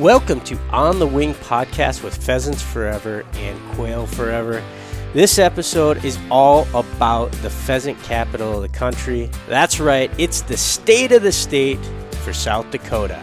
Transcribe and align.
Welcome 0.00 0.40
to 0.44 0.56
On 0.70 0.98
the 0.98 1.06
Wing 1.06 1.34
podcast 1.34 2.02
with 2.02 2.16
Pheasants 2.16 2.62
Forever 2.62 3.22
and 3.34 3.74
Quail 3.74 4.06
Forever. 4.06 4.64
This 5.12 5.38
episode 5.38 6.02
is 6.06 6.18
all 6.30 6.66
about 6.74 7.30
the 7.42 7.50
pheasant 7.50 8.02
capital 8.02 8.54
of 8.54 8.62
the 8.62 8.70
country. 8.70 9.28
That's 9.46 9.78
right, 9.78 10.10
it's 10.16 10.40
the 10.40 10.56
state 10.56 11.12
of 11.12 11.22
the 11.22 11.32
state 11.32 11.78
for 12.22 12.32
South 12.32 12.70
Dakota. 12.70 13.22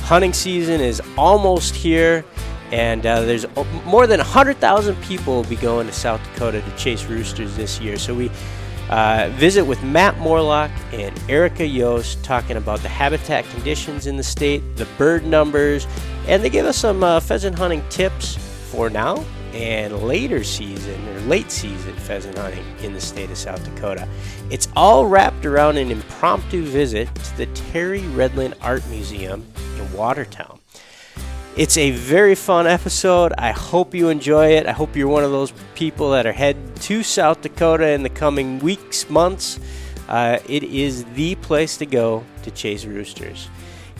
Hunting 0.00 0.32
season 0.32 0.80
is 0.80 1.02
almost 1.18 1.74
here, 1.74 2.24
and 2.72 3.04
uh, 3.04 3.20
there's 3.20 3.44
more 3.84 4.06
than 4.06 4.16
100,000 4.16 4.96
people 5.02 5.34
will 5.34 5.44
be 5.44 5.56
going 5.56 5.86
to 5.86 5.92
South 5.92 6.22
Dakota 6.32 6.62
to 6.62 6.76
chase 6.78 7.04
roosters 7.04 7.54
this 7.54 7.82
year. 7.82 7.98
So 7.98 8.14
we 8.14 8.30
uh, 8.90 9.30
visit 9.34 9.64
with 9.64 9.82
Matt 9.82 10.18
Morlock 10.18 10.70
and 10.92 11.18
Erica 11.28 11.66
Yost 11.66 12.22
talking 12.24 12.56
about 12.56 12.80
the 12.80 12.88
habitat 12.88 13.44
conditions 13.50 14.06
in 14.06 14.16
the 14.16 14.22
state, 14.22 14.62
the 14.76 14.86
bird 14.98 15.24
numbers, 15.24 15.86
and 16.26 16.42
they 16.42 16.50
give 16.50 16.66
us 16.66 16.76
some 16.76 17.02
uh, 17.02 17.20
pheasant 17.20 17.58
hunting 17.58 17.82
tips 17.88 18.36
for 18.70 18.90
now 18.90 19.24
and 19.52 20.02
later 20.02 20.42
season 20.42 21.08
or 21.08 21.20
late 21.20 21.50
season 21.50 21.94
pheasant 21.94 22.36
hunting 22.36 22.64
in 22.82 22.92
the 22.92 23.00
state 23.00 23.30
of 23.30 23.38
South 23.38 23.64
Dakota. 23.64 24.08
It's 24.50 24.68
all 24.74 25.06
wrapped 25.06 25.46
around 25.46 25.76
an 25.76 25.90
impromptu 25.90 26.64
visit 26.64 27.14
to 27.14 27.36
the 27.36 27.46
Terry 27.46 28.00
Redlin 28.00 28.52
Art 28.60 28.84
Museum 28.88 29.44
in 29.76 29.92
Watertown. 29.92 30.58
It's 31.56 31.76
a 31.76 31.92
very 31.92 32.34
fun 32.34 32.66
episode. 32.66 33.32
I 33.38 33.52
hope 33.52 33.94
you 33.94 34.08
enjoy 34.08 34.54
it. 34.54 34.66
I 34.66 34.72
hope 34.72 34.96
you're 34.96 35.06
one 35.06 35.22
of 35.22 35.30
those 35.30 35.52
people 35.76 36.10
that 36.10 36.26
are 36.26 36.32
heading 36.32 36.74
to 36.80 37.04
South 37.04 37.42
Dakota 37.42 37.90
in 37.90 38.02
the 38.02 38.08
coming 38.08 38.58
weeks, 38.58 39.08
months. 39.08 39.60
Uh, 40.08 40.40
it 40.48 40.64
is 40.64 41.04
the 41.14 41.36
place 41.36 41.76
to 41.76 41.86
go 41.86 42.24
to 42.42 42.50
chase 42.50 42.84
roosters. 42.84 43.48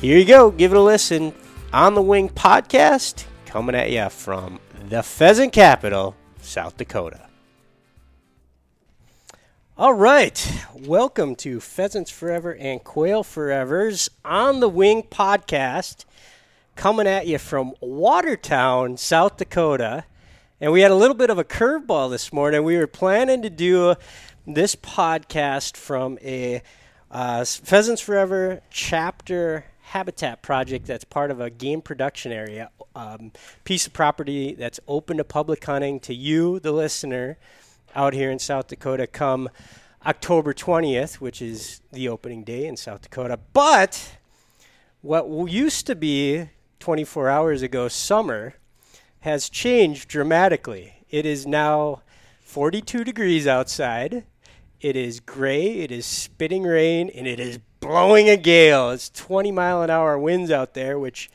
Here 0.01 0.19
you 0.19 0.25
go. 0.25 0.51
Give 0.51 0.73
it 0.73 0.77
a 0.77 0.81
listen. 0.81 1.33
On 1.73 1.95
the 1.95 2.03
Wing 2.03 2.29
podcast 2.29 3.25
coming 3.47 3.77
at 3.77 3.93
you 3.93 4.09
from 4.09 4.59
the 4.89 5.05
pheasant 5.05 5.53
capital, 5.53 6.17
South 6.43 6.77
Dakota. 6.77 7.29
All 9.79 9.95
right. 9.95 10.67
Welcome 10.75 11.37
to 11.37 11.61
Pheasants 11.61 12.11
Forever 12.11 12.53
and 12.57 12.83
Quail 12.83 13.23
Forever's 13.23 14.11
On 14.25 14.59
the 14.59 14.69
Wing 14.69 15.05
podcast 15.05 16.05
coming 16.77 17.07
at 17.07 17.27
you 17.27 17.39
from 17.39 17.75
Watertown, 17.81 18.97
South 18.97 19.37
Dakota. 19.37 20.05
And 20.61 20.73
we 20.73 20.81
had 20.81 20.91
a 20.91 20.97
little 20.97 21.17
bit 21.17 21.31
of 21.31 21.39
a 21.39 21.45
curveball 21.45 22.11
this 22.11 22.33
morning. 22.33 22.65
We 22.65 22.77
were 22.77 22.87
planning 22.87 23.43
to 23.43 23.51
do 23.51 23.95
this 24.47 24.77
podcast 24.77 25.77
from 25.77 26.19
a 26.23 26.63
uh, 27.11 27.45
Pheasants 27.45 28.01
Forever 28.01 28.63
chapter 28.71 29.67
habitat 29.83 30.43
project 30.43 30.87
that's 30.87 31.05
part 31.05 31.31
of 31.31 31.41
a 31.41 31.51
game 31.51 31.81
production 31.81 32.33
area 32.33 32.71
um, 32.97 33.33
piece 33.65 33.87
of 33.87 33.93
property 33.93 34.55
that's 34.55 34.81
open 34.89 35.17
to 35.19 35.25
public 35.25 35.65
hunting 35.65 36.01
to 36.01 36.15
you, 36.15 36.59
the 36.61 36.73
listener, 36.73 37.39
out 37.95 38.13
here 38.13 38.31
in 38.31 38.39
South 38.39 38.69
Dakota 38.69 39.07
come 39.07 39.49
October 40.07 40.53
20th, 40.53 41.15
which 41.15 41.41
is 41.41 41.81
the 41.93 42.09
opening 42.09 42.45
day 42.45 42.67
in 42.67 42.77
South 42.77 43.03
Dakota. 43.03 43.39
But 43.53 44.17
what 45.01 45.29
used 45.51 45.87
to 45.87 45.95
be 45.95 46.51
24 46.85 47.31
hours 47.31 47.63
ago, 47.63 47.89
summer, 47.89 48.53
has 49.21 49.49
changed 49.49 50.07
dramatically. 50.07 51.07
It 51.09 51.25
is 51.25 51.47
now 51.47 52.03
42 52.43 53.05
degrees 53.05 53.47
outside. 53.47 54.25
It 54.83 54.95
is 54.95 55.19
gray, 55.19 55.79
it 55.79 55.91
is 55.91 56.05
spitting 56.05 56.65
rain, 56.65 57.09
and 57.09 57.27
it 57.27 57.41
is 57.41 57.59
blowing 57.81 58.29
a 58.29 58.37
gale. 58.37 58.91
It's 58.91 59.09
20 59.09 59.51
mile 59.51 59.81
an 59.81 59.89
hour 59.89 60.19
winds 60.19 60.51
out 60.51 60.75
there, 60.75 60.99
which 60.99 61.31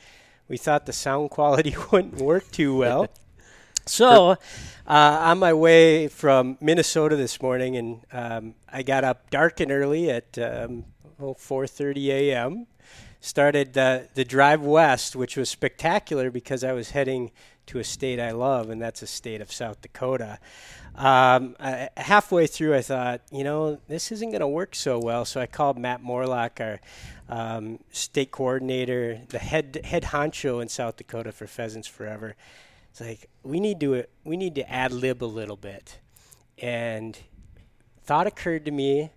we 0.47 0.55
thought 0.55 0.85
the 0.85 0.93
sound 0.93 1.29
quality 1.31 1.75
wouldn't 1.91 2.17
work 2.17 2.51
too 2.51 2.77
well. 2.77 3.07
so, 3.87 4.33
uh, 4.33 4.35
on 4.85 5.39
my 5.39 5.53
way 5.53 6.09
from 6.09 6.59
Minnesota 6.61 7.15
this 7.15 7.41
morning, 7.41 7.75
and 7.75 8.01
um, 8.11 8.53
I 8.71 8.83
got 8.83 9.03
up 9.03 9.31
dark 9.31 9.59
and 9.61 9.71
early 9.71 10.11
at 10.11 10.37
um, 10.37 10.85
4:30 11.19 12.07
a.m 12.09 12.67
started 13.19 13.73
the 13.73 14.07
the 14.13 14.25
drive 14.25 14.61
west, 14.61 15.15
which 15.15 15.35
was 15.37 15.49
spectacular 15.49 16.31
because 16.31 16.63
I 16.63 16.73
was 16.73 16.91
heading 16.91 17.31
to 17.67 17.79
a 17.79 17.83
state 17.83 18.19
I 18.19 18.31
love, 18.31 18.69
and 18.69 18.81
that's 18.81 19.01
a 19.01 19.07
state 19.07 19.41
of 19.41 19.51
South 19.51 19.81
Dakota. 19.81 20.39
Um, 20.95 21.55
I, 21.59 21.89
halfway 21.95 22.47
through, 22.47 22.75
I 22.75 22.81
thought, 22.81 23.21
you 23.31 23.43
know, 23.43 23.79
this 23.87 24.11
isn't 24.11 24.31
going 24.31 24.41
to 24.41 24.47
work 24.47 24.75
so 24.75 24.99
well. 24.99 25.23
So 25.23 25.39
I 25.39 25.45
called 25.45 25.77
Matt 25.77 26.01
Morlock, 26.01 26.59
our 26.59 26.81
um, 27.29 27.79
state 27.91 28.31
coordinator, 28.31 29.21
the 29.29 29.39
head 29.39 29.81
head 29.83 30.03
honcho 30.03 30.61
in 30.61 30.67
South 30.67 30.97
Dakota 30.97 31.31
for 31.31 31.47
Pheasants 31.47 31.87
Forever. 31.87 32.35
It's 32.89 33.01
like 33.01 33.29
we 33.43 33.59
need 33.59 33.79
to 33.81 34.05
we 34.23 34.35
need 34.35 34.55
to 34.55 34.69
ad 34.69 34.91
lib 34.91 35.23
a 35.23 35.25
little 35.25 35.57
bit, 35.57 35.99
and 36.57 37.17
thought 38.03 38.27
occurred 38.27 38.65
to 38.65 38.71
me. 38.71 39.11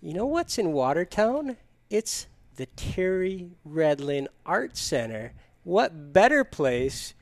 You 0.00 0.14
know 0.14 0.26
what's 0.26 0.58
in 0.58 0.72
Watertown? 0.72 1.56
It's 1.90 2.26
the 2.56 2.66
Terry 2.66 3.50
Redlin 3.68 4.28
Art 4.46 4.76
Center. 4.76 5.32
What 5.64 6.12
better 6.12 6.44
place 6.44 7.14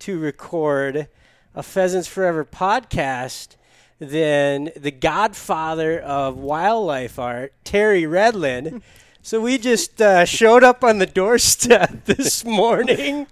to 0.00 0.18
record 0.18 1.08
a 1.54 1.62
Pheasants 1.62 2.08
Forever 2.08 2.44
podcast 2.44 3.56
than 3.98 4.70
the 4.76 4.90
godfather 4.90 5.98
of 5.98 6.38
wildlife 6.38 7.18
art, 7.18 7.52
Terry 7.64 8.02
Redlin? 8.02 8.80
So 9.20 9.40
we 9.40 9.58
just 9.58 10.00
uh, 10.00 10.24
showed 10.24 10.64
up 10.64 10.82
on 10.82 10.98
the 10.98 11.06
doorstep 11.06 12.04
this 12.06 12.44
morning, 12.44 13.26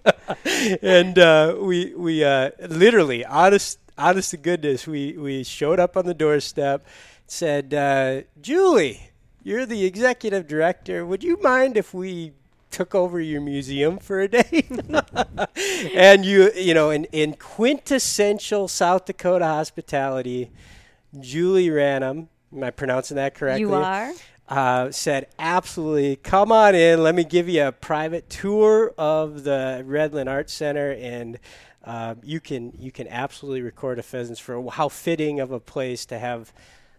and 0.83 1.19
uh, 1.19 1.57
we 1.59 1.95
we 1.95 2.23
uh, 2.23 2.51
literally, 2.69 3.25
honest 3.25 3.79
honest 3.97 4.33
to 4.33 4.37
goodness, 4.37 4.87
we 4.87 5.17
we 5.17 5.43
showed 5.43 5.81
up 5.81 5.97
on 5.97 6.05
the 6.05 6.13
doorstep, 6.13 6.85
said, 7.27 7.73
uh, 7.73 8.23
Julie, 8.43 9.11
you're 9.47 9.65
the 9.65 9.85
executive 9.85 10.49
director. 10.49 11.07
Would 11.07 11.23
you 11.23 11.41
mind 11.41 11.77
if 11.77 11.95
we 11.95 12.33
took 12.73 12.97
over 12.97 13.21
your 13.21 13.41
museum 13.41 13.97
for 13.99 14.19
a 14.19 14.27
day? 14.27 14.67
and 15.95 16.25
you, 16.25 16.51
you 16.57 16.75
know, 16.75 16.91
in, 16.91 17.05
in 17.13 17.35
quintessential 17.35 18.67
South 18.67 19.05
Dakota 19.05 19.45
hospitality, 19.45 20.51
Julie 21.21 21.69
Ranum, 21.69 22.27
am 22.53 22.65
I 22.65 22.73
pronouncing 22.73 23.15
that 23.19 23.37
correctly? 23.37 23.61
You 23.61 23.75
are. 23.75 24.13
Uh, 24.49 24.91
said, 24.91 25.29
absolutely, 25.39 26.17
come 26.17 26.51
on 26.51 26.75
in. 26.75 27.05
Let 27.05 27.15
me 27.15 27.23
give 27.23 27.49
you 27.49 27.69
a 27.69 27.73
private 27.73 28.29
tour 28.29 28.93
of 28.99 29.45
the 29.45 29.85
Redlin 29.87 30.29
Art 30.29 30.51
Center, 30.51 30.91
and 30.91 31.39
uh, 31.85 32.17
you 32.25 32.41
can 32.41 32.73
you 32.81 32.91
can 32.91 33.07
absolutely 33.07 33.63
record 33.63 34.01
a 34.01 34.03
pheasants 34.03 34.41
for 34.41 34.71
how 34.73 34.89
fitting 34.89 35.39
of 35.39 35.53
a 35.53 35.61
place 35.61 36.05
to 36.07 36.19
have 36.19 36.53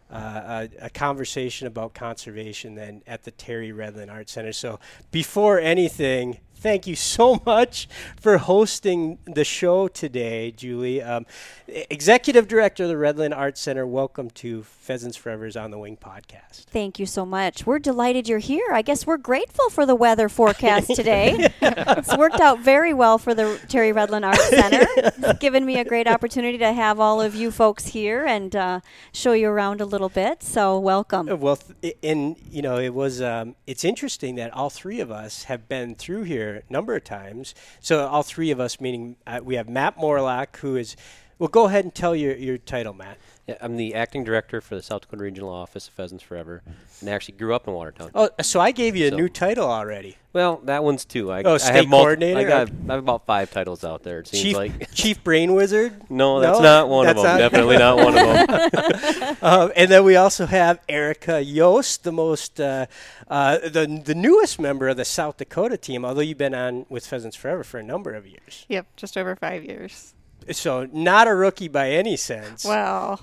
uh, 0.09 0.67
a, 0.81 0.85
a, 0.85 0.89
conversation 0.89 1.67
about 1.67 1.93
conservation 1.93 2.75
then 2.75 3.01
at 3.05 3.23
the 3.23 3.31
Terry 3.31 3.71
Redlin 3.71 4.09
Art 4.09 4.29
Center. 4.29 4.53
So 4.53 4.79
before 5.11 5.59
anything, 5.59 6.39
thank 6.57 6.87
you 6.87 6.95
so 6.95 7.41
much 7.45 7.87
for 8.19 8.37
hosting 8.37 9.19
the 9.25 9.43
show 9.43 9.87
today, 9.87 10.51
Julie. 10.51 11.01
Um, 11.01 11.25
Executive 11.67 12.47
Director 12.47 12.83
of 12.83 12.89
the 12.89 12.95
Redlin 12.95 13.35
Art 13.35 13.57
Center, 13.57 13.85
welcome 13.85 14.29
to 14.31 14.63
Pheasants 14.63 15.17
Forever's 15.17 15.57
On 15.57 15.71
the 15.71 15.77
Wing 15.77 15.97
podcast. 15.97 16.65
Thank 16.65 16.97
you 16.99 17.05
so 17.05 17.25
much. 17.25 17.65
We're 17.65 17.79
delighted 17.79 18.27
you're 18.27 18.39
here. 18.39 18.67
I 18.71 18.81
guess 18.81 19.05
we're 19.05 19.17
grateful 19.17 19.69
for 19.69 19.85
the 19.85 19.95
weather 19.95 20.29
forecast 20.29 20.95
today. 20.95 21.49
it's 21.61 22.15
worked 22.17 22.39
out 22.39 22.59
very 22.59 22.93
well 22.93 23.17
for 23.17 23.33
the 23.33 23.59
Terry 23.67 23.91
Redlin 23.91 24.25
Art 24.25 24.39
Center. 24.39 24.87
It's 24.97 25.39
given 25.39 25.65
me 25.65 25.79
a 25.79 25.85
great 25.85 26.07
opportunity 26.07 26.57
to 26.59 26.71
have 26.71 26.99
all 26.99 27.21
of 27.21 27.35
you 27.35 27.51
folks 27.51 27.87
here 27.87 28.25
and 28.25 28.55
uh, 28.55 28.79
show 29.11 29.33
you 29.33 29.49
around 29.49 29.81
a 29.81 29.85
little 29.85 30.09
bit. 30.09 30.41
So 30.41 30.79
welcome. 30.79 31.27
Well, 31.39 31.57
th- 31.81 31.97
and 32.01 32.37
you 32.49 32.61
know, 32.61 32.77
it 32.77 32.93
was 32.93 33.21
um, 33.21 33.55
it's 33.65 33.83
interesting 33.83 34.35
that 34.35 34.53
all 34.53 34.69
three 34.69 35.01
of 35.01 35.11
us 35.11 35.43
have 35.43 35.67
been 35.67 35.95
through 35.95 36.23
here 36.23 36.46
a 36.55 36.63
number 36.69 36.95
of 36.95 37.03
times. 37.03 37.53
So 37.79 38.07
all 38.07 38.23
three 38.23 38.51
of 38.51 38.59
us, 38.59 38.79
meaning 38.81 39.17
uh, 39.25 39.39
we 39.43 39.55
have 39.55 39.69
Matt 39.69 39.97
Morlock, 39.97 40.57
who 40.57 40.75
is 40.75 40.95
well, 41.39 41.49
go 41.49 41.65
ahead 41.65 41.85
and 41.85 41.93
tell 41.93 42.15
your, 42.15 42.35
your 42.35 42.57
title, 42.57 42.93
Matt. 42.93 43.17
Yeah, 43.47 43.55
I'm 43.61 43.77
the 43.77 43.95
acting 43.95 44.25
director 44.25 44.59
for 44.59 44.75
the 44.75 44.81
South 44.81 45.03
Dakota 45.03 45.23
Regional 45.23 45.49
Office 45.49 45.87
of 45.87 45.93
Pheasants 45.93 46.21
Forever, 46.21 46.61
and 46.99 47.09
I 47.09 47.13
actually 47.13 47.37
grew 47.37 47.55
up 47.55 47.65
in 47.65 47.73
Watertown. 47.73 48.11
Oh, 48.13 48.29
so 48.41 48.59
I 48.59 48.71
gave 48.71 48.97
you 48.97 49.07
a 49.07 49.09
so 49.09 49.15
new 49.15 49.29
title 49.29 49.69
already. 49.69 50.17
Well, 50.33 50.59
that 50.65 50.83
one's 50.83 51.05
two. 51.05 51.31
I, 51.31 51.43
oh, 51.43 51.57
state 51.57 51.71
I 51.71 51.75
have 51.77 51.89
coordinator. 51.89 52.39
I 52.39 52.43
got 52.43 52.69
I 52.89 52.93
have 52.95 52.99
about 52.99 53.25
five 53.25 53.49
titles 53.49 53.85
out 53.85 54.03
there. 54.03 54.19
It 54.19 54.27
seems 54.27 54.43
Chief, 54.43 54.55
like 54.57 54.91
Chief 54.93 55.23
Brain 55.23 55.53
Wizard. 55.53 56.09
no, 56.09 56.41
that's 56.41 56.59
no? 56.59 56.63
not 56.63 56.89
one 56.89 57.05
that's 57.05 57.19
of 57.19 57.23
them. 57.23 57.39
Not 57.39 57.51
Definitely 57.51 57.77
not 57.77 57.97
one 57.97 58.17
of 58.17 58.47
them. 58.47 59.37
um, 59.41 59.71
and 59.77 59.89
then 59.89 60.03
we 60.03 60.17
also 60.17 60.45
have 60.45 60.81
Erica 60.89 61.41
Yost, 61.41 62.03
the 62.03 62.11
most 62.11 62.59
uh, 62.59 62.87
uh, 63.29 63.59
the 63.59 64.01
the 64.03 64.13
newest 64.13 64.59
member 64.59 64.89
of 64.89 64.97
the 64.97 65.05
South 65.05 65.37
Dakota 65.37 65.77
team. 65.77 66.03
Although 66.03 66.19
you've 66.19 66.37
been 66.37 66.53
on 66.53 66.85
with 66.89 67.07
Pheasants 67.07 67.37
Forever 67.37 67.63
for 67.63 67.79
a 67.79 67.83
number 67.83 68.13
of 68.13 68.27
years. 68.27 68.65
Yep, 68.67 68.87
just 68.97 69.15
over 69.15 69.37
five 69.37 69.63
years. 69.63 70.13
So 70.51 70.89
not 70.91 71.27
a 71.29 71.33
rookie 71.33 71.69
by 71.69 71.91
any 71.91 72.17
sense. 72.17 72.65
Well, 72.65 73.21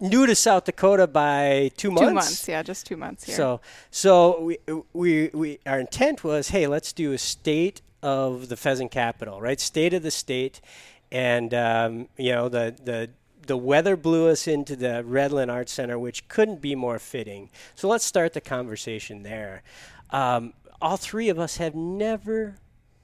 new 0.00 0.26
to 0.26 0.34
South 0.34 0.64
Dakota 0.64 1.06
by 1.06 1.70
two 1.76 1.90
months. 1.90 2.08
Two 2.08 2.14
months, 2.14 2.48
yeah, 2.48 2.62
just 2.62 2.86
two 2.86 2.96
months 2.96 3.24
here. 3.24 3.36
So, 3.36 3.60
so 3.90 4.40
we 4.40 4.58
we 4.92 5.30
we 5.32 5.58
our 5.66 5.80
intent 5.80 6.24
was, 6.24 6.48
hey, 6.48 6.66
let's 6.66 6.92
do 6.92 7.12
a 7.12 7.18
state 7.18 7.82
of 8.02 8.48
the 8.48 8.56
pheasant 8.56 8.90
capital, 8.90 9.40
right? 9.40 9.60
State 9.60 9.94
of 9.94 10.02
the 10.02 10.10
state, 10.10 10.60
and 11.10 11.52
um, 11.54 12.08
you 12.16 12.32
know 12.32 12.48
the 12.48 12.74
the 12.82 13.10
the 13.46 13.56
weather 13.56 13.96
blew 13.96 14.28
us 14.28 14.46
into 14.46 14.76
the 14.76 15.02
Redlin 15.06 15.50
Arts 15.50 15.72
Center, 15.72 15.98
which 15.98 16.28
couldn't 16.28 16.60
be 16.60 16.74
more 16.74 16.98
fitting. 16.98 17.50
So 17.74 17.88
let's 17.88 18.04
start 18.04 18.34
the 18.34 18.40
conversation 18.40 19.22
there. 19.22 19.62
Um, 20.10 20.52
all 20.80 20.96
three 20.96 21.28
of 21.28 21.38
us 21.38 21.56
have 21.56 21.74
never 21.74 22.56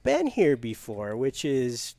been 0.03 0.27
here 0.27 0.57
before, 0.57 1.17
which 1.17 1.45
is 1.45 1.97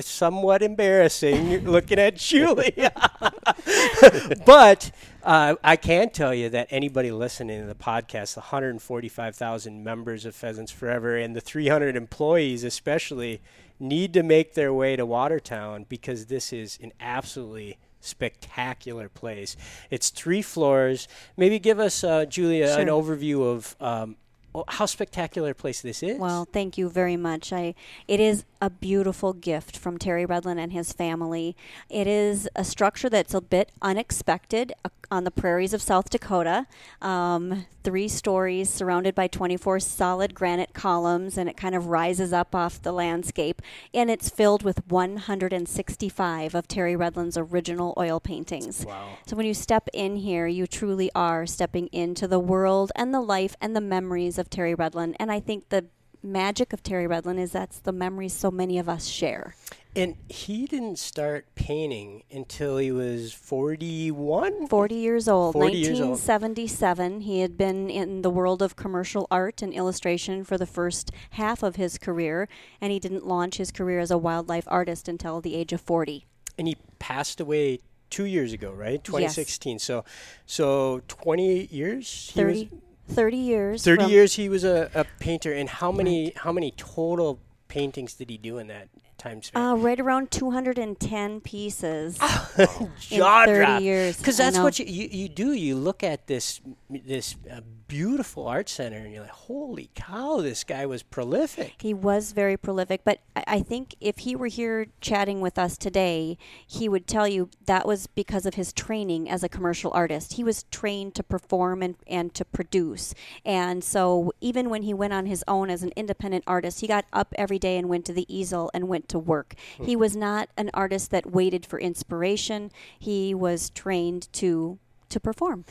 somewhat 0.00 0.62
embarrassing 0.62 1.64
looking 1.64 1.98
at 1.98 2.16
Julie. 2.16 2.74
but 4.46 4.90
uh, 5.22 5.56
I 5.62 5.76
can 5.76 6.10
tell 6.10 6.34
you 6.34 6.48
that 6.50 6.68
anybody 6.70 7.10
listening 7.10 7.60
to 7.60 7.66
the 7.66 7.74
podcast, 7.74 8.34
the 8.34 8.40
145,000 8.40 9.84
members 9.84 10.24
of 10.24 10.34
Pheasants 10.34 10.72
Forever 10.72 11.16
and 11.16 11.34
the 11.34 11.40
300 11.40 11.96
employees, 11.96 12.64
especially, 12.64 13.40
need 13.80 14.12
to 14.12 14.22
make 14.22 14.54
their 14.54 14.72
way 14.72 14.96
to 14.96 15.06
Watertown 15.06 15.86
because 15.88 16.26
this 16.26 16.52
is 16.52 16.78
an 16.82 16.92
absolutely 17.00 17.78
spectacular 18.00 19.08
place. 19.08 19.56
It's 19.90 20.10
three 20.10 20.42
floors. 20.42 21.08
Maybe 21.36 21.58
give 21.58 21.78
us, 21.78 22.02
uh, 22.04 22.24
Julia, 22.24 22.76
an 22.78 22.88
overview 22.88 23.44
of 23.44 23.76
um, 23.80 24.16
oh, 24.60 24.64
how 24.68 24.86
spectacular 24.86 25.50
a 25.50 25.54
place 25.54 25.80
this 25.80 26.02
is. 26.02 26.18
Well, 26.18 26.46
thank 26.52 26.78
you 26.78 26.88
very 26.88 27.16
much. 27.16 27.52
I 27.52 27.74
it 28.06 28.20
is 28.20 28.44
a 28.60 28.70
beautiful 28.70 29.32
gift 29.32 29.76
from 29.76 29.98
Terry 29.98 30.26
Redlin 30.26 30.58
and 30.58 30.72
his 30.72 30.92
family. 30.92 31.56
It 31.88 32.06
is 32.06 32.48
a 32.56 32.64
structure 32.64 33.08
that's 33.08 33.34
a 33.34 33.40
bit 33.40 33.72
unexpected 33.82 34.72
uh, 34.84 34.88
on 35.10 35.24
the 35.24 35.30
prairies 35.30 35.72
of 35.72 35.82
South 35.82 36.10
Dakota. 36.10 36.66
Um, 37.00 37.66
three 37.82 38.08
stories 38.08 38.68
surrounded 38.68 39.14
by 39.14 39.26
24 39.26 39.80
solid 39.80 40.34
granite 40.34 40.74
columns, 40.74 41.38
and 41.38 41.48
it 41.48 41.56
kind 41.56 41.74
of 41.74 41.86
rises 41.86 42.32
up 42.32 42.54
off 42.54 42.82
the 42.82 42.92
landscape. 42.92 43.62
And 43.94 44.10
it's 44.10 44.28
filled 44.28 44.62
with 44.62 44.86
165 44.88 46.54
of 46.54 46.68
Terry 46.68 46.94
Redlin's 46.94 47.38
original 47.38 47.94
oil 47.96 48.20
paintings. 48.20 48.84
Wow. 48.84 49.18
So 49.26 49.36
when 49.36 49.46
you 49.46 49.54
step 49.54 49.88
in 49.92 50.16
here, 50.16 50.46
you 50.46 50.66
truly 50.66 51.10
are 51.14 51.46
stepping 51.46 51.88
into 51.88 52.28
the 52.28 52.40
world 52.40 52.92
and 52.94 53.14
the 53.14 53.20
life 53.20 53.56
and 53.60 53.74
the 53.74 53.80
memories 53.80 54.38
of 54.38 54.50
Terry 54.50 54.74
Redlin. 54.74 55.14
And 55.18 55.32
I 55.32 55.40
think 55.40 55.68
the 55.68 55.86
magic 56.22 56.72
of 56.72 56.82
Terry 56.82 57.06
Redlin 57.06 57.38
is 57.38 57.52
that's 57.52 57.78
the 57.78 57.92
memories 57.92 58.32
so 58.32 58.50
many 58.50 58.78
of 58.78 58.88
us 58.88 59.06
share. 59.06 59.54
And 59.96 60.16
he 60.28 60.66
didn't 60.66 60.98
start 60.98 61.46
painting 61.54 62.22
until 62.30 62.76
he 62.76 62.92
was 62.92 63.32
41? 63.32 64.68
40 64.68 64.94
years 64.94 65.28
old, 65.28 65.54
40 65.54 65.76
years 65.76 66.00
old. 66.00 66.10
1977. 66.10 67.22
He 67.22 67.40
had 67.40 67.56
been 67.56 67.90
in 67.90 68.22
the 68.22 68.30
world 68.30 68.62
of 68.62 68.76
commercial 68.76 69.26
art 69.30 69.62
and 69.62 69.72
illustration 69.72 70.44
for 70.44 70.56
the 70.56 70.66
first 70.66 71.10
half 71.30 71.62
of 71.62 71.76
his 71.76 71.98
career, 71.98 72.48
and 72.80 72.92
he 72.92 72.98
didn't 72.98 73.26
launch 73.26 73.56
his 73.56 73.72
career 73.72 73.98
as 73.98 74.10
a 74.10 74.18
wildlife 74.18 74.64
artist 74.68 75.08
until 75.08 75.40
the 75.40 75.54
age 75.54 75.72
of 75.72 75.80
40. 75.80 76.26
And 76.56 76.68
he 76.68 76.76
passed 76.98 77.40
away 77.40 77.80
two 78.10 78.24
years 78.24 78.52
ago, 78.52 78.72
right? 78.72 79.02
2016. 79.02 79.78
So, 79.78 80.04
so 80.46 81.02
28 81.08 81.72
years. 81.72 82.30
He 82.34 82.40
30, 82.40 82.70
30 83.08 83.36
years. 83.36 83.84
30 83.84 84.04
years. 84.04 84.34
He 84.34 84.48
was 84.48 84.64
a, 84.64 84.90
a 84.94 85.04
painter. 85.18 85.52
And 85.52 85.68
how 85.68 85.90
many 85.92 86.32
how 86.36 86.52
many 86.52 86.72
total 86.72 87.40
paintings 87.68 88.14
did 88.14 88.30
he 88.30 88.38
do 88.38 88.58
in 88.58 88.66
that 88.68 88.88
time 89.18 89.42
span? 89.42 89.62
Uh, 89.62 89.74
right 89.74 90.00
around 90.00 90.30
210 90.30 91.40
pieces. 91.42 92.18
Jaw 93.00 93.44
30 93.44 93.58
drop. 93.58 93.82
years. 93.82 94.16
Because 94.16 94.36
that's 94.36 94.58
what 94.58 94.78
you, 94.78 94.86
you 94.86 95.08
you 95.10 95.28
do. 95.28 95.52
You 95.52 95.76
look 95.76 96.02
at 96.02 96.26
this 96.26 96.60
this 96.88 97.36
uh, 97.50 97.60
beautiful 97.86 98.46
art 98.46 98.68
center, 98.68 98.98
and 98.98 99.12
you're 99.12 99.22
like, 99.22 99.30
holy 99.30 99.90
cow, 99.94 100.40
this 100.40 100.64
guy 100.64 100.86
was 100.86 101.02
prolific. 101.02 101.74
He 101.80 101.92
was 101.92 102.32
very 102.32 102.56
prolific, 102.56 103.02
but 103.04 103.20
I 103.36 103.58
I 103.58 103.62
think 103.62 103.96
if 104.00 104.18
he 104.18 104.36
were 104.36 104.46
here 104.46 104.86
chatting 105.00 105.40
with 105.40 105.58
us 105.58 105.76
today, 105.76 106.38
he 106.64 106.88
would 106.88 107.08
tell 107.08 107.26
you 107.26 107.50
that 107.66 107.88
was 107.88 108.06
because 108.06 108.46
of 108.46 108.54
his 108.54 108.72
training 108.72 109.28
as 109.28 109.42
a 109.42 109.48
commercial 109.48 109.90
artist. 109.92 110.34
He 110.34 110.44
was 110.44 110.62
trained 110.70 111.16
to 111.16 111.24
perform 111.24 111.82
and, 111.82 111.96
and 112.06 112.32
to 112.34 112.44
produce. 112.44 113.16
And 113.44 113.82
so 113.82 114.32
even 114.40 114.70
when 114.70 114.82
he 114.82 114.94
went 114.94 115.12
on 115.12 115.26
his 115.26 115.42
own 115.48 115.70
as 115.70 115.82
an 115.82 115.90
independent 115.96 116.44
artist, 116.46 116.82
he 116.82 116.86
got 116.86 117.04
up 117.12 117.34
every 117.36 117.58
day 117.58 117.76
and 117.78 117.88
went 117.88 118.04
to 118.04 118.12
the 118.12 118.32
easel 118.32 118.70
and 118.72 118.86
went 118.86 119.07
to 119.08 119.18
work. 119.18 119.54
He 119.80 119.96
was 119.96 120.16
not 120.16 120.48
an 120.56 120.70
artist 120.74 121.10
that 121.10 121.30
waited 121.30 121.66
for 121.66 121.78
inspiration. 121.78 122.70
He 122.98 123.34
was 123.34 123.70
trained 123.70 124.32
to 124.34 124.78
to 125.08 125.20
perform. 125.20 125.64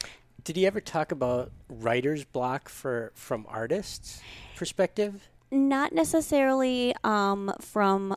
Did 0.43 0.55
he 0.55 0.65
ever 0.65 0.81
talk 0.81 1.11
about 1.11 1.51
writer's 1.69 2.23
block 2.23 2.69
for 2.69 3.11
from 3.15 3.45
artists' 3.49 4.21
perspective? 4.55 5.29
Not 5.51 5.93
necessarily 5.93 6.95
um, 7.03 7.53
from 7.59 8.15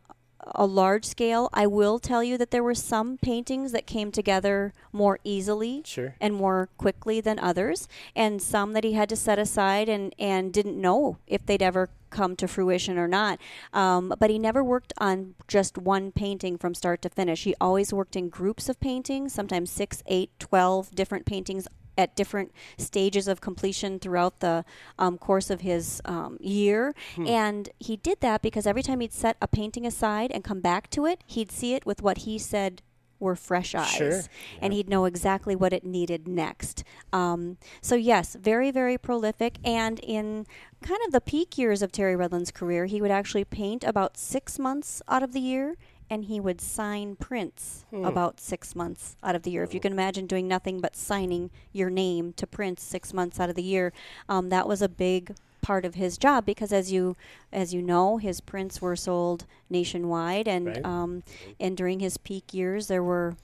a 0.54 0.66
large 0.66 1.04
scale. 1.04 1.48
I 1.52 1.66
will 1.66 1.98
tell 1.98 2.22
you 2.24 2.38
that 2.38 2.50
there 2.50 2.62
were 2.62 2.74
some 2.74 3.18
paintings 3.18 3.72
that 3.72 3.86
came 3.86 4.10
together 4.10 4.72
more 4.92 5.18
easily 5.24 5.82
Sure. 5.84 6.14
and 6.20 6.34
more 6.34 6.68
quickly 6.78 7.20
than 7.20 7.38
others, 7.38 7.88
and 8.16 8.40
some 8.40 8.72
that 8.72 8.84
he 8.84 8.92
had 8.92 9.08
to 9.10 9.16
set 9.16 9.38
aside 9.38 9.88
and, 9.88 10.14
and 10.18 10.52
didn't 10.52 10.80
know 10.80 11.18
if 11.26 11.44
they'd 11.44 11.62
ever 11.62 11.90
come 12.10 12.34
to 12.34 12.48
fruition 12.48 12.98
or 12.98 13.06
not. 13.06 13.38
Um, 13.72 14.12
but 14.18 14.30
he 14.30 14.38
never 14.38 14.64
worked 14.64 14.92
on 14.98 15.34
just 15.46 15.78
one 15.78 16.10
painting 16.10 16.58
from 16.58 16.74
start 16.74 17.02
to 17.02 17.08
finish. 17.08 17.44
He 17.44 17.54
always 17.60 17.92
worked 17.92 18.16
in 18.16 18.28
groups 18.28 18.68
of 18.68 18.80
paintings, 18.80 19.32
sometimes 19.32 19.70
six, 19.70 20.02
eight, 20.06 20.30
twelve 20.40 20.94
different 20.94 21.24
paintings 21.24 21.68
at 22.00 22.16
different 22.16 22.52
stages 22.78 23.28
of 23.28 23.40
completion 23.40 23.98
throughout 23.98 24.40
the 24.40 24.64
um, 24.98 25.18
course 25.18 25.50
of 25.50 25.60
his 25.60 26.00
um, 26.04 26.38
year. 26.40 26.94
And 27.26 27.68
he 27.78 27.96
did 27.96 28.20
that 28.20 28.42
because 28.42 28.66
every 28.66 28.82
time 28.82 29.00
he'd 29.00 29.12
set 29.12 29.36
a 29.40 29.46
painting 29.46 29.86
aside 29.86 30.32
and 30.32 30.42
come 30.42 30.60
back 30.60 30.90
to 30.90 31.06
it, 31.06 31.22
he'd 31.26 31.52
see 31.52 31.74
it 31.74 31.86
with 31.86 32.02
what 32.02 32.18
he 32.18 32.38
said 32.38 32.82
were 33.20 33.36
fresh 33.36 33.74
eyes. 33.74 33.90
Sure. 33.90 34.22
And 34.60 34.72
he'd 34.72 34.88
know 34.88 35.04
exactly 35.04 35.54
what 35.54 35.72
it 35.72 35.84
needed 35.84 36.26
next. 36.26 36.82
Um, 37.12 37.58
so, 37.82 37.94
yes, 37.94 38.34
very, 38.34 38.70
very 38.70 38.96
prolific. 38.96 39.58
And 39.62 40.00
in 40.00 40.46
kind 40.82 41.00
of 41.06 41.12
the 41.12 41.20
peak 41.20 41.58
years 41.58 41.82
of 41.82 41.92
Terry 41.92 42.16
Redlin's 42.16 42.50
career, 42.50 42.86
he 42.86 43.00
would 43.02 43.10
actually 43.10 43.44
paint 43.44 43.84
about 43.84 44.16
six 44.16 44.58
months 44.58 45.02
out 45.06 45.22
of 45.22 45.32
the 45.32 45.40
year. 45.40 45.76
And 46.10 46.24
he 46.24 46.40
would 46.40 46.60
sign 46.60 47.14
prints 47.16 47.84
about 48.04 48.40
six 48.40 48.74
months 48.74 49.16
out 49.22 49.36
of 49.36 49.42
the 49.44 49.50
year. 49.52 49.62
If 49.62 49.72
you 49.72 49.78
can 49.80 49.92
imagine 49.92 50.26
doing 50.26 50.48
nothing 50.48 50.80
but 50.80 50.96
signing 50.96 51.50
your 51.72 51.88
name 51.88 52.32
to 52.34 52.46
prints 52.48 52.82
six 52.82 53.14
months 53.14 53.38
out 53.38 53.48
of 53.48 53.54
the 53.54 53.62
year, 53.62 53.92
um, 54.28 54.48
that 54.48 54.66
was 54.66 54.82
a 54.82 54.88
big 54.88 55.36
part 55.62 55.84
of 55.84 55.94
his 55.94 56.18
job 56.18 56.44
because, 56.44 56.72
as 56.72 56.90
you 56.90 57.16
as 57.52 57.72
you 57.72 57.80
know, 57.82 58.16
his 58.16 58.40
prints 58.40 58.80
were 58.82 58.96
sold 58.96 59.44
nationwide, 59.68 60.48
and 60.48 60.66
Right. 60.66 60.84
um, 60.84 61.22
and 61.60 61.76
during 61.76 62.00
his 62.00 62.16
peak 62.16 62.52
years, 62.52 62.88
there 62.88 63.04
were 63.04 63.36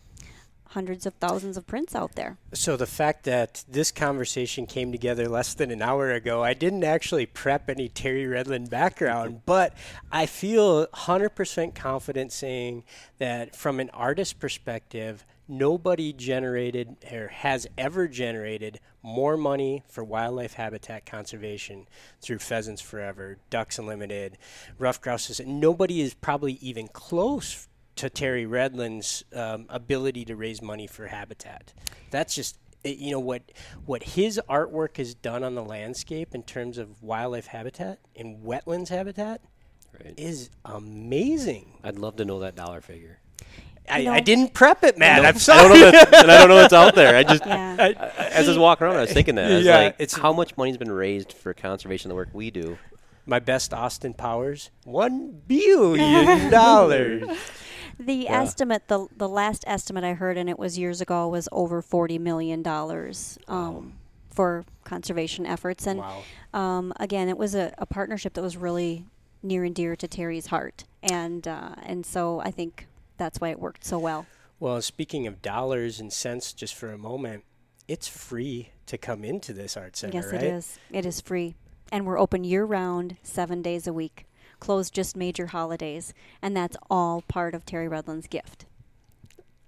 hundreds 0.71 1.07
of 1.07 1.15
thousands 1.15 1.57
of 1.57 1.67
prints 1.67 1.95
out 1.95 2.15
there. 2.15 2.39
So 2.53 2.77
the 2.77 2.87
fact 2.87 3.25
that 3.25 3.65
this 3.69 3.91
conversation 3.91 4.67
came 4.67 4.93
together 4.93 5.29
less 5.29 5.55
than 5.55 5.71
an 5.71 5.83
hour 5.83 6.11
ago, 6.13 6.43
I 6.43 6.55
didn't 6.55 6.85
actually 6.85 7.27
prep 7.27 7.69
any 7.69 7.89
Terry 7.89 8.25
Redlin 8.25 8.69
background, 8.69 9.31
mm-hmm. 9.31 9.43
but 9.47 9.75
I 10.11 10.27
feel 10.27 10.87
100% 10.89 11.75
confident 11.75 12.33
saying 12.33 12.85
that 13.19 13.55
from 13.55 13.81
an 13.81 13.91
artist 13.91 14.39
perspective, 14.39 15.25
nobody 15.49 16.13
generated 16.13 16.97
or 17.13 17.29
has 17.29 17.67
ever 17.79 18.09
generated 18.09 18.81
more 19.03 19.37
money 19.37 19.85
for 19.89 20.03
wildlife 20.03 20.55
habitat 20.55 21.07
conservation 21.07 21.87
through 22.21 22.39
Pheasants 22.39 22.83
Forever, 22.83 23.39
Ducks 23.51 23.79
Unlimited, 23.79 24.37
Rough 24.79 25.01
Grouses. 25.01 25.41
Nobody 25.47 26.01
is 26.01 26.15
probably 26.15 26.55
even 26.55 26.89
close 26.89 27.69
to 27.97 28.11
Terry 28.11 28.45
Redlin's 28.47 29.25
um, 29.35 29.67
ability 29.69 30.25
to 30.27 30.37
raise 30.37 30.63
money 30.63 30.87
for 30.87 31.07
habitat. 31.09 31.73
That's 32.11 32.35
just 32.35 32.59
you 32.85 33.11
know 33.11 33.19
what 33.21 33.43
what 33.85 34.03
his 34.05 34.41
artwork 34.49 34.99
has 34.99 35.15
done 35.15 35.43
on 35.43 35.55
the 35.57 35.65
landscape 35.65 36.35
in 36.35 36.43
terms 36.45 36.79
of 36.79 37.03
wildlife 37.03 37.47
habitat 37.49 37.99
and 38.15 38.45
wetlands 38.45 38.89
habitat 38.91 39.41
Right. 40.05 40.13
is 40.19 40.51
amazing. 40.65 41.79
I'd 41.83 41.99
love 41.99 42.17
to 42.17 42.25
know 42.27 42.41
that 42.41 42.55
dollar 42.55 42.83
figure. 42.83 43.19
I, 43.89 44.03
know- 44.05 44.13
I 44.13 44.21
didn't 44.21 44.53
prep 44.53 44.85
it, 44.85 44.99
man. 44.99 45.25
I'm 45.25 45.37
I 45.37 45.39
sorry. 45.39 45.69
don't 45.69 45.81
know 45.81 45.91
that, 45.91 46.15
and 46.15 46.31
I 46.31 46.39
don't 46.41 46.49
know 46.51 46.57
what's 46.57 46.75
out 46.75 46.95
there. 46.95 47.17
I 47.17 47.23
just 47.23 47.47
Yeah. 47.47 47.77
I- 47.79 47.93
as 48.19 48.47
I 48.47 48.51
was 48.51 48.59
walking 48.59 48.87
around, 48.87 48.97
I 48.97 49.01
was 49.03 49.13
thinking 49.13 49.37
that. 49.37 49.51
I 49.51 49.55
was 49.57 49.65
Yeah, 49.65 49.77
like, 49.79 49.95
it's- 49.99 50.21
how 50.21 50.33
much 50.35 50.55
money's 50.59 50.77
been 50.77 50.93
raised 50.93 51.33
for 51.33 51.55
conservation, 51.55 52.11
the 52.11 52.15
work 52.15 52.29
we 52.35 52.51
do? 52.51 52.77
My 53.25 53.39
best 53.39 53.73
Austin 53.73 54.13
Powers, 54.13 54.71
one 54.85 55.41
billion 55.47 56.51
dollars. 56.51 57.23
The 57.99 58.29
estimate, 58.29 58.89
the 58.89 59.07
the 59.17 59.29
last 59.29 59.65
estimate 59.67 60.05
I 60.05 60.13
heard, 60.15 60.37
and 60.37 60.51
it 60.51 60.59
was 60.59 60.79
years 60.79 61.01
ago, 61.01 61.29
was 61.29 61.49
over 61.51 61.81
forty 61.81 62.19
million 62.19 62.63
dollars 62.63 63.39
um, 63.49 63.95
for 64.31 64.65
conservation 64.85 65.47
efforts. 65.47 65.87
And 65.87 66.01
Wow. 66.01 66.23
um, 66.53 66.93
again, 67.01 67.29
it 67.29 67.39
was 67.39 67.55
a, 67.55 67.73
a 67.79 67.87
partnership 67.87 68.35
that 68.35 68.43
was 68.43 68.57
really 68.57 69.07
near 69.43 69.65
and 69.65 69.75
dear 69.75 69.97
to 69.97 70.07
Terry's 70.07 70.47
heart, 70.49 70.85
and 71.03 71.49
uh, 71.49 71.75
and 71.83 72.05
so 72.05 72.41
I 72.41 72.51
think 72.51 72.87
that's 73.17 73.41
why 73.41 73.49
it 73.49 73.59
worked 73.59 73.85
so 73.85 73.99
well. 73.99 74.27
Well, 74.61 74.81
speaking 74.83 75.27
of 75.27 75.41
dollars 75.41 75.99
and 75.99 76.13
cents, 76.13 76.53
just 76.53 76.75
for 76.75 76.93
a 76.93 76.99
moment, 76.99 77.45
it's 77.89 78.09
free 78.09 78.71
to 78.87 78.99
come 78.99 79.25
into 79.25 79.53
this 79.55 79.77
art 79.77 79.97
center, 79.97 80.15
yes, 80.19 80.27
right? 80.33 80.43
it 80.43 80.45
is. 80.45 80.79
It 80.91 81.07
is 81.07 81.21
free, 81.23 81.55
and 81.91 82.05
we're 82.05 82.19
open 82.19 82.45
year 82.45 82.65
round, 82.67 83.17
seven 83.23 83.63
days 83.63 83.87
a 83.87 83.93
week. 83.93 84.26
Close 84.61 84.91
just 84.91 85.17
major 85.17 85.49
holidays. 85.49 86.15
And 86.41 86.57
that's 86.57 86.77
all 86.91 87.23
part 87.23 87.55
of 87.55 87.65
Terry 87.65 87.89
Redlin's 87.89 88.27
gift. 88.27 88.67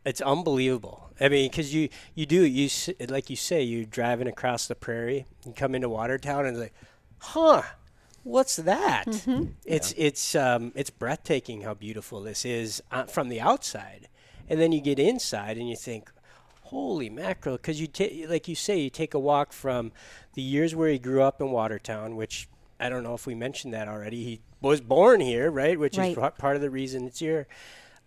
It's 0.04 0.20
unbelievable. 0.20 1.10
I 1.20 1.28
mean, 1.28 1.50
because 1.50 1.74
you 1.74 1.88
you 2.14 2.24
do 2.26 2.42
you 2.44 2.70
like 3.08 3.28
you 3.28 3.36
say 3.36 3.62
you're 3.62 3.84
driving 3.84 4.28
across 4.28 4.66
the 4.66 4.74
prairie, 4.74 5.26
you 5.44 5.52
come 5.52 5.74
into 5.74 5.88
Watertown, 5.88 6.46
and 6.46 6.58
like, 6.58 6.72
huh, 7.18 7.62
what's 8.22 8.56
that? 8.56 9.06
It's 9.66 9.92
it's 9.96 10.34
um, 10.34 10.72
it's 10.74 10.90
breathtaking 10.90 11.62
how 11.62 11.74
beautiful 11.74 12.22
this 12.22 12.44
is 12.44 12.82
uh, 12.90 13.04
from 13.04 13.28
the 13.28 13.40
outside, 13.40 14.08
and 14.48 14.60
then 14.60 14.72
you 14.72 14.80
get 14.80 14.98
inside 14.98 15.58
and 15.58 15.68
you 15.68 15.76
think, 15.76 16.10
holy 16.62 17.10
mackerel! 17.10 17.56
Because 17.56 17.80
you 17.80 17.86
ta- 17.88 18.28
like 18.28 18.48
you 18.48 18.54
say, 18.54 18.78
you 18.78 18.90
take 18.90 19.12
a 19.12 19.18
walk 19.18 19.52
from 19.52 19.92
the 20.34 20.42
years 20.42 20.74
where 20.74 20.88
he 20.88 20.98
grew 20.98 21.22
up 21.22 21.40
in 21.40 21.50
Watertown, 21.50 22.16
which 22.16 22.48
I 22.80 22.88
don't 22.88 23.02
know 23.02 23.14
if 23.14 23.26
we 23.26 23.34
mentioned 23.34 23.74
that 23.74 23.88
already. 23.88 24.22
He 24.24 24.40
was 24.60 24.80
born 24.80 25.20
here, 25.20 25.50
right? 25.50 25.78
Which 25.78 25.98
Right. 25.98 26.12
is 26.12 26.14
pa- 26.16 26.30
part 26.30 26.56
of 26.56 26.62
the 26.62 26.70
reason 26.70 27.06
it's 27.06 27.18
here. 27.18 27.46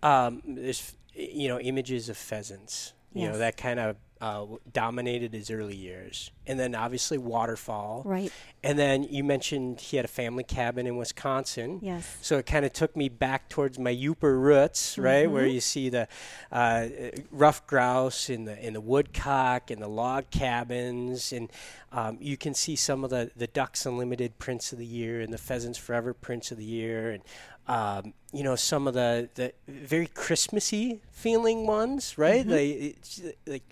Um, 0.03 0.41
there's 0.45 0.93
you 1.13 1.47
know 1.49 1.59
images 1.59 2.09
of 2.09 2.17
pheasants. 2.17 2.93
You 3.13 3.27
know 3.27 3.37
that 3.37 3.57
kind 3.57 3.79
of 3.79 3.97
uh, 4.21 4.45
dominated 4.71 5.33
his 5.33 5.49
early 5.49 5.75
years, 5.75 6.31
and 6.45 6.59
then 6.59 6.75
obviously 6.75 7.17
waterfall. 7.17 8.03
Right. 8.05 8.31
And 8.63 8.77
then 8.77 9.03
you 9.03 9.23
mentioned 9.23 9.79
he 9.81 9.97
had 9.97 10.05
a 10.05 10.09
family 10.09 10.43
cabin 10.43 10.85
in 10.85 10.95
Wisconsin. 10.95 11.79
Yes. 11.81 12.17
So 12.21 12.37
it 12.37 12.45
kind 12.45 12.63
of 12.63 12.71
took 12.71 12.95
me 12.95 13.09
back 13.09 13.49
towards 13.49 13.79
my 13.79 13.93
Yooper 13.93 14.39
roots, 14.39 14.97
right, 14.97 15.29
where 15.29 15.45
Mm-hmm. 15.45 15.53
you 15.55 15.61
see 15.61 15.89
the 15.89 16.07
uh, 16.51 16.87
rough 17.31 17.65
grouse 17.65 18.29
and 18.29 18.47
the 18.47 18.63
and 18.63 18.75
the 18.75 18.81
woodcock 18.81 19.71
and 19.71 19.81
the 19.81 19.87
log 19.89 20.29
cabins, 20.29 21.33
and 21.33 21.51
um, 21.91 22.17
you 22.21 22.37
can 22.37 22.53
see 22.53 22.75
some 22.75 23.03
of 23.03 23.09
the 23.09 23.31
the 23.35 23.47
Ducks 23.47 23.85
Unlimited 23.87 24.37
prints 24.37 24.71
of 24.71 24.77
the 24.77 24.85
year 24.85 25.21
and 25.21 25.33
the 25.33 25.39
Pheasants 25.39 25.79
Forever 25.79 26.13
prints 26.13 26.51
of 26.51 26.57
the 26.59 26.63
year, 26.63 27.09
and 27.11 27.23
um, 27.67 28.13
you 28.31 28.43
know 28.43 28.55
some 28.55 28.87
of 28.87 28.93
the 28.93 29.29
the 29.33 29.53
very 29.67 30.07
Christmassy 30.07 31.01
feeling 31.11 31.65
ones, 31.65 32.17
right? 32.19 32.45
Mm-hmm. 32.45 33.29
Like 33.51 33.63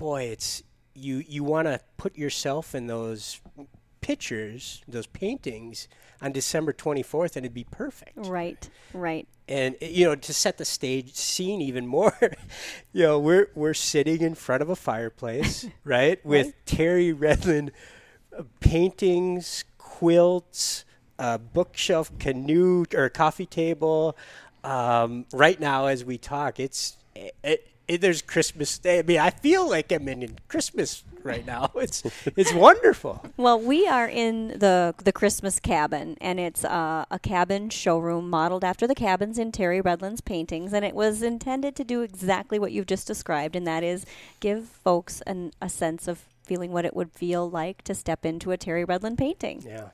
boy, 0.00 0.22
it's 0.24 0.62
you 0.94 1.22
you 1.28 1.44
want 1.44 1.68
to 1.68 1.78
put 1.98 2.16
yourself 2.16 2.74
in 2.74 2.86
those 2.86 3.40
pictures, 4.00 4.82
those 4.88 5.06
paintings 5.06 5.88
on 6.22 6.32
December 6.32 6.72
24th, 6.72 7.36
and 7.36 7.44
it'd 7.44 7.54
be 7.54 7.66
perfect. 7.70 8.16
Right. 8.16 8.68
Right. 8.94 9.28
And 9.46 9.76
uh, 9.80 9.86
you 9.86 10.06
know, 10.06 10.16
to 10.16 10.32
set 10.32 10.56
the 10.56 10.64
stage 10.64 11.14
scene 11.14 11.60
even 11.60 11.86
more, 11.86 12.16
you 12.92 13.02
know, 13.02 13.18
we're 13.18 13.50
we're 13.54 13.74
sitting 13.74 14.22
in 14.22 14.34
front 14.34 14.62
of 14.62 14.70
a 14.70 14.76
fireplace, 14.76 15.68
right, 15.84 16.24
with 16.24 16.54
Terry 16.64 17.12
Redlin 17.12 17.70
uh, 18.36 18.44
paintings, 18.60 19.64
quilts, 19.76 20.86
a 21.18 21.38
bookshelf, 21.38 22.10
canoe 22.18 22.86
or 22.94 23.10
coffee 23.10 23.46
table. 23.46 24.16
Um, 24.64 25.26
right 25.32 25.60
now, 25.60 25.86
as 25.86 26.06
we 26.06 26.16
talk, 26.16 26.58
it's 26.58 26.96
it, 27.14 27.34
it, 27.44 27.69
there's 27.96 28.22
Christmas 28.22 28.78
Day. 28.78 29.00
I 29.00 29.02
mean, 29.02 29.18
I 29.18 29.30
feel 29.30 29.68
like 29.68 29.90
I'm 29.92 30.08
in 30.08 30.38
Christmas 30.48 31.04
right 31.22 31.44
now. 31.46 31.70
It's 31.80 32.02
it's 32.36 32.52
wonderful. 32.52 33.24
Well, 33.36 33.58
we 33.58 33.86
are 33.86 34.08
in 34.08 34.48
the 34.48 34.94
the 35.02 35.12
Christmas 35.12 35.58
cabin, 35.60 36.16
and 36.20 36.38
it's 36.38 36.64
uh, 36.64 37.04
a 37.10 37.18
cabin 37.18 37.70
showroom 37.70 38.28
modeled 38.28 38.64
after 38.64 38.86
the 38.86 38.94
cabins 38.94 39.38
in 39.38 39.50
Terry 39.52 39.80
Redlin's 39.80 40.20
paintings, 40.20 40.72
and 40.72 40.84
it 40.84 40.94
was 40.94 41.22
intended 41.22 41.74
to 41.76 41.84
do 41.84 42.02
exactly 42.02 42.58
what 42.58 42.72
you've 42.72 42.86
just 42.86 43.06
described, 43.06 43.56
and 43.56 43.66
that 43.66 43.82
is 43.82 44.04
give 44.40 44.66
folks 44.66 45.22
an, 45.22 45.52
a 45.60 45.68
sense 45.68 46.06
of 46.06 46.26
feeling 46.42 46.72
what 46.72 46.84
it 46.84 46.94
would 46.94 47.12
feel 47.12 47.48
like 47.48 47.82
to 47.82 47.94
step 47.94 48.26
into 48.26 48.50
a 48.50 48.56
Terry 48.56 48.84
Redlin 48.84 49.16
painting. 49.16 49.62
Yeah. 49.66 49.90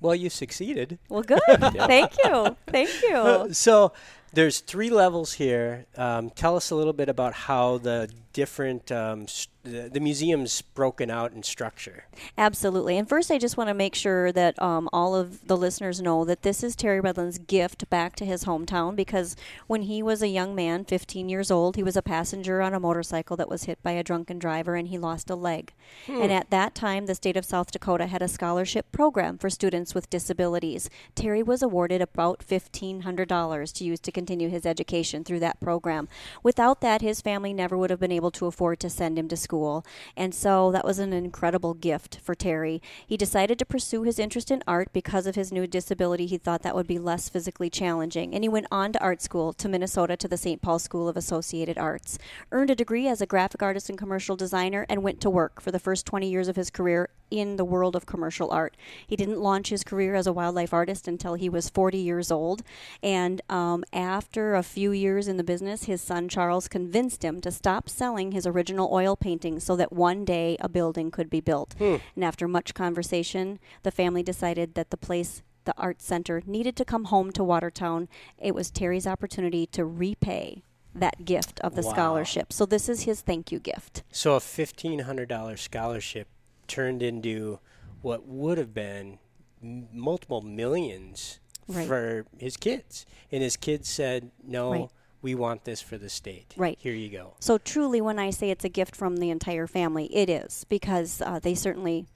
Well, 0.00 0.14
you 0.14 0.30
succeeded. 0.30 0.98
Well, 1.08 1.22
good. 1.22 1.40
Thank 1.48 2.12
you. 2.24 2.56
Thank 2.68 3.02
you. 3.02 3.48
So 3.52 3.92
there's 4.32 4.60
three 4.60 4.90
levels 4.90 5.34
here. 5.34 5.86
Um, 5.96 6.30
tell 6.30 6.56
us 6.56 6.70
a 6.70 6.74
little 6.74 6.92
bit 6.92 7.08
about 7.08 7.32
how 7.32 7.78
the 7.78 8.10
different 8.32 8.90
um, 8.92 9.26
st- 9.26 9.50
the, 9.72 10.00
museum's 10.00 10.62
broken 10.62 11.10
out 11.10 11.32
in 11.32 11.42
structure. 11.42 12.04
Absolutely. 12.36 12.96
And 12.96 13.08
first, 13.08 13.30
I 13.30 13.38
just 13.38 13.56
want 13.56 13.68
to 13.68 13.74
make 13.74 13.94
sure 13.94 14.32
that 14.32 14.60
um, 14.62 14.88
all 14.92 15.14
of 15.14 15.46
the 15.46 15.56
listeners 15.56 16.00
know 16.00 16.24
that 16.24 16.42
this 16.42 16.62
is 16.62 16.76
Terry 16.76 17.00
Redlin's 17.00 17.38
gift 17.38 17.88
back 17.90 18.16
to 18.16 18.24
his 18.24 18.44
hometown 18.44 18.96
because 18.96 19.36
when 19.66 19.82
he 19.82 20.02
was 20.02 20.22
a 20.22 20.28
young 20.28 20.54
man, 20.54 20.84
15 20.84 21.28
years 21.28 21.50
old, 21.50 21.76
he 21.76 21.82
was 21.82 21.96
a 21.96 22.02
passenger 22.02 22.62
on 22.62 22.74
a 22.74 22.80
motorcycle 22.80 23.36
that 23.36 23.48
was 23.48 23.64
hit 23.64 23.82
by 23.82 23.92
a 23.92 24.02
drunken 24.02 24.38
driver 24.38 24.74
and 24.74 24.88
he 24.88 24.98
lost 24.98 25.30
a 25.30 25.34
leg. 25.34 25.72
And 26.06 26.32
at 26.32 26.50
that 26.50 26.74
time, 26.74 27.06
the 27.06 27.14
state 27.14 27.36
of 27.36 27.44
South 27.44 27.70
Dakota 27.70 28.06
had 28.06 28.22
a 28.22 28.28
scholarship 28.28 28.90
program 28.92 29.38
for 29.38 29.50
students 29.50 29.94
with 29.94 30.10
disabilities. 30.10 30.88
Terry 31.14 31.42
was 31.42 31.62
awarded 31.62 32.00
about 32.00 32.44
$1,500 32.46 33.72
to 33.74 33.84
use 33.84 34.00
to 34.00 34.12
continue 34.12 34.48
his 34.48 34.64
education 34.66 35.24
through 35.24 35.40
that 35.40 35.60
program. 35.60 36.08
Without 36.42 36.80
that, 36.80 37.02
his 37.02 37.20
family 37.20 37.52
never 37.52 37.76
would 37.76 37.90
have 37.90 38.00
been 38.00 38.12
able 38.12 38.17
to 38.32 38.46
afford 38.46 38.80
to 38.80 38.90
send 38.90 39.18
him 39.18 39.28
to 39.28 39.36
school. 39.36 39.84
And 40.16 40.34
so 40.34 40.72
that 40.72 40.84
was 40.84 40.98
an 40.98 41.12
incredible 41.12 41.74
gift 41.74 42.18
for 42.22 42.34
Terry. 42.34 42.82
He 43.06 43.16
decided 43.16 43.58
to 43.58 43.64
pursue 43.64 44.02
his 44.02 44.18
interest 44.18 44.50
in 44.50 44.62
art 44.66 44.92
because 44.92 45.26
of 45.26 45.36
his 45.36 45.52
new 45.52 45.66
disability. 45.66 46.26
He 46.26 46.38
thought 46.38 46.62
that 46.62 46.74
would 46.74 46.86
be 46.86 46.98
less 46.98 47.28
physically 47.28 47.70
challenging. 47.70 48.34
And 48.34 48.42
he 48.42 48.48
went 48.48 48.66
on 48.72 48.92
to 48.92 49.00
art 49.00 49.22
school 49.22 49.52
to 49.52 49.68
Minnesota 49.68 50.16
to 50.16 50.28
the 50.28 50.36
St. 50.36 50.60
Paul 50.60 50.78
School 50.78 51.08
of 51.08 51.16
Associated 51.16 51.78
Arts, 51.78 52.18
earned 52.50 52.70
a 52.70 52.74
degree 52.74 53.06
as 53.06 53.20
a 53.20 53.26
graphic 53.26 53.62
artist 53.62 53.88
and 53.88 53.96
commercial 53.96 54.36
designer, 54.36 54.84
and 54.88 55.02
went 55.02 55.20
to 55.20 55.30
work 55.30 55.60
for 55.60 55.70
the 55.70 55.78
first 55.78 56.06
20 56.06 56.28
years 56.28 56.48
of 56.48 56.56
his 56.56 56.70
career 56.70 57.08
in 57.30 57.56
the 57.56 57.64
world 57.64 57.94
of 57.94 58.06
commercial 58.06 58.50
art. 58.50 58.76
He 59.06 59.16
didn't 59.16 59.40
launch 59.40 59.68
his 59.68 59.84
career 59.84 60.14
as 60.14 60.26
a 60.26 60.32
wildlife 60.32 60.72
artist 60.72 61.06
until 61.06 61.34
he 61.34 61.48
was 61.48 61.68
40 61.68 61.98
years 61.98 62.30
old. 62.30 62.62
And 63.02 63.40
um, 63.48 63.84
after 63.92 64.54
a 64.54 64.62
few 64.62 64.92
years 64.92 65.28
in 65.28 65.36
the 65.36 65.44
business, 65.44 65.84
his 65.84 66.00
son 66.00 66.28
Charles 66.28 66.68
convinced 66.68 67.22
him 67.22 67.40
to 67.42 67.50
stop 67.50 67.88
selling 67.88 68.07
his 68.16 68.46
original 68.46 68.88
oil 68.92 69.16
paintings 69.16 69.64
so 69.64 69.76
that 69.76 69.92
one 69.92 70.24
day 70.24 70.56
a 70.60 70.68
building 70.68 71.10
could 71.10 71.28
be 71.30 71.40
built. 71.40 71.74
Hmm. 71.78 71.96
And 72.14 72.24
after 72.24 72.48
much 72.48 72.74
conversation, 72.74 73.58
the 73.82 73.90
family 73.90 74.22
decided 74.22 74.74
that 74.74 74.90
the 74.90 74.96
place 74.96 75.42
the 75.64 75.74
art 75.76 76.00
center 76.00 76.42
needed 76.46 76.76
to 76.76 76.84
come 76.84 77.04
home 77.06 77.30
to 77.32 77.44
Watertown. 77.44 78.08
It 78.38 78.54
was 78.54 78.70
Terry's 78.70 79.06
opportunity 79.06 79.66
to 79.66 79.84
repay 79.84 80.62
that 80.94 81.26
gift 81.26 81.60
of 81.60 81.74
the 81.74 81.82
Wow. 81.82 81.92
scholarship. 81.92 82.52
So 82.54 82.64
this 82.64 82.88
is 82.88 83.02
his 83.02 83.20
thank 83.20 83.52
you 83.52 83.58
gift. 83.60 84.02
So 84.10 84.34
a 84.34 84.40
fifteen 84.40 85.00
hundred 85.00 85.28
dollar 85.28 85.56
scholarship 85.58 86.26
turned 86.66 87.02
into 87.02 87.58
what 88.00 88.26
would 88.26 88.56
have 88.56 88.72
been 88.72 89.18
m- 89.62 89.88
multiple 89.92 90.40
millions 90.40 91.38
Right. 91.66 91.86
for 91.86 92.24
his 92.38 92.56
kids, 92.56 93.04
and 93.30 93.42
his 93.42 93.58
kids 93.58 93.90
said, 93.90 94.30
"No, 94.42 94.70
Right. 94.72 94.88
We 95.22 95.34
want 95.34 95.64
this 95.64 95.80
for 95.80 95.98
the 95.98 96.08
state. 96.08 96.54
Right. 96.56 96.78
here 96.80 96.94
you 96.94 97.08
go." 97.10 97.34
So 97.40 97.58
truly, 97.58 98.00
when 98.00 98.18
I 98.18 98.30
say 98.30 98.50
it's 98.50 98.64
a 98.64 98.68
gift 98.68 98.96
from 98.96 99.16
the 99.16 99.30
entire 99.30 99.66
family, 99.66 100.06
it 100.14 100.28
is 100.30 100.64
because 100.68 101.20
uh, 101.20 101.38
they 101.38 101.54
certainly 101.54 102.06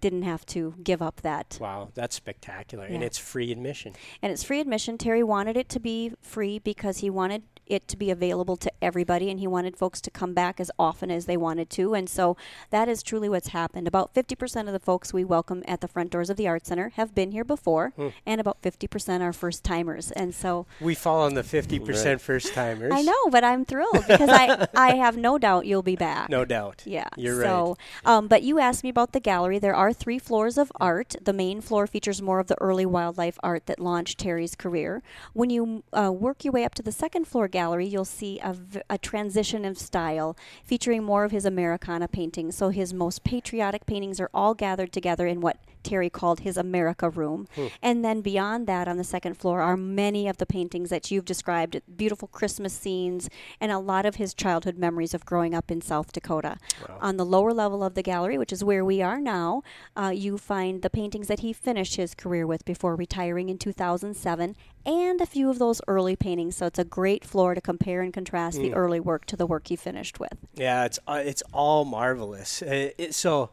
didn't 0.00 0.22
have 0.22 0.44
to 0.44 0.74
give 0.82 1.00
up 1.00 1.22
that. 1.22 1.56
Wow, 1.58 1.88
that's 1.94 2.14
spectacular, 2.14 2.84
and 2.84 3.02
it's 3.02 3.16
free 3.16 3.50
admission. 3.50 3.94
And 4.20 4.32
it's 4.32 4.44
free 4.44 4.60
admission. 4.60 4.98
Terry 4.98 5.22
wanted 5.22 5.56
it 5.56 5.70
to 5.70 5.80
be 5.80 6.12
free 6.20 6.58
because 6.58 6.98
he 6.98 7.08
wanted 7.08 7.42
it 7.66 7.88
to 7.88 7.96
be 7.96 8.10
available 8.10 8.56
to 8.56 8.70
everybody 8.82 9.30
and 9.30 9.40
he 9.40 9.46
wanted 9.46 9.76
folks 9.76 10.00
to 10.02 10.10
come 10.10 10.34
back 10.34 10.60
as 10.60 10.70
often 10.78 11.10
as 11.10 11.26
they 11.26 11.36
wanted 11.36 11.70
to. 11.70 11.94
And 11.94 12.08
so 12.08 12.36
that 12.70 12.88
is 12.88 13.02
truly 13.02 13.28
what's 13.28 13.48
happened. 13.48 13.86
About 13.88 14.14
50% 14.14 14.66
of 14.66 14.72
the 14.72 14.78
folks 14.78 15.12
we 15.12 15.24
welcome 15.24 15.62
at 15.66 15.80
the 15.80 15.88
front 15.88 16.10
doors 16.10 16.30
of 16.30 16.36
the 16.36 16.46
Art 16.48 16.66
Center 16.66 16.90
have 16.96 17.14
been 17.14 17.32
here 17.32 17.44
before, 17.44 17.92
and 18.26 18.40
about 18.40 18.60
50% 18.62 19.20
are 19.20 19.32
first 19.32 19.64
timers. 19.64 20.10
And 20.12 20.34
so 20.34 20.66
We 20.80 20.94
fall 20.94 21.22
on 21.22 21.34
the 21.34 21.42
fifty 21.42 21.78
percent 21.78 22.20
first 22.20 22.52
timers. 22.54 22.92
I 22.94 23.02
know, 23.02 23.28
but 23.30 23.44
I'm 23.44 23.64
thrilled 23.64 24.04
because 24.06 24.28
I, 24.30 24.66
I 24.74 24.96
have 24.96 25.16
no 25.16 25.38
doubt 25.38 25.66
you'll 25.66 25.82
be 25.82 25.96
back. 25.96 26.28
no 26.28 26.44
doubt. 26.44 26.82
Yeah. 26.86 27.08
you're 27.16 27.42
so, 27.42 27.76
um, 28.04 28.28
but 28.28 28.42
you 28.42 28.58
asked 28.58 28.82
me 28.84 28.90
about 28.90 29.12
the 29.12 29.20
gallery. 29.20 29.58
There 29.58 29.74
are 29.74 29.92
three 29.92 30.18
floors 30.18 30.58
of 30.58 30.70
art. 30.80 31.16
The 31.22 31.32
main 31.32 31.60
floor 31.60 31.86
features 31.86 32.20
more 32.22 32.40
of 32.40 32.46
the 32.48 32.60
early 32.60 32.86
wildlife 32.86 33.38
art 33.42 33.66
that 33.66 33.80
launched 33.80 34.18
Terry's 34.18 34.54
career. 34.54 35.02
When 35.32 35.50
you 35.50 35.82
uh, 35.92 36.12
work 36.12 36.44
your 36.44 36.52
way 36.52 36.64
up 36.64 36.74
to 36.76 36.82
the 36.82 36.92
second 36.92 37.26
floor 37.26 37.48
gallery, 37.54 37.86
you'll 37.86 38.04
see 38.04 38.40
a, 38.42 38.52
v- 38.52 38.80
a 38.90 38.98
transition 38.98 39.64
of 39.64 39.78
style 39.78 40.36
featuring 40.64 41.04
more 41.04 41.24
of 41.24 41.30
his 41.30 41.44
Americana 41.44 42.08
paintings. 42.08 42.56
So 42.56 42.68
his 42.68 42.92
most 42.92 43.22
patriotic 43.22 43.86
paintings 43.86 44.20
are 44.20 44.28
all 44.34 44.54
gathered 44.54 44.92
together 44.92 45.26
in 45.26 45.40
what 45.40 45.56
Terry 45.84 46.10
called 46.10 46.40
his 46.40 46.56
America 46.56 47.08
room. 47.08 47.46
And 47.82 48.04
then 48.04 48.20
beyond 48.20 48.66
that, 48.66 48.88
on 48.88 48.96
the 48.96 49.04
second 49.04 49.34
floor, 49.34 49.60
are 49.60 49.76
many 49.76 50.28
of 50.28 50.38
the 50.38 50.46
paintings 50.46 50.90
that 50.90 51.10
you've 51.10 51.24
described 51.24 51.80
beautiful 51.96 52.28
Christmas 52.28 52.72
scenes 52.72 53.28
and 53.60 53.70
a 53.70 53.78
lot 53.78 54.06
of 54.06 54.16
his 54.16 54.34
childhood 54.34 54.78
memories 54.78 55.14
of 55.14 55.24
growing 55.24 55.54
up 55.54 55.70
in 55.70 55.80
South 55.80 56.12
Dakota. 56.12 56.56
On 57.00 57.16
the 57.16 57.24
lower 57.24 57.52
level 57.52 57.84
of 57.84 57.94
the 57.94 58.02
gallery, 58.02 58.38
which 58.38 58.52
is 58.52 58.64
where 58.64 58.84
we 58.84 59.02
are 59.02 59.20
now, 59.20 59.62
uh, 59.96 60.12
you 60.14 60.38
find 60.38 60.82
the 60.82 60.90
paintings 60.90 61.28
that 61.28 61.40
he 61.40 61.52
finished 61.52 61.96
his 61.96 62.14
career 62.14 62.46
with 62.46 62.64
before 62.64 62.96
retiring 62.96 63.48
in 63.48 63.58
2007 63.58 64.56
and 64.86 65.20
a 65.20 65.26
few 65.26 65.50
of 65.50 65.58
those 65.58 65.80
early 65.88 66.16
paintings. 66.16 66.56
So 66.56 66.66
it's 66.66 66.78
a 66.78 66.84
great 66.84 67.24
floor 67.24 67.54
to 67.54 67.60
compare 67.60 68.02
and 68.02 68.12
contrast 68.12 68.58
the 68.58 68.74
early 68.74 69.00
work 69.00 69.24
to 69.26 69.36
the 69.36 69.46
work 69.46 69.68
he 69.68 69.76
finished 69.76 70.20
with. 70.20 70.34
Yeah, 70.54 70.84
it's 70.84 70.98
uh, 71.06 71.22
it's 71.24 71.42
all 71.52 71.84
marvelous. 71.84 72.62
Uh, 72.62 72.90
it, 72.98 73.14
so, 73.14 73.50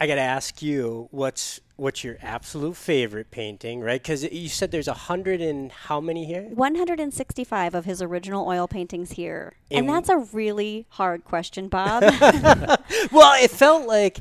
I 0.00 0.06
got 0.06 0.14
to 0.14 0.20
ask 0.22 0.62
you, 0.62 1.08
what's 1.10 1.60
what's 1.76 2.04
your 2.04 2.16
absolute 2.20 2.76
favorite 2.76 3.30
painting, 3.30 3.80
right? 3.80 4.02
Because 4.02 4.22
you 4.24 4.48
said 4.50 4.70
there's 4.70 4.88
a 4.88 4.92
hundred 4.92 5.40
and 5.40 5.72
how 5.72 5.98
many 5.98 6.26
here? 6.26 6.42
165 6.52 7.74
of 7.74 7.86
his 7.86 8.02
original 8.02 8.46
oil 8.46 8.68
paintings 8.68 9.12
here. 9.12 9.54
And, 9.70 9.86
And- 9.86 9.88
that's 9.88 10.10
a 10.10 10.18
really 10.18 10.84
hard 10.90 11.24
question, 11.24 11.68
Bob. 11.68 12.02
Well, 13.12 13.32
it 13.42 13.50
felt 13.50 13.86
like 13.86 14.18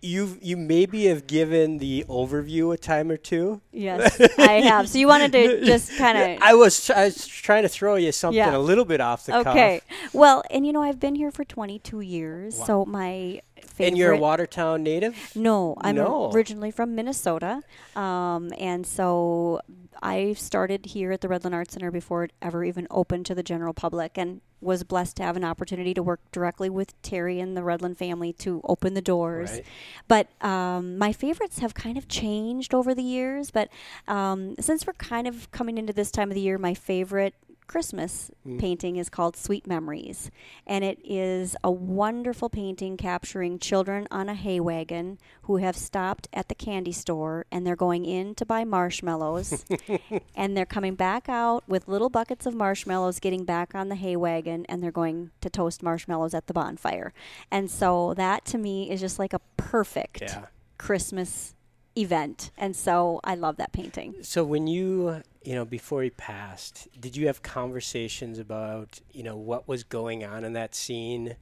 you 0.00 0.38
you 0.40 0.56
maybe 0.56 1.06
have 1.06 1.26
given 1.26 1.78
the 1.78 2.04
overview 2.08 2.72
a 2.72 2.76
time 2.76 3.10
or 3.10 3.16
two. 3.16 3.60
yes, 3.72 4.20
I 4.38 4.60
have. 4.60 4.88
So 4.88 4.98
you 4.98 5.08
wanted 5.08 5.32
to 5.32 5.64
just 5.64 5.96
kind 5.96 6.16
of. 6.18 6.38
I 6.42 6.54
was 6.54 6.88
I 6.90 7.04
was 7.06 7.26
trying 7.26 7.62
to 7.62 7.68
throw 7.68 7.96
you 7.96 8.12
something 8.12 8.36
Yeah. 8.36 8.56
a 8.56 8.58
little 8.58 8.84
bit 8.84 9.00
off 9.00 9.26
the 9.26 9.36
Okay. 9.38 9.42
cuff. 9.44 9.54
Okay. 9.54 9.80
Well, 10.12 10.42
and 10.50 10.64
you 10.66 10.72
know, 10.72 10.82
I've 10.82 11.00
been 11.00 11.14
here 11.14 11.30
for 11.30 11.44
22 11.44 12.00
years. 12.00 12.54
So 12.66 12.84
my 12.84 13.40
favorite. 13.62 13.88
And 13.88 13.98
you're 13.98 14.12
a 14.12 14.18
Watertown 14.18 14.82
native. 14.82 15.32
No, 15.34 15.76
I'm 15.80 15.96
No. 15.96 16.30
originally 16.32 16.70
from 16.70 16.94
Minnesota. 16.94 17.62
Um, 17.96 18.52
and 18.58 18.86
so 18.86 19.60
I 20.02 20.32
started 20.34 20.86
here 20.86 21.12
at 21.12 21.20
the 21.20 21.28
Redlin 21.28 21.52
Arts 21.54 21.74
Center 21.74 21.90
before 21.90 22.24
it 22.24 22.32
ever 22.42 22.64
even 22.64 22.86
opened 22.90 23.26
to 23.26 23.34
the 23.34 23.42
general 23.42 23.72
public 23.72 24.18
and 24.18 24.40
was 24.60 24.84
blessed 24.84 25.16
to 25.16 25.22
have 25.24 25.36
an 25.36 25.44
opportunity 25.44 25.92
to 25.92 26.02
work 26.02 26.20
directly 26.30 26.70
with 26.70 27.00
Terry 27.02 27.40
and 27.40 27.56
the 27.56 27.62
Redlin 27.62 27.96
family 27.96 28.32
to 28.34 28.60
open 28.64 28.94
the 28.94 29.02
doors. 29.02 29.52
Right. 29.52 29.64
But 30.06 30.44
um, 30.46 30.98
my 30.98 31.12
favorites 31.12 31.58
have 31.58 31.74
kind 31.74 31.98
of 31.98 32.06
changed 32.08 32.72
over 32.72 32.94
the 32.94 33.02
years. 33.02 33.50
But 33.50 33.70
um, 34.06 34.54
since 34.60 34.86
we're 34.86 34.92
kind 34.94 35.26
of 35.26 35.50
coming 35.50 35.78
into 35.78 35.92
this 35.92 36.10
time 36.12 36.30
of 36.30 36.36
the 36.36 36.40
year, 36.40 36.58
my 36.58 36.74
favorite 36.74 37.34
Christmas 37.72 38.30
mm. 38.46 38.60
painting 38.60 38.96
is 38.96 39.08
called 39.08 39.34
Sweet 39.34 39.66
Memories. 39.66 40.30
And 40.66 40.84
it 40.84 40.98
is 41.02 41.56
a 41.64 41.70
wonderful 41.70 42.50
painting 42.50 42.98
capturing 42.98 43.58
children 43.58 44.06
on 44.10 44.28
a 44.28 44.34
hay 44.34 44.60
wagon 44.60 45.16
who 45.44 45.56
have 45.56 45.74
stopped 45.74 46.28
at 46.34 46.50
the 46.50 46.54
candy 46.54 46.92
store 46.92 47.46
and 47.50 47.66
they're 47.66 47.74
going 47.74 48.04
in 48.04 48.34
to 48.34 48.44
buy 48.44 48.64
marshmallows. 48.64 49.64
and 50.36 50.54
they're 50.54 50.66
coming 50.66 50.96
back 50.96 51.30
out 51.30 51.64
with 51.66 51.88
little 51.88 52.10
buckets 52.10 52.44
of 52.44 52.54
marshmallows, 52.54 53.18
getting 53.18 53.46
back 53.46 53.74
on 53.74 53.88
the 53.88 53.96
hay 53.96 54.16
wagon, 54.16 54.66
and 54.68 54.82
they're 54.82 54.92
going 54.92 55.30
to 55.40 55.48
toast 55.48 55.82
marshmallows 55.82 56.34
at 56.34 56.48
the 56.48 56.52
bonfire. 56.52 57.14
And 57.50 57.70
so 57.70 58.12
that 58.18 58.44
to 58.46 58.58
me 58.58 58.90
is 58.90 59.00
just 59.00 59.18
like 59.18 59.32
a 59.32 59.40
perfect 59.56 60.20
Yeah. 60.20 60.44
Christmas 60.76 61.54
event. 61.96 62.50
And 62.58 62.76
so 62.76 63.20
I 63.24 63.34
love 63.34 63.56
that 63.56 63.72
painting. 63.72 64.16
So 64.20 64.44
when 64.44 64.66
you 64.66 65.22
you 65.44 65.54
know 65.54 65.64
before 65.64 66.02
he 66.02 66.10
passed, 66.10 66.88
did 66.98 67.16
you 67.16 67.26
have 67.26 67.42
conversations 67.42 68.38
about 68.38 69.00
you 69.12 69.22
know 69.22 69.36
what 69.36 69.68
was 69.68 69.84
going 69.84 70.24
on 70.24 70.44
in 70.44 70.52
that 70.54 70.74
scene 70.74 71.36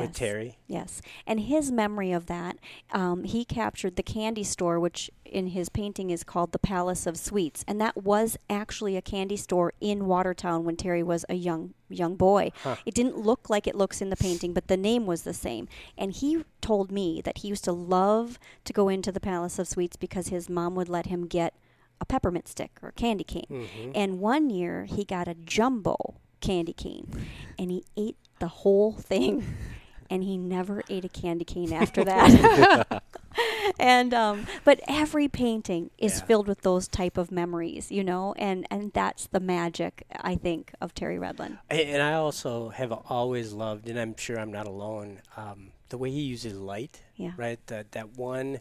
with 0.00 0.12
Terry? 0.12 0.58
Yes. 0.66 1.00
And 1.26 1.40
his 1.40 1.72
memory 1.72 2.12
of 2.12 2.26
that, 2.26 2.58
um, 2.92 3.24
he 3.24 3.44
captured 3.44 3.96
the 3.96 4.02
candy 4.02 4.44
store, 4.44 4.78
which 4.78 5.10
in 5.24 5.48
his 5.48 5.68
painting 5.68 6.10
is 6.10 6.22
called 6.22 6.52
the 6.52 6.58
Palace 6.58 7.06
of 7.06 7.16
Sweets. 7.16 7.64
And 7.66 7.80
that 7.80 8.04
was 8.04 8.36
actually 8.48 8.96
a 8.96 9.02
candy 9.02 9.36
store 9.36 9.72
in 9.80 10.06
Watertown 10.06 10.64
when 10.64 10.76
Terry 10.76 11.02
was 11.02 11.24
a 11.28 11.34
young 11.34 11.74
young 11.88 12.16
boy. 12.16 12.50
It 12.84 12.94
didn't 12.94 13.18
look 13.18 13.48
like 13.48 13.66
it 13.66 13.76
looks 13.76 14.00
in 14.00 14.10
the 14.10 14.16
painting, 14.16 14.52
but 14.52 14.68
the 14.68 14.76
name 14.76 15.06
was 15.06 15.22
the 15.22 15.34
same. 15.34 15.68
And 15.96 16.12
he 16.12 16.44
told 16.60 16.90
me 16.90 17.20
that 17.24 17.38
he 17.38 17.48
used 17.48 17.64
to 17.64 17.72
love 17.72 18.38
to 18.64 18.72
go 18.72 18.88
into 18.88 19.12
the 19.12 19.20
Palace 19.20 19.58
of 19.58 19.68
Sweets 19.68 19.96
because 19.96 20.28
his 20.28 20.48
mom 20.48 20.74
would 20.74 20.88
let 20.88 21.06
him 21.06 21.26
get 21.26 21.54
a 22.00 22.04
peppermint 22.04 22.48
stick 22.48 22.72
or 22.82 22.90
a 22.90 22.92
candy 22.92 23.24
cane. 23.24 23.92
And 23.94 24.18
one 24.20 24.50
year 24.50 24.84
he 24.84 25.04
got 25.04 25.28
a 25.28 25.34
jumbo 25.34 25.96
candy 26.40 26.72
cane 26.72 27.10
and 27.58 27.70
he 27.70 27.84
ate 27.96 28.16
the 28.38 28.48
whole 28.48 28.92
thing 28.92 29.44
and 30.10 30.22
he 30.22 30.36
never 30.36 30.82
ate 30.90 31.04
a 31.04 31.08
candy 31.08 31.44
cane 31.44 31.72
after 31.72 32.04
that. 32.04 33.02
and 33.78 34.14
um, 34.14 34.46
but 34.64 34.80
every 34.88 35.28
painting 35.28 35.90
is 35.98 36.18
Yeah. 36.20 36.24
filled 36.26 36.48
with 36.48 36.62
those 36.62 36.86
type 36.88 37.16
of 37.18 37.30
memories, 37.32 37.90
you 37.90 38.04
know, 38.04 38.34
and 38.38 38.66
and 38.70 38.92
that's 38.92 39.26
the 39.26 39.40
magic 39.40 40.04
I 40.20 40.36
think 40.36 40.72
of 40.80 40.94
Terry 40.94 41.16
Redlin. 41.18 41.58
A- 41.70 41.86
And 41.92 42.02
I 42.02 42.12
also 42.14 42.68
have 42.70 42.92
always 42.92 43.52
loved, 43.52 43.88
and 43.88 43.98
I'm 43.98 44.16
sure 44.16 44.38
I'm 44.38 44.52
not 44.52 44.66
alone, 44.66 45.20
um, 45.36 45.72
the 45.88 45.98
way 45.98 46.10
he 46.10 46.20
uses 46.20 46.54
light. 46.56 47.00
Yeah. 47.16 47.32
Right. 47.36 47.58
That 47.68 47.92
that 47.92 48.16
one, 48.16 48.60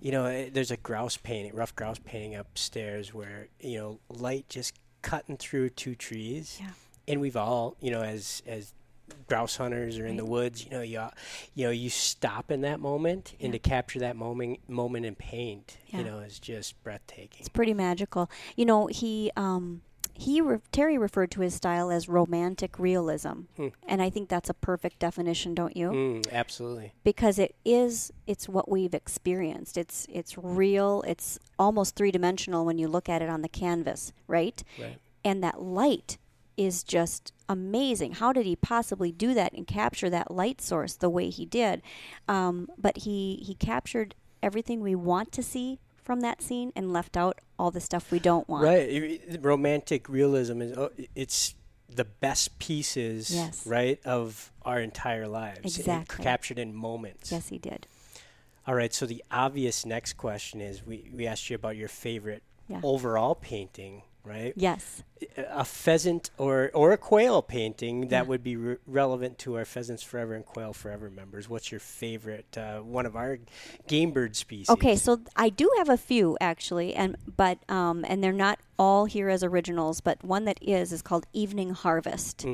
you 0.00 0.12
know, 0.12 0.26
eh, 0.26 0.50
there's 0.52 0.70
a 0.70 0.76
grouse 0.76 1.16
painting, 1.16 1.54
rough 1.54 1.74
grouse 1.74 1.98
painting 2.04 2.34
upstairs 2.36 3.12
where 3.14 3.48
you 3.60 3.78
know 3.78 4.00
light 4.08 4.48
just 4.48 4.74
cutting 5.02 5.36
through 5.36 5.70
two 5.70 5.94
trees. 5.94 6.58
Yeah. 6.60 6.70
And 7.08 7.20
we've 7.20 7.36
all, 7.36 7.76
you 7.80 7.90
know, 7.90 8.02
as 8.02 8.42
as 8.46 8.72
grouse 9.28 9.56
hunters 9.56 9.98
or 9.98 10.06
in 10.06 10.16
the 10.16 10.24
woods, 10.24 10.64
you 10.64 10.70
know, 10.70 10.80
you 10.80 11.02
you 11.54 11.64
know, 11.66 11.70
you 11.70 11.90
stop 11.90 12.50
in 12.50 12.60
that 12.62 12.80
moment 12.80 13.34
and 13.40 13.52
to 13.52 13.58
capture 13.58 13.98
that 13.98 14.16
moment 14.16 14.60
moment 14.68 15.04
in 15.04 15.14
paint, 15.14 15.76
Yeah. 15.88 15.98
you 15.98 16.04
know, 16.04 16.18
is 16.20 16.38
just 16.38 16.80
breathtaking. 16.84 17.40
It's 17.40 17.48
pretty 17.48 17.74
magical. 17.74 18.30
You 18.56 18.64
know, 18.66 18.86
he 18.86 19.30
um 19.36 19.82
he 20.14 20.40
re- 20.40 20.58
Terry 20.72 20.96
referred 20.98 21.30
to 21.32 21.40
his 21.40 21.54
style 21.54 21.90
as 21.90 22.08
romantic 22.08 22.78
realism. 22.78 23.42
And 23.88 24.02
I 24.02 24.10
think 24.10 24.28
that's 24.28 24.50
a 24.50 24.54
perfect 24.54 24.98
definition, 24.98 25.54
don't 25.54 25.76
you? 25.76 25.90
Mm, 25.90 26.32
absolutely. 26.32 26.92
because 27.04 27.38
it 27.38 27.54
is 27.64 28.12
it's 28.26 28.48
what 28.48 28.68
we've 28.70 28.94
experienced 28.94 29.76
it's 29.76 30.06
it's 30.10 30.36
real 30.38 31.02
it's 31.06 31.38
almost 31.58 31.96
three-dimensional 31.96 32.64
when 32.64 32.78
you 32.78 32.88
look 32.88 33.08
at 33.08 33.20
it 33.22 33.28
on 33.28 33.42
the 33.42 33.48
canvas 33.48 34.12
right 34.26 34.62
Right. 34.78 34.98
and 35.24 35.42
that 35.42 35.60
light 35.62 36.18
is 36.56 36.82
just 36.84 37.32
amazing 37.48 38.12
how 38.14 38.32
did 38.32 38.46
he 38.46 38.54
possibly 38.56 39.10
do 39.12 39.34
that 39.34 39.52
and 39.52 39.66
capture 39.66 40.08
that 40.10 40.30
light 40.30 40.60
source 40.60 40.94
the 40.94 41.10
way 41.10 41.30
he 41.30 41.44
did 41.46 41.82
um, 42.28 42.68
but 42.78 42.98
he 42.98 43.42
he 43.44 43.54
captured 43.54 44.14
everything 44.42 44.80
we 44.80 44.94
want 44.94 45.32
to 45.32 45.42
see 45.42 45.78
from 46.02 46.20
that 46.20 46.42
scene 46.42 46.72
and 46.74 46.92
left 46.92 47.16
out 47.16 47.38
all 47.58 47.70
the 47.70 47.80
stuff 47.80 48.10
we 48.10 48.18
don't 48.18 48.48
want 48.48 48.64
Right. 48.64 49.20
Romantic 49.40 50.08
realism 50.08 50.60
is 50.60 50.76
oh, 50.76 50.90
it's 51.14 51.54
the 51.88 52.04
best 52.04 52.58
pieces, 52.58 53.30
Yes. 53.34 53.66
right, 53.66 54.00
of 54.04 54.50
our 54.62 54.80
entire 54.80 55.28
lives. 55.28 55.76
Exactly. 55.78 56.22
captured 56.24 56.58
in 56.58 56.74
moments. 56.74 57.30
yes 57.30 57.48
he 57.48 57.58
did 57.58 57.86
All 58.66 58.74
right. 58.74 58.94
So 58.94 59.06
the 59.06 59.22
obvious 59.30 59.84
next 59.84 60.14
question 60.14 60.60
is 60.60 60.86
we, 60.86 61.10
we 61.12 61.26
asked 61.26 61.50
you 61.50 61.56
about 61.56 61.76
your 61.76 61.88
favorite 61.88 62.42
Yeah. 62.68 62.80
overall 62.82 63.34
painting, 63.34 64.02
right? 64.24 64.52
yes 64.56 65.02
A 65.36 65.64
pheasant 65.64 66.30
or 66.38 66.70
or 66.74 66.92
a 66.92 66.96
quail 66.98 67.42
painting 67.42 68.08
that 68.08 68.24
Yeah. 68.24 68.28
would 68.28 68.42
be 68.42 68.56
re- 68.56 68.76
relevant 68.86 69.38
to 69.38 69.56
our 69.56 69.64
Pheasants 69.64 70.02
Forever 70.02 70.34
and 70.34 70.44
Quail 70.44 70.72
Forever 70.72 71.10
members. 71.10 71.48
What's 71.48 71.70
your 71.70 71.80
favorite 71.80 72.56
uh, 72.58 72.80
one 72.80 73.06
of 73.06 73.14
our 73.16 73.38
game 73.86 74.10
bird 74.10 74.34
species? 74.36 74.68
Okay, 74.70 74.96
so 74.96 75.20
I 75.36 75.48
do 75.48 75.70
have 75.78 75.88
a 75.88 75.96
few 75.96 76.36
actually, 76.40 76.94
and 76.94 77.16
but 77.36 77.58
um, 77.70 78.04
and 78.08 78.22
they're 78.22 78.32
not 78.32 78.58
all 78.78 79.04
here 79.06 79.28
as 79.28 79.42
originals, 79.44 80.00
but 80.00 80.22
one 80.24 80.44
that 80.46 80.58
is 80.62 80.92
is 80.92 81.02
called 81.02 81.26
Evening 81.32 81.70
Harvest, 81.70 82.44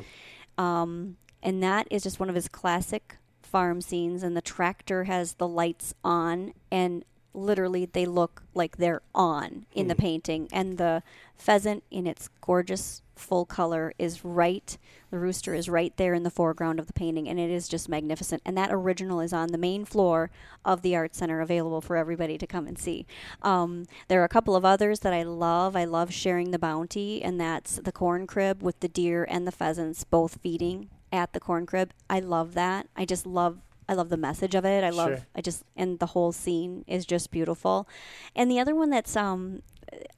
um, 0.57 1.16
and 1.42 1.62
that 1.62 1.87
is 1.90 2.02
just 2.02 2.20
one 2.20 2.28
of 2.28 2.35
his 2.35 2.48
classic 2.48 3.16
farm 3.42 3.81
scenes, 3.81 4.22
and 4.22 4.37
the 4.37 4.42
tractor 4.42 5.04
has 5.04 5.35
the 5.35 5.48
lights 5.48 5.94
on, 6.04 6.52
and 6.70 7.04
literally 7.35 7.87
they 7.87 8.07
look 8.07 8.43
like 8.55 8.77
they're 8.77 9.03
on 9.14 9.67
in 9.75 9.88
the 9.88 9.95
painting, 9.95 10.49
and 10.53 10.79
the 10.79 11.03
pheasant 11.37 11.85
in 11.91 12.07
its 12.07 12.29
gorgeous 12.41 13.03
full 13.14 13.45
color 13.45 13.93
is 13.99 14.25
right. 14.25 14.79
The 15.11 15.19
rooster 15.19 15.55
is 15.55 15.69
right 15.69 15.97
there 15.97 16.14
in 16.14 16.23
the 16.23 16.31
foreground 16.31 16.79
of 16.79 16.87
the 16.87 16.93
painting, 16.93 17.29
and 17.29 17.38
it 17.38 17.51
is 17.51 17.69
just 17.69 17.88
magnificent. 17.88 18.43
And 18.45 18.57
that 18.57 18.73
original 18.73 19.21
is 19.21 19.33
on 19.33 19.49
the 19.49 19.59
main 19.59 19.85
floor 19.85 20.31
of 20.64 20.83
the 20.83 20.97
Art 20.97 21.14
Center, 21.14 21.41
available 21.41 21.81
for 21.81 21.97
everybody 21.97 22.38
to 22.38 22.47
come 22.47 22.67
and 22.67 22.79
see. 22.79 23.07
Um, 23.43 23.87
there 24.09 24.21
are 24.21 24.25
a 24.25 24.29
couple 24.29 24.57
of 24.57 24.64
others 24.64 25.01
that 25.01 25.12
I 25.12 25.23
love. 25.23 25.77
I 25.77 25.85
love 25.85 26.12
sharing 26.12 26.51
the 26.51 26.59
bounty, 26.59 27.23
and 27.23 27.41
that's 27.41 27.77
the 27.77 27.93
corn 27.93 28.27
crib 28.27 28.62
with 28.62 28.81
the 28.81 28.88
deer 28.88 29.27
and 29.29 29.47
the 29.47 29.53
pheasants 29.53 30.05
both 30.05 30.38
feeding 30.43 30.91
at 31.12 31.33
the 31.33 31.41
corn 31.41 31.67
crib. 31.67 31.93
I 32.09 32.21
love 32.21 32.55
that. 32.55 32.88
I 32.97 33.05
just 33.05 33.27
love. 33.27 33.59
I 33.88 33.94
love 33.94 34.11
the 34.11 34.16
message 34.16 34.55
of 34.55 34.64
it. 34.64 34.85
I 34.85 34.90
love. 34.90 35.09
Sure. 35.09 35.27
I 35.35 35.40
just 35.40 35.64
and 35.77 35.98
the 35.98 36.07
whole 36.07 36.33
scene 36.33 36.85
is 36.87 37.07
just 37.07 37.31
beautiful. 37.31 37.88
And 38.37 38.51
the 38.51 38.61
other 38.61 38.74
one 38.74 38.90
that's 38.90 39.16
um 39.16 39.62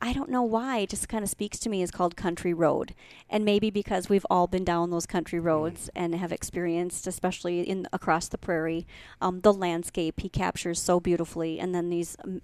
I 0.03 0.13
don't 0.13 0.31
know 0.31 0.43
why, 0.43 0.79
it 0.79 0.91
just 0.91 1.09
kind 1.09 1.23
of 1.23 1.31
speaks 1.31 1.59
to 1.61 1.69
me 1.69 1.81
is 1.81 1.93
called 1.93 2.17
Country 2.17 2.53
Road. 2.53 2.93
And 3.29 3.45
maybe 3.45 3.71
because 3.71 4.09
we've 4.09 4.27
all 4.29 4.49
been 4.49 4.65
down 4.65 4.91
those 4.91 5.07
country 5.07 5.39
roads 5.39 5.89
and 5.95 6.15
have 6.17 6.33
experienced, 6.33 7.07
especially 7.07 7.61
in 7.63 7.87
across 7.93 8.27
the 8.27 8.39
prairie, 8.39 8.87
um, 9.21 9.43
the 9.43 9.53
landscape 9.53 10.21
he 10.21 10.29
captures 10.29 10.81
so 10.81 10.99
beautifully, 10.99 11.61
and 11.61 11.73
then 11.73 11.89
these 11.89 12.17
m- 12.25 12.43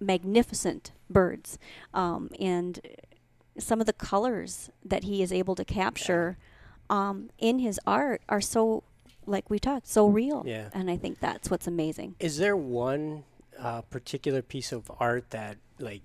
magnificent 0.00 0.92
birds, 1.10 1.58
um, 1.92 2.30
and 2.40 2.80
some 3.58 3.80
of 3.80 3.86
the 3.86 3.92
colors 3.92 4.70
that 4.84 5.04
he 5.04 5.22
is 5.22 5.32
able 5.32 5.54
to 5.54 5.64
capture 5.64 6.38
um, 6.90 7.30
in 7.38 7.58
his 7.58 7.78
art 7.86 8.22
are 8.28 8.40
so, 8.40 8.84
like 9.26 9.50
we 9.50 9.58
talked, 9.58 9.86
so 9.86 10.06
real. 10.06 10.42
Yeah. 10.46 10.68
And 10.72 10.90
I 10.90 10.96
think 10.96 11.20
that's 11.20 11.50
what's 11.50 11.66
amazing. 11.66 12.16
Is 12.18 12.38
there 12.38 12.56
one 12.56 13.24
uh, 13.58 13.82
particular 13.82 14.42
piece 14.42 14.72
of 14.72 14.90
art 15.00 15.30
that 15.30 15.56
like 15.78 16.02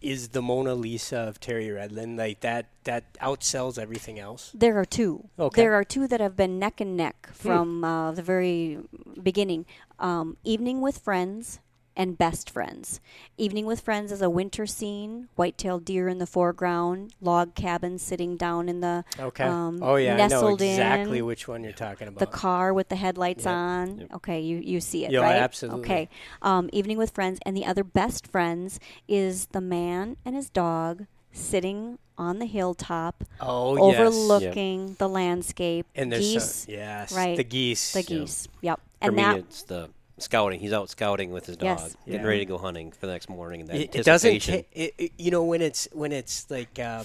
is 0.00 0.28
the 0.28 0.42
Mona 0.42 0.74
Lisa 0.74 1.18
of 1.18 1.40
Terry 1.40 1.68
Redlin? 1.68 2.18
Like 2.18 2.40
that 2.40 2.66
that 2.84 3.14
outsells 3.18 3.78
everything 3.78 4.18
else? 4.18 4.52
There 4.54 4.78
are 4.78 4.84
two. 4.84 5.28
Okay. 5.38 5.62
There 5.62 5.74
are 5.74 5.84
two 5.84 6.06
that 6.08 6.20
have 6.20 6.36
been 6.36 6.58
neck 6.58 6.80
and 6.80 6.96
neck 6.96 7.28
from 7.32 7.84
uh, 7.84 8.12
the 8.12 8.22
very 8.22 8.78
beginning. 9.22 9.66
Um, 9.98 10.36
Evening 10.44 10.80
with 10.80 10.98
Friends 10.98 11.60
and 11.96 12.18
best 12.18 12.50
friends. 12.50 13.00
Evening 13.38 13.64
with 13.66 13.80
Friends 13.80 14.12
is 14.12 14.20
a 14.20 14.28
winter 14.28 14.66
scene, 14.66 15.28
white-tailed 15.34 15.84
deer 15.84 16.08
in 16.08 16.18
the 16.18 16.26
foreground, 16.26 17.14
log 17.20 17.54
cabin 17.54 17.98
sitting 17.98 18.36
down 18.36 18.68
in 18.68 18.80
the 18.80 19.04
Okay. 19.18 19.44
um, 19.44 19.78
oh 19.82 19.96
yeah, 19.96 20.14
I 20.22 20.26
know 20.28 20.48
exactly 20.54 21.18
in. 21.18 21.26
which 21.26 21.48
one 21.48 21.64
you're 21.64 21.72
talking 21.72 22.08
about. 22.08 22.18
the 22.20 22.26
car 22.26 22.74
with 22.74 22.88
the 22.90 22.96
headlights 22.96 23.44
Yep. 23.44 23.54
on. 23.54 23.98
Yep. 23.98 24.14
Okay, 24.16 24.40
you, 24.40 24.58
you 24.58 24.80
see 24.80 25.04
it, 25.06 25.10
Yeah, 25.10 25.20
right? 25.20 25.36
absolutely. 25.36 25.80
Okay. 25.80 26.08
Um, 26.42 26.68
Evening 26.72 26.98
with 26.98 27.10
Friends. 27.10 27.38
And 27.46 27.56
the 27.56 27.64
other 27.64 27.84
best 27.84 28.26
friends 28.26 28.78
is 29.08 29.46
the 29.46 29.60
man 29.60 30.16
and 30.24 30.34
his 30.36 30.50
dog 30.50 31.06
sitting 31.32 31.98
on 32.18 32.38
the 32.38 32.46
hilltop 32.46 33.24
oh 33.40 33.90
yes. 33.90 34.00
overlooking 34.00 34.96
the 34.98 35.08
landscape. 35.08 35.86
And 35.94 36.10
there's 36.10 36.22
geese, 36.22 36.44
some, 36.64 36.74
yes, 36.74 37.12
right. 37.12 37.36
the 37.36 37.44
geese. 37.44 37.92
the 37.92 38.02
geese. 38.02 38.48
Yep. 38.62 38.80
For 38.80 39.06
And 39.08 39.16
me, 39.16 39.22
that 39.22 39.36
it's 39.38 39.62
the 39.64 39.90
scouting. 40.18 40.60
He's 40.60 40.72
out 40.72 40.88
scouting 40.90 41.30
with 41.30 41.46
his 41.46 41.56
dog, 41.56 41.78
Yes. 41.80 41.96
getting 42.06 42.20
Yeah. 42.22 42.26
ready 42.26 42.38
to 42.40 42.44
go 42.46 42.58
hunting 42.58 42.90
for 42.92 43.06
the 43.06 43.12
next 43.12 43.28
morning. 43.28 43.60
And 43.62 43.70
that 43.70 43.76
It, 43.76 43.94
it 43.96 44.04
doesn't. 44.04 44.30
anticipation. 44.30 44.62
ta- 44.64 44.68
it, 44.72 44.94
it- 44.98 45.12
you 45.18 45.30
know 45.30 45.44
when 45.44 45.62
it's 45.62 45.88
when 45.92 46.12
it's 46.12 46.50
like. 46.50 46.78
Um, 46.78 47.04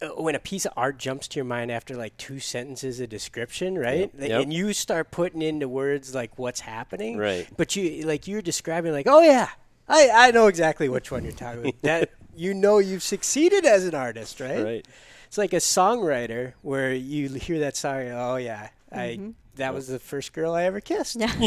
uh, 0.00 0.08
when 0.20 0.34
a 0.34 0.38
piece 0.40 0.64
of 0.66 0.72
art 0.76 0.98
jumps 0.98 1.28
to 1.28 1.36
your 1.36 1.44
mind 1.44 1.70
after 1.70 1.94
like 1.94 2.16
two 2.16 2.40
sentences 2.40 2.98
of 2.98 3.08
description, 3.08 3.78
right? 3.78 4.10
Yep. 4.18 4.28
Yep. 4.28 4.42
And 4.42 4.52
you 4.52 4.72
start 4.72 5.12
putting 5.12 5.42
into 5.42 5.68
words 5.68 6.12
like 6.14 6.36
what's 6.38 6.58
happening, 6.60 7.16
Right. 7.18 7.46
But 7.56 7.76
you 7.76 8.04
like 8.04 8.26
you're 8.26 8.42
describing 8.42 8.90
like, 8.92 9.06
oh 9.06 9.20
yeah, 9.22 9.50
I 9.88 10.10
I 10.12 10.30
know 10.32 10.48
exactly 10.48 10.88
which 10.88 11.10
one 11.12 11.22
you're 11.22 11.32
talking 11.32 11.60
about. 11.60 11.82
that 11.82 12.10
you 12.34 12.52
know 12.52 12.78
you've 12.78 13.02
succeeded 13.04 13.64
as 13.64 13.84
an 13.86 13.94
artist, 13.94 14.40
right? 14.40 14.64
Right. 14.64 14.88
It's 15.28 15.38
like 15.38 15.52
a 15.52 15.56
songwriter 15.56 16.54
where 16.62 16.92
you 16.92 17.28
hear 17.28 17.60
that 17.60 17.76
song. 17.76 18.08
Oh 18.10 18.36
yeah, 18.36 18.70
I 18.90 19.20
that 19.56 19.74
was 19.74 19.86
the 19.86 19.98
first 19.98 20.32
girl 20.32 20.54
I 20.54 20.64
ever 20.64 20.80
kissed. 20.80 21.16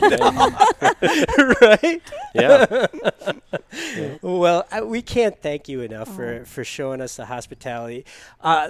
right? 1.62 2.02
Yeah. 2.36 2.88
Well, 4.22 4.68
I, 4.70 4.82
we 4.82 5.02
can't 5.02 5.42
thank 5.42 5.70
you 5.70 5.80
enough 5.80 6.14
for, 6.14 6.44
for 6.44 6.66
showing 6.66 7.00
us 7.00 7.16
the 7.16 7.26
hospitality. 7.26 8.06
Uh, 8.42 8.70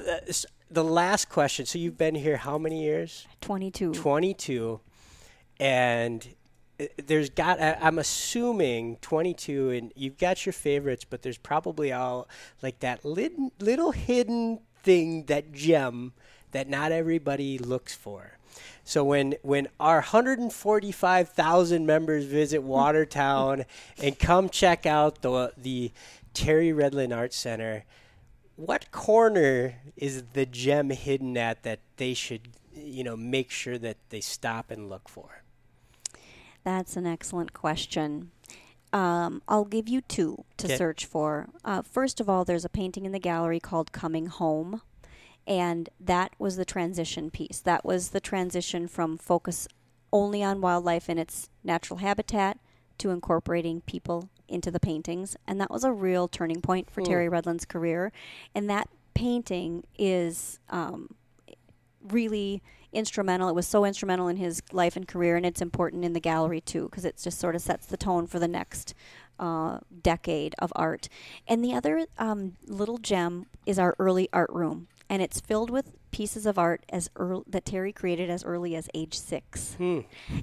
the 0.70 0.84
last 0.84 1.30
question. 1.30 1.66
So 1.66 1.80
you've 1.80 1.98
been 1.98 2.14
here 2.14 2.38
how 2.38 2.60
many 2.60 2.84
years? 2.84 3.28
22. 3.42 3.94
22. 3.94 4.80
And 5.60 6.28
uh, 6.80 6.86
there's 7.04 7.32
got, 7.32 7.60
I, 7.60 7.78
I'm 7.82 7.98
assuming 7.98 8.98
22, 8.98 9.72
and 9.72 9.92
you've 9.96 10.18
got 10.20 10.46
your 10.46 10.54
favorites, 10.54 11.06
but 11.10 11.24
there's 11.24 11.40
probably 11.40 11.92
all 11.92 12.28
like 12.62 12.80
that 12.82 13.04
lit, 13.04 13.34
little 13.60 13.92
hidden 13.92 14.60
thing, 14.84 15.26
that 15.26 15.52
gem 15.52 16.14
that 16.52 16.70
not 16.70 16.92
everybody 16.92 17.58
looks 17.58 17.94
for. 17.96 18.35
So 18.88 19.04
when 19.04 19.36
when 19.42 19.68
our 19.80 19.96
145,000 19.96 21.86
members 21.86 22.26
visit 22.26 22.62
Watertown 22.62 23.66
and 24.02 24.18
come 24.20 24.48
check 24.48 24.86
out 24.86 25.22
the 25.22 25.52
the 25.58 25.92
Terry 26.34 26.70
Redlin 26.72 27.16
Art 27.16 27.34
Center, 27.34 27.84
what 28.56 28.92
corner 28.92 29.76
is 29.98 30.24
the 30.34 30.46
gem 30.46 30.92
hidden 30.92 31.36
at 31.36 31.64
that 31.64 31.80
they 31.98 32.14
should 32.14 32.50
you 32.76 33.04
know 33.04 33.18
make 33.18 33.50
sure 33.50 33.78
that 33.80 33.98
they 34.10 34.22
stop 34.22 34.70
and 34.70 34.88
look 34.88 35.10
for? 35.10 35.42
That's 36.64 36.96
an 36.96 37.08
excellent 37.08 37.54
question. 37.54 38.32
Um, 38.94 39.42
I'll 39.48 39.66
give 39.66 39.90
you 39.90 40.02
two 40.02 40.46
to 40.58 40.68
Okay. 40.68 40.78
search 40.78 41.06
for. 41.06 41.50
Uh, 41.66 41.82
first 41.82 42.22
of 42.22 42.30
all, 42.30 42.46
there's 42.46 42.64
a 42.66 42.70
painting 42.70 43.06
in 43.06 43.12
the 43.12 43.20
gallery 43.20 43.60
called 43.60 43.92
Coming 43.92 44.28
Home, 44.28 44.82
and 45.48 45.90
that 46.00 46.32
was 46.40 46.56
the 46.56 46.66
transition 46.66 47.30
piece. 47.30 47.60
That 47.60 47.86
was 47.86 48.10
the 48.10 48.20
transition 48.20 48.88
from 48.88 49.18
focus 49.18 49.68
only 50.12 50.44
on 50.44 50.62
wildlife 50.62 51.10
in 51.10 51.18
its 51.18 51.50
natural 51.64 52.00
habitat 52.00 52.60
to 52.98 53.10
incorporating 53.10 53.82
people 53.82 54.30
into 54.48 54.72
the 54.72 54.80
paintings. 54.80 55.36
And 55.48 55.60
that 55.60 55.72
was 55.72 55.84
a 55.84 55.92
real 55.92 56.28
turning 56.28 56.62
point 56.62 56.90
for 56.90 57.02
Hmm. 57.02 57.08
Terry 57.08 57.30
Redlin's 57.30 57.66
career. 57.66 58.12
And 58.54 58.70
that 58.70 58.90
painting 59.14 59.84
is 59.98 60.60
um, 60.70 61.16
really 62.02 62.62
instrumental. 62.94 63.50
It 63.50 63.56
was 63.56 63.68
so 63.68 63.86
instrumental 63.86 64.28
in 64.28 64.38
his 64.38 64.62
life 64.72 64.96
and 64.96 65.08
career, 65.08 65.36
and 65.36 65.46
it's 65.46 65.62
important 65.62 66.06
in 66.06 66.14
the 66.14 66.20
gallery 66.20 66.62
too, 66.62 66.86
because 66.86 67.06
it 67.06 67.20
just 67.22 67.40
sort 67.40 67.56
of 67.56 67.62
sets 67.62 67.86
the 67.86 67.98
tone 67.98 68.28
for 68.28 68.40
the 68.40 68.48
next 68.48 68.94
uh, 69.38 69.80
decade 70.02 70.56
of 70.60 70.72
art. 70.76 71.10
And 71.48 71.64
the 71.64 71.74
other 71.74 72.06
um, 72.18 72.56
little 72.66 72.98
gem 72.98 73.48
is 73.66 73.78
our 73.78 73.96
early 74.00 74.30
art 74.32 74.50
room, 74.52 74.88
and 75.10 75.22
it's 75.22 75.40
filled 75.40 75.70
with 75.70 75.92
pieces 76.12 76.46
of 76.46 76.58
art 76.58 76.86
as 76.90 77.10
earl- 77.16 77.44
that 77.48 77.66
Terry 77.66 77.92
created 77.94 78.30
as 78.30 78.44
early 78.44 78.76
as 78.76 78.90
age 78.94 79.18
six, 79.18 79.76
Hmm. 79.76 80.00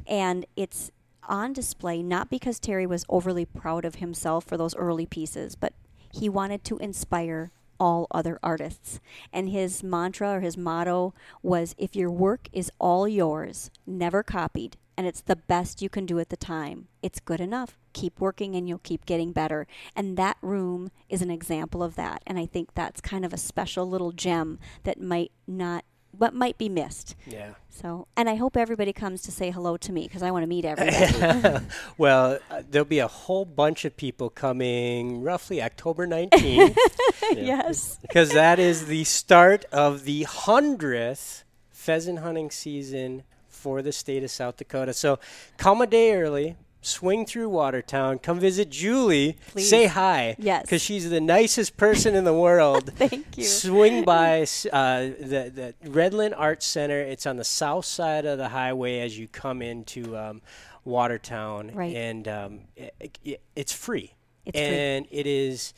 and 0.07 0.47
it's 0.57 0.91
on 1.29 1.53
display 1.53 2.03
not 2.03 2.29
because 2.31 2.59
Terry 2.59 2.87
was 2.87 3.05
overly 3.09 3.45
proud 3.45 3.85
of 3.85 3.97
himself 3.97 4.45
for 4.45 4.57
those 4.57 4.75
early 4.77 5.07
pieces, 5.07 5.55
but 5.57 5.73
he 6.13 6.29
wanted 6.29 6.65
to 6.65 6.79
inspire 6.79 7.53
all 7.83 8.07
other 8.13 8.39
artists. 8.45 9.01
And 9.33 9.49
his 9.49 9.83
mantra 9.83 10.31
or 10.31 10.41
his 10.41 10.57
motto 10.57 11.15
was 11.43 11.75
if 11.77 11.97
your 11.97 12.13
work 12.13 12.49
is 12.53 12.71
all 12.79 13.09
yours, 13.09 13.73
never 13.85 14.23
copied, 14.23 14.77
and 14.97 15.05
it's 15.05 15.21
the 15.21 15.35
best 15.35 15.83
you 15.83 15.89
can 15.89 16.07
do 16.07 16.21
at 16.21 16.29
the 16.29 16.37
time, 16.37 16.87
it's 17.03 17.19
good 17.19 17.41
enough. 17.41 17.77
Keep 17.93 18.21
working 18.21 18.55
and 18.55 18.69
you'll 18.69 18.79
keep 18.79 19.05
getting 19.05 19.33
better. 19.33 19.67
And 19.97 20.17
that 20.17 20.37
room 20.43 20.93
is 21.09 21.23
an 21.23 21.31
example 21.31 21.83
of 21.83 21.97
that. 21.97 22.23
And 22.25 22.39
I 22.39 22.47
think 22.47 22.69
that's 22.75 23.01
kind 23.01 23.25
of 23.25 23.33
a 23.33 23.37
special 23.37 23.89
little 23.89 24.13
gem 24.13 24.61
that 24.85 25.01
might 25.01 25.33
not 25.49 25.85
what 26.17 26.35
might 26.35 26.59
be 26.59 26.69
missed. 26.69 27.17
Yeah. 27.27 27.55
So, 27.71 28.07
and 28.17 28.29
I 28.29 28.35
hope 28.35 28.57
everybody 28.57 28.93
comes 28.93 29.23
to 29.23 29.33
say 29.33 29.51
hello 29.51 29.77
to 29.79 29.93
me 29.93 30.03
because 30.03 30.23
I 30.23 30.31
want 30.31 30.43
to 30.43 30.47
meet 30.47 30.65
everybody. 30.65 31.65
well, 31.99 32.39
uh, 32.51 32.63
there'll 32.71 32.85
be 32.85 32.99
a 32.99 33.09
whole 33.09 33.45
bunch 33.45 33.85
of 33.85 33.97
people 33.97 34.31
coming 34.31 35.23
roughly 35.23 35.63
October 35.63 36.07
19th 36.07 36.77
yes. 37.33 37.99
because 38.03 38.31
that 38.33 38.59
is 38.59 38.87
the 38.87 39.05
start 39.05 39.65
of 39.73 40.05
the 40.05 40.25
100th 40.25 41.45
pheasant 41.71 42.21
hunting 42.21 42.51
season 42.51 43.25
for 43.49 43.81
the 43.83 43.93
state 43.93 44.23
of 44.23 44.31
South 44.31 44.57
Dakota. 44.59 44.93
So 44.93 45.19
come 45.57 45.81
a 45.81 45.87
day 45.87 46.15
early, 46.15 46.57
swing 46.83 47.25
through 47.25 47.49
Watertown, 47.49 48.19
come 48.19 48.39
visit 48.39 48.69
Julie, 48.69 49.37
Please. 49.53 49.71
say 49.71 49.87
hi. 49.87 50.37
Yes. 50.39 50.63
Because 50.63 50.83
she's 50.83 51.09
the 51.09 51.21
nicest 51.21 51.77
person 51.77 52.15
in 52.15 52.25
the 52.25 52.35
world. 52.35 52.93
Thank 52.97 53.39
you. 53.39 53.45
Swing 53.45 54.05
by 54.05 54.43
uh, 54.73 55.01
the, 55.21 55.75
the 55.81 55.89
Redlin 55.89 56.35
Arts 56.37 56.67
Center. 56.67 57.01
It's 57.01 57.25
on 57.25 57.37
the 57.37 57.45
south 57.45 57.85
side 57.85 58.27
of 58.27 58.37
the 58.37 58.49
highway 58.49 58.99
as 58.99 59.19
you 59.19 59.29
come 59.29 59.63
into 59.63 60.17
um, 60.17 60.43
Watertown. 60.85 61.71
Right. 61.73 61.95
And 61.95 62.29
um, 62.29 62.61
it, 62.77 63.19
it, 63.25 63.41
it's 63.57 63.73
free. 63.73 64.15
It's 64.45 64.59
free. 64.59 64.67
and 64.67 65.07
it 65.11 65.27
is 65.27 65.73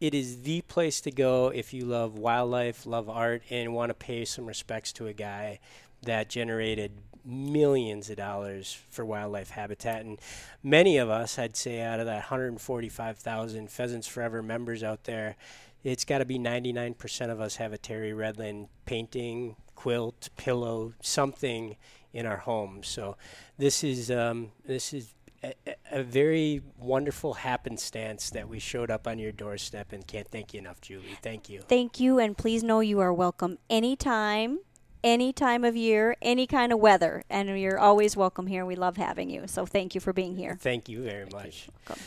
it 0.00 0.14
is 0.14 0.42
the 0.42 0.62
place 0.62 1.02
to 1.02 1.10
go 1.10 1.48
if 1.48 1.74
you 1.74 1.84
love 1.84 2.18
wildlife, 2.18 2.86
love 2.86 3.10
art, 3.10 3.42
and 3.50 3.74
want 3.74 3.90
to 3.90 3.94
pay 3.94 4.24
some 4.24 4.46
respects 4.46 4.92
to 4.94 5.06
a 5.06 5.12
guy 5.12 5.60
that 6.02 6.30
generated 6.30 6.92
millions 7.24 8.10
of 8.10 8.16
dollars 8.16 8.76
for 8.90 9.04
wildlife 9.04 9.50
habitat. 9.50 10.04
And 10.04 10.18
many 10.62 10.96
of 10.98 11.08
us, 11.10 11.38
I'd 11.38 11.56
say, 11.56 11.80
out 11.80 12.00
of 12.00 12.06
that 12.06 12.30
145,000 12.30 13.70
Pheasants 13.70 14.06
Forever 14.06 14.42
members 14.42 14.82
out 14.82 15.04
there, 15.04 15.36
it's 15.82 16.04
got 16.04 16.18
to 16.18 16.24
be 16.24 16.38
99% 16.38 17.30
of 17.30 17.40
us 17.40 17.56
have 17.56 17.72
a 17.72 17.78
Terry 17.78 18.12
Redlin 18.12 18.68
painting, 18.84 19.56
quilt, 19.74 20.28
pillow, 20.36 20.92
something 21.00 21.76
in 22.12 22.26
our 22.26 22.36
home. 22.38 22.82
So 22.82 23.16
this 23.56 23.82
is 23.84 24.10
um, 24.10 24.50
this 24.66 24.92
is 24.92 25.14
a, 25.42 25.54
a- 25.66 25.76
a 25.92 26.02
very 26.02 26.60
wonderful 26.78 27.34
happenstance 27.34 28.30
that 28.30 28.48
we 28.48 28.58
showed 28.58 28.90
up 28.90 29.06
on 29.08 29.18
your 29.18 29.32
doorstep 29.32 29.92
and 29.92 30.06
can't 30.06 30.28
thank 30.28 30.52
you 30.52 30.58
enough, 30.60 30.80
Julie. 30.80 31.16
Thank 31.22 31.48
you. 31.48 31.62
Thank 31.62 31.98
you, 31.98 32.18
and 32.18 32.36
please 32.36 32.62
know 32.62 32.80
you 32.80 33.00
are 33.00 33.12
welcome 33.12 33.56
anytime, 33.70 34.58
any 35.02 35.32
time 35.32 35.64
of 35.64 35.76
year, 35.76 36.16
any 36.22 36.46
kind 36.46 36.72
of 36.72 36.78
weather, 36.78 37.22
and 37.30 37.58
you're 37.58 37.78
always 37.78 38.16
welcome 38.16 38.46
here. 38.46 38.64
We 38.66 38.76
love 38.76 38.96
having 38.96 39.30
you. 39.30 39.44
So 39.46 39.66
thank 39.66 39.94
you 39.94 40.00
for 40.00 40.12
being 40.12 40.36
here. 40.36 40.58
Thank 40.60 40.88
you 40.88 41.02
very 41.02 41.26
much. 41.32 41.68
Welcome. 41.88 42.02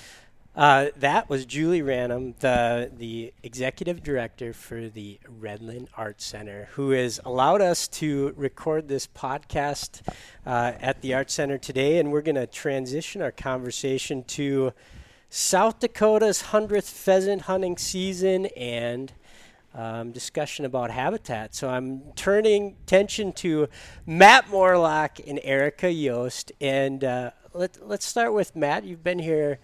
Uh, 0.56 0.90
that 0.98 1.30
was 1.30 1.48
Julie 1.48 1.82
Ranum, 1.82 2.36
the 2.40 2.92
the 2.96 3.34
executive 3.42 4.04
director 4.04 4.54
for 4.54 4.88
the 4.88 5.20
Redlin 5.42 5.88
Arts 5.98 6.24
Center, 6.26 6.70
who 6.74 6.92
has 6.92 7.20
allowed 7.26 7.62
us 7.62 7.88
to 7.88 8.34
record 8.38 8.88
this 8.88 9.08
podcast 9.08 10.02
uh, 10.46 10.74
at 10.80 11.02
the 11.02 11.16
Arts 11.16 11.34
Center 11.34 11.58
today, 11.58 11.98
and 11.98 12.12
we're 12.12 12.22
going 12.22 12.36
to 12.36 12.46
transition 12.46 13.20
our 13.24 13.32
conversation 13.32 14.24
to 14.26 14.74
South 15.28 15.80
Dakota's 15.80 16.42
hundredth 16.44 16.90
pheasant 16.90 17.44
hunting 17.44 17.78
season 17.78 18.46
and. 18.56 19.12
Um, 19.76 20.12
discussion 20.12 20.66
about 20.66 20.92
habitat. 20.92 21.56
So 21.56 21.68
I'm 21.68 22.12
turning 22.16 22.76
attention 22.84 23.34
to 23.34 23.68
Matt 24.06 24.48
Morlock 24.50 25.20
and 25.26 25.40
Erica 25.44 25.92
Yost. 25.92 26.52
And 26.62 27.04
uh, 27.04 27.32
let, 27.54 27.80
let's 27.88 28.06
start 28.06 28.34
with 28.34 28.56
Matt. 28.56 28.84
You've 28.84 29.04
been 29.04 29.18
here 29.18 29.58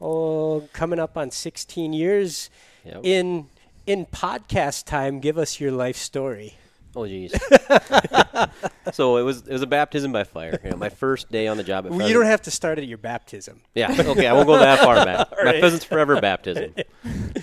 oh, 0.00 0.68
coming 0.72 1.00
up 1.00 1.16
on 1.16 1.32
16 1.32 1.92
years 1.92 2.48
Yep. 2.84 3.00
in 3.02 3.48
in 3.86 4.06
podcast 4.06 4.84
time. 4.84 5.18
Give 5.18 5.36
us 5.38 5.58
your 5.60 5.72
life 5.72 5.96
story. 5.96 6.56
Oh 6.96 7.02
jeez. 7.02 7.30
so 8.94 9.18
it 9.18 9.22
was 9.22 9.42
it 9.46 9.52
was 9.52 9.60
a 9.60 9.66
baptism 9.66 10.12
by 10.12 10.24
fire. 10.24 10.58
You 10.64 10.70
know, 10.70 10.76
my 10.78 10.88
first 10.88 11.30
day 11.30 11.46
on 11.46 11.58
the 11.58 11.62
job. 11.62 11.84
At 11.84 11.92
Well, 11.92 12.08
you 12.08 12.14
don't 12.14 12.24
have 12.24 12.40
to 12.42 12.50
start 12.50 12.78
at 12.78 12.86
your 12.86 12.96
baptism. 12.96 13.60
Yeah. 13.74 13.92
Okay. 13.92 14.26
I 14.26 14.32
won't 14.32 14.46
go 14.46 14.58
that 14.58 14.80
far 14.80 15.04
back. 15.04 15.30
My 15.36 15.44
right. 15.44 15.60
Pheasants 15.60 15.84
Forever 15.84 16.18
baptism 16.22 16.74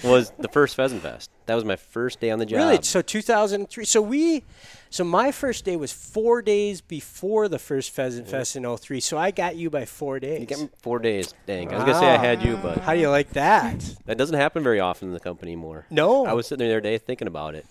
was 0.04 0.32
the 0.40 0.48
first 0.48 0.76
Pheasant 0.76 1.04
Fest. 1.04 1.30
That 1.46 1.56
was 1.56 1.66
my 1.66 1.76
first 1.76 2.20
day 2.20 2.32
on 2.32 2.40
the 2.40 2.46
job. 2.46 2.58
Really? 2.58 2.82
So 2.82 3.02
2003. 3.02 3.86
So 3.86 4.02
we, 4.02 4.44
so 4.90 5.04
my 5.04 5.32
first 5.32 5.66
day 5.66 5.76
was 5.76 5.92
four 5.92 6.42
days 6.42 6.80
before 6.82 7.48
the 7.48 7.60
first 7.60 7.92
Pheasant 7.92 8.28
Fest 8.28 8.56
in 8.56 8.78
03. 8.78 9.00
So 9.02 9.18
I 9.18 9.32
got 9.32 9.56
you 9.56 9.70
by 9.70 9.86
four 9.86 10.20
days. 10.20 10.40
You 10.40 10.46
got 10.48 10.60
me 10.60 10.70
four 10.82 11.00
days. 11.00 11.34
Dang. 11.46 11.72
I 11.72 11.76
was 11.76 11.84
gonna 11.84 12.00
say 12.00 12.08
I 12.08 12.18
had 12.18 12.44
you, 12.44 12.56
ah. 12.58 12.62
but 12.64 12.78
How 12.80 12.94
do 12.94 13.00
you 13.00 13.10
like 13.10 13.32
that? 13.32 13.84
that 14.06 14.18
doesn't 14.18 14.38
happen 14.38 14.64
very 14.64 14.80
often 14.80 15.10
in 15.10 15.14
the 15.14 15.20
company 15.20 15.52
anymore. 15.52 15.86
No. 15.92 16.26
I 16.26 16.34
was 16.34 16.48
sitting 16.48 16.60
there 16.60 16.70
the 16.70 16.88
other 16.88 16.98
day 16.98 16.98
thinking 16.98 17.28
about 17.28 17.56
it. 17.56 17.66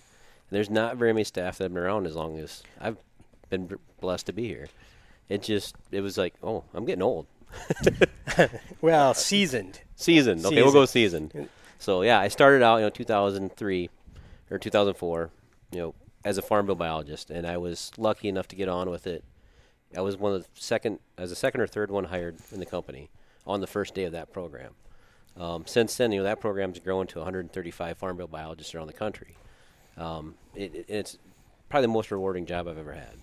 There's 0.53 0.69
not 0.69 0.97
very 0.97 1.13
many 1.13 1.23
staff 1.23 1.57
that 1.57 1.65
have 1.65 1.73
been 1.73 1.83
around 1.83 2.07
as 2.07 2.15
long 2.15 2.37
as 2.39 2.63
I've 2.79 2.97
been 3.49 3.77
blessed 3.99 4.27
to 4.27 4.33
be 4.33 4.47
here. 4.47 4.67
It 5.29 5.41
just 5.41 5.75
it 5.91 6.01
was 6.01 6.17
like, 6.17 6.33
oh, 6.43 6.63
I'm 6.73 6.85
getting 6.85 7.01
old. 7.01 7.27
well 8.81 9.13
seasoned. 9.13 9.81
Seasoned. 9.95 10.45
Okay, 10.45 10.63
we'll 10.63 10.73
go 10.73 10.85
seasoned. 10.85 11.49
So 11.79 12.01
yeah, 12.01 12.19
I 12.19 12.27
started 12.27 12.63
out, 12.63 12.77
you 12.77 12.83
know, 12.83 12.89
2003 12.89 13.89
or 14.49 14.57
2004, 14.57 15.29
you 15.71 15.79
know, 15.79 15.95
as 16.25 16.37
a 16.37 16.41
farm 16.41 16.65
bill 16.65 16.75
biologist, 16.75 17.29
and 17.29 17.45
I 17.45 17.57
was 17.57 17.91
lucky 17.97 18.29
enough 18.29 18.47
to 18.49 18.55
get 18.55 18.69
on 18.69 18.89
with 18.89 19.07
it. 19.07 19.23
I 19.95 20.01
was 20.01 20.17
one 20.17 20.33
of 20.33 20.43
the 20.43 20.49
second, 20.53 20.99
as 21.17 21.31
a 21.31 21.35
second 21.35 21.61
or 21.61 21.67
third 21.67 21.91
one 21.91 22.05
hired 22.05 22.37
in 22.51 22.59
the 22.59 22.65
company 22.65 23.09
on 23.45 23.61
the 23.61 23.67
first 23.67 23.93
day 23.93 24.05
of 24.05 24.11
that 24.13 24.31
program. 24.31 24.73
Um, 25.37 25.65
since 25.65 25.95
then, 25.97 26.11
you 26.11 26.19
know, 26.19 26.23
that 26.23 26.39
program's 26.39 26.79
grown 26.79 27.07
to 27.07 27.19
135 27.19 27.97
farm 27.97 28.17
bill 28.17 28.27
biologists 28.27 28.73
around 28.73 28.87
the 28.87 28.93
country. 28.93 29.35
Um, 29.97 30.35
it, 30.55 30.75
it, 30.75 30.85
it's 30.87 31.17
probably 31.69 31.87
the 31.87 31.93
most 31.93 32.11
rewarding 32.11 32.45
job 32.45 32.67
I've 32.67 32.77
ever 32.77 32.93
had. 32.93 33.15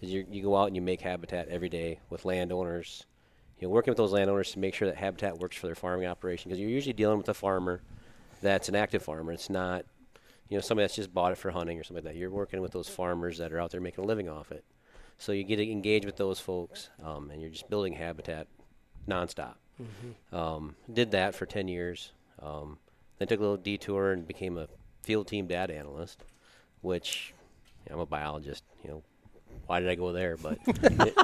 Is 0.00 0.10
you, 0.10 0.26
you 0.30 0.42
go 0.42 0.56
out 0.56 0.66
and 0.66 0.76
you 0.76 0.82
make 0.82 1.00
habitat 1.00 1.48
every 1.48 1.68
day 1.68 1.98
with 2.08 2.24
landowners, 2.24 3.04
you 3.58 3.68
know, 3.68 3.72
working 3.72 3.90
with 3.90 3.98
those 3.98 4.12
landowners 4.12 4.52
to 4.52 4.58
make 4.58 4.74
sure 4.74 4.88
that 4.88 4.96
habitat 4.96 5.38
works 5.38 5.56
for 5.56 5.66
their 5.66 5.74
farming 5.74 6.06
operation. 6.06 6.48
Because 6.48 6.60
you're 6.60 6.70
usually 6.70 6.94
dealing 6.94 7.18
with 7.18 7.28
a 7.28 7.34
farmer 7.34 7.82
that's 8.42 8.68
an 8.68 8.74
active 8.74 9.02
farmer. 9.02 9.32
It's 9.32 9.50
not, 9.50 9.84
you 10.48 10.56
know, 10.56 10.60
somebody 10.60 10.84
that's 10.84 10.96
just 10.96 11.12
bought 11.12 11.32
it 11.32 11.38
for 11.38 11.50
hunting 11.50 11.78
or 11.78 11.84
something 11.84 12.04
like 12.04 12.14
that. 12.14 12.18
You're 12.18 12.30
working 12.30 12.60
with 12.60 12.72
those 12.72 12.88
farmers 12.88 13.38
that 13.38 13.52
are 13.52 13.60
out 13.60 13.70
there 13.70 13.80
making 13.80 14.04
a 14.04 14.06
living 14.06 14.28
off 14.28 14.50
it. 14.52 14.64
So 15.18 15.32
you 15.32 15.44
get 15.44 15.56
to 15.56 15.70
engage 15.70 16.06
with 16.06 16.16
those 16.16 16.40
folks, 16.40 16.88
um, 17.04 17.30
and 17.30 17.42
you're 17.42 17.50
just 17.50 17.68
building 17.68 17.92
habitat 17.92 18.46
nonstop. 19.06 19.56
Um, 20.32 20.76
did 20.92 21.10
that 21.10 21.34
for 21.34 21.44
10 21.44 21.68
years. 21.68 22.12
Um, 22.40 22.78
then 23.18 23.28
took 23.28 23.38
a 23.38 23.42
little 23.42 23.56
detour 23.58 24.12
and 24.12 24.26
became 24.26 24.56
a 24.56 24.66
field 25.02 25.26
team 25.26 25.46
data 25.46 25.74
analyst, 25.76 26.24
which 26.82 27.32
I'm 27.90 27.98
a 27.98 28.06
biologist. 28.06 28.62
You 28.84 28.90
know, 28.90 29.02
why 29.66 29.80
did 29.80 29.88
I 29.88 29.94
go 29.94 30.12
there? 30.12 30.36
But 30.36 30.58
it, 30.66 31.14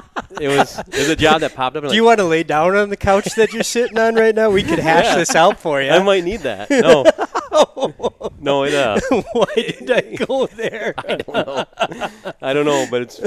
it 0.41 0.47
was 0.47 0.79
it 0.79 0.87
was 0.93 1.09
a 1.09 1.15
job 1.15 1.41
that 1.41 1.55
popped 1.55 1.75
up. 1.77 1.83
And 1.83 1.91
Do 1.91 1.95
you 1.95 2.03
want 2.03 2.19
to 2.19 2.25
lay 2.25 2.43
down 2.43 2.75
on 2.75 2.89
the 2.89 2.97
couch 2.97 3.35
that 3.35 3.53
you're 3.53 3.63
sitting 3.63 3.97
on 3.97 4.15
right 4.15 4.33
now? 4.35 4.49
We 4.49 4.63
could 4.63 4.79
hash 4.79 5.05
Yeah. 5.05 5.15
this 5.15 5.35
out 5.35 5.59
for 5.59 5.81
you. 5.81 5.89
I 5.91 6.01
might 6.03 6.23
need 6.23 6.41
that. 6.41 6.69
No, 7.49 8.31
no, 8.39 8.63
it. 8.65 8.73
Uh, 8.75 8.99
Why 9.33 9.45
did 9.55 9.89
I 9.89 10.15
go 10.25 10.45
there? 10.45 10.93
I 10.97 11.15
don't 11.15 11.27
know. 11.33 11.65
I 12.41 12.53
don't 12.53 12.65
know, 12.65 12.85
but 12.91 13.01
it's 13.03 13.19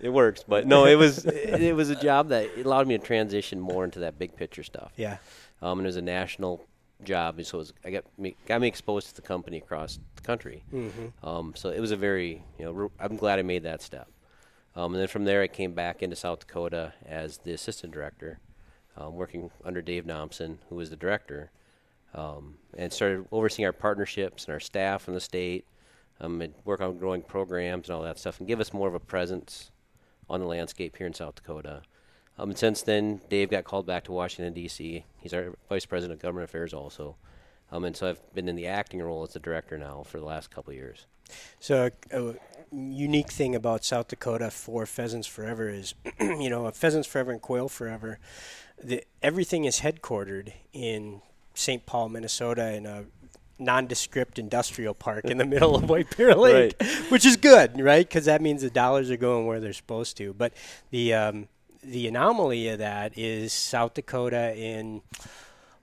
it 0.00 0.08
works. 0.08 0.42
But 0.46 0.66
no, 0.66 0.84
it 0.86 0.96
was 0.96 1.24
it, 1.26 1.62
it 1.62 1.76
was 1.76 1.88
a 1.90 1.94
job 1.94 2.30
that 2.30 2.48
allowed 2.56 2.88
me 2.88 2.98
to 2.98 3.04
transition 3.04 3.60
more 3.60 3.84
into 3.84 4.00
that 4.00 4.18
big 4.18 4.34
picture 4.36 4.64
stuff. 4.64 4.90
yeah. 4.96 5.18
Um, 5.62 5.78
and 5.78 5.86
it 5.86 5.88
was 5.90 5.96
a 5.96 6.02
national 6.02 6.64
job, 7.04 7.38
and 7.38 7.46
so 7.46 7.58
it 7.58 7.60
was, 7.60 7.72
I 7.84 7.90
got 7.90 8.04
me 8.18 8.36
got 8.46 8.60
me 8.60 8.68
exposed 8.68 9.08
to 9.08 9.14
the 9.16 9.22
company 9.22 9.58
across 9.58 9.98
the 10.16 10.22
country. 10.22 10.64
Um, 11.22 11.52
so 11.56 11.70
it 11.70 11.80
was 11.80 11.90
a 11.90 11.96
very 11.96 12.42
you 12.58 12.64
know 12.64 12.72
re- 12.72 12.88
I'm 12.98 13.16
glad 13.16 13.38
I 13.38 13.42
made 13.42 13.62
that 13.64 13.82
step. 13.82 14.08
Um, 14.74 14.92
and 14.94 15.00
then 15.00 15.08
from 15.08 15.24
there, 15.24 15.42
I 15.42 15.48
came 15.48 15.72
back 15.72 16.02
into 16.02 16.14
South 16.16 16.40
Dakota 16.40 16.92
as 17.04 17.38
the 17.38 17.52
assistant 17.52 17.92
director, 17.92 18.38
um, 18.96 19.14
working 19.14 19.50
under 19.64 19.82
Dave 19.82 20.04
Nomsen, 20.06 20.58
who 20.68 20.76
was 20.76 20.90
the 20.90 20.96
director, 20.96 21.50
um, 22.14 22.58
and 22.76 22.92
started 22.92 23.26
overseeing 23.32 23.66
our 23.66 23.72
partnerships 23.72 24.44
and 24.44 24.52
our 24.52 24.60
staff 24.60 25.08
in 25.08 25.14
the 25.14 25.20
state, 25.20 25.66
um, 26.20 26.40
and 26.40 26.54
work 26.64 26.80
on 26.80 26.96
growing 26.98 27.22
programs 27.22 27.88
and 27.88 27.96
all 27.96 28.02
that 28.02 28.18
stuff, 28.18 28.38
and 28.38 28.46
give 28.46 28.60
us 28.60 28.72
more 28.72 28.86
of 28.88 28.94
a 28.94 29.00
presence 29.00 29.70
on 30.30 30.40
the 30.40 30.46
landscape 30.46 30.96
here 30.96 31.06
in 31.06 31.14
South 31.14 31.34
Dakota. 31.36 31.82
Um, 32.38 32.50
and 32.50 32.58
since 32.58 32.82
then, 32.82 33.20
Dave 33.28 33.50
got 33.50 33.64
called 33.64 33.86
back 33.86 34.04
to 34.04 34.12
Washington 34.12 34.52
D.C. 34.52 35.04
He's 35.16 35.34
our 35.34 35.54
vice 35.68 35.86
president 35.86 36.18
of 36.18 36.22
government 36.22 36.48
affairs 36.48 36.72
also, 36.72 37.16
um, 37.72 37.84
and 37.84 37.96
so 37.96 38.08
I've 38.08 38.34
been 38.34 38.48
in 38.48 38.56
the 38.56 38.66
acting 38.66 39.02
role 39.02 39.22
as 39.24 39.32
the 39.32 39.40
director 39.40 39.76
now 39.76 40.04
for 40.04 40.18
the 40.18 40.24
last 40.24 40.50
couple 40.50 40.70
of 40.70 40.76
years. 40.76 41.06
So 41.60 41.90
a, 42.10 42.30
a 42.30 42.34
unique 42.72 43.30
thing 43.30 43.54
about 43.54 43.84
South 43.84 44.08
Dakota 44.08 44.50
for 44.50 44.86
Pheasants 44.86 45.26
Forever 45.26 45.68
is, 45.68 45.94
you 46.20 46.48
know, 46.48 46.70
Pheasants 46.70 47.08
Forever 47.08 47.32
and 47.32 47.42
Quail 47.42 47.68
Forever, 47.68 48.18
the, 48.82 49.04
everything 49.22 49.64
is 49.64 49.80
headquartered 49.80 50.52
in 50.72 51.20
St. 51.54 51.84
Paul, 51.86 52.08
Minnesota, 52.08 52.72
in 52.72 52.86
a 52.86 53.04
nondescript 53.58 54.38
industrial 54.38 54.94
park 54.94 55.24
in 55.24 55.38
the 55.38 55.44
middle 55.46 55.74
of 55.74 55.90
White 55.90 56.16
Bear 56.16 56.34
Lake, 56.34 56.80
which 57.08 57.26
is 57.26 57.36
good, 57.36 57.80
right? 57.80 58.06
Because 58.06 58.26
that 58.26 58.40
means 58.40 58.62
the 58.62 58.70
dollars 58.70 59.10
are 59.10 59.16
going 59.16 59.46
where 59.46 59.60
they're 59.60 59.72
supposed 59.72 60.16
to. 60.18 60.32
But 60.32 60.52
the 60.90 61.14
um, 61.14 61.48
the 61.82 62.08
anomaly 62.08 62.68
of 62.68 62.78
that 62.78 63.16
is 63.16 63.52
South 63.52 63.94
Dakota 63.94 64.56
in 64.56 65.02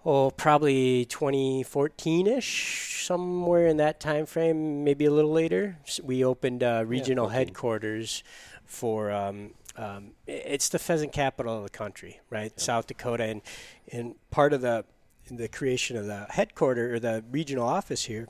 oh 0.06 0.32
probably 0.32 1.06
2014ish 1.06 3.06
somewhere 3.06 3.68
in 3.68 3.78
that 3.78 4.00
time 4.00 4.26
frame 4.26 4.84
maybe 4.84 5.06
a 5.06 5.12
little 5.12 5.32
later 5.32 5.78
we 6.04 6.24
opened 6.24 6.64
uh, 6.64 6.84
regional 6.86 7.26
14. 7.26 7.40
headquarters 7.40 8.24
for 8.66 9.12
um, 9.12 9.52
um, 9.78 10.12
it's 10.28 10.70
the 10.70 10.80
pheasant 10.80 11.12
capital 11.12 11.58
of 11.58 11.64
the 11.64 11.70
country 11.70 12.20
right 12.30 12.60
south 12.60 12.88
dakota 12.88 13.24
and 13.24 13.42
and 13.92 14.16
part 14.30 14.54
of 14.54 14.62
the 14.62 14.86
the 15.32 15.48
creation 15.48 15.98
of 15.98 16.06
the 16.06 16.28
headquarter 16.30 16.94
or 16.94 17.00
the 17.00 17.24
regional 17.32 17.68
office 17.68 18.06
here 18.06 18.28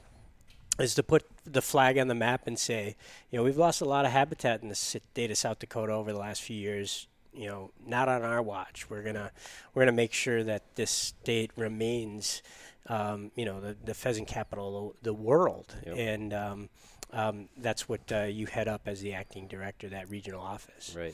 is 0.79 0.95
to 0.95 1.03
put 1.03 1.25
the 1.45 1.61
flag 1.61 1.97
on 1.97 2.07
the 2.07 2.15
map 2.15 2.47
and 2.47 2.59
say, 2.59 2.95
you 3.29 3.37
know, 3.37 3.43
we've 3.43 3.57
lost 3.57 3.81
a 3.81 3.85
lot 3.85 4.05
of 4.05 4.11
habitat 4.11 4.61
in 4.61 4.69
the 4.69 4.75
state 4.75 5.31
of 5.31 5.37
South 5.37 5.59
Dakota 5.59 5.93
over 5.93 6.11
the 6.11 6.19
last 6.19 6.41
few 6.41 6.57
years. 6.57 7.07
You 7.35 7.47
know, 7.47 7.71
not 7.85 8.07
on 8.09 8.21
our 8.23 8.41
watch. 8.41 8.89
We're 8.89 9.03
gonna 9.03 9.31
we're 9.73 9.81
gonna 9.83 9.91
make 9.91 10.13
sure 10.13 10.43
that 10.43 10.63
this 10.75 10.91
state 10.91 11.51
remains, 11.55 12.41
um, 12.87 13.31
you 13.35 13.45
know, 13.45 13.59
the, 13.61 13.75
the 13.83 13.93
pheasant 13.93 14.27
capital 14.27 14.89
of 14.97 15.03
the 15.03 15.13
world, 15.13 15.75
Yep. 15.85 15.95
and 15.97 16.33
um, 16.33 16.69
um, 17.13 17.47
that's 17.57 17.87
what 17.87 18.01
uh, 18.11 18.23
you 18.23 18.45
head 18.45 18.67
up 18.67 18.81
as 18.87 18.99
the 19.01 19.13
acting 19.13 19.47
director, 19.47 19.87
that 19.89 20.09
regional 20.09 20.41
office. 20.41 20.93
Right. 20.97 21.13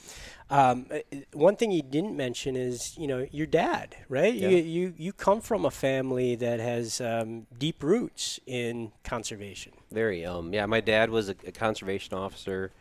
Um, 0.50 0.88
uh, 0.92 1.00
one 1.34 1.56
thing 1.56 1.72
you 1.72 1.84
didn't 1.84 2.16
mention 2.18 2.56
is, 2.56 2.98
you 2.98 3.08
know, 3.08 3.28
your 3.32 3.46
dad, 3.46 3.96
right? 4.10 4.34
Yeah. 4.34 4.50
You, 4.50 4.58
you 4.58 4.94
you 4.98 5.14
come 5.14 5.42
from 5.42 5.64
a 5.66 5.72
family 5.72 6.36
that 6.36 6.60
has 6.60 7.02
um, 7.02 7.46
deep 7.58 7.84
roots 7.84 8.40
in 8.48 8.92
conservation. 9.04 9.74
Very. 9.92 10.26
Um, 10.26 10.54
yeah, 10.54 10.66
my 10.66 10.82
dad 10.82 11.10
was 11.10 11.30
a, 11.30 11.36
a 11.46 11.52
conservation 11.52 12.16
officer, 12.18 12.72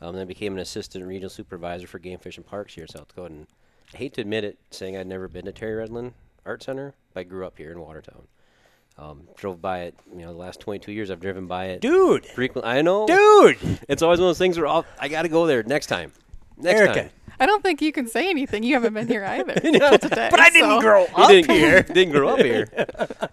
um, 0.00 0.14
then 0.16 0.26
became 0.26 0.52
an 0.54 0.58
assistant 0.60 1.04
regional 1.06 1.30
supervisor 1.30 1.86
for 1.86 1.98
game 1.98 2.18
fish 2.18 2.36
and 2.36 2.46
parks 2.46 2.74
here 2.74 2.84
in 2.84 2.88
South 2.88 3.08
Dakota. 3.08 3.34
And 3.34 3.46
I 3.94 3.96
hate 3.98 4.14
to 4.14 4.20
admit 4.20 4.44
it, 4.44 4.58
saying 4.70 4.96
I'd 4.96 5.06
never 5.06 5.28
been 5.28 5.44
to 5.46 5.52
Terry 5.52 5.86
Redlin 5.86 6.12
Art 6.46 6.62
Center, 6.62 6.94
but 7.12 7.20
I 7.20 7.24
grew 7.24 7.46
up 7.46 7.58
here 7.58 7.72
in 7.72 7.80
Watertown. 7.80 8.22
Um, 8.98 9.28
drove 9.36 9.62
by 9.62 9.80
it, 9.80 9.94
you 10.12 10.18
know, 10.22 10.32
the 10.32 10.38
last 10.38 10.60
22 10.60 10.92
years 10.92 11.10
I've 11.10 11.20
driven 11.20 11.46
by 11.46 11.66
it 11.66 11.80
Dude, 11.80 12.26
frequently. 12.26 12.70
I 12.70 12.82
know, 12.82 13.06
dude, 13.06 13.56
It's 13.88 14.02
always 14.02 14.18
one 14.18 14.26
of 14.26 14.30
those 14.30 14.38
things 14.38 14.58
where 14.58 14.66
I'll, 14.66 14.84
I 14.98 15.08
got 15.08 15.22
to 15.22 15.28
go 15.28 15.46
there 15.46 15.62
next 15.62 15.86
time. 15.86 16.12
Next 16.58 16.80
Erica. 16.80 16.94
time. 17.04 17.10
I 17.38 17.46
don't 17.46 17.62
think 17.62 17.80
you 17.80 17.92
can 17.92 18.06
say 18.06 18.28
anything. 18.28 18.62
You 18.62 18.74
haven't 18.74 18.92
been 18.92 19.08
here 19.08 19.24
either 19.24 19.54
till 19.60 19.98
today. 19.98 20.28
But 20.30 20.40
I 20.40 20.50
didn't 20.50 20.68
so- 20.70 20.80
grow 20.80 21.04
up 21.16 21.28
didn't, 21.30 21.50
here. 21.50 21.82
didn't 21.94 22.12
grow 22.12 22.28
up 22.28 22.40
here. 22.40 22.68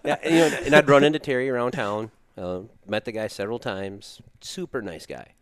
yeah, 0.04 0.16
and, 0.22 0.34
you 0.34 0.40
know, 0.40 0.64
and 0.64 0.74
I'd 0.74 0.88
run 0.88 1.04
into 1.04 1.18
Terry 1.18 1.50
around 1.50 1.72
town. 1.72 2.10
Uh, 2.38 2.60
met 2.86 3.04
the 3.04 3.12
guy 3.12 3.26
several 3.26 3.58
times. 3.58 4.22
Super 4.40 4.80
nice 4.80 5.04
guy. 5.04 5.32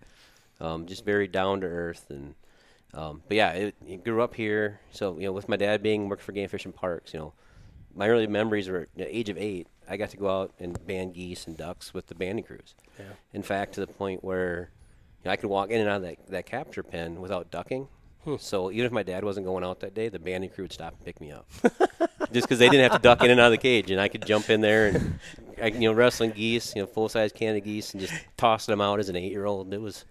Um, 0.60 0.86
just 0.86 1.04
very 1.04 1.28
down 1.28 1.60
to 1.60 1.66
earth 1.66 2.06
and. 2.10 2.34
Um, 2.94 3.20
but 3.28 3.36
yeah, 3.36 3.50
it, 3.50 3.74
it 3.86 4.04
grew 4.04 4.22
up 4.22 4.34
here. 4.34 4.80
So 4.90 5.18
you 5.18 5.24
know, 5.24 5.32
with 5.32 5.50
my 5.50 5.56
dad 5.56 5.82
being 5.82 6.08
worked 6.08 6.22
for 6.22 6.32
Game 6.32 6.48
Fish 6.48 6.64
and 6.64 6.74
Parks, 6.74 7.12
you 7.12 7.20
know, 7.20 7.34
my 7.94 8.08
early 8.08 8.26
memories 8.26 8.68
were 8.70 8.82
at 8.82 8.88
the 8.94 9.14
age 9.14 9.28
of 9.28 9.36
eight. 9.36 9.66
I 9.88 9.96
got 9.96 10.10
to 10.10 10.16
go 10.16 10.28
out 10.28 10.54
and 10.58 10.78
band 10.86 11.14
geese 11.14 11.46
and 11.46 11.56
ducks 11.56 11.92
with 11.92 12.06
the 12.06 12.14
banding 12.14 12.44
crews. 12.44 12.74
Yeah. 12.98 13.04
In 13.34 13.42
fact, 13.42 13.74
to 13.74 13.80
the 13.80 13.86
point 13.86 14.24
where 14.24 14.70
you 15.22 15.28
know, 15.28 15.32
I 15.32 15.36
could 15.36 15.50
walk 15.50 15.70
in 15.70 15.80
and 15.80 15.90
out 15.90 15.96
of 15.96 16.02
that, 16.02 16.26
that 16.28 16.46
capture 16.46 16.82
pen 16.82 17.20
without 17.20 17.50
ducking. 17.50 17.88
So 18.38 18.72
even 18.72 18.86
if 18.86 18.92
my 18.92 19.04
dad 19.04 19.24
wasn't 19.24 19.46
going 19.46 19.62
out 19.62 19.80
that 19.80 19.94
day, 19.94 20.08
the 20.08 20.18
banding 20.18 20.50
crew 20.50 20.64
would 20.64 20.72
stop 20.72 20.94
and 20.94 21.04
pick 21.04 21.20
me 21.20 21.30
up, 21.30 21.46
just 22.32 22.48
because 22.48 22.58
they 22.58 22.68
didn't 22.68 22.90
have 22.90 23.00
to 23.00 23.02
duck 23.02 23.22
in 23.22 23.30
and 23.30 23.38
out 23.38 23.46
of 23.46 23.52
the 23.52 23.58
cage, 23.58 23.90
and 23.90 24.00
I 24.00 24.08
could 24.08 24.26
jump 24.26 24.50
in 24.50 24.60
there 24.60 24.88
and 24.88 25.18
I, 25.62 25.68
you 25.68 25.88
know 25.88 25.92
wrestling 25.92 26.32
geese, 26.32 26.74
you 26.74 26.82
know 26.82 26.86
full 26.86 27.08
size 27.08 27.32
Canada 27.32 27.60
geese, 27.60 27.92
and 27.92 28.00
just 28.00 28.12
tossing 28.36 28.72
them 28.72 28.80
out 28.80 28.98
as 28.98 29.08
an 29.08 29.14
eight 29.14 29.30
year 29.30 29.46
old. 29.46 29.72
It 29.72 29.80
was 29.80 30.04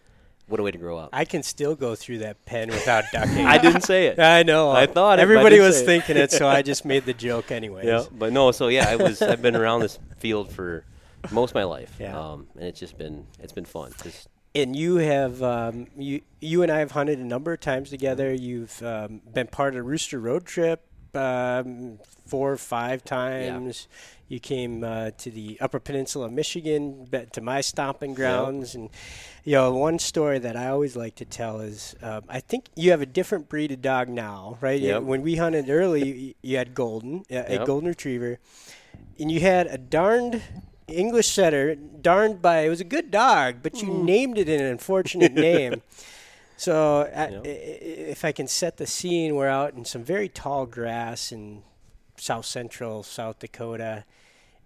what 0.47 0.59
a 0.59 0.63
way 0.63 0.71
to 0.71 0.77
grow 0.77 0.97
up. 0.97 1.09
I 1.13 1.25
can 1.25 1.43
still 1.43 1.75
go 1.75 1.95
through 1.95 2.19
that 2.19 2.45
pen 2.45 2.69
without 2.69 3.05
ducking. 3.11 3.45
I 3.45 3.57
didn't 3.57 3.81
say 3.81 4.07
it. 4.07 4.19
I 4.19 4.43
know. 4.43 4.71
I 4.71 4.85
thought 4.85 5.19
it, 5.19 5.21
I 5.21 5.23
everybody 5.23 5.55
didn't 5.55 5.65
was 5.67 5.81
it. 5.81 5.85
thinking 5.85 6.17
it, 6.17 6.31
so 6.31 6.47
I 6.47 6.61
just 6.61 6.85
made 6.93 7.05
the 7.05 7.13
joke 7.13 7.51
anyways. 7.51 7.85
Yeah, 7.85 8.03
but 8.11 8.31
no. 8.33 8.51
So 8.51 8.67
yeah, 8.67 8.89
I 8.89 8.95
was. 8.95 9.21
I've 9.21 9.41
been 9.41 9.55
around 9.55 9.81
this 9.81 9.99
field 10.17 10.51
for 10.51 10.85
most 11.31 11.51
of 11.51 11.55
my 11.55 11.63
life. 11.63 11.95
Yeah. 11.99 12.17
Um, 12.17 12.47
and 12.55 12.65
it's 12.65 12.79
just 12.79 12.97
been 12.97 13.25
it's 13.39 13.53
been 13.53 13.65
fun. 13.65 13.93
Just 14.03 14.27
and 14.53 14.75
you 14.75 14.97
have 14.97 15.41
um, 15.41 15.87
you 15.97 16.21
you 16.39 16.63
and 16.63 16.71
I 16.71 16.79
have 16.79 16.91
hunted 16.91 17.19
a 17.19 17.25
number 17.25 17.53
of 17.53 17.59
times 17.59 17.89
together. 17.89 18.33
You've 18.33 18.81
um, 18.83 19.21
been 19.33 19.47
part 19.47 19.69
of 19.69 19.75
the 19.75 19.83
Rooster 19.83 20.19
Road 20.19 20.45
Trip 20.45 20.85
um, 21.15 21.99
four 22.25 22.51
or 22.51 22.57
five 22.57 23.03
times. 23.03 23.87
You 24.27 24.39
came 24.39 24.83
uh, 24.83 25.11
to 25.19 25.29
the 25.29 25.57
Upper 25.61 25.79
Peninsula 25.79 26.25
of 26.25 26.31
Michigan, 26.31 27.07
to 27.31 27.41
my 27.41 27.61
stomping 27.61 28.15
grounds, 28.15 28.73
and 28.73 28.89
you 29.43 29.51
know 29.53 29.71
one 29.75 29.99
story 29.99 30.39
that 30.39 30.55
I 30.55 30.69
always 30.69 30.95
like 30.95 31.13
to 31.15 31.25
tell 31.25 31.59
is 31.59 31.95
um, 32.01 32.23
I 32.27 32.39
think 32.39 32.65
you 32.75 32.89
have 32.89 33.01
a 33.01 33.05
different 33.05 33.49
breed 33.49 33.71
of 33.71 33.83
dog 33.83 34.09
now, 34.09 34.57
right? 34.61 34.81
Yep. 34.81 35.03
When 35.03 35.21
we 35.21 35.35
hunted 35.35 35.69
early, 35.69 36.35
you, 36.41 36.57
had 36.57 36.73
golden, 36.73 37.19
uh, 37.31 37.43
a 37.45 37.53
Yep. 37.53 37.65
golden 37.67 37.87
retriever, 37.89 38.39
and 39.19 39.31
you 39.31 39.41
had 39.41 39.67
a 39.67 39.77
darned 39.77 40.41
English 40.87 41.27
setter, 41.27 41.75
darned 41.75 42.41
by 42.41 42.61
it 42.61 42.69
was 42.69 42.81
a 42.81 42.85
good 42.85 43.11
dog, 43.11 43.57
but 43.61 43.83
you 43.83 43.91
named 43.91 44.39
it 44.39 44.49
an 44.49 44.61
unfortunate 44.65 45.33
name. 45.33 45.81
So 46.57 47.01
Yep. 47.13 47.41
i- 47.45 47.49
if 47.49 48.23
I 48.23 48.31
can 48.31 48.47
set 48.47 48.77
the 48.77 48.87
scene, 48.87 49.35
we're 49.35 49.49
out 49.49 49.73
in 49.73 49.83
some 49.83 50.05
very 50.05 50.29
tall 50.29 50.65
grass 50.65 51.33
in 51.33 51.63
south 52.15 52.45
central 52.45 53.03
South 53.03 53.39
Dakota, 53.39 54.05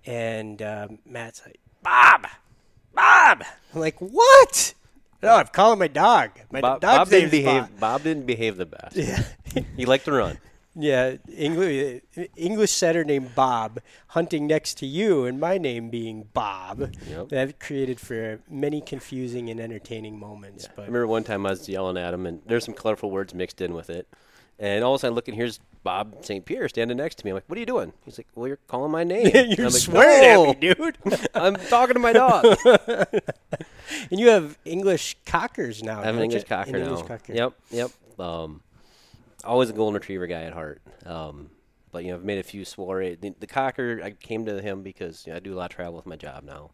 and 0.05 0.61
um, 0.61 0.99
Matt's 1.05 1.41
like, 1.45 1.59
"Bob, 1.83 2.27
Bob." 2.93 3.43
I'm 3.73 3.79
like, 3.79 3.99
"What?" 3.99 4.73
No, 5.21 5.35
I'm 5.35 5.47
calling 5.47 5.79
my 5.79 5.87
dog. 5.87 6.31
My 6.51 6.61
Bob, 6.61 6.81
dog's 6.81 6.97
Bob 6.97 7.09
didn't 7.09 7.31
name's 7.31 7.45
Bob. 7.69 7.79
Bob 7.79 8.03
didn't 8.03 8.25
behave 8.25 8.55
the 8.57 8.65
best. 8.65 8.95
Yeah. 8.95 9.23
He 9.75 9.85
liked 9.85 10.05
to 10.05 10.11
run. 10.11 10.37
Yeah, 10.75 11.15
English 11.35 12.01
English 12.37 12.71
setter 12.71 13.03
named 13.03 13.33
Bob 13.35 13.81
hunting 14.09 14.47
next 14.47 14.77
to 14.77 14.85
you, 14.85 15.25
and 15.25 15.37
my 15.39 15.57
name 15.57 15.89
being 15.89 16.29
Bob. 16.31 16.93
Yep. 17.09 17.29
That 17.29 17.59
created 17.59 17.99
for 17.99 18.39
many 18.49 18.79
confusing 18.79 19.49
and 19.49 19.59
entertaining 19.59 20.17
moments. 20.19 20.65
I 20.65 20.69
But 20.75 20.81
remember 20.85 21.07
one 21.07 21.23
time 21.25 21.45
I 21.45 21.49
was 21.49 21.67
yelling 21.67 21.97
at 21.97 22.13
him, 22.13 22.25
and 22.25 22.41
there's 22.45 22.63
some 22.63 22.75
colorful 22.75 23.11
words 23.11 23.33
mixed 23.33 23.59
in 23.59 23.73
with 23.73 23.89
it. 23.89 24.07
And 24.61 24.83
all 24.83 24.93
of 24.93 24.99
a 24.99 24.99
sudden, 24.99 25.15
looking 25.15 25.35
here's 25.35 25.59
Bob 25.83 26.17
St. 26.25 26.43
Pierre 26.45 26.67
standing 26.67 26.97
next 26.97 27.15
to 27.19 27.25
me. 27.25 27.31
I'm 27.31 27.35
like, 27.35 27.45
"What 27.47 27.55
are 27.57 27.61
you 27.61 27.65
doing?" 27.65 27.93
He's 28.03 28.17
like, 28.19 28.27
"Well, 28.35 28.47
you're 28.47 28.59
calling 28.67 28.91
my 28.91 29.05
name." 29.05 29.25
You're 29.33 29.67
I'm 29.67 29.73
like, 29.73 29.81
swearing 29.81 30.21
"No, 30.21 30.49
at 30.51 30.61
me, 30.61 30.73
dude. 30.73 30.97
I'm 31.33 31.55
talking 31.55 31.93
to 31.93 31.99
my 32.01 32.11
dog. 32.11 32.43
and 34.11 34.19
you 34.19 34.29
have 34.29 34.57
English 34.65 35.15
cockers 35.25 35.81
now. 35.83 36.01
I 36.01 36.05
have 36.05 36.15
an 36.17 36.23
English 36.23 36.43
cocker 36.43 36.75
An 36.75 36.81
now. 36.83 36.89
English 36.89 37.07
cocker. 37.07 37.33
Yep, 37.33 37.53
yep. 37.71 37.91
Um, 38.19 38.61
always 39.45 39.69
a 39.69 39.73
golden 39.73 39.93
retriever 39.95 40.27
guy 40.27 40.43
at 40.43 40.53
heart. 40.53 40.81
Um, 41.05 41.49
but 41.91 42.03
you 42.03 42.11
know, 42.11 42.17
I've 42.17 42.25
made 42.25 42.39
a 42.39 42.43
few 42.43 42.65
soiree. 42.65 43.15
The, 43.15 43.33
the 43.39 43.47
cocker, 43.47 44.01
I 44.03 44.11
came 44.11 44.45
to 44.45 44.61
him 44.61 44.83
because 44.83 45.25
you 45.25 45.31
know, 45.33 45.37
I 45.37 45.39
do 45.39 45.53
a 45.53 45.57
lot 45.57 45.71
of 45.71 45.75
travel 45.75 45.93
with 45.95 46.05
my 46.05 46.15
job 46.17 46.43
now. 46.43 46.71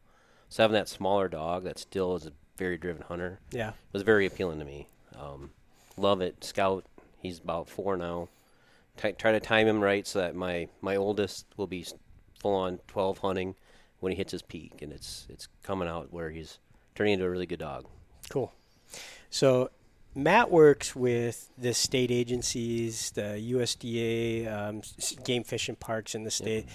So 0.49 0.63
having 0.63 0.73
that 0.75 0.89
smaller 0.89 1.27
dog 1.27 1.63
that 1.65 1.77
still 1.79 2.15
is 2.15 2.25
a 2.25 2.31
very 2.57 2.77
driven 2.77 3.03
hunter 3.03 3.39
Yeah. 3.51 3.73
was 3.93 4.01
very 4.03 4.25
appealing 4.25 4.59
to 4.59 4.65
me. 4.65 4.87
Um, 5.19 5.51
love 5.97 6.21
it. 6.21 6.43
Scout. 6.43 6.85
He's 7.25 7.39
about 7.39 7.69
four 7.69 7.97
now. 7.97 8.29
T- 8.97 9.11
try 9.13 9.31
to 9.33 9.39
time 9.39 9.67
him 9.67 9.81
right 9.81 10.07
so 10.07 10.19
that 10.19 10.35
my 10.35 10.67
my 10.81 10.95
oldest 10.95 11.45
will 11.57 11.67
be 11.67 11.85
full 12.39 12.55
on 12.55 12.79
twelve 12.87 13.19
hunting 13.19 13.55
when 13.99 14.11
he 14.11 14.17
hits 14.17 14.31
his 14.31 14.41
peak, 14.41 14.81
and 14.81 14.91
it's 14.93 15.27
it's 15.29 15.47
coming 15.63 15.87
out 15.87 16.13
where 16.13 16.29
he's 16.29 16.59
turning 16.95 17.13
into 17.13 17.25
a 17.25 17.29
really 17.29 17.45
good 17.45 17.59
dog. 17.59 17.85
Cool. 18.29 18.53
So 19.29 19.71
Matt 20.13 20.49
works 20.49 20.95
with 20.95 21.49
the 21.57 21.73
state 21.73 22.09
agencies, 22.09 23.11
the 23.11 23.51
USDA, 23.51 24.51
um, 24.51 24.81
game 25.25 25.43
fishing 25.43 25.75
parks 25.75 26.15
in 26.15 26.23
the 26.23 26.31
state. 26.31 26.67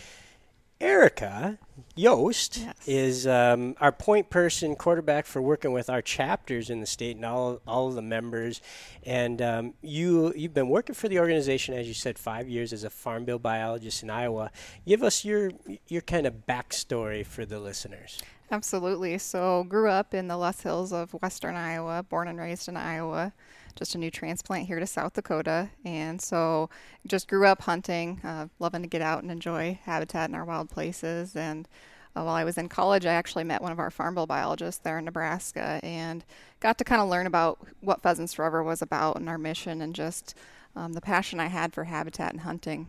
Erica 0.81 1.59
Yost 1.95 2.59
Yes. 2.59 2.75
is 2.87 3.27
um, 3.27 3.75
our 3.81 3.93
point 3.93 4.31
person, 4.31 4.75
quarterback 4.75 5.27
for 5.27 5.43
working 5.43 5.73
with 5.73 5.91
our 5.91 6.01
chapters 6.01 6.71
in 6.71 6.81
the 6.81 6.87
state 6.87 7.17
and 7.17 7.25
all 7.25 7.61
all 7.67 7.89
of 7.89 7.95
the 7.95 8.03
members. 8.03 8.61
And 9.05 9.43
um, 9.43 9.75
you 9.83 10.33
you've 10.35 10.55
been 10.55 10.69
working 10.69 10.95
for 10.95 11.09
the 11.09 11.19
organization, 11.19 11.75
as 11.75 11.87
you 11.87 11.95
said, 11.95 12.19
five 12.19 12.49
years 12.49 12.73
as 12.73 12.85
a 12.85 12.91
farm 12.91 13.25
bill 13.25 13.39
biologist 13.39 14.03
in 14.03 14.11
Iowa. 14.11 14.51
Give 14.87 15.03
us 15.03 15.25
your 15.25 15.51
your 15.89 16.03
kind 16.03 16.27
of 16.27 16.47
backstory 16.49 17.25
for 17.27 17.45
the 17.45 17.59
listeners. 17.61 18.21
Absolutely. 18.53 19.17
So, 19.19 19.65
grew 19.65 19.89
up 19.89 20.13
in 20.13 20.27
the 20.27 20.37
Loess 20.37 20.63
Hills 20.63 20.93
of 20.93 21.13
Western 21.13 21.55
Iowa, 21.55 22.03
born 22.03 22.27
and 22.27 22.39
raised 22.39 22.69
in 22.69 22.77
Iowa. 22.77 23.33
Just 23.77 23.95
a 23.95 23.99
new 23.99 24.11
transplant 24.11 24.67
here 24.67 24.81
to 24.81 24.87
South 24.87 25.15
Dakota, 25.15 25.71
and 25.85 26.21
so 26.21 26.69
just 27.07 27.29
grew 27.29 27.47
up 27.47 27.63
hunting, 27.63 28.21
uh, 28.25 28.49
loving 28.59 28.83
to 28.83 28.89
get 28.89 29.01
out 29.01 29.23
and 29.23 29.31
enjoy 29.31 29.79
habitat 29.85 30.29
in 30.29 30.35
our 30.35 30.45
wild 30.45 30.69
places. 30.69 31.35
And 31.35 31.67
uh, 32.15 32.23
while 32.23 32.35
I 32.35 32.45
was 32.45 32.59
in 32.59 32.69
college, 32.69 33.07
I 33.07 33.15
actually 33.15 33.45
met 33.45 33.63
one 33.63 33.73
of 33.73 33.79
our 33.79 33.91
farm 33.91 34.17
bill 34.17 34.27
biologists 34.27 34.81
there 34.83 34.99
in 34.99 35.05
Nebraska, 35.05 35.81
and 35.83 36.25
got 36.59 36.77
to 36.79 36.85
kind 36.85 37.01
of 37.01 37.09
learn 37.09 37.27
about 37.27 37.59
what 37.81 38.03
Pheasants 38.03 38.35
Forever 38.35 38.63
was 38.63 38.83
about 38.83 39.17
and 39.17 39.29
our 39.29 39.39
mission, 39.39 39.81
and 39.81 39.95
just 39.95 40.35
um, 40.77 40.93
the 40.93 41.01
passion 41.01 41.41
I 41.41 41.47
had 41.47 41.73
for 41.73 41.85
habitat 41.85 42.33
and 42.33 42.43
hunting. 42.43 42.87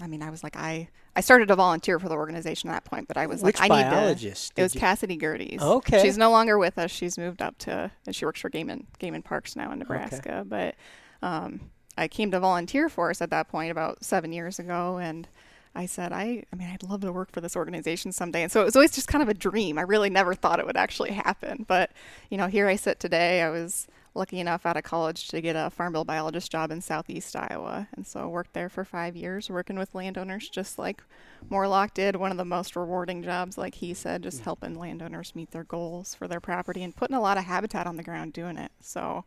I 0.00 0.06
mean, 0.06 0.22
I 0.22 0.30
was 0.30 0.42
like, 0.42 0.56
I 0.56 0.88
I 1.14 1.20
started 1.20 1.48
to 1.48 1.56
volunteer 1.56 1.98
for 1.98 2.08
the 2.08 2.14
organization 2.14 2.70
at 2.70 2.72
that 2.72 2.84
point, 2.84 3.08
but 3.08 3.16
I 3.16 3.26
was 3.26 3.42
Which 3.42 3.58
like, 3.60 3.70
I 3.70 3.76
need 3.76 3.84
to. 3.84 3.90
biologist 3.90 4.52
It 4.56 4.62
was 4.62 4.74
you- 4.74 4.80
Cassidy 4.80 5.16
Gerties. 5.16 5.60
Okay. 5.60 6.00
She's 6.02 6.16
no 6.16 6.30
longer 6.30 6.58
with 6.58 6.78
us. 6.78 6.90
She's 6.90 7.18
moved 7.18 7.42
up 7.42 7.58
to, 7.58 7.90
and 8.06 8.14
she 8.16 8.24
works 8.24 8.40
for 8.40 8.48
Game 8.48 8.70
and 8.70 8.86
Game 8.98 9.14
and 9.14 9.24
Parks 9.24 9.56
now 9.56 9.72
in 9.72 9.78
Nebraska. 9.80 10.44
But 10.48 10.74
um, 11.22 11.70
I 11.98 12.08
came 12.08 12.30
to 12.30 12.40
volunteer 12.40 12.88
for 12.88 13.10
us 13.10 13.20
at 13.20 13.30
that 13.30 13.48
point 13.48 13.70
about 13.70 14.04
seven 14.04 14.32
years 14.32 14.58
ago, 14.58 14.98
and 14.98 15.28
I 15.74 15.86
said, 15.86 16.12
I, 16.12 16.44
I 16.52 16.56
mean, 16.56 16.68
I'd 16.72 16.82
love 16.82 17.02
to 17.02 17.12
work 17.12 17.30
for 17.30 17.40
this 17.40 17.54
organization 17.54 18.10
someday. 18.12 18.42
And 18.42 18.50
so 18.50 18.60
it 18.62 18.64
was 18.64 18.74
always 18.76 18.92
just 18.92 19.06
kind 19.08 19.22
of 19.22 19.28
a 19.28 19.34
dream. 19.34 19.78
I 19.78 19.82
really 19.82 20.10
never 20.10 20.34
thought 20.34 20.58
it 20.60 20.66
would 20.66 20.76
actually 20.76 21.10
happen. 21.12 21.64
But 21.68 21.90
you 22.30 22.38
know, 22.38 22.46
here 22.46 22.66
I 22.68 22.76
sit 22.76 22.98
today. 23.00 23.42
I 23.42 23.50
was 23.50 23.86
lucky 24.14 24.40
enough 24.40 24.66
out 24.66 24.76
of 24.76 24.82
college 24.82 25.28
to 25.28 25.40
get 25.40 25.54
a 25.56 25.70
farm 25.70 25.92
bill 25.92 26.04
biologist 26.04 26.50
job 26.50 26.70
in 26.70 26.80
southeast 26.80 27.34
Iowa, 27.36 27.88
and 27.94 28.06
so 28.06 28.20
I 28.20 28.26
worked 28.26 28.52
there 28.52 28.68
for 28.68 28.84
five 28.84 29.16
years, 29.16 29.48
working 29.48 29.78
with 29.78 29.94
landowners, 29.94 30.48
just 30.48 30.78
like 30.78 31.02
Morlock 31.48 31.94
did. 31.94 32.16
One 32.16 32.30
of 32.30 32.36
the 32.36 32.44
most 32.44 32.76
rewarding 32.76 33.22
jobs, 33.22 33.56
like 33.56 33.76
he 33.76 33.94
said, 33.94 34.22
just 34.22 34.42
helping 34.42 34.78
landowners 34.78 35.34
meet 35.34 35.52
their 35.52 35.64
goals 35.64 36.14
for 36.14 36.26
their 36.28 36.40
property 36.40 36.82
and 36.82 36.94
putting 36.94 37.16
a 37.16 37.20
lot 37.20 37.38
of 37.38 37.44
habitat 37.44 37.86
on 37.86 37.96
the 37.96 38.02
ground 38.02 38.32
doing 38.32 38.56
it. 38.56 38.72
So. 38.80 39.24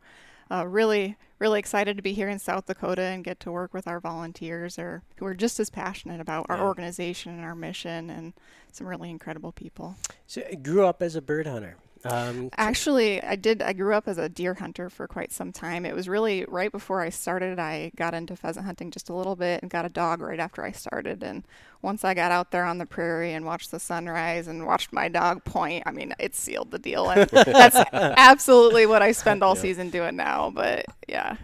Uh, 0.51 0.67
really, 0.67 1.15
really 1.39 1.57
excited 1.57 1.95
to 1.95 2.03
be 2.03 2.13
here 2.13 2.27
in 2.27 2.37
South 2.37 2.65
Dakota 2.65 3.01
and 3.01 3.23
get 3.23 3.39
to 3.39 3.51
work 3.51 3.73
with 3.73 3.87
our 3.87 3.99
volunteers, 4.01 4.77
or 4.77 5.01
who 5.15 5.25
are 5.25 5.33
just 5.33 5.57
as 5.59 5.69
passionate 5.69 6.19
about 6.19 6.45
our 6.49 6.57
Yeah. 6.57 6.63
organization 6.63 7.31
and 7.33 7.45
our 7.45 7.55
mission, 7.55 8.09
and 8.09 8.33
some 8.71 8.85
really 8.85 9.09
incredible 9.09 9.53
people. 9.53 9.95
So 10.27 10.43
I 10.47 10.55
grew 10.55 10.85
up 10.85 11.01
as 11.01 11.15
a 11.15 11.21
bird 11.21 11.47
hunter. 11.47 11.77
Um, 12.05 12.49
Actually, 12.57 13.23
I 13.23 13.35
did. 13.35 13.61
I 13.61 13.73
grew 13.73 13.93
up 13.93 14.07
as 14.07 14.17
a 14.17 14.27
deer 14.27 14.53
hunter 14.55 14.89
for 14.89 15.07
quite 15.07 15.31
some 15.31 15.51
time. 15.51 15.85
It 15.85 15.95
was 15.95 16.09
really 16.09 16.45
right 16.47 16.71
before 16.71 17.01
I 17.01 17.09
started. 17.09 17.59
I 17.59 17.91
got 17.95 18.13
into 18.13 18.35
pheasant 18.35 18.65
hunting 18.65 18.91
just 18.91 19.09
a 19.09 19.13
little 19.13 19.35
bit 19.35 19.61
and 19.61 19.71
got 19.71 19.85
a 19.85 19.89
dog 19.89 20.21
right 20.21 20.39
after 20.39 20.63
I 20.63 20.71
started. 20.71 21.23
And 21.23 21.43
once 21.81 22.03
I 22.03 22.13
got 22.13 22.31
out 22.31 22.51
there 22.51 22.65
on 22.65 22.77
the 22.77 22.85
prairie 22.85 23.33
and 23.33 23.45
watched 23.45 23.71
the 23.71 23.79
sunrise 23.79 24.47
and 24.47 24.65
watched 24.65 24.91
my 24.93 25.07
dog 25.07 25.43
point, 25.43 25.83
I 25.85 25.91
mean, 25.91 26.13
it 26.19 26.35
sealed 26.35 26.71
the 26.71 26.79
deal. 26.79 27.09
And 27.09 27.29
that's 27.31 27.75
absolutely 27.93 28.85
what 28.85 29.01
I 29.01 29.11
spend 29.13 29.43
all 29.43 29.55
season 29.55 29.89
doing 29.89 30.15
now. 30.15 30.51
But 30.53 30.85
yeah. 31.07 31.37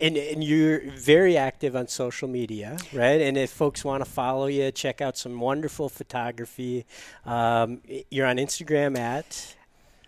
and, 0.00 0.16
and 0.16 0.42
you're 0.44 0.80
very 0.92 1.36
active 1.36 1.76
on 1.76 1.88
social 1.88 2.28
media, 2.28 2.76
right? 2.92 3.20
And 3.20 3.36
if 3.36 3.50
folks 3.50 3.84
want 3.84 4.04
to 4.04 4.10
follow 4.10 4.46
you, 4.46 4.70
check 4.72 5.00
out 5.00 5.16
some 5.16 5.40
wonderful 5.40 5.88
photography. 5.88 6.86
Um, 7.24 7.80
you're 8.10 8.26
on 8.26 8.36
Instagram 8.36 8.98
at 8.98 9.56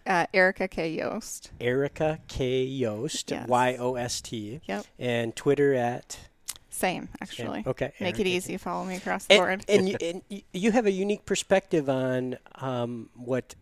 Uh, 0.06 0.26
Erica 0.34 0.68
K. 0.68 0.90
Yost. 0.90 1.50
Erica 1.60 2.18
K 2.28 2.62
Yost, 2.64 3.30
Yes. 3.30 3.48
Y 3.48 3.76
O 3.78 3.94
S 3.94 4.20
T, 4.20 4.60
Yep. 4.66 4.86
and 4.98 5.34
Twitter 5.34 5.72
at 5.74 6.18
Same, 6.68 7.08
actually. 7.20 7.64
okay. 7.66 7.92
Make 8.00 8.16
Erica 8.16 8.20
it 8.22 8.26
easy. 8.26 8.56
Follow 8.58 8.84
me 8.84 8.96
across 8.96 9.26
the 9.26 9.36
board. 9.36 9.64
And, 9.68 9.80
and, 9.80 9.88
you, 9.88 9.96
and 10.02 10.42
you 10.52 10.72
have 10.72 10.86
a 10.86 10.90
unique 10.92 11.24
perspective 11.24 11.88
on 11.88 12.36
um, 12.56 13.08
what 13.14 13.54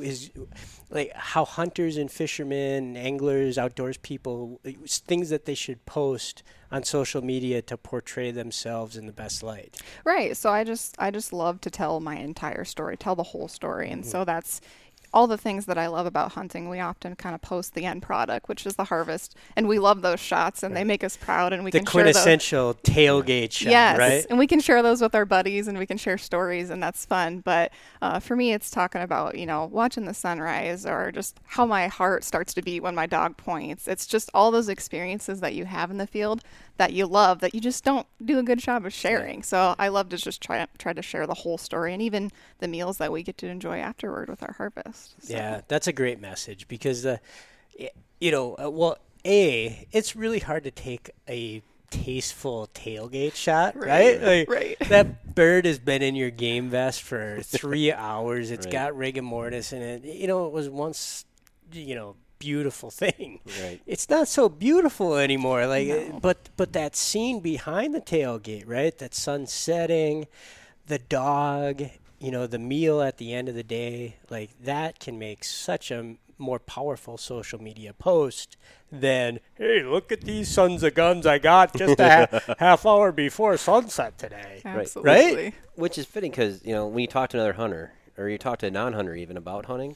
is 0.00 0.30
like 0.90 1.12
how 1.14 1.44
hunters 1.44 1.98
and 1.98 2.10
fishermen, 2.10 2.96
anglers, 2.96 3.58
outdoors 3.58 3.98
people, 3.98 4.60
things 4.86 5.28
that 5.28 5.44
they 5.44 5.54
should 5.54 5.84
post 5.84 6.42
on 6.70 6.82
social 6.82 7.22
media 7.22 7.60
to 7.60 7.76
portray 7.76 8.30
themselves 8.30 8.96
in 8.96 9.04
the 9.06 9.12
best 9.12 9.42
light. 9.42 9.80
Right. 10.04 10.34
So 10.36 10.50
I 10.50 10.64
just 10.64 10.96
I 10.98 11.10
just 11.10 11.32
love 11.32 11.60
to 11.62 11.70
tell 11.70 12.00
my 12.00 12.16
entire 12.16 12.64
story, 12.64 12.96
tell 12.96 13.14
the 13.14 13.22
whole 13.22 13.48
story. 13.48 13.86
Mm-hmm. 13.86 13.92
And 13.92 14.06
so 14.06 14.24
that's 14.24 14.62
all 15.14 15.26
the 15.26 15.36
things 15.38 15.66
that 15.66 15.78
I 15.78 15.86
love 15.88 16.06
about 16.06 16.32
hunting. 16.32 16.68
We 16.68 16.80
often 16.80 17.16
kind 17.16 17.34
of 17.34 17.40
post 17.42 17.74
the 17.74 17.84
end 17.84 18.02
product, 18.02 18.48
which 18.48 18.66
is 18.66 18.76
the 18.76 18.84
harvest, 18.84 19.36
and 19.56 19.68
we 19.68 19.78
love 19.78 20.02
those 20.02 20.20
shots 20.20 20.62
and 20.62 20.76
they 20.76 20.84
make 20.84 21.04
us 21.04 21.16
proud 21.16 21.52
and 21.52 21.64
we 21.64 21.70
the 21.70 21.78
can 21.80 21.86
share 21.86 22.10
those. 22.10 22.14
The 22.14 22.20
quintessential 22.20 22.74
tailgate 22.82 23.52
shot, 23.52 23.70
Yes, 23.70 23.98
right? 23.98 24.26
and 24.30 24.38
we 24.38 24.46
can 24.46 24.60
share 24.60 24.82
those 24.82 25.00
with 25.00 25.14
our 25.14 25.24
buddies, 25.26 25.68
and 25.68 25.78
we 25.78 25.86
can 25.86 25.98
share 25.98 26.18
stories, 26.18 26.70
and 26.70 26.82
that's 26.82 27.04
fun. 27.04 27.40
But 27.40 27.72
uh, 28.00 28.20
for 28.20 28.36
me, 28.36 28.52
it's 28.52 28.70
talking 28.70 29.02
about 29.02 29.36
you 29.38 29.46
know 29.46 29.66
watching 29.66 30.04
the 30.06 30.14
sunrise, 30.14 30.86
or 30.86 31.12
just 31.12 31.40
how 31.44 31.66
my 31.66 31.88
heart 31.88 32.24
starts 32.24 32.54
to 32.54 32.62
beat 32.62 32.82
when 32.82 32.94
my 32.94 33.06
dog 33.06 33.36
points. 33.36 33.88
It's 33.88 34.06
just 34.06 34.30
all 34.34 34.50
those 34.50 34.68
experiences 34.68 35.40
that 35.40 35.54
you 35.54 35.64
have 35.66 35.90
in 35.90 35.98
the 35.98 36.06
field 36.06 36.42
that 36.76 36.92
you 36.92 37.06
love 37.06 37.40
that 37.40 37.54
you 37.54 37.60
just 37.60 37.84
don't 37.84 38.06
do 38.24 38.38
a 38.38 38.42
good 38.42 38.58
job 38.58 38.84
of 38.86 38.92
sharing. 38.92 39.42
So 39.42 39.74
I 39.78 39.88
love 39.88 40.08
to 40.10 40.16
just 40.16 40.40
try 40.40 40.66
try 40.78 40.92
to 40.92 41.02
share 41.02 41.26
the 41.26 41.34
whole 41.34 41.58
story 41.58 41.92
and 41.92 42.02
even 42.02 42.30
the 42.58 42.68
meals 42.68 42.98
that 42.98 43.12
we 43.12 43.22
get 43.22 43.38
to 43.38 43.48
enjoy 43.48 43.78
afterward 43.78 44.28
with 44.28 44.42
our 44.42 44.52
harvest. 44.52 45.14
So. 45.22 45.34
Yeah, 45.34 45.60
that's 45.68 45.86
a 45.86 45.92
great 45.92 46.20
message 46.20 46.68
because 46.68 47.02
the, 47.02 47.20
you 48.20 48.30
know, 48.30 48.56
uh, 48.62 48.70
well, 48.70 48.98
a 49.24 49.86
it's 49.92 50.16
really 50.16 50.40
hard 50.40 50.64
to 50.64 50.70
take 50.70 51.10
a 51.28 51.62
tasteful 51.90 52.68
tailgate 52.74 53.34
shot, 53.34 53.76
right? 53.76 54.20
Right. 54.20 54.22
Like, 54.22 54.50
right. 54.50 54.76
That 54.88 55.34
bird 55.34 55.66
has 55.66 55.78
been 55.78 56.02
in 56.02 56.14
your 56.14 56.30
game 56.30 56.70
vest 56.70 57.02
for 57.02 57.40
three 57.42 57.92
hours. 57.92 58.50
It's 58.50 58.66
right. 58.66 58.72
got 58.72 58.96
rigor 58.96 59.22
mortis 59.22 59.72
in 59.72 59.82
it. 59.82 60.04
You 60.04 60.26
know, 60.26 60.46
it 60.46 60.52
was 60.52 60.68
once, 60.68 61.24
you 61.72 61.94
know, 61.94 62.16
beautiful 62.42 62.90
thing. 62.90 63.40
Right. 63.62 63.80
It's 63.86 64.08
not 64.10 64.28
so 64.28 64.48
beautiful 64.48 65.16
anymore. 65.16 65.66
Like, 65.66 65.88
no. 65.88 65.94
Eh, 65.96 66.12
but 66.20 66.48
but 66.56 66.72
that 66.72 66.96
scene 66.96 67.40
behind 67.40 67.94
the 67.94 68.00
tailgate, 68.00 68.64
right? 68.66 68.96
That 68.98 69.14
sun 69.14 69.46
setting, 69.46 70.26
the 70.86 70.98
dog, 70.98 71.82
you 72.18 72.30
know, 72.30 72.46
the 72.46 72.58
meal 72.58 73.00
at 73.00 73.18
the 73.18 73.32
end 73.32 73.48
of 73.48 73.54
the 73.54 73.62
day, 73.62 74.16
like 74.28 74.50
that 74.62 74.98
can 74.98 75.18
make 75.18 75.44
such 75.44 75.90
a 75.90 76.16
more 76.38 76.58
powerful 76.58 77.16
social 77.16 77.62
media 77.62 77.92
post 77.92 78.56
than 78.90 79.38
hey 79.54 79.82
look 79.84 80.10
at 80.10 80.22
these 80.22 80.48
sons 80.48 80.82
of 80.82 80.92
guns 80.92 81.24
i 81.24 81.38
got 81.38 81.72
just 81.74 82.00
a 82.00 82.28
ha- 82.30 82.54
half 82.58 82.84
hour 82.84 83.12
before 83.12 83.56
sunset 83.56 84.18
today 84.18 84.60
Absolutely. 84.64 85.12
right 85.12 85.54
which 85.76 85.96
is 85.96 86.04
fitting 86.04 86.30
because 86.32 86.64
you 86.64 86.74
know 86.74 86.86
when 86.88 87.00
you 87.00 87.06
talk 87.06 87.30
to 87.30 87.36
another 87.36 87.52
hunter 87.52 87.92
or 88.18 88.28
you 88.28 88.38
talk 88.38 88.58
to 88.58 88.66
a 88.66 88.70
non-hunter 88.70 89.14
even 89.14 89.36
about 89.36 89.66
hunting 89.66 89.94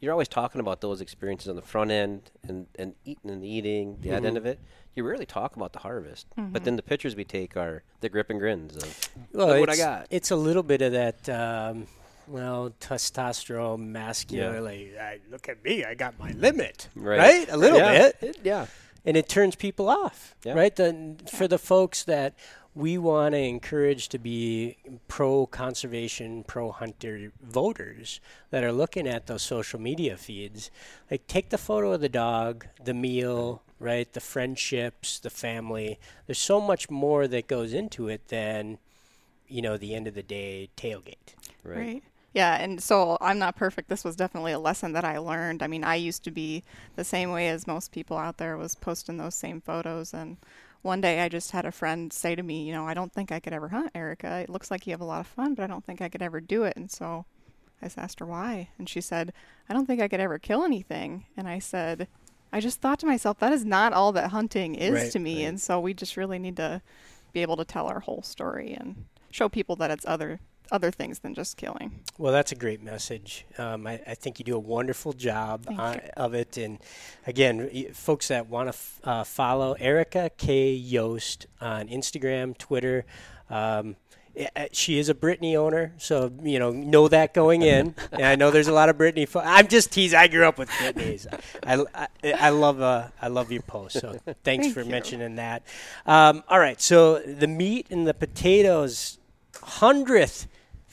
you're 0.00 0.12
always 0.12 0.28
talking 0.28 0.60
about 0.60 0.80
those 0.80 1.00
experiences 1.00 1.48
on 1.48 1.56
the 1.56 1.62
front 1.62 1.90
end 1.90 2.30
and, 2.48 2.66
and 2.78 2.94
eating 3.04 3.30
and 3.30 3.44
eating 3.44 3.98
the 4.00 4.10
mm-hmm. 4.10 4.26
end 4.26 4.36
of 4.36 4.46
it 4.46 4.58
you 4.94 5.04
rarely 5.04 5.26
talk 5.26 5.56
about 5.56 5.72
the 5.72 5.78
harvest. 5.78 6.26
Mm-hmm. 6.36 6.52
But 6.52 6.64
then 6.64 6.76
the 6.76 6.82
pictures 6.82 7.14
we 7.14 7.24
take 7.24 7.56
are 7.56 7.82
the 8.00 8.08
grip 8.08 8.30
and 8.30 8.38
grins 8.38 8.76
of 8.76 9.10
well, 9.32 9.58
what 9.60 9.70
I 9.70 9.76
got. 9.76 10.06
It's 10.10 10.30
a 10.30 10.36
little 10.36 10.62
bit 10.62 10.82
of 10.82 10.92
that 10.92 11.28
um, 11.28 11.86
well, 12.26 12.72
testosterone, 12.80 13.80
masculine. 13.80 14.92
Yeah. 14.94 15.14
look 15.30 15.48
at 15.48 15.62
me, 15.64 15.84
I 15.84 15.94
got 15.94 16.18
my 16.18 16.32
limit, 16.32 16.88
right? 16.94 17.18
right? 17.18 17.48
A 17.50 17.56
little 17.56 17.78
yeah. 17.78 17.98
bit, 17.98 18.16
it, 18.20 18.38
yeah. 18.42 18.66
And 19.04 19.16
it 19.16 19.28
turns 19.28 19.56
people 19.56 19.88
off, 19.88 20.34
yeah. 20.44 20.52
right? 20.52 20.74
The, 20.74 21.16
for 21.32 21.48
the 21.48 21.58
folks 21.58 22.04
that 22.04 22.34
we 22.80 22.96
want 22.96 23.34
to 23.34 23.38
encourage 23.38 24.08
to 24.08 24.18
be 24.18 24.76
pro 25.06 25.46
conservation, 25.46 26.42
pro 26.42 26.72
hunter 26.72 27.30
voters 27.42 28.20
that 28.50 28.64
are 28.64 28.72
looking 28.72 29.06
at 29.06 29.26
those 29.26 29.42
social 29.42 29.78
media 29.78 30.16
feeds, 30.16 30.70
like 31.10 31.26
take 31.26 31.50
the 31.50 31.58
photo 31.58 31.92
of 31.92 32.00
the 32.00 32.08
dog, 32.08 32.66
the 32.82 32.94
meal, 32.94 33.62
right? 33.78 34.10
The 34.10 34.20
friendships, 34.20 35.18
the 35.18 35.30
family. 35.30 35.98
There's 36.26 36.38
so 36.38 36.60
much 36.60 36.88
more 36.88 37.28
that 37.28 37.46
goes 37.46 37.74
into 37.74 38.08
it 38.08 38.28
than, 38.28 38.78
you 39.46 39.60
know, 39.60 39.76
the 39.76 39.94
end 39.94 40.06
of 40.06 40.14
the 40.14 40.22
day 40.22 40.70
tailgate. 40.76 41.34
Right. 41.62 41.78
right. 41.78 42.02
Yeah, 42.32 42.56
and 42.62 42.80
so 42.80 43.18
I'm 43.20 43.38
not 43.38 43.56
perfect. 43.56 43.88
This 43.88 44.04
was 44.04 44.16
definitely 44.16 44.52
a 44.52 44.58
lesson 44.58 44.92
that 44.92 45.04
I 45.04 45.18
learned. 45.18 45.62
I 45.62 45.66
mean, 45.66 45.82
I 45.82 45.96
used 45.96 46.22
to 46.24 46.30
be 46.30 46.62
the 46.94 47.04
same 47.04 47.32
way 47.32 47.48
as 47.48 47.66
most 47.66 47.90
people 47.90 48.16
out 48.16 48.38
there 48.38 48.56
was 48.56 48.76
posting 48.76 49.16
those 49.16 49.34
same 49.34 49.60
photos 49.60 50.14
and 50.14 50.36
one 50.82 51.00
day 51.00 51.20
I 51.20 51.28
just 51.28 51.50
had 51.50 51.66
a 51.66 51.72
friend 51.72 52.12
say 52.12 52.34
to 52.34 52.42
me, 52.42 52.64
you 52.64 52.72
know, 52.72 52.86
I 52.86 52.94
don't 52.94 53.12
think 53.12 53.30
I 53.30 53.40
could 53.40 53.52
ever 53.52 53.68
hunt, 53.68 53.90
Erica. 53.94 54.38
It 54.38 54.48
looks 54.48 54.70
like 54.70 54.86
you 54.86 54.92
have 54.92 55.00
a 55.00 55.04
lot 55.06 55.20
of 55.20 55.26
fun, 55.26 55.54
but 55.54 55.62
I 55.62 55.66
don't 55.66 55.84
think 55.84 56.00
I 56.00 56.08
could 56.08 56.22
ever 56.22 56.40
do 56.40 56.64
it. 56.64 56.76
And 56.76 56.90
so 56.90 57.26
I 57.82 57.86
just 57.86 57.98
asked 57.98 58.20
her 58.20 58.26
why, 58.26 58.68
and 58.78 58.88
she 58.88 59.00
said, 59.00 59.32
I 59.68 59.72
don't 59.72 59.86
think 59.86 60.00
I 60.00 60.08
could 60.08 60.20
ever 60.20 60.38
kill 60.38 60.64
anything. 60.64 61.26
And 61.36 61.48
I 61.48 61.58
said, 61.58 62.08
I 62.52 62.60
just 62.60 62.80
thought 62.80 62.98
to 63.00 63.06
myself, 63.06 63.38
that 63.38 63.52
is 63.52 63.64
not 63.64 63.92
all 63.92 64.12
that 64.12 64.30
hunting 64.30 64.74
is 64.74 64.94
right, 64.94 65.12
to 65.12 65.18
me. 65.18 65.42
Right. 65.42 65.48
And 65.48 65.60
so 65.60 65.80
we 65.80 65.94
just 65.94 66.16
really 66.16 66.38
need 66.38 66.56
to 66.56 66.82
be 67.32 67.42
able 67.42 67.56
to 67.56 67.64
tell 67.64 67.86
our 67.86 68.00
whole 68.00 68.22
story 68.22 68.72
and 68.72 69.04
show 69.30 69.48
people 69.48 69.76
that 69.76 69.90
it's 69.90 70.04
other 70.06 70.40
other 70.70 70.90
things 70.90 71.20
than 71.20 71.34
just 71.34 71.56
killing. 71.56 72.00
Well, 72.18 72.32
that's 72.32 72.52
a 72.52 72.54
great 72.54 72.82
message. 72.82 73.46
Um, 73.58 73.86
I, 73.86 74.00
I, 74.06 74.14
think 74.14 74.38
you 74.38 74.44
do 74.44 74.56
a 74.56 74.60
wonderful 74.60 75.12
job 75.12 75.66
on, 75.68 76.00
of 76.16 76.34
it. 76.34 76.56
And 76.56 76.78
again, 77.26 77.92
folks 77.92 78.28
that 78.28 78.48
want 78.48 78.66
to 78.66 78.74
f- 78.74 79.00
uh, 79.04 79.24
follow 79.24 79.74
Erica 79.74 80.30
K. 80.36 80.72
Yost 80.72 81.46
on 81.60 81.88
Instagram, 81.88 82.56
Twitter. 82.56 83.04
Um, 83.48 83.96
she 84.72 84.98
is 84.98 85.08
a 85.08 85.14
Brittany 85.14 85.56
owner, 85.56 85.92
so 85.98 86.32
you 86.42 86.58
know 86.58 86.70
know 86.70 87.08
that 87.08 87.34
going 87.34 87.62
in. 87.62 87.94
and 88.12 88.22
I 88.22 88.36
know 88.36 88.50
there's 88.50 88.68
a 88.68 88.72
lot 88.72 88.88
of 88.88 88.96
Brittany. 88.96 89.26
Fo- 89.26 89.40
I'm 89.40 89.68
just 89.68 89.92
teasing. 89.92 90.18
I 90.18 90.28
grew 90.28 90.46
up 90.46 90.58
with 90.58 90.70
Brittany's. 90.78 91.26
I, 91.64 91.84
I, 91.94 92.08
I 92.32 92.48
love 92.50 92.80
uh, 92.80 93.08
I 93.20 93.28
love 93.28 93.50
your 93.50 93.62
post. 93.62 93.98
So 94.00 94.12
thanks 94.44 94.66
Thank 94.66 94.74
for 94.74 94.82
you. 94.82 94.90
mentioning 94.90 95.36
that. 95.36 95.62
Um, 96.06 96.44
all 96.48 96.60
right, 96.60 96.80
so 96.80 97.18
the 97.18 97.48
meat 97.48 97.88
and 97.90 98.06
the 98.06 98.14
potatoes, 98.14 99.18
hundredth 99.62 100.46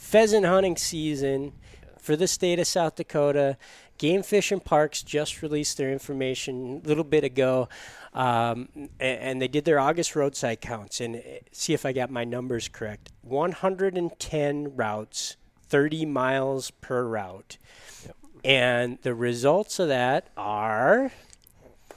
pheasant 0.07 0.45
hunting 0.45 0.77
season 0.77 1.51
for 1.99 2.15
the 2.15 2.27
state 2.27 2.59
of 2.59 2.65
South 2.65 2.95
Dakota. 2.95 3.57
Game 3.97 4.23
Fish 4.23 4.53
and 4.53 4.63
Parks 4.63 5.03
just 5.03 5.41
released 5.41 5.77
their 5.77 5.91
information 5.91 6.81
a 6.83 6.87
little 6.87 7.03
bit 7.03 7.25
ago, 7.25 7.67
um, 8.13 8.69
and, 9.01 9.41
they 9.41 9.49
did 9.49 9.65
their 9.65 9.79
August 9.79 10.15
roadside 10.15 10.61
counts. 10.61 11.01
And 11.01 11.17
uh, 11.17 11.19
see 11.51 11.73
if 11.73 11.85
I 11.85 11.91
got 11.91 12.09
my 12.09 12.23
numbers 12.23 12.69
correct 12.69 13.11
110 13.23 14.75
routes, 14.77 15.35
30 15.67 16.05
miles 16.05 16.71
per 16.71 17.03
route. 17.03 17.57
Yep. 18.05 18.15
And 18.45 18.99
the 19.01 19.13
results 19.13 19.77
of 19.77 19.89
that 19.89 20.29
are 20.37 21.11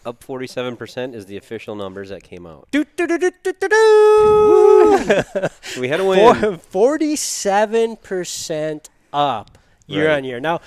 up 0.04 0.24
47% 0.24 1.14
is 1.14 1.26
the 1.26 1.36
official 1.36 1.74
numbers 1.74 2.08
that 2.08 2.22
came 2.22 2.46
out. 2.46 2.68
Do, 2.70 2.84
do, 2.96 3.06
do, 3.06 3.18
do, 3.18 3.30
do, 3.42 3.52
do, 3.52 3.68
we 5.80 5.88
had 5.88 6.00
a 6.00 6.04
win. 6.04 6.58
47% 6.58 8.86
up 9.12 9.58
year 9.86 10.08
right. 10.08 10.16
on 10.16 10.24
year. 10.24 10.40
Now, 10.40 10.60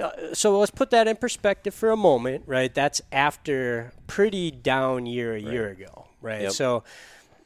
uh, 0.00 0.34
so 0.34 0.58
let's 0.58 0.70
put 0.70 0.90
that 0.90 1.06
in 1.06 1.16
perspective 1.16 1.74
for 1.74 1.90
a 1.90 1.96
moment, 1.96 2.44
right? 2.46 2.74
That's 2.74 3.00
after 3.10 3.92
pretty 4.06 4.50
down 4.50 5.06
year 5.06 5.32
a 5.32 5.34
right. 5.34 5.52
year 5.52 5.68
ago, 5.68 6.06
right? 6.20 6.42
Yep. 6.42 6.52
So 6.52 6.84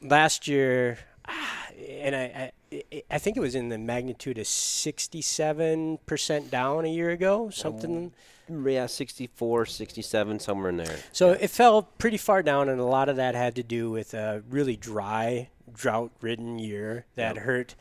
last 0.01 0.47
year, 0.47 0.99
and 1.89 2.15
I, 2.15 2.51
I, 2.71 3.03
I 3.11 3.17
think 3.17 3.37
it 3.37 3.41
was 3.41 3.55
in 3.55 3.69
the 3.69 3.77
magnitude 3.77 4.37
of 4.37 4.45
67% 4.45 6.49
down 6.49 6.85
a 6.85 6.89
year 6.89 7.09
ago, 7.09 7.49
something. 7.49 8.13
Yeah, 8.49 8.85
64, 8.85 9.65
67, 9.65 10.39
somewhere 10.39 10.69
in 10.69 10.77
there. 10.77 10.97
So 11.11 11.31
yeah. 11.31 11.39
it 11.41 11.49
fell 11.49 11.83
pretty 11.83 12.17
far 12.17 12.43
down, 12.43 12.69
and 12.69 12.79
a 12.79 12.85
lot 12.85 13.09
of 13.09 13.15
that 13.17 13.35
had 13.35 13.55
to 13.55 13.63
do 13.63 13.89
with 13.91 14.13
a 14.13 14.43
really 14.49 14.75
dry, 14.75 15.49
drought 15.73 16.11
ridden 16.21 16.59
year 16.59 17.05
that 17.15 17.35
yep. 17.35 17.43
hurt 17.43 17.75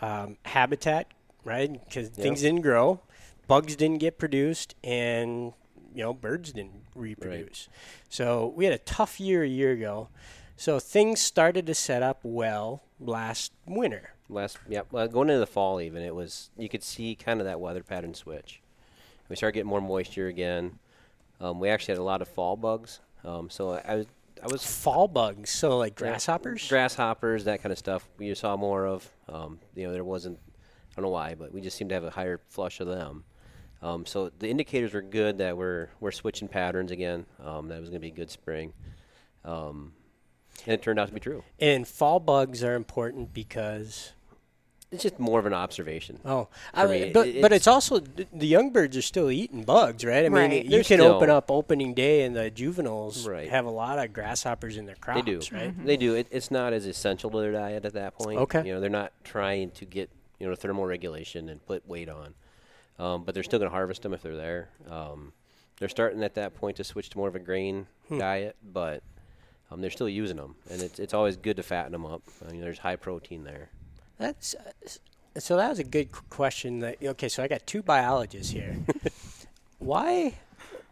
um, 0.00 0.36
habitat, 0.44 1.08
right? 1.44 1.72
Because 1.72 2.08
yep. 2.08 2.14
things 2.14 2.42
didn't 2.42 2.62
grow, 2.62 3.00
bugs 3.46 3.76
didn't 3.76 3.98
get 3.98 4.18
produced, 4.18 4.74
and 4.84 5.52
you 5.94 6.02
know 6.02 6.12
birds 6.12 6.52
didn't 6.52 6.82
reproduce. 6.94 7.68
Right. 7.68 7.78
So 8.08 8.52
we 8.56 8.64
had 8.64 8.74
a 8.74 8.78
tough 8.78 9.20
year 9.20 9.42
a 9.42 9.48
year 9.48 9.72
ago. 9.72 10.08
So 10.56 10.78
things 10.78 11.22
started 11.22 11.66
to 11.68 11.74
set 11.74 12.02
up 12.02 12.20
well 12.22 12.82
last 12.98 13.52
winter. 13.66 14.12
Last, 14.28 14.58
yeah, 14.68 14.82
well, 14.90 15.08
going 15.08 15.30
into 15.30 15.40
the 15.40 15.46
fall, 15.46 15.80
even 15.80 16.02
it 16.02 16.14
was 16.14 16.50
you 16.56 16.68
could 16.68 16.82
see 16.82 17.14
kind 17.14 17.40
of 17.40 17.46
that 17.46 17.60
weather 17.60 17.82
pattern 17.82 18.14
switch. 18.14 18.60
We 19.30 19.36
started 19.36 19.54
getting 19.54 19.70
more 19.70 19.80
moisture 19.80 20.26
again. 20.26 20.78
Um, 21.40 21.60
we 21.60 21.70
actually 21.70 21.92
had 21.92 22.00
a 22.00 22.04
lot 22.04 22.20
of 22.20 22.28
fall 22.28 22.56
bugs. 22.56 23.00
Um, 23.24 23.48
so 23.48 23.70
I 23.70 23.94
was, 23.94 24.06
I 24.42 24.48
was 24.48 24.66
fall 24.66 25.06
bugs. 25.06 25.50
So 25.50 25.78
like 25.78 25.94
grasshoppers, 25.94 26.68
grasshoppers, 26.68 27.44
that 27.44 27.62
kind 27.62 27.72
of 27.72 27.78
stuff. 27.78 28.06
We 28.18 28.34
saw 28.34 28.56
more 28.56 28.86
of. 28.86 29.08
Um, 29.28 29.60
you 29.74 29.86
know, 29.86 29.92
there 29.92 30.04
wasn't. 30.04 30.38
I 30.58 30.94
don't 30.96 31.04
know 31.04 31.10
why, 31.10 31.36
but 31.36 31.54
we 31.54 31.60
just 31.60 31.76
seemed 31.76 31.90
to 31.90 31.94
have 31.94 32.04
a 32.04 32.10
higher 32.10 32.40
flush 32.48 32.80
of 32.80 32.88
them. 32.88 33.24
Um, 33.82 34.04
so 34.04 34.30
the 34.40 34.48
indicators 34.48 34.92
were 34.92 35.00
good 35.00 35.38
that 35.38 35.56
we're 35.56 35.88
we're 36.00 36.10
switching 36.10 36.48
patterns 36.48 36.90
again. 36.90 37.24
Um, 37.42 37.68
that 37.68 37.80
was 37.80 37.88
going 37.88 38.00
to 38.00 38.04
be 38.04 38.12
a 38.12 38.16
good 38.16 38.30
spring. 38.30 38.72
Um, 39.44 39.92
and 40.66 40.74
it 40.74 40.82
turned 40.82 40.98
out 40.98 41.08
to 41.08 41.14
be 41.14 41.20
true. 41.20 41.44
And 41.58 41.86
fall 41.86 42.20
bugs 42.20 42.62
are 42.62 42.74
important 42.74 43.32
because 43.32 44.12
it's 44.92 45.04
just 45.04 45.20
more 45.20 45.38
of 45.38 45.46
an 45.46 45.54
observation. 45.54 46.18
Oh, 46.24 46.48
I 46.74 46.86
mean, 46.86 47.12
but 47.12 47.28
it's, 47.28 47.40
but 47.40 47.52
it's 47.52 47.68
also 47.68 48.00
the 48.00 48.46
young 48.46 48.70
birds 48.70 48.96
are 48.96 49.02
still 49.02 49.30
eating 49.30 49.62
bugs, 49.62 50.04
right? 50.04 50.24
I 50.24 50.28
mean, 50.28 50.50
right. 50.50 50.64
you 50.64 50.82
can 50.82 51.00
open 51.00 51.30
up 51.30 51.48
opening 51.48 51.94
day, 51.94 52.22
and 52.22 52.34
the 52.34 52.50
juveniles 52.50 53.26
right. 53.26 53.48
have 53.48 53.66
a 53.66 53.70
lot 53.70 54.00
of 54.00 54.12
grasshoppers 54.12 54.76
in 54.76 54.86
their 54.86 54.96
crops. 54.96 55.20
They 55.20 55.30
do, 55.30 55.38
right? 55.52 55.70
Mm-hmm. 55.70 55.86
They 55.86 55.96
do. 55.96 56.14
It, 56.14 56.26
it's 56.32 56.50
not 56.50 56.72
as 56.72 56.86
essential 56.86 57.30
to 57.30 57.38
their 57.38 57.52
diet 57.52 57.84
at 57.84 57.92
that 57.92 58.14
point. 58.16 58.40
Okay, 58.40 58.66
you 58.66 58.74
know, 58.74 58.80
they're 58.80 58.90
not 58.90 59.12
trying 59.22 59.70
to 59.72 59.84
get 59.84 60.10
you 60.40 60.48
know 60.48 60.54
thermal 60.56 60.86
regulation 60.86 61.48
and 61.48 61.64
put 61.64 61.86
weight 61.86 62.08
on, 62.08 62.34
um, 62.98 63.22
but 63.22 63.34
they're 63.34 63.44
still 63.44 63.60
going 63.60 63.70
to 63.70 63.74
harvest 63.74 64.02
them 64.02 64.12
if 64.12 64.22
they're 64.22 64.36
there. 64.36 64.70
Um, 64.90 65.32
they're 65.78 65.88
starting 65.88 66.24
at 66.24 66.34
that 66.34 66.54
point 66.56 66.78
to 66.78 66.84
switch 66.84 67.10
to 67.10 67.18
more 67.18 67.28
of 67.28 67.36
a 67.36 67.40
grain 67.40 67.86
hmm. 68.08 68.18
diet, 68.18 68.56
but 68.60 69.04
um, 69.70 69.80
they're 69.80 69.90
still 69.90 70.08
using 70.08 70.36
them, 70.36 70.56
and 70.68 70.82
it's 70.82 70.98
it's 70.98 71.14
always 71.14 71.36
good 71.36 71.58
to 71.58 71.62
fatten 71.62 71.92
them 71.92 72.04
up. 72.04 72.22
I 72.44 72.50
mean, 72.50 72.60
there's 72.60 72.78
high 72.78 72.96
protein 72.96 73.44
there. 73.44 73.70
That's 74.20 74.54
uh, 74.54 75.40
so. 75.40 75.56
That 75.56 75.70
was 75.70 75.78
a 75.80 75.84
good 75.84 76.12
question. 76.28 76.78
That 76.80 76.98
okay. 77.02 77.28
So 77.28 77.42
I 77.42 77.48
got 77.48 77.66
two 77.66 77.82
biologists 77.82 78.52
here. 78.52 78.76
Why? 79.78 80.34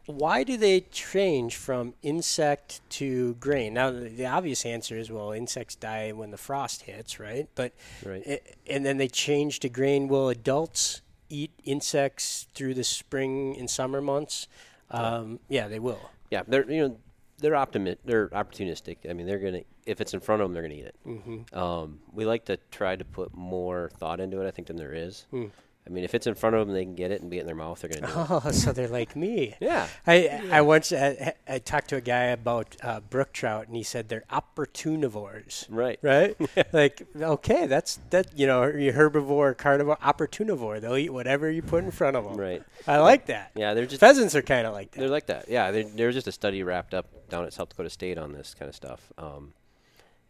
why 0.07 0.43
do 0.43 0.57
they 0.57 0.81
change 0.81 1.55
from 1.57 1.93
insect 2.03 2.81
to 2.89 3.35
grain? 3.35 3.75
Now, 3.75 3.91
the, 3.91 4.09
the 4.09 4.25
obvious 4.25 4.65
answer 4.65 4.97
is 4.97 5.11
well, 5.11 5.33
insects 5.33 5.75
die 5.75 6.13
when 6.13 6.31
the 6.31 6.39
frost 6.39 6.81
hits, 6.85 7.21
right? 7.21 7.47
But 7.55 7.75
Right. 8.03 8.23
i- 8.27 8.41
and 8.67 8.87
then 8.87 8.97
they 8.97 9.09
change 9.09 9.61
to 9.61 9.69
grain. 9.69 10.09
Will 10.09 10.31
adults 10.31 11.03
eat 11.29 11.51
insects 11.65 12.47
through 12.55 12.73
the 12.73 12.85
spring 12.85 13.55
and 13.59 13.69
summer 13.69 14.01
months? 14.01 14.49
Um, 14.91 15.41
yeah, 15.51 15.69
they 15.69 15.79
will. 15.79 16.01
Yeah, 16.31 16.43
they're 16.49 16.71
you 16.71 16.89
know 16.89 16.97
they're 17.37 17.53
optimi- 17.57 17.99
they're 18.07 18.29
opportunistic. 18.31 18.97
I 19.09 19.13
mean, 19.13 19.27
they're 19.27 19.39
gonna 19.39 19.65
if 19.89 20.01
it's 20.01 20.15
in 20.15 20.21
front 20.21 20.43
of 20.43 20.47
them, 20.49 20.55
they're 20.55 20.63
gonna 20.63 20.75
eat 20.75 20.85
it. 20.85 20.97
Mm-hmm. 21.07 21.59
Um, 21.59 22.01
we 22.13 22.25
like 22.25 22.45
to 22.47 22.59
try 22.71 22.95
to 22.97 23.05
put 23.05 23.35
more 23.35 23.91
thought 23.99 24.21
into 24.21 24.41
it. 24.41 24.47
I 24.47 24.51
think 24.51 24.69
than 24.69 24.77
there 24.77 24.93
is. 24.95 25.27
Hmm. 25.31 25.47
I 25.87 25.91
mean, 25.91 26.05
if 26.05 26.15
it's 26.15 26.27
in 26.27 26.35
front 26.35 26.55
of 26.55 26.67
them, 26.67 26.75
they 26.75 26.85
can 26.85 26.95
get 26.95 27.11
it 27.13 27.23
and 27.23 27.31
be 27.31 27.39
it 27.39 27.41
in 27.41 27.47
their 27.47 27.55
mouth. 27.57 27.81
They're 27.81 27.89
gonna 27.89 28.13
do 28.13 28.21
it. 28.21 28.45
Oh, 28.47 28.51
so 28.51 28.73
they're 28.73 28.89
like 28.89 29.17
me. 29.17 29.55
Yeah, 29.61 29.89
I 30.07 30.43
I 30.53 30.61
once 30.61 30.93
I, 30.93 31.33
I 31.49 31.59
talked 31.61 31.89
to 31.89 31.97
a 31.97 32.03
guy 32.03 32.25
about 32.25 32.77
uh, 32.83 33.01
brook 33.01 33.33
trout, 33.33 33.69
and 33.69 33.75
he 33.75 33.83
said 33.83 34.11
they're 34.11 34.25
opportunivores. 34.31 35.67
right. 35.71 35.99
Right? 36.03 36.37
like, 36.75 37.07
okay, 37.19 37.67
that's 37.67 38.01
that. 38.11 38.39
You 38.39 38.47
know, 38.47 38.67
you 38.67 38.93
herbivore, 38.93 39.57
carnivore, 39.57 39.97
opportunivore. 39.97 40.79
They'll 40.81 40.97
eat 40.97 41.13
whatever 41.13 41.51
you 41.51 41.63
put 41.63 41.85
in 41.85 41.91
front 41.91 42.17
of 42.17 42.25
them. 42.25 42.37
Right. 42.37 42.63
I 42.87 42.99
like 42.99 43.27
that. 43.27 43.53
Yeah, 43.55 43.73
they're 43.73 43.87
just 43.87 44.01
Pheasants 44.01 44.35
are 44.35 44.43
kind 44.43 44.67
of 44.67 44.75
like 44.75 44.91
that. 44.91 45.01
they're 45.01 45.09
like 45.09 45.27
that. 45.27 45.49
Yeah, 45.49 45.71
there 45.71 45.85
there 45.85 46.07
was 46.07 46.15
just 46.17 46.29
a 46.29 46.33
study 46.33 46.63
wrapped 46.63 46.93
up 46.93 47.07
down 47.31 47.45
at 47.45 47.55
South 47.55 47.71
Dakota 47.71 47.89
State 47.91 48.19
on 48.19 48.33
this 48.33 48.55
kind 48.55 48.69
of 48.69 48.75
stuff. 48.75 49.11
Um, 49.17 49.55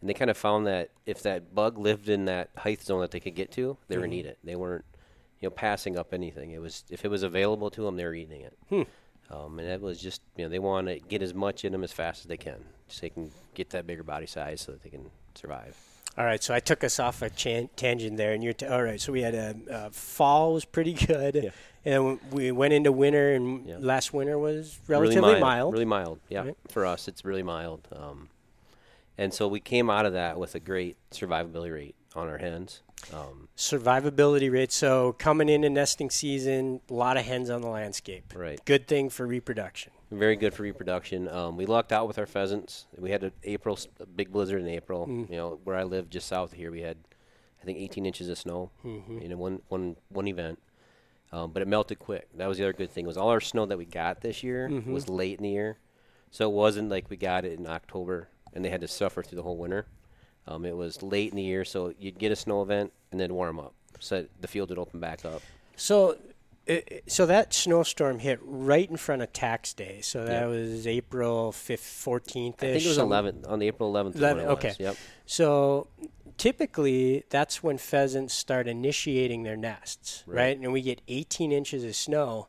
and 0.01 0.09
they 0.09 0.13
kind 0.13 0.29
of 0.31 0.37
found 0.37 0.67
that 0.67 0.89
if 1.05 1.21
that 1.23 1.53
bug 1.53 1.77
lived 1.77 2.09
in 2.09 2.25
that 2.25 2.49
height 2.57 2.81
zone 2.81 3.01
that 3.01 3.11
they 3.11 3.19
could 3.19 3.35
get 3.35 3.51
to, 3.53 3.77
they 3.87 3.97
were 3.97 4.03
gonna 4.03 4.15
eat 4.15 4.25
it. 4.25 4.37
They 4.43 4.55
weren't, 4.55 4.85
you 5.41 5.47
know, 5.47 5.51
passing 5.51 5.97
up 5.97 6.13
anything. 6.13 6.51
It 6.51 6.61
was 6.61 6.83
if 6.89 7.03
it 7.05 7.09
was 7.09 7.23
available 7.23 7.69
to 7.71 7.81
them, 7.83 7.97
they 7.97 8.05
were 8.05 8.13
eating 8.13 8.41
it. 8.41 8.87
Um, 9.31 9.59
and 9.59 9.69
that 9.69 9.79
was 9.81 10.01
just, 10.01 10.21
you 10.37 10.43
know, 10.45 10.49
they 10.49 10.57
want 10.57 10.87
to 10.87 10.99
get 10.99 11.21
as 11.21 11.35
much 11.35 11.63
in 11.63 11.71
them 11.71 11.83
as 11.83 11.91
fast 11.91 12.21
as 12.21 12.25
they 12.25 12.37
can, 12.37 12.55
so 12.87 13.01
they 13.01 13.09
can 13.11 13.29
get 13.53 13.69
that 13.71 13.85
bigger 13.85 14.01
body 14.01 14.25
size, 14.25 14.59
so 14.61 14.71
that 14.71 14.81
they 14.81 14.89
can 14.89 15.11
survive. 15.35 15.77
All 16.17 16.25
right, 16.25 16.41
so 16.43 16.51
I 16.53 16.59
took 16.59 16.83
us 16.83 16.99
off 16.99 17.21
a 17.21 17.29
chan- 17.29 17.69
tangent 17.75 18.17
there, 18.17 18.33
and 18.33 18.43
you're 18.43 18.53
t- 18.53 18.65
all 18.65 18.81
right. 18.81 18.99
So 18.99 19.11
we 19.13 19.21
had 19.21 19.35
a, 19.35 19.55
uh 19.71 19.89
fall 19.91 20.53
was 20.53 20.65
pretty 20.65 20.93
good, 21.07 21.35
Yeah. 21.43 21.49
and 21.85 22.19
we 22.31 22.51
went 22.51 22.73
into 22.73 22.91
winter, 22.91 23.35
and 23.35 23.67
Yeah. 23.67 23.77
last 23.79 24.11
winter 24.13 24.39
was 24.39 24.79
relatively 24.87 25.17
really 25.21 25.39
mild, 25.39 25.41
mild. 25.41 25.73
Really 25.73 25.85
mild, 25.85 26.19
yeah. 26.27 26.41
Right. 26.45 26.57
For 26.69 26.87
us, 26.87 27.07
it's 27.07 27.23
really 27.23 27.43
mild. 27.43 27.87
Um, 27.95 28.29
and 29.19 29.33
so 29.33 29.47
we 29.47 29.59
came 29.59 29.89
out 29.89 30.05
of 30.07 30.13
that 30.13 30.39
with 30.39 30.55
a 30.55 30.59
great 30.59 30.97
survivability 31.11 31.73
rate 31.73 31.95
on 32.15 32.27
our 32.27 32.37
hens. 32.39 32.81
Um, 33.13 33.47
Survivability 33.55 34.51
rate. 34.51 34.71
So 34.71 35.13
coming 35.19 35.47
into 35.49 35.69
nesting 35.69 36.09
season, 36.09 36.81
a 36.89 36.93
lot 36.93 37.17
of 37.17 37.25
hens 37.25 37.49
on 37.49 37.61
the 37.61 37.67
landscape. 37.69 38.33
right. 38.35 38.59
Good 38.65 38.87
thing 38.87 39.09
for 39.09 39.25
reproduction. 39.27 39.91
Very 40.11 40.35
good 40.35 40.53
for 40.53 40.63
reproduction. 40.63 41.27
Um, 41.29 41.55
we 41.55 41.65
lucked 41.65 41.91
out 41.91 42.07
with 42.07 42.17
our 42.17 42.25
pheasants. 42.25 42.87
We 42.97 43.11
had 43.11 43.23
a 43.23 43.31
April 43.43 43.77
a 43.99 44.05
big 44.05 44.31
blizzard 44.31 44.61
in 44.61 44.67
April. 44.67 45.05
Mm. 45.07 45.29
You 45.29 45.35
know 45.37 45.59
where 45.63 45.75
I 45.75 45.83
live, 45.83 46.09
just 46.09 46.27
south 46.27 46.51
of 46.53 46.57
here, 46.57 46.71
we 46.71 46.81
had 46.81 46.97
I 47.61 47.65
think 47.65 47.77
18 47.77 48.05
inches 48.05 48.27
of 48.29 48.37
snow 48.37 48.71
Mm-hmm. 48.83 49.19
in 49.19 49.37
one 49.37 49.61
one 49.67 49.95
one 50.09 50.27
event. 50.27 50.59
Um, 51.31 51.51
but 51.51 51.61
it 51.61 51.67
melted 51.67 51.99
quick. 51.99 52.27
That 52.35 52.47
was 52.47 52.57
the 52.57 52.63
other 52.63 52.73
good 52.73 52.89
thing 52.89 53.05
was 53.05 53.17
all 53.17 53.29
our 53.29 53.39
snow 53.41 53.67
that 53.67 53.77
we 53.77 53.85
got 53.85 54.21
this 54.21 54.41
year 54.43 54.67
Mm-hmm. 54.67 54.91
was 54.91 55.07
late 55.07 55.37
in 55.37 55.43
the 55.43 55.51
year, 55.51 55.77
so 56.31 56.49
it 56.49 56.53
wasn't 56.53 56.89
like 56.89 57.09
we 57.11 57.17
got 57.17 57.45
it 57.45 57.59
in 57.59 57.67
October 57.67 58.29
and 58.53 58.63
they 58.63 58.69
had 58.69 58.81
to 58.81 58.87
suffer 58.87 59.23
through 59.23 59.35
the 59.37 59.43
whole 59.43 59.57
winter. 59.57 59.85
Um, 60.47 60.65
it 60.65 60.75
was 60.75 61.01
late 61.03 61.31
in 61.31 61.35
the 61.37 61.43
year, 61.43 61.63
so 61.65 61.93
you'd 61.99 62.17
get 62.17 62.31
a 62.31 62.35
snow 62.35 62.61
event 62.61 62.91
and 63.11 63.19
then 63.19 63.33
warm 63.33 63.59
up, 63.59 63.73
so 63.99 64.25
the 64.41 64.47
field 64.47 64.69
would 64.69 64.79
open 64.79 64.99
back 64.99 65.23
up. 65.25 65.41
So, 65.75 66.17
i- 66.67 66.83
i- 66.91 67.01
so 67.07 67.25
that 67.25 67.53
snowstorm 67.53 68.19
hit 68.19 68.39
right 68.41 68.89
in 68.89 68.97
front 68.97 69.21
of 69.21 69.31
tax 69.31 69.73
day. 69.73 70.01
So 70.01 70.25
that 70.25 70.41
Yeah. 70.41 70.47
was 70.47 70.87
April 70.87 71.51
fourteenth. 71.51 72.63
I 72.63 72.73
think 72.73 72.85
it 72.85 72.87
was 72.87 72.97
11th 72.97 73.45
on 73.47 73.61
April 73.61 73.89
11th. 73.89 74.15
is 74.15 74.21
when 74.21 74.31
11, 74.37 74.45
it 74.45 74.47
was. 74.55 74.57
okay. 74.65 74.75
Yep. 74.83 74.95
So 75.25 75.87
typically, 76.37 77.23
that's 77.29 77.61
when 77.61 77.77
pheasants 77.77 78.33
start 78.33 78.67
initiating 78.67 79.43
their 79.43 79.57
nests, 79.57 80.23
right? 80.25 80.35
Right. 80.35 80.57
And 80.59 80.71
we 80.73 80.81
get 80.81 81.01
18 81.07 81.51
inches 81.51 81.83
of 81.83 81.95
snow. 81.95 82.47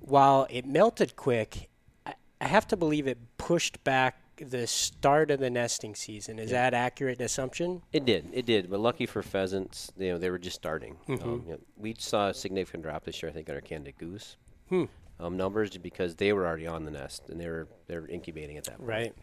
While 0.00 0.46
it 0.50 0.66
melted 0.66 1.16
quick, 1.16 1.70
I 2.04 2.14
have 2.48 2.66
to 2.68 2.76
believe 2.76 3.06
it 3.06 3.18
pushed 3.38 3.82
back 3.84 4.18
the 4.50 4.66
start 4.66 5.30
of 5.30 5.40
the 5.40 5.50
nesting 5.50 5.94
season. 5.94 6.38
Is 6.38 6.50
that 6.50 6.74
accurate 6.74 7.20
assumption? 7.20 7.82
It 7.92 8.04
did, 8.04 8.28
it 8.32 8.46
did. 8.46 8.70
But 8.70 8.80
lucky 8.80 9.06
for 9.06 9.22
pheasants, 9.22 9.92
you 9.98 10.10
know, 10.12 10.18
they 10.18 10.30
were 10.30 10.38
just 10.38 10.56
starting. 10.56 10.96
Mm-hmm. 11.08 11.28
Um, 11.28 11.42
you 11.46 11.52
know, 11.52 11.58
we 11.76 11.94
saw 11.98 12.28
a 12.28 12.34
significant 12.34 12.82
drop 12.82 13.04
this 13.04 13.22
year, 13.22 13.30
I 13.30 13.32
think, 13.32 13.48
on 13.48 13.54
our 13.54 13.60
Canada 13.60 13.92
goose 13.92 14.36
Hmm. 14.68 14.84
um, 15.20 15.36
numbers 15.36 15.76
because 15.76 16.16
they 16.16 16.32
were 16.32 16.46
already 16.46 16.66
on 16.66 16.84
the 16.84 16.90
nest 16.90 17.28
and 17.28 17.38
they 17.40 17.48
were 17.48 17.68
they 17.88 17.98
were 17.98 18.08
incubating 18.08 18.56
at 18.56 18.64
that 18.64 18.78
point. 18.78 18.88
Right. 18.88 19.14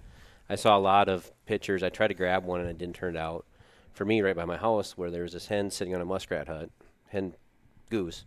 I 0.49 0.55
saw 0.55 0.77
a 0.77 0.79
lot 0.79 1.09
of 1.09 1.31
pictures. 1.45 1.83
I 1.83 1.89
tried 1.89 2.07
to 2.09 2.13
grab 2.13 2.43
one 2.45 2.59
and 2.61 2.69
it 2.69 2.77
didn't 2.77 2.95
turn 2.95 3.17
out. 3.17 3.45
For 3.93 4.05
me, 4.05 4.21
right 4.21 4.35
by 4.35 4.45
my 4.45 4.57
house, 4.57 4.97
where 4.97 5.11
there 5.11 5.23
was 5.23 5.33
this 5.33 5.47
hen 5.47 5.71
sitting 5.71 5.93
on 5.95 6.01
a 6.01 6.05
muskrat 6.05 6.47
hut, 6.47 6.69
hen 7.07 7.35
goose, 7.89 8.23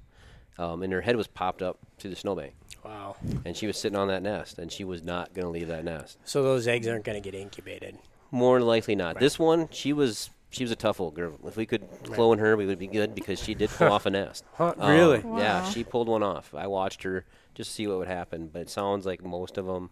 um, 0.58 0.82
and 0.82 0.92
her 0.92 1.00
head 1.00 1.16
was 1.16 1.26
popped 1.26 1.62
up 1.62 1.78
to 1.98 2.08
the 2.08 2.16
snowbank, 2.16 2.54
Wow. 2.84 3.16
and 3.44 3.56
she 3.56 3.66
was 3.66 3.76
sitting 3.78 3.98
on 3.98 4.08
that 4.08 4.22
nest, 4.22 4.58
and 4.58 4.70
she 4.72 4.84
was 4.84 5.02
not 5.02 5.34
going 5.34 5.44
to 5.44 5.50
leave 5.50 5.68
that 5.68 5.84
nest. 5.84 6.18
So 6.24 6.42
those 6.42 6.66
eggs 6.68 6.86
aren't 6.88 7.04
going 7.04 7.20
to 7.20 7.30
get 7.30 7.38
incubated. 7.38 7.98
More 8.30 8.58
than 8.58 8.66
likely 8.68 8.94
not. 8.94 9.18
This 9.18 9.38
one, 9.38 9.68
she 9.70 9.92
was 9.92 10.30
she 10.50 10.64
was 10.64 10.70
a 10.70 10.76
tough 10.76 11.00
old 11.00 11.14
girl. 11.14 11.38
If 11.46 11.56
we 11.56 11.64
could 11.64 11.82
clone 12.04 12.38
her, 12.38 12.56
we 12.58 12.66
would 12.66 12.78
be 12.78 12.86
good 12.86 13.14
because 13.14 13.42
she 13.42 13.54
did 13.54 13.70
pull 13.70 13.88
off 13.92 14.04
a 14.06 14.10
nest. 14.10 14.44
Huh, 14.54 14.74
Um, 14.78 14.90
really? 14.90 15.24
Yeah, 15.38 15.62
she 15.62 15.82
pulled 15.82 16.08
one 16.08 16.22
off. 16.22 16.54
I 16.54 16.66
watched 16.66 17.02
her 17.04 17.24
just 17.54 17.70
to 17.70 17.74
see 17.74 17.86
what 17.86 17.98
would 17.98 18.08
happen. 18.08 18.48
But 18.52 18.60
it 18.62 18.70
sounds 18.70 19.06
like 19.06 19.22
most 19.24 19.56
of 19.56 19.64
them, 19.66 19.88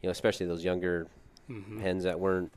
you 0.00 0.06
know, 0.06 0.12
especially 0.12 0.46
those 0.46 0.64
younger 0.64 1.08
Mm-hmm. 1.50 1.80
hens 1.80 2.04
that 2.04 2.20
weren't, 2.20 2.52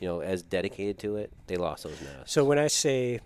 you 0.00 0.08
know, 0.08 0.18
as 0.20 0.42
dedicated 0.42 0.98
to 0.98 1.16
it, 1.16 1.30
they 1.46 1.56
lost 1.56 1.84
those 1.84 2.00
nests. 2.02 2.32
So 2.32 2.44
when 2.44 2.58
I 2.58 2.66
say 2.66 3.20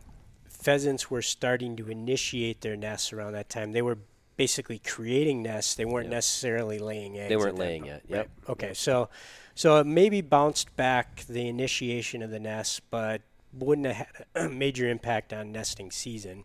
pheasants 0.61 1.11
were 1.11 1.22
starting 1.22 1.76
to 1.76 1.88
initiate 1.90 2.61
their 2.61 2.76
nests 2.76 3.12
around 3.12 3.32
that 3.32 3.48
time, 3.48 3.72
they 3.72 3.82
were 3.82 3.98
basically 4.36 4.78
creating 4.78 5.42
nests. 5.42 5.74
They 5.74 5.84
weren't 5.84 6.06
Yep. 6.06 6.12
necessarily 6.14 6.78
laying 6.78 7.18
eggs. 7.18 7.28
They 7.28 7.36
weren't 7.36 7.59
laying 7.59 7.86
yet. 7.86 8.02
Yep. 8.09 8.18
Right. 8.46 8.50
Okay. 8.50 8.74
So, 8.74 9.09
so 9.54 9.78
it 9.80 9.86
maybe 9.86 10.20
bounced 10.20 10.74
back 10.76 11.24
the 11.28 11.48
initiation 11.48 12.22
of 12.22 12.30
the 12.30 12.38
nest, 12.38 12.82
but 12.90 13.22
wouldn't 13.52 13.86
have 13.88 13.96
had 13.96 14.26
a 14.34 14.48
major 14.64 14.88
impact 14.88 15.32
on 15.32 15.50
nesting 15.52 15.90
season. 15.90 16.44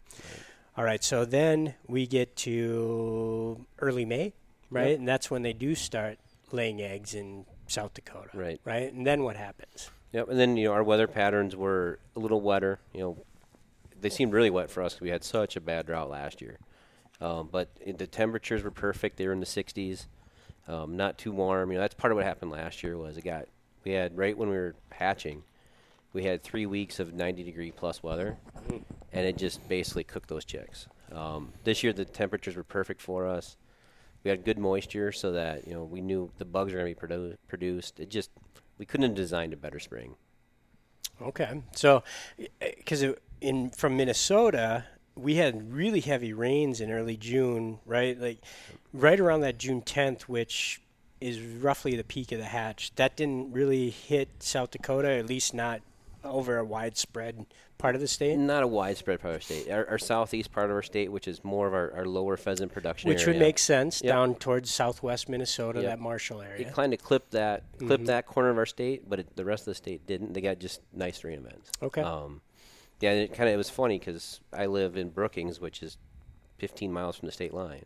All 0.75 0.83
right. 0.83 1.03
So 1.03 1.23
then 1.25 1.75
we 1.87 2.07
get 2.07 2.35
to 2.37 3.65
early 3.79 4.05
May, 4.05 4.33
right? 4.71 4.89
Yep. 4.91 4.99
And 4.99 5.07
that's 5.07 5.29
when 5.29 5.43
they 5.43 5.53
do 5.53 5.75
start 5.75 6.17
laying 6.51 6.81
eggs 6.81 7.13
in 7.13 7.45
South 7.67 7.93
Dakota. 7.93 8.29
Right. 8.33 8.59
Right. 8.65 8.91
And 8.91 9.05
then 9.05 9.23
what 9.23 9.35
happens? 9.35 9.91
Yep. 10.13 10.29
And 10.29 10.39
then 10.39 10.57
you 10.57 10.67
know 10.67 10.73
our 10.73 10.83
weather 10.83 11.07
patterns 11.07 11.55
were 11.55 11.99
a 12.15 12.19
little 12.19 12.41
wetter. 12.41 12.79
You 12.93 12.99
know, 13.01 13.17
they 14.03 14.09
seemed 14.09 14.33
really 14.33 14.49
wet 14.49 14.69
for 14.69 14.83
us 14.83 14.93
'cause 14.93 15.01
we 15.01 15.09
had 15.09 15.23
such 15.23 15.55
a 15.55 15.61
bad 15.61 15.85
drought 15.87 16.09
last 16.09 16.41
year. 16.41 16.59
Um, 17.21 17.47
but 17.51 17.69
it, 17.79 17.97
the 17.97 18.07
temperatures 18.07 18.63
were 18.63 18.71
perfect. 18.71 19.17
They 19.17 19.25
were 19.25 19.33
in 19.33 19.39
the 19.39 19.45
60s, 19.45 20.07
um, 20.67 20.97
not 20.97 21.17
too 21.17 21.31
warm. 21.31 21.71
You 21.71 21.75
know, 21.77 21.81
that's 21.81 21.93
part 21.95 22.11
of 22.11 22.17
what 22.17 22.25
happened 22.25 22.51
last 22.51 22.83
year 22.83 22.97
was 22.97 23.17
it 23.17 23.23
got 23.23 23.47
we 23.85 23.91
had 23.93 24.17
right 24.17 24.37
when 24.37 24.49
we 24.49 24.55
were 24.55 24.75
hatching, 24.91 25.43
we 26.13 26.23
had 26.25 26.43
three 26.43 26.65
weeks 26.65 26.99
of 26.99 27.13
90 27.13 27.43
degree 27.43 27.71
plus 27.71 28.01
weather, 28.03 28.37
and 29.11 29.25
it 29.25 29.37
just 29.37 29.67
basically 29.67 30.03
cooked 30.03 30.29
those 30.29 30.45
chicks. 30.45 30.87
Um, 31.11 31.53
this 31.63 31.83
year 31.83 31.93
the 31.93 32.05
temperatures 32.05 32.55
were 32.55 32.63
perfect 32.63 33.01
for 33.01 33.25
us. 33.27 33.57
We 34.23 34.29
had 34.29 34.45
good 34.45 34.57
moisture, 34.57 35.11
so 35.11 35.31
that 35.33 35.67
you 35.67 35.73
know 35.73 35.83
we 35.83 36.01
knew 36.01 36.31
the 36.37 36.45
bugs 36.45 36.71
were 36.73 36.79
going 36.79 36.95
to 36.95 37.01
be 37.01 37.07
produ- 37.07 37.37
produced. 37.47 37.99
It 37.99 38.09
just 38.09 38.31
we 38.77 38.85
couldn't 38.85 39.07
have 39.09 39.15
designed 39.15 39.53
a 39.53 39.57
better 39.57 39.79
spring. 39.79 40.15
Okay, 41.21 41.61
so 41.75 42.03
because 42.59 43.03
in 43.43 43.69
from 43.69 43.97
Minnesota, 43.97 44.85
we 45.15 45.35
had 45.35 45.71
really 45.73 45.99
heavy 45.99 46.33
rains 46.33 46.81
in 46.81 46.91
early 46.91 47.17
June, 47.17 47.79
right? 47.85 48.19
Like 48.19 48.39
right 48.93 49.19
around 49.19 49.41
that 49.41 49.57
June 49.59 49.81
10th, 49.81 50.23
which 50.23 50.81
is 51.21 51.39
roughly 51.39 51.95
the 51.95 52.03
peak 52.03 52.31
of 52.31 52.39
the 52.39 52.45
hatch. 52.45 52.93
That 52.95 53.15
didn't 53.15 53.53
really 53.53 53.89
hit 53.89 54.29
South 54.39 54.71
Dakota, 54.71 55.09
at 55.11 55.27
least 55.27 55.53
not 55.53 55.81
over 56.23 56.57
a 56.57 56.63
widespread 56.63 57.45
part 57.77 57.95
of 57.95 58.01
the 58.01 58.07
state. 58.07 58.37
Not 58.37 58.63
a 58.63 58.67
widespread 58.67 59.19
part 59.19 59.31
of 59.31 59.35
our 59.35 59.41
state. 59.41 59.69
Our, 59.69 59.87
our 59.89 59.97
southeast 59.97 60.51
part 60.53 60.69
of 60.69 60.75
our 60.75 60.81
state, 60.81 61.11
which 61.11 61.27
is 61.27 61.43
more 61.43 61.67
of 61.67 61.73
our, 61.73 61.93
our 61.93 62.05
lower 62.05 62.37
pheasant 62.37 62.71
production 62.71 63.09
Which 63.09 63.27
would 63.27 63.37
make 63.37 63.59
sense 63.59 64.01
Yep. 64.01 64.09
down 64.13 64.35
towards 64.35 64.71
southwest 64.71 65.27
Minnesota, 65.27 65.81
Yep. 65.81 65.89
that 65.89 65.99
Marshall 65.99 66.41
area. 66.41 66.67
It 66.67 66.73
kind 66.73 66.93
of 66.93 67.01
clipped 67.03 67.31
that 67.31 67.63
clipped 67.77 68.05
Mhm. 68.05 68.07
that 68.07 68.25
corner 68.25 68.49
of 68.49 68.57
our 68.57 68.65
state, 68.65 69.09
but 69.09 69.19
it, 69.19 69.35
the 69.35 69.43
rest 69.45 69.63
of 69.63 69.71
the 69.71 69.75
state 69.75 70.07
didn't. 70.07 70.33
They 70.33 70.39
got 70.41 70.59
just 70.59 70.79
nice 70.93 71.23
rain 71.25 71.39
events. 71.39 71.71
Okay. 71.81 72.01
Um, 72.01 72.41
yeah, 73.03 73.11
it 73.11 73.33
kind 73.33 73.49
of 73.49 73.53
it 73.53 73.57
was 73.57 73.69
funny 73.69 73.99
because 73.99 74.39
I 74.53 74.65
live 74.67 74.95
in 74.95 75.09
Brookings, 75.09 75.59
which 75.59 75.83
is 75.83 75.97
15 76.59 76.91
miles 76.91 77.17
from 77.17 77.25
the 77.25 77.33
state 77.33 77.53
line, 77.53 77.85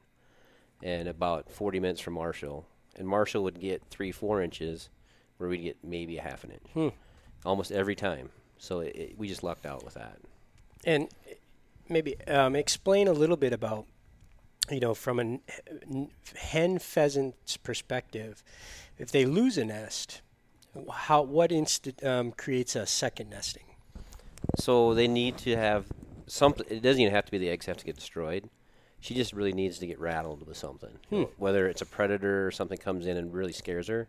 and 0.84 1.08
about 1.08 1.50
40 1.52 1.80
minutes 1.80 2.02
from 2.02 2.14
Marshall. 2.14 2.68
And 2.96 3.08
Marshall 3.08 3.44
would 3.44 3.60
get 3.60 3.82
three, 3.90 4.12
four 4.12 4.42
inches, 4.44 4.90
where 5.38 5.50
we'd 5.50 5.64
get 5.64 5.78
maybe 5.84 6.18
a 6.18 6.22
half 6.22 6.44
an 6.44 6.52
inch, 6.52 6.68
Hmm. 6.74 6.90
almost 7.44 7.72
every 7.72 7.96
time. 7.96 8.30
So 8.60 8.82
it, 8.82 8.96
it, 8.96 9.18
we 9.18 9.28
just 9.28 9.42
lucked 9.44 9.66
out 9.66 9.84
with 9.84 9.96
that. 9.96 10.20
And 10.86 11.10
maybe 11.90 12.16
um, 12.28 12.56
explain 12.56 13.08
a 13.08 13.14
little 13.14 13.38
bit 13.38 13.54
about 13.54 13.88
you 14.70 14.82
know, 14.82 14.94
from 14.94 15.20
a 15.20 15.40
hen 16.36 16.78
pheasant's 16.78 17.58
perspective, 17.58 18.44
if 19.00 19.10
they 19.12 19.26
lose 19.26 19.58
a 19.58 19.66
nest, 19.66 20.22
how 20.92 21.22
what 21.24 21.52
inst- 21.52 22.04
um, 22.04 22.34
creates 22.34 22.76
a 22.76 22.86
second 22.86 23.30
nesting? 23.30 23.64
So 24.58 24.94
they 24.94 25.08
need 25.08 25.38
to 25.40 25.56
have 25.56 25.86
something. 26.28 26.66
It 26.70 26.82
doesn't 26.82 27.02
even 27.02 27.14
have 27.14 27.26
to 27.26 27.32
be 27.32 27.38
the 27.38 27.50
eggs 27.50 27.66
have 27.66 27.78
to 27.78 27.86
get 27.86 27.96
destroyed. 27.96 28.50
She 29.00 29.14
just 29.14 29.34
really 29.34 29.54
needs 29.54 29.78
to 29.80 29.88
get 29.88 30.00
rattled 30.00 30.48
with 30.48 30.58
something. 30.58 30.98
Hmm. 31.10 31.24
Whether 31.38 31.68
it's 31.68 31.82
a 31.82 31.86
predator 31.86 32.48
or 32.48 32.52
something 32.52 32.78
comes 32.78 33.06
in 33.06 33.16
and 33.18 33.34
really 33.34 33.54
scares 33.54 33.88
her, 33.88 34.08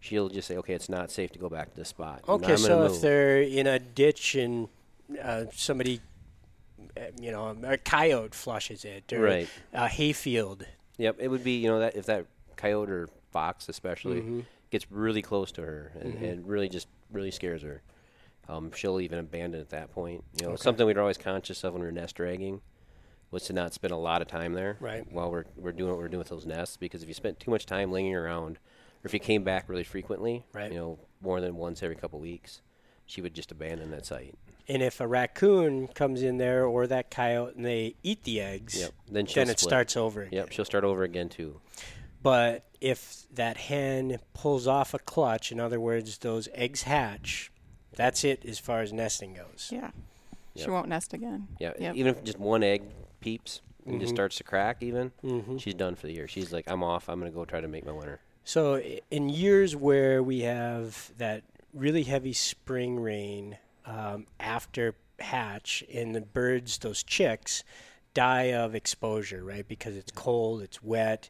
she'll 0.00 0.28
just 0.28 0.48
say, 0.48 0.56
"Okay, 0.56 0.74
it's 0.74 0.88
not 0.88 1.10
safe 1.10 1.30
to 1.32 1.38
go 1.38 1.48
back 1.48 1.70
to 1.70 1.76
this 1.76 1.88
spot." 1.88 2.24
Okay, 2.28 2.56
so 2.56 2.68
gonna 2.68 2.86
if 2.86 3.00
they're 3.00 3.40
in 3.42 3.66
a 3.66 3.78
ditch 3.78 4.34
and 4.34 4.68
uh, 5.22 5.44
somebody, 5.52 6.00
uh, 6.96 7.02
you 7.20 7.30
know, 7.30 7.56
a 7.64 7.78
coyote 7.78 8.34
flushes 8.34 8.84
it, 8.84 9.12
or 9.12 9.20
Right. 9.20 9.48
a 9.72 9.88
hayfield. 9.88 10.66
Yep, 10.98 11.16
it 11.20 11.28
would 11.28 11.44
be 11.44 11.58
you 11.58 11.68
know 11.68 11.78
that 11.78 11.94
if 11.94 12.06
that 12.06 12.26
coyote 12.56 12.90
or 12.90 13.08
fox 13.32 13.68
especially 13.68 14.22
Mhm. 14.22 14.44
gets 14.70 14.90
really 14.90 15.20
close 15.22 15.52
to 15.52 15.60
her 15.62 15.92
and, 16.00 16.14
Mhm. 16.14 16.30
and 16.32 16.48
really 16.48 16.68
just 16.68 16.88
really 17.12 17.30
scares 17.30 17.62
her, 17.62 17.82
um, 18.48 18.70
she'll 18.72 19.00
even 19.00 19.18
abandon 19.18 19.60
at 19.60 19.70
that 19.70 19.92
point. 19.92 20.24
You 20.40 20.46
know, 20.46 20.52
Okay. 20.52 20.62
something 20.62 20.86
we 20.86 20.94
were 20.94 21.00
always 21.00 21.18
conscious 21.18 21.64
of 21.64 21.72
when 21.72 21.80
we 21.82 21.86
were 21.86 21.92
nest 21.92 22.14
dragging 22.16 22.60
was 23.30 23.42
to 23.44 23.52
not 23.52 23.74
spend 23.74 23.92
a 23.92 23.96
lot 23.96 24.22
of 24.22 24.28
time 24.28 24.52
there 24.52 24.76
Right. 24.80 25.04
while 25.12 25.30
we're 25.30 25.44
we're 25.56 25.72
doing 25.72 25.90
what 25.90 25.98
we're 25.98 26.08
doing 26.08 26.20
with 26.20 26.28
those 26.28 26.46
nests 26.46 26.76
because 26.76 27.02
if 27.02 27.08
you 27.08 27.14
spent 27.14 27.40
too 27.40 27.50
much 27.50 27.66
time 27.66 27.90
lingering 27.90 28.14
around 28.14 28.52
or 28.56 29.06
if 29.06 29.12
you 29.12 29.18
came 29.20 29.42
back 29.42 29.68
really 29.68 29.82
frequently, 29.84 30.44
Right. 30.52 30.70
you 30.70 30.78
know, 30.78 30.98
more 31.20 31.40
than 31.40 31.56
once 31.56 31.82
every 31.82 31.96
couple 31.96 32.20
weeks, 32.20 32.60
she 33.04 33.20
would 33.20 33.34
just 33.34 33.50
abandon 33.50 33.90
that 33.90 34.06
site. 34.06 34.36
And 34.68 34.82
if 34.82 35.00
a 35.00 35.06
raccoon 35.06 35.88
comes 35.88 36.22
in 36.22 36.38
there 36.38 36.64
or 36.66 36.86
that 36.88 37.10
coyote 37.10 37.54
and 37.56 37.64
they 37.64 37.94
eat 38.02 38.22
the 38.24 38.40
eggs, 38.40 38.78
Yep. 38.80 38.92
Then 39.10 39.26
then 39.34 39.50
it 39.50 39.58
starts 39.60 39.96
over 39.96 40.22
again. 40.22 40.32
Yep, 40.38 40.52
she'll 40.52 40.64
start 40.64 40.84
over 40.84 41.02
again 41.02 41.28
too. 41.28 41.60
But 42.22 42.64
if 42.80 43.26
that 43.32 43.56
hen 43.56 44.18
pulls 44.34 44.66
off 44.66 44.94
a 44.94 44.98
clutch, 44.98 45.52
in 45.52 45.60
other 45.60 45.78
words, 45.80 46.18
those 46.18 46.48
eggs 46.54 46.82
hatch, 46.82 47.52
that's 47.96 48.22
it 48.24 48.44
as 48.44 48.58
far 48.58 48.80
as 48.82 48.92
nesting 48.92 49.34
goes. 49.34 49.70
Yeah. 49.72 49.90
She 50.54 50.70
won't 50.70 50.88
nest 50.88 51.12
again. 51.12 51.48
Yeah, 51.58 51.72
Yep. 51.78 51.94
even 51.96 52.14
if 52.14 52.24
just 52.24 52.38
one 52.38 52.62
egg 52.62 52.82
peeps 53.20 53.60
and 53.84 54.00
just 54.00 54.12
Mhm. 54.12 54.16
starts 54.16 54.36
to 54.36 54.44
crack, 54.44 54.82
even 54.82 55.12
hmm 55.20 55.58
she's 55.58 55.74
done 55.74 55.96
for 55.96 56.06
the 56.06 56.14
year. 56.14 56.26
She's 56.28 56.52
like, 56.52 56.64
I'm 56.70 56.82
off. 56.82 57.08
I'm 57.08 57.18
gonna 57.18 57.30
go 57.30 57.44
try 57.44 57.60
to 57.60 57.68
make 57.68 57.84
my 57.84 57.92
winter. 57.92 58.20
So 58.44 58.76
in 59.10 59.28
years 59.28 59.74
where 59.76 60.22
we 60.22 60.40
have 60.40 61.12
that 61.18 61.42
really 61.74 62.04
heavy 62.04 62.32
spring 62.32 62.98
rain 63.00 63.58
um, 63.84 64.26
after 64.40 64.94
hatch, 65.18 65.84
and 65.92 66.14
the 66.14 66.20
birds, 66.20 66.78
those 66.78 67.02
chicks, 67.02 67.62
die 68.14 68.52
of 68.52 68.74
exposure, 68.74 69.44
right? 69.44 69.66
Because 69.68 69.94
it's 69.96 70.10
cold, 70.12 70.62
it's 70.62 70.82
wet, 70.82 71.28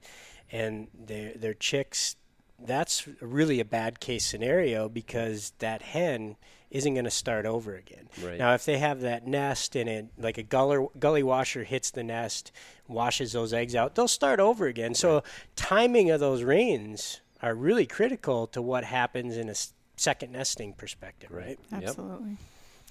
and 0.52 0.88
their 0.94 1.32
their 1.34 1.54
chicks. 1.54 2.16
That's 2.58 3.06
really 3.20 3.60
a 3.60 3.64
bad 3.64 4.00
case 4.00 4.24
scenario 4.24 4.88
because 4.88 5.52
that 5.58 5.82
hen 5.82 6.36
isn't 6.70 6.94
going 6.94 7.04
to 7.04 7.10
start 7.10 7.46
over 7.46 7.76
again. 7.76 8.08
Right. 8.22 8.38
Now, 8.38 8.54
if 8.54 8.64
they 8.64 8.78
have 8.78 9.00
that 9.02 9.26
nest 9.26 9.76
and 9.76 9.88
it, 9.88 10.06
like 10.18 10.38
a 10.38 10.42
gully, 10.42 10.86
gully 10.98 11.22
washer 11.22 11.64
hits 11.64 11.90
the 11.90 12.02
nest, 12.02 12.50
washes 12.88 13.32
those 13.32 13.52
eggs 13.52 13.74
out, 13.74 13.94
they'll 13.94 14.08
start 14.08 14.40
over 14.40 14.66
again. 14.66 14.94
So, 14.94 15.22
timing 15.54 16.10
of 16.10 16.20
those 16.20 16.42
rains 16.42 17.20
are 17.42 17.54
really 17.54 17.86
critical 17.86 18.46
to 18.48 18.60
what 18.62 18.84
happens 18.84 19.36
in 19.36 19.48
a 19.48 19.54
second 19.96 20.32
nesting 20.32 20.72
perspective, 20.72 21.30
right? 21.30 21.58
Yep. 21.72 21.82
Absolutely. 21.82 22.36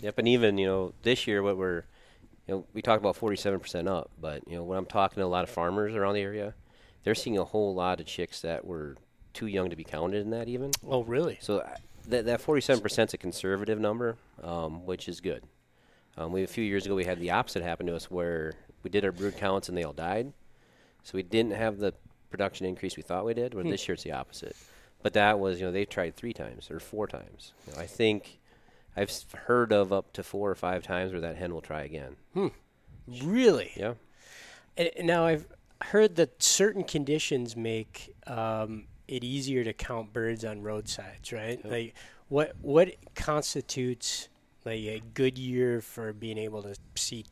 Yep. 0.01 0.19
And 0.19 0.27
even 0.27 0.57
you 0.57 0.67
know 0.67 0.93
this 1.03 1.27
year, 1.27 1.41
what 1.41 1.57
we're 1.57 1.83
you 2.47 2.55
know 2.55 2.65
we 2.73 2.81
talked 2.81 3.01
about 3.01 3.17
47% 3.17 3.87
up, 3.87 4.11
but 4.19 4.47
you 4.47 4.55
know 4.55 4.63
when 4.63 4.77
I'm 4.77 4.85
talking 4.85 5.21
to 5.21 5.25
a 5.25 5.27
lot 5.27 5.43
of 5.43 5.49
farmers 5.49 5.95
around 5.95 6.15
the 6.15 6.21
area, 6.21 6.53
they're 7.03 7.15
seeing 7.15 7.37
a 7.37 7.45
whole 7.45 7.73
lot 7.73 7.99
of 7.99 8.05
chicks 8.05 8.41
that 8.41 8.65
were 8.65 8.95
too 9.35 9.47
young 9.47 9.69
to 9.69 9.75
be 9.75 9.83
counted 9.83 10.21
in 10.21 10.31
that 10.31 10.47
even. 10.47 10.71
Oh, 10.87 11.03
really? 11.03 11.37
So 11.41 11.59
uh, 11.59 11.75
that 12.07 12.25
that 12.25 12.41
47% 12.41 13.07
is 13.07 13.13
a 13.13 13.17
conservative 13.17 13.79
number, 13.79 14.17
um, 14.43 14.85
which 14.85 15.07
is 15.07 15.19
good. 15.21 15.43
Um, 16.17 16.31
we 16.31 16.43
a 16.43 16.47
few 16.47 16.63
years 16.63 16.85
ago 16.85 16.95
we 16.95 17.03
had 17.05 17.19
the 17.19 17.31
opposite 17.31 17.61
happen 17.61 17.85
to 17.87 17.95
us 17.95 18.09
where 18.09 18.53
we 18.83 18.89
did 18.89 19.03
our 19.05 19.11
brood 19.11 19.37
counts 19.37 19.69
and 19.69 19.77
they 19.77 19.83
all 19.83 19.93
died. 19.93 20.31
So 21.03 21.11
we 21.15 21.23
didn't 21.23 21.51
have 21.53 21.77
the 21.77 21.93
production 22.31 22.65
increase 22.65 22.97
we 22.97 23.03
thought 23.03 23.25
we 23.25 23.33
did. 23.33 23.53
Where 23.53 23.63
Hmm. 23.63 23.69
this 23.69 23.87
year 23.87 23.93
it's 23.93 24.03
the 24.03 24.13
opposite. 24.13 24.55
But 25.03 25.13
that 25.13 25.37
was 25.39 25.59
you 25.59 25.65
know 25.67 25.71
they 25.71 25.85
tried 25.85 26.15
three 26.15 26.33
times 26.33 26.71
or 26.71 26.79
four 26.79 27.05
times. 27.07 27.53
You 27.67 27.73
know, 27.75 27.79
I 27.81 27.85
think 27.85 28.39
I've 28.97 29.11
heard 29.45 29.71
of 29.73 29.91
up 29.93 30.13
to 30.13 30.23
four 30.23 30.49
or 30.49 30.55
five 30.55 30.83
times 30.83 31.11
where 31.11 31.21
that 31.21 31.35
hen 31.35 31.53
will 31.53 31.61
try 31.61 31.83
again. 31.83 32.15
Really? 33.23 33.71
Yeah. 33.75 33.93
And 34.77 34.91
now 35.03 35.25
I've 35.25 35.45
heard 35.85 36.15
that 36.15 36.41
certain 36.41 36.83
conditions 36.83 37.55
make 37.55 38.13
um, 38.27 38.85
it 39.07 39.23
easier 39.23 39.63
to 39.63 39.73
count 39.73 40.13
birds 40.13 40.43
on 40.43 40.61
roadsides, 40.61 41.31
right? 41.31 41.59
Yep. 41.63 41.71
Like, 41.71 41.93
what 42.27 42.53
what 42.61 42.89
constitutes 43.15 44.29
like 44.65 44.81
a 44.81 45.01
good 45.13 45.37
year 45.37 45.81
for 45.81 46.11
being 46.13 46.37
able 46.37 46.63
to 46.63 46.75
see, 46.95 47.25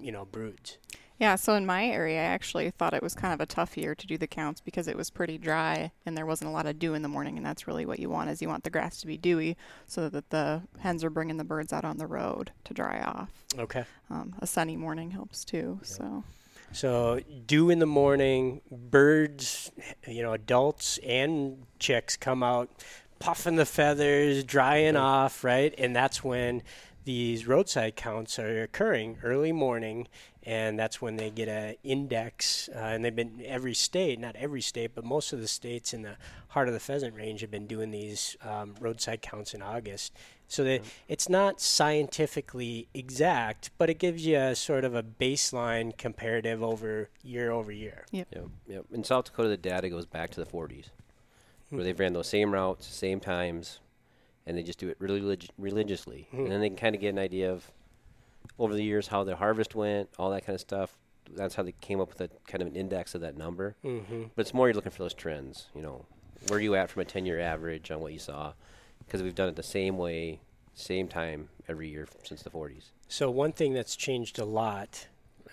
you 0.00 0.12
know, 0.12 0.24
broods? 0.24 0.78
Yeah, 1.18 1.36
so 1.36 1.54
in 1.54 1.64
my 1.64 1.86
area, 1.86 2.20
I 2.20 2.24
actually 2.24 2.70
thought 2.70 2.92
it 2.92 3.02
was 3.02 3.14
kind 3.14 3.32
of 3.32 3.40
a 3.40 3.46
tough 3.46 3.78
year 3.78 3.94
to 3.94 4.06
do 4.06 4.18
the 4.18 4.26
counts 4.26 4.60
because 4.60 4.86
it 4.86 4.98
was 4.98 5.08
pretty 5.08 5.38
dry 5.38 5.90
and 6.04 6.14
there 6.14 6.26
wasn't 6.26 6.50
a 6.50 6.52
lot 6.52 6.66
of 6.66 6.78
dew 6.78 6.92
in 6.92 7.00
the 7.00 7.08
morning, 7.08 7.38
and 7.38 7.46
that's 7.46 7.66
really 7.66 7.86
what 7.86 7.98
you 7.98 8.10
want 8.10 8.28
is 8.28 8.42
you 8.42 8.48
want 8.48 8.64
the 8.64 8.70
grass 8.70 9.00
to 9.00 9.06
be 9.06 9.16
dewy 9.16 9.56
so 9.86 10.10
that 10.10 10.28
the 10.28 10.62
hens 10.80 11.02
are 11.02 11.10
bringing 11.10 11.38
the 11.38 11.44
birds 11.44 11.72
out 11.72 11.86
on 11.86 11.96
the 11.96 12.06
road 12.06 12.52
to 12.64 12.74
dry 12.74 13.00
off. 13.00 13.30
Okay. 13.58 13.84
Um, 14.10 14.34
a 14.40 14.46
sunny 14.46 14.76
morning 14.76 15.10
helps 15.10 15.42
too. 15.42 15.80
So 15.82 16.22
So 16.76 17.20
dew 17.46 17.70
in 17.70 17.78
the 17.78 17.86
morning, 17.86 18.60
birds, 18.70 19.72
you 20.06 20.22
know, 20.22 20.34
adults 20.34 20.98
and 20.98 21.64
chicks 21.78 22.18
come 22.18 22.42
out 22.42 22.68
puffing 23.18 23.56
the 23.56 23.64
feathers, 23.64 24.44
drying 24.44 24.94
off, 24.94 25.42
right? 25.42 25.74
And 25.78 25.96
that's 25.96 26.22
when 26.22 26.62
these 27.06 27.46
roadside 27.46 27.96
counts 27.96 28.38
are 28.38 28.64
occurring 28.64 29.16
early 29.22 29.52
morning, 29.52 30.06
and 30.42 30.78
that's 30.78 31.00
when 31.00 31.16
they 31.16 31.30
get 31.30 31.48
an 31.48 31.76
index. 31.82 32.68
Uh, 32.68 32.78
and 32.78 33.02
they've 33.02 33.16
been 33.16 33.42
every 33.46 33.72
state, 33.72 34.20
not 34.20 34.36
every 34.36 34.60
state, 34.60 34.94
but 34.94 35.02
most 35.02 35.32
of 35.32 35.40
the 35.40 35.48
states 35.48 35.94
in 35.94 36.02
the 36.02 36.16
heart 36.48 36.68
of 36.68 36.74
the 36.74 36.80
pheasant 36.80 37.14
range 37.14 37.40
have 37.40 37.50
been 37.50 37.66
doing 37.66 37.90
these 37.90 38.36
um, 38.42 38.74
roadside 38.80 39.22
counts 39.22 39.54
in 39.54 39.62
August. 39.62 40.12
So 40.48 40.62
that 40.64 40.82
it's 41.08 41.28
not 41.28 41.60
scientifically 41.60 42.88
exact, 42.94 43.70
but 43.78 43.90
it 43.90 43.98
gives 43.98 44.24
you 44.24 44.38
a 44.38 44.54
sort 44.54 44.84
of 44.84 44.94
a 44.94 45.02
baseline 45.02 45.96
comparative 45.96 46.62
over 46.62 47.10
year 47.22 47.50
over 47.50 47.72
year. 47.72 48.04
Yep. 48.12 48.28
Yep. 48.68 48.84
In 48.92 49.02
South 49.02 49.24
Dakota, 49.24 49.48
the 49.48 49.56
data 49.56 49.88
goes 49.88 50.06
back 50.06 50.30
to 50.30 50.40
the 50.40 50.46
40s, 50.46 50.86
where 51.70 51.82
they've 51.82 51.98
ran 51.98 52.12
those 52.12 52.28
same 52.28 52.52
routes, 52.52 52.86
same 52.86 53.18
times, 53.18 53.80
and 54.46 54.56
they 54.56 54.62
just 54.62 54.78
do 54.78 54.88
it 54.88 54.96
really 55.00 55.20
relig- 55.20 55.50
religiously. 55.58 56.28
And 56.32 56.50
then 56.50 56.60
they 56.60 56.68
can 56.68 56.78
kind 56.78 56.94
of 56.94 57.00
get 57.00 57.08
an 57.08 57.18
idea 57.18 57.50
of 57.52 57.72
over 58.58 58.74
the 58.74 58.84
years 58.84 59.08
how 59.08 59.24
the 59.24 59.36
harvest 59.36 59.74
went, 59.74 60.08
all 60.18 60.30
that 60.30 60.46
kind 60.46 60.54
of 60.54 60.60
stuff. 60.60 60.96
That's 61.34 61.56
how 61.56 61.64
they 61.64 61.74
came 61.80 62.00
up 62.00 62.10
with 62.10 62.20
a 62.20 62.30
kind 62.46 62.62
of 62.62 62.68
an 62.68 62.76
index 62.76 63.16
of 63.16 63.20
that 63.22 63.36
number. 63.36 63.74
Mm-hmm. 63.84 64.24
But 64.36 64.42
it's 64.42 64.54
more 64.54 64.68
you're 64.68 64.74
looking 64.74 64.92
for 64.92 65.02
those 65.02 65.14
trends. 65.14 65.66
You 65.74 65.82
know, 65.82 66.04
where 66.46 66.58
are 66.58 66.62
you 66.62 66.76
at 66.76 66.88
from 66.88 67.02
a 67.02 67.04
10-year 67.04 67.40
average 67.40 67.90
on 67.90 68.00
what 68.00 68.12
you 68.12 68.20
saw? 68.20 68.52
Because 69.06 69.22
we've 69.22 69.34
done 69.34 69.48
it 69.48 69.56
the 69.56 69.62
same 69.62 69.98
way, 69.98 70.40
same 70.74 71.08
time 71.08 71.48
every 71.68 71.88
year 71.88 72.06
since 72.22 72.42
the 72.42 72.50
40s. 72.50 72.90
So 73.08 73.30
one 73.30 73.52
thing 73.52 73.72
that's 73.72 73.96
changed 73.96 74.38
a 74.38 74.44
lot 74.44 75.06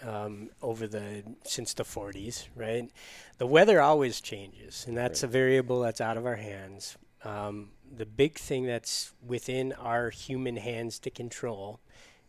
um, 0.03 0.49
over 0.61 0.87
the 0.87 1.23
since 1.43 1.73
the 1.73 1.83
40s, 1.83 2.47
right? 2.55 2.89
The 3.37 3.47
weather 3.47 3.81
always 3.81 4.21
changes, 4.21 4.85
and 4.87 4.97
that's 4.97 5.23
a 5.23 5.27
variable 5.27 5.81
that's 5.81 6.01
out 6.01 6.17
of 6.17 6.25
our 6.25 6.35
hands. 6.35 6.97
Um, 7.23 7.69
the 7.95 8.05
big 8.05 8.37
thing 8.37 8.65
that's 8.65 9.13
within 9.25 9.71
our 9.73 10.09
human 10.09 10.57
hands 10.57 10.99
to 10.99 11.09
control, 11.09 11.79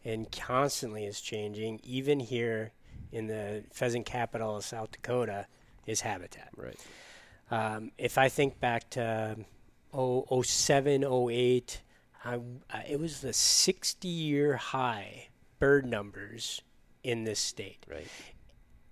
and 0.04 0.30
constantly 0.30 1.04
is 1.04 1.20
changing, 1.20 1.80
even 1.82 2.20
here 2.20 2.72
in 3.10 3.26
the 3.26 3.64
pheasant 3.72 4.06
capital 4.06 4.56
of 4.56 4.64
South 4.64 4.92
Dakota, 4.92 5.46
is 5.86 6.02
habitat. 6.02 6.50
Right. 6.56 6.78
Um, 7.50 7.92
if 7.98 8.18
I 8.18 8.28
think 8.28 8.60
back 8.60 8.90
to 8.90 9.36
Oh, 9.94 10.26
oh, 10.30 10.42
07, 10.42 11.04
08, 11.04 11.80
I, 12.24 12.34
I, 12.34 12.36
uh, 12.36 12.82
it 12.88 12.98
was 12.98 13.20
the 13.20 13.32
60 13.32 14.08
year 14.08 14.56
high 14.56 15.28
bird 15.60 15.86
numbers 15.86 16.62
in 17.02 17.24
this 17.24 17.38
state. 17.38 17.86
Right. 17.88 18.08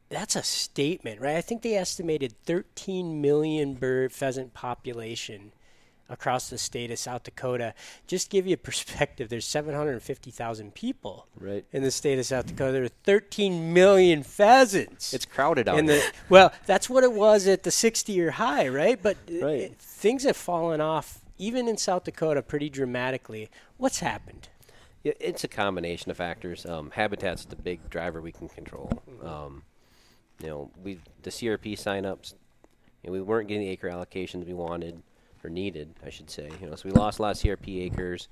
That's 0.09 0.36
a 0.36 0.42
statement, 0.42 1.20
right? 1.20 1.36
I 1.36 1.40
think 1.40 1.62
they 1.62 1.74
estimated 1.74 2.34
13 2.44 3.20
million 3.20 3.74
bird 3.74 4.12
pheasant 4.12 4.55
population 4.55 5.53
across 6.09 6.50
the 6.50 6.59
state 6.59 6.90
of 6.90 6.98
South 6.98 7.22
Dakota. 7.24 7.74
Just 8.07 8.30
to 8.30 8.36
give 8.36 8.46
you 8.46 8.55
a 8.55 8.57
perspective, 8.70 9.28
there's 9.28 9.46
750,000 9.46 10.74
people 10.74 11.26
Right. 11.38 11.64
in 11.72 11.82
the 11.82 11.90
state 11.90 12.18
of 12.18 12.26
South 12.26 12.46
Dakota. 12.46 12.72
There 12.72 12.84
are 12.84 12.88
13 13.05 13.72
million 13.72 14.22
pheasants 14.22 15.14
It's 15.14 15.24
crowded 15.24 15.68
out 15.68 15.78
in 15.78 15.86
the 15.86 16.03
well, 16.28 16.53
that's 16.66 16.88
what 16.90 17.05
it 17.05 17.12
was 17.12 17.46
at 17.46 17.62
the 17.62 17.70
60 17.70 18.12
year 18.12 18.32
high, 18.32 18.68
right? 18.68 19.00
But 19.03 19.16
uh, 19.30 19.44
Right. 19.46 19.61
it- 19.61 19.78
things 19.78 20.24
have 20.24 20.36
fallen 20.36 20.80
off 20.80 21.20
even 21.38 21.66
in 21.68 21.76
South 21.76 22.05
Dakota 22.05 22.42
pretty 22.42 22.68
dramatically. 22.68 23.48
What's 23.76 24.00
happened? 24.00 24.48
Yeah, 25.03 25.14
it's 25.18 25.42
a 25.42 25.48
combination 25.48 26.11
of 26.12 26.16
factors. 26.16 26.64
Um, 26.64 26.90
habitat's 26.92 27.44
the 27.44 27.57
big 27.57 27.90
driver 27.90 28.20
we 28.20 28.30
can 28.30 28.48
control. 28.48 28.92
Um, 29.24 29.62
you 30.40 30.46
know, 30.48 30.70
we 30.82 30.98
the 31.22 31.30
CRP 31.30 31.72
signups, 31.72 32.34
you 33.03 33.09
know, 33.09 33.12
we 33.12 33.20
weren't 33.20 33.48
getting 33.48 33.62
the 33.64 33.68
acre 33.70 33.88
allocations 33.88 34.46
we 34.46 34.53
wanted 34.55 35.03
or 35.45 35.51
needed, 35.51 35.95
I 36.05 36.11
should 36.11 36.30
say. 36.30 36.51
You 36.61 36.68
know, 36.68 36.74
so 36.74 36.88
we 36.88 36.93
lost 36.93 37.18
a 37.18 37.22
lot 37.22 37.36
of 37.36 37.43
CRP 37.43 37.82
acres. 37.82 38.28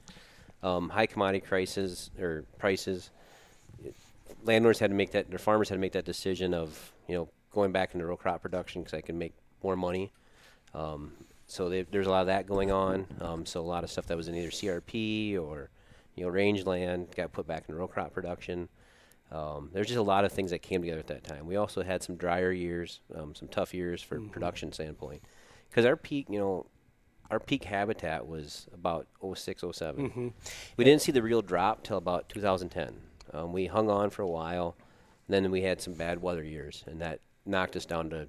Um, 0.63 0.89
high 0.89 1.07
commodity 1.07 1.45
prices 1.47 2.11
or 2.21 2.45
prices. 2.59 3.11
Landowners 4.45 4.79
had 4.79 4.91
to 4.91 4.97
make 4.97 5.13
that. 5.13 5.31
Their 5.31 5.39
farmers 5.39 5.69
had 5.69 5.77
to 5.77 5.81
make 5.81 5.93
that 5.93 6.05
decision 6.05 6.55
of 6.55 6.93
you 7.09 7.15
know 7.15 7.29
going 7.53 7.73
back 7.73 7.95
into 7.95 8.07
row 8.07 8.17
crop 8.17 8.43
production 8.43 8.83
because 8.83 8.95
I 8.95 9.01
can 9.01 9.19
make 9.19 9.33
more 9.63 9.77
money. 9.77 10.13
Um, 10.75 11.13
so 11.47 11.69
they, 11.69 11.83
there's 11.83 12.07
a 12.07 12.11
lot 12.11 12.21
of 12.21 12.27
that 12.29 12.47
going 12.47 12.71
on. 12.71 13.07
Um, 13.21 13.45
so 13.45 13.61
a 13.61 13.63
lot 13.63 13.83
of 13.83 13.91
stuff 13.91 14.07
that 14.07 14.17
was 14.17 14.29
in 14.29 14.35
either 14.35 14.51
CRP 14.51 15.41
or 15.41 15.71
you 16.15 16.25
know 16.25 16.31
rangeland 16.31 17.09
got 17.17 17.33
put 17.33 17.47
back 17.47 17.65
in 17.69 17.75
row 17.75 17.89
crop 17.89 18.13
production. 18.13 18.69
Um, 19.33 19.71
there's 19.73 19.87
just 19.87 19.99
a 19.99 20.03
lot 20.03 20.25
of 20.25 20.33
things 20.33 20.51
that 20.51 20.61
came 20.61 20.81
together 20.81 20.99
at 20.99 21.07
that 21.07 21.25
time. 21.25 21.47
We 21.47 21.57
also 21.57 21.83
had 21.83 22.03
some 22.03 22.17
drier 22.17 22.51
years, 22.51 23.01
um, 23.15 23.35
some 23.35 23.49
tough 23.49 23.73
years 23.73 24.03
for 24.03 24.21
production 24.21 24.73
standpoint, 24.73 25.23
because 25.69 25.85
our 25.85 25.97
peak, 25.97 26.27
you 26.29 26.39
know, 26.39 26.67
our 27.31 27.41
peak 27.41 27.65
habitat 27.65 28.27
was 28.27 28.67
about 28.73 29.07
06, 29.35 29.65
7 29.73 30.33
We 30.77 30.85
didn't 30.85 31.03
see 31.03 31.13
the 31.13 31.23
real 31.23 31.43
drop 31.43 31.83
till 31.85 31.97
about 31.97 32.29
2010. 32.29 32.95
Um, 33.33 33.53
we 33.53 33.67
hung 33.67 33.89
on 33.89 34.11
for 34.11 34.23
a 34.23 34.29
while, 34.29 34.77
then 35.29 35.51
we 35.51 35.63
had 35.63 35.81
some 35.81 35.95
bad 35.95 36.21
weather 36.21 36.43
years, 36.43 36.83
and 36.87 37.01
that 37.01 37.21
knocked 37.47 37.77
us 37.77 37.87
down 37.87 38.11
to 38.11 38.27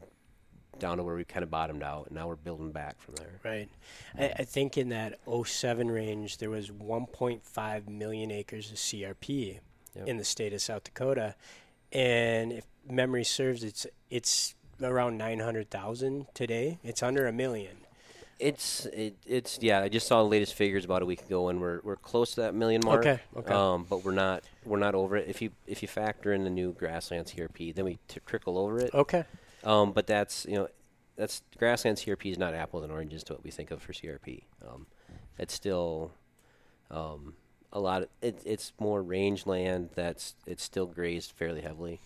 down 0.79 0.97
to 0.97 1.03
where 1.03 1.15
we 1.15 1.23
kind 1.23 1.43
of 1.43 1.51
bottomed 1.51 1.83
out, 1.83 2.07
and 2.07 2.15
now 2.15 2.27
we're 2.27 2.35
building 2.35 2.71
back 2.71 2.99
from 2.99 3.13
there. 3.15 3.39
Right. 3.43 3.69
I, 4.17 4.41
I 4.41 4.43
think 4.45 4.77
in 4.77 4.89
that 4.89 5.19
07 5.45 5.91
range, 5.91 6.37
there 6.37 6.49
was 6.49 6.71
1.5 6.71 7.87
million 7.87 8.31
acres 8.31 8.71
of 8.71 8.77
CRP 8.77 9.59
Yep. 9.95 10.07
in 10.07 10.17
the 10.17 10.23
state 10.23 10.53
of 10.53 10.61
South 10.61 10.85
Dakota. 10.85 11.35
And 11.91 12.53
if 12.53 12.65
memory 12.89 13.25
serves, 13.25 13.63
it's 13.63 13.85
it's 14.09 14.55
around 14.81 15.17
900,000 15.17 16.27
today. 16.33 16.79
It's 16.83 17.03
under 17.03 17.27
a 17.27 17.33
million. 17.33 17.77
It's 18.41 18.87
it, 18.87 19.15
it's 19.25 19.59
yeah. 19.61 19.81
I 19.81 19.87
just 19.89 20.07
saw 20.07 20.23
the 20.23 20.29
latest 20.29 20.55
figures 20.55 20.83
about 20.83 21.03
a 21.03 21.05
week 21.05 21.21
ago, 21.21 21.49
and 21.49 21.61
we're 21.61 21.79
we're 21.83 21.95
close 21.95 22.33
to 22.35 22.41
that 22.41 22.55
million 22.55 22.81
mark. 22.83 23.01
Okay, 23.01 23.19
okay. 23.37 23.53
Um, 23.53 23.85
but 23.87 24.03
we're 24.03 24.13
not 24.13 24.43
we're 24.65 24.79
not 24.79 24.95
over 24.95 25.15
it. 25.15 25.27
If 25.29 25.41
you 25.41 25.51
if 25.67 25.81
you 25.83 25.87
factor 25.87 26.33
in 26.33 26.43
the 26.43 26.49
new 26.49 26.73
grasslands 26.73 27.33
CRP, 27.33 27.75
then 27.75 27.85
we 27.85 27.99
t- 28.07 28.19
trickle 28.25 28.57
over 28.57 28.79
it. 28.79 28.93
Okay. 28.95 29.25
Um, 29.63 29.91
but 29.91 30.07
that's 30.07 30.45
you 30.49 30.55
know 30.55 30.67
that's 31.15 31.43
grassland 31.59 31.97
CRP 31.97 32.31
is 32.31 32.39
not 32.39 32.55
apples 32.55 32.83
and 32.83 32.91
oranges 32.91 33.23
to 33.25 33.33
what 33.33 33.43
we 33.43 33.51
think 33.51 33.69
of 33.69 33.81
for 33.81 33.93
CRP. 33.93 34.41
Um, 34.67 34.87
it's 35.37 35.53
still 35.53 36.11
um, 36.89 37.35
a 37.71 37.79
lot. 37.79 38.01
Of, 38.01 38.09
it, 38.23 38.41
it's 38.43 38.73
more 38.79 39.03
rangeland 39.03 39.89
that's 39.93 40.33
it's 40.47 40.63
still 40.63 40.87
grazed 40.87 41.31
fairly 41.31 41.61
heavily. 41.61 41.99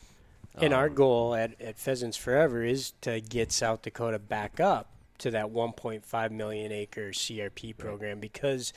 And 0.58 0.74
our 0.74 0.88
Um, 0.88 0.96
goal 0.96 1.36
at, 1.36 1.60
at 1.62 1.78
Pheasants 1.78 2.18
Forever 2.18 2.64
is 2.64 2.92
to 3.02 3.20
get 3.22 3.52
South 3.52 3.82
Dakota 3.82 4.20
back 4.20 4.60
up 4.60 4.90
to 5.20 5.32
that 5.32 5.47
1.5 5.47 6.32
million 6.32 6.72
acre 6.72 7.09
CRP 7.09 7.78
program 7.78 8.20
because, 8.20 8.74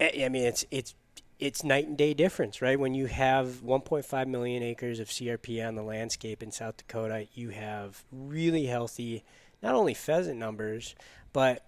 I 0.00 0.22
I 0.24 0.28
mean, 0.28 0.44
it's 0.44 0.64
it's 0.70 0.94
it's 1.38 1.64
night 1.64 1.86
and 1.86 1.96
day 1.96 2.12
difference, 2.14 2.60
right? 2.60 2.78
When 2.78 2.94
you 2.94 3.06
have 3.06 3.62
1.5 3.64 4.26
million 4.28 4.62
acres 4.62 5.00
of 5.00 5.08
CRP 5.08 5.66
on 5.66 5.74
the 5.74 5.82
landscape 5.82 6.42
in 6.42 6.52
South 6.52 6.76
Dakota, 6.76 7.26
you 7.34 7.48
have 7.50 8.04
really 8.12 8.66
healthy, 8.66 9.24
not 9.62 9.74
only 9.74 9.94
pheasant 9.94 10.38
numbers, 10.38 10.94
but 11.32 11.64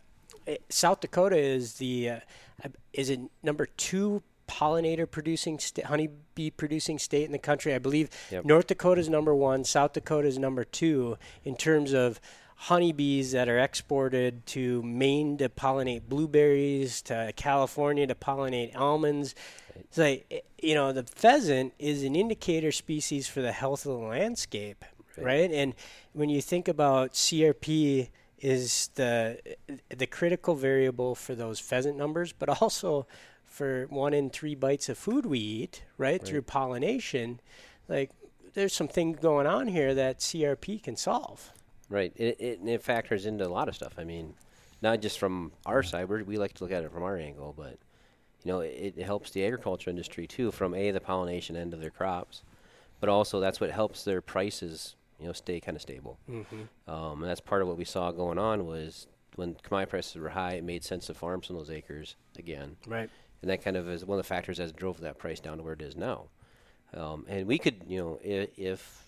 eh, 0.46 0.56
South 0.68 1.00
Dakota 1.00 1.36
is 1.38 1.74
the 1.74 2.10
uh, 2.10 2.18
is 2.92 3.08
it 3.10 3.20
number 3.42 3.66
two 3.66 4.22
pollinator 4.48 5.10
producing 5.10 5.58
sta- 5.58 5.86
honeybee 5.86 6.50
producing 6.50 6.98
state 6.98 7.24
in 7.24 7.32
the 7.32 7.38
country. 7.38 7.72
I 7.74 7.78
believe 7.78 8.10
Yep. 8.30 8.44
North 8.44 8.66
Dakota 8.66 9.00
is 9.00 9.08
number 9.08 9.34
one, 9.34 9.64
South 9.64 9.94
Dakota 9.94 10.28
is 10.28 10.38
number 10.38 10.64
two 10.64 11.16
in 11.44 11.56
terms 11.56 11.92
of 11.94 12.20
honeybees 12.62 13.32
that 13.32 13.48
are 13.48 13.58
exported 13.58 14.46
to 14.46 14.80
Maine 14.84 15.36
to 15.36 15.48
pollinate 15.48 16.02
blueberries, 16.08 17.02
to 17.02 17.32
California 17.34 18.06
to 18.06 18.14
pollinate 18.14 18.76
almonds. 18.76 19.34
It's 19.74 19.98
like 19.98 20.44
you 20.62 20.74
know 20.74 20.92
the 20.92 21.02
pheasant 21.02 21.72
is 21.78 22.04
an 22.04 22.14
indicator 22.14 22.70
species 22.70 23.26
for 23.26 23.40
the 23.40 23.50
health 23.50 23.84
of 23.84 23.92
the 23.98 24.06
landscape, 24.06 24.84
Right. 25.16 25.26
right? 25.26 25.50
And 25.52 25.74
when 26.12 26.28
you 26.28 26.40
think 26.40 26.68
about 26.68 27.14
CRP 27.14 28.10
is 28.38 28.90
the 28.94 29.38
the 29.88 30.06
critical 30.06 30.54
variable 30.54 31.16
for 31.16 31.34
those 31.34 31.58
pheasant 31.58 31.96
numbers, 31.96 32.32
but 32.32 32.48
also 32.62 33.08
for 33.44 33.86
one 33.90 34.14
in 34.14 34.30
three 34.30 34.54
bites 34.54 34.88
of 34.88 34.96
food 34.96 35.26
we 35.26 35.40
eat, 35.40 35.82
right, 35.98 36.24
through 36.24 36.42
pollination. 36.42 37.40
Like 37.88 38.10
there's 38.54 38.72
some 38.72 38.88
things 38.88 39.18
going 39.18 39.48
on 39.48 39.66
here 39.66 39.94
that 39.94 40.20
CRP 40.20 40.80
can 40.82 40.94
solve. 40.96 41.52
Right. 41.92 42.12
It, 42.16 42.40
it, 42.40 42.60
it 42.64 42.82
factors 42.82 43.26
into 43.26 43.46
a 43.46 43.48
lot 43.48 43.68
of 43.68 43.74
stuff. 43.74 43.92
I 43.98 44.04
mean, 44.04 44.34
not 44.80 45.02
just 45.02 45.18
from 45.18 45.52
our 45.66 45.82
side. 45.82 46.08
We're, 46.08 46.24
we 46.24 46.38
like 46.38 46.54
to 46.54 46.64
look 46.64 46.72
at 46.72 46.82
it 46.84 46.90
from 46.92 47.02
our 47.02 47.16
angle, 47.18 47.54
but 47.56 47.78
you 48.44 48.50
know, 48.50 48.60
it, 48.60 48.94
it 48.96 49.04
helps 49.04 49.30
the 49.30 49.44
agriculture 49.44 49.90
industry 49.90 50.26
too, 50.26 50.50
from 50.50 50.74
a 50.74 50.90
the 50.90 51.00
pollination 51.00 51.54
end 51.54 51.74
of 51.74 51.80
their 51.80 51.90
crops, 51.90 52.42
but 52.98 53.08
also 53.08 53.38
that's 53.38 53.60
what 53.60 53.70
helps 53.70 54.04
their 54.04 54.20
prices, 54.22 54.96
you 55.20 55.26
know, 55.26 55.32
stay 55.32 55.60
kind 55.60 55.76
of 55.76 55.82
stable. 55.82 56.18
Mm-hmm. 56.28 56.90
Um, 56.92 57.22
and 57.22 57.30
that's 57.30 57.40
part 57.40 57.62
of 57.62 57.68
what 57.68 57.76
we 57.76 57.84
saw 57.84 58.10
going 58.10 58.38
on 58.38 58.66
was 58.66 59.06
when 59.36 59.54
commodity 59.62 59.90
prices 59.90 60.16
were 60.16 60.30
high, 60.30 60.54
it 60.54 60.64
made 60.64 60.82
sense 60.84 61.06
to 61.06 61.14
farm 61.14 61.42
some 61.42 61.56
of 61.56 61.66
those 61.66 61.76
acres 61.76 62.16
again, 62.38 62.76
Right. 62.86 63.08
and 63.42 63.50
that 63.50 63.62
kind 63.62 63.76
of 63.76 63.88
is 63.88 64.04
one 64.04 64.18
of 64.18 64.24
the 64.24 64.28
factors 64.28 64.56
that 64.58 64.74
drove 64.74 65.00
that 65.00 65.18
price 65.18 65.40
down 65.40 65.58
to 65.58 65.62
where 65.62 65.74
it 65.74 65.82
is 65.82 65.94
now. 65.94 66.24
Um, 66.94 67.24
and 67.28 67.46
we 67.46 67.58
could, 67.58 67.76
you 67.86 67.98
know, 67.98 68.18
if, 68.22 68.50
if 68.58 69.06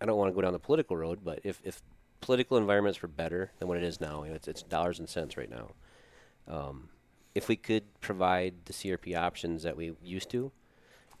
I 0.00 0.06
don't 0.06 0.16
want 0.16 0.30
to 0.30 0.34
go 0.34 0.40
down 0.42 0.52
the 0.52 0.58
political 0.58 0.96
road, 0.96 1.20
but 1.24 1.40
if, 1.44 1.60
if 1.64 1.82
political 2.20 2.56
environments 2.56 3.00
were 3.02 3.08
better 3.08 3.50
than 3.58 3.68
what 3.68 3.76
it 3.78 3.82
is 3.84 4.00
now, 4.00 4.22
you 4.24 4.30
know, 4.30 4.36
it's, 4.36 4.48
it's 4.48 4.62
dollars 4.62 4.98
and 4.98 5.08
cents 5.08 5.36
right 5.36 5.50
now. 5.50 5.70
Um, 6.46 6.88
if 7.34 7.48
we 7.48 7.56
could 7.56 7.84
provide 8.00 8.54
the 8.64 8.72
CRP 8.72 9.16
options 9.16 9.62
that 9.64 9.76
we 9.76 9.92
used 10.02 10.30
to, 10.30 10.50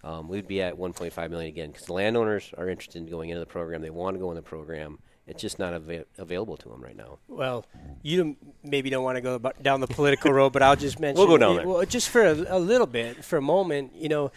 um, 0.04 0.28
we'd 0.28 0.46
be 0.46 0.62
at 0.62 0.76
1.5 0.78 1.30
million 1.30 1.48
again 1.48 1.70
because 1.70 1.86
the 1.86 1.92
landowners 1.92 2.52
are 2.56 2.68
interested 2.68 2.98
in 2.98 3.06
going 3.06 3.30
into 3.30 3.40
the 3.40 3.46
program. 3.46 3.82
They 3.82 3.90
want 3.90 4.14
to 4.14 4.20
go 4.20 4.30
in 4.30 4.36
the 4.36 4.42
program. 4.42 5.00
It's 5.26 5.42
just 5.42 5.58
not 5.58 5.74
ava- 5.74 6.06
available 6.16 6.56
to 6.56 6.68
them 6.68 6.82
right 6.82 6.96
now. 6.96 7.18
Well, 7.28 7.66
you 8.02 8.36
maybe 8.62 8.88
don't 8.90 9.04
want 9.04 9.16
to 9.16 9.20
go 9.20 9.34
about 9.34 9.62
down 9.62 9.80
the 9.80 9.86
political 9.86 10.32
road, 10.32 10.52
but 10.54 10.62
I'll 10.62 10.76
just 10.76 10.98
mention. 10.98 11.18
We'll 11.26 11.26
go 11.26 11.36
down 11.36 11.54
it- 11.54 11.56
there. 11.58 11.68
Well, 11.68 11.84
just 11.84 12.08
for 12.08 12.24
a, 12.24 12.32
a 12.32 12.58
little 12.58 12.86
bit, 12.86 13.24
for 13.24 13.36
a 13.36 13.42
moment, 13.42 13.94
you 13.94 14.08
know, 14.08 14.30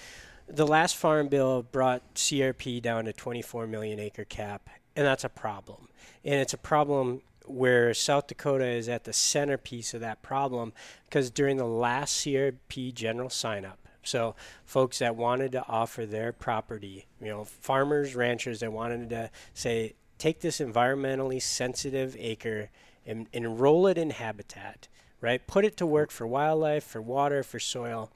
the 0.51 0.67
last 0.67 0.95
farm 0.95 1.27
bill 1.27 1.63
brought 1.63 2.15
CRP 2.15 2.81
down 2.81 3.05
to 3.05 3.13
24 3.13 3.67
million 3.67 3.99
acre 3.99 4.25
cap, 4.25 4.69
and 4.95 5.05
that's 5.05 5.23
a 5.23 5.29
problem. 5.29 5.87
And 6.23 6.35
it's 6.35 6.53
a 6.53 6.57
problem 6.57 7.21
where 7.45 7.93
South 7.93 8.27
Dakota 8.27 8.65
is 8.65 8.87
at 8.87 9.03
the 9.03 9.13
centerpiece 9.13 9.93
of 9.93 10.01
that 10.01 10.21
problem 10.21 10.73
because 11.05 11.29
during 11.29 11.57
the 11.57 11.65
last 11.65 12.17
CRP 12.17 12.93
general 12.93 13.29
sign 13.29 13.65
up, 13.65 13.79
so 14.03 14.35
folks 14.65 14.99
that 14.99 15.15
wanted 15.15 15.51
to 15.53 15.65
offer 15.67 16.05
their 16.05 16.31
property, 16.31 17.05
you 17.19 17.27
know, 17.27 17.43
farmers, 17.43 18.15
ranchers 18.15 18.59
that 18.59 18.71
wanted 18.71 19.09
to 19.09 19.29
say, 19.53 19.95
take 20.17 20.41
this 20.41 20.59
environmentally 20.59 21.41
sensitive 21.41 22.15
acre 22.19 22.69
and 23.05 23.27
enroll 23.33 23.87
it 23.87 23.97
in 23.97 24.11
habitat, 24.11 24.87
right? 25.19 25.45
Put 25.47 25.65
it 25.65 25.77
to 25.77 25.85
work 25.85 26.11
for 26.11 26.27
wildlife, 26.27 26.83
for 26.83 27.01
water, 27.01 27.43
for 27.43 27.59
soil. 27.59 28.11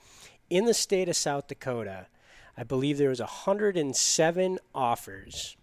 In 0.50 0.66
the 0.66 0.74
state 0.74 1.10
of 1.10 1.16
South 1.16 1.48
Dakota, 1.48 2.08
I 2.58 2.64
believe 2.64 2.98
there 2.98 3.10
was 3.10 3.20
107 3.20 4.60
offers, 4.74 5.58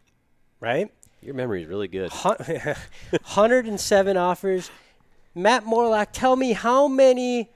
right? 0.61 0.93
Your 1.23 1.35
memory 1.35 1.63
is 1.63 1.69
really 1.69 1.89
good. 1.89 2.11
107 2.11 4.17
offers. 4.21 4.71
Matt 5.35 5.65
Morlock, 5.65 6.11
tell 6.13 6.37
me 6.37 6.53
how 6.53 6.89
many 6.89 7.51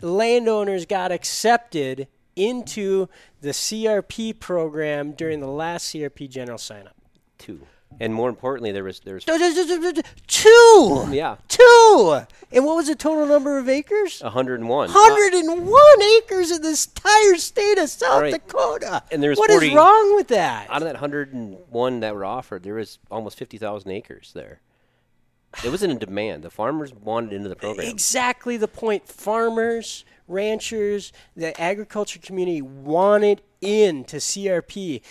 landowners 0.00 0.86
got 0.86 1.12
accepted 1.12 2.08
into 2.36 3.08
the 3.40 3.50
CRP 3.50 4.38
program 4.38 5.12
during 5.12 5.40
the 5.40 5.46
last 5.46 5.94
CRP 5.94 6.28
general 6.28 6.58
sign 6.58 6.86
up? 6.86 6.96
Two, 7.38 7.60
and 8.00 8.12
more 8.14 8.28
importantly, 8.28 8.72
there 8.72 8.84
was 8.84 9.00
there 9.00 9.14
was 9.14 9.24
Two! 10.26 11.06
yeah, 11.10 11.36
Two! 11.48 12.20
And 12.54 12.66
what 12.66 12.76
was 12.76 12.88
the 12.88 12.94
total 12.94 13.24
number 13.26 13.56
of 13.58 13.68
acres? 13.68 14.20
101. 14.20 14.88
101 14.90 16.02
acres 16.18 16.50
in 16.50 16.60
this 16.60 16.86
entire 16.86 17.36
state 17.36 17.78
of 17.78 17.88
South 17.88 18.20
Right. 18.20 18.32
Dakota. 18.32 19.02
And 19.10 19.22
there's 19.22 19.38
What 19.38 19.48
is 19.50 19.56
40 19.56 19.74
wrong 19.74 20.14
with 20.16 20.28
that? 20.28 20.68
out 20.68 20.82
of 20.82 20.84
that 20.84 20.94
101 21.00 22.00
that 22.00 22.14
were 22.14 22.24
offered, 22.26 22.62
there 22.62 22.74
was 22.74 22.98
almost 23.10 23.38
50,000 23.38 23.90
acres 23.90 24.32
there. 24.34 24.60
It 25.64 25.70
wasn't 25.70 25.92
in 25.92 25.98
demand. 25.98 26.42
The 26.42 26.50
farmers 26.50 26.92
wanted 26.94 27.32
into 27.34 27.48
the 27.48 27.56
program. 27.56 27.86
Exactly 27.88 28.56
the 28.56 28.68
point. 28.68 29.06
Farmers, 29.06 30.04
ranchers, 30.28 31.12
the 31.36 31.58
agriculture 31.60 32.18
community 32.18 32.62
wanted 32.62 33.42
in 33.60 34.04
to 34.04 34.16
CRP. 34.16 35.02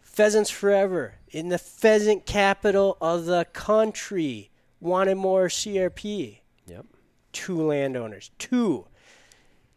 Pheasants 0.00 0.48
Forever, 0.50 1.14
in 1.34 1.48
the 1.48 1.58
pheasant 1.58 2.24
capital 2.26 2.96
of 3.00 3.24
the 3.24 3.44
country, 3.52 4.50
wanted 4.80 5.16
more 5.16 5.48
CRP. 5.48 6.38
Yep. 6.66 6.86
Two 7.32 7.60
landowners. 7.60 8.30
Two. 8.38 8.86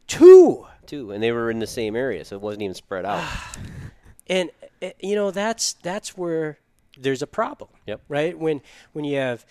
Two. 0.05 0.67
Two, 0.85 1.11
and 1.11 1.21
they 1.21 1.31
were 1.31 1.49
in 1.49 1.57
the 1.57 1.67
same 1.67 1.95
area, 1.95 2.23
so 2.23 2.35
it 2.35 2.41
wasn't 2.43 2.61
even 2.61 2.75
spread 2.75 3.03
out. 3.03 3.25
And 4.29 4.51
uh, 4.83 4.89
you 4.99 5.15
know 5.15 5.31
that's 5.31 5.71
that's 5.71 6.17
where 6.17 6.59
there's 6.99 7.21
a 7.21 7.27
problem. 7.27 7.69
Yep. 7.85 8.01
Right 8.09 8.37
when 8.37 8.59
when 8.91 9.05
you 9.05 9.15
have 9.15 9.45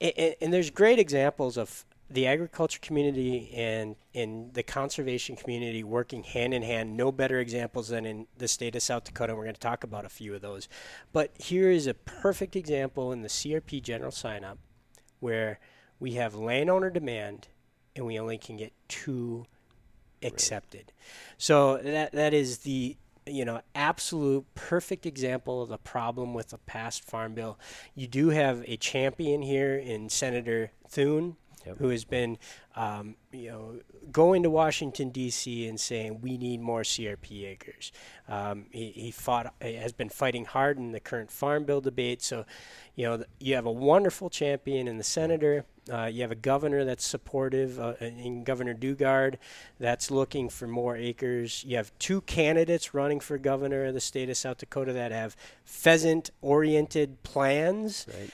and, 0.00 0.36
and 0.40 0.52
there's 0.52 0.70
great 0.70 1.00
examples 1.00 1.56
of 1.56 1.84
the 2.12 2.26
agriculture 2.26 2.78
community 2.80 3.52
and 3.54 3.96
in 4.12 4.50
the 4.52 4.62
conservation 4.62 5.36
community 5.36 5.82
working 5.82 6.22
hand 6.22 6.52
in 6.52 6.62
hand. 6.62 6.96
No 6.96 7.10
better 7.10 7.40
examples 7.40 7.88
than 7.88 8.04
in 8.04 8.26
the 8.36 8.48
state 8.48 8.76
of 8.76 8.82
South 8.82 9.04
Dakota. 9.04 9.32
And 9.32 9.38
we're 9.38 9.44
going 9.44 9.54
to 9.54 9.60
talk 9.60 9.84
about 9.84 10.04
a 10.04 10.10
few 10.10 10.34
of 10.34 10.42
those. 10.42 10.68
But 11.12 11.32
here 11.38 11.70
is 11.70 11.86
a 11.86 11.94
perfect 11.94 12.54
example 12.56 13.12
in 13.12 13.22
the 13.22 13.28
CRP 13.28 13.82
general 13.82 14.10
sign 14.10 14.44
up 14.44 14.58
where 15.20 15.58
we 15.98 16.12
have 16.14 16.34
landowner 16.34 16.90
demand 16.90 17.48
and 17.94 18.06
we 18.06 18.18
only 18.18 18.38
can 18.38 18.56
get 18.56 18.72
two 18.88 19.46
accepted. 20.22 20.92
So 21.38 21.78
that 21.78 22.12
that 22.12 22.34
is 22.34 22.58
the 22.58 22.96
you 23.26 23.44
know 23.44 23.60
absolute 23.74 24.44
perfect 24.54 25.06
example 25.06 25.62
of 25.62 25.68
the 25.68 25.78
problem 25.78 26.34
with 26.34 26.48
the 26.48 26.58
past 26.58 27.04
farm 27.04 27.34
bill. 27.34 27.58
You 27.94 28.06
do 28.06 28.30
have 28.30 28.64
a 28.66 28.76
champion 28.76 29.42
here 29.42 29.76
in 29.76 30.08
Senator 30.08 30.72
Thune. 30.88 31.36
Yep. 31.66 31.78
Who 31.78 31.88
has 31.88 32.04
been, 32.04 32.38
um, 32.74 33.16
you 33.30 33.50
know, 33.50 33.80
going 34.10 34.42
to 34.42 34.50
Washington 34.50 35.10
D.C. 35.10 35.68
and 35.68 35.78
saying 35.78 36.20
we 36.20 36.36
need 36.36 36.60
more 36.60 36.82
CRP 36.82 37.46
acres. 37.46 37.92
Um, 38.28 38.66
he, 38.70 38.90
he 38.90 39.10
fought, 39.10 39.54
has 39.60 39.92
been 39.92 40.08
fighting 40.08 40.44
hard 40.44 40.78
in 40.78 40.92
the 40.92 41.00
current 41.00 41.30
farm 41.30 41.64
bill 41.64 41.80
debate. 41.80 42.22
So, 42.22 42.44
you 42.96 43.04
know, 43.04 43.24
you 43.38 43.54
have 43.54 43.66
a 43.66 43.72
wonderful 43.72 44.28
champion 44.28 44.88
in 44.88 44.98
the 44.98 45.04
senator. 45.04 45.64
Uh, 45.92 46.06
you 46.06 46.22
have 46.22 46.30
a 46.30 46.36
governor 46.36 46.84
that's 46.84 47.04
supportive, 47.04 47.80
uh, 47.80 47.94
in 48.00 48.44
Governor 48.44 48.74
Daugaard, 48.74 49.36
that's 49.80 50.12
looking 50.12 50.48
for 50.48 50.68
more 50.68 50.96
acres. 50.96 51.64
You 51.66 51.76
have 51.76 51.92
two 51.98 52.20
candidates 52.20 52.94
running 52.94 53.18
for 53.18 53.36
governor 53.36 53.86
of 53.86 53.94
the 53.94 54.00
state 54.00 54.30
of 54.30 54.36
South 54.36 54.58
Dakota 54.58 54.92
that 54.92 55.10
have 55.10 55.36
pheasant-oriented 55.64 57.24
plans. 57.24 58.06
Right. 58.08 58.30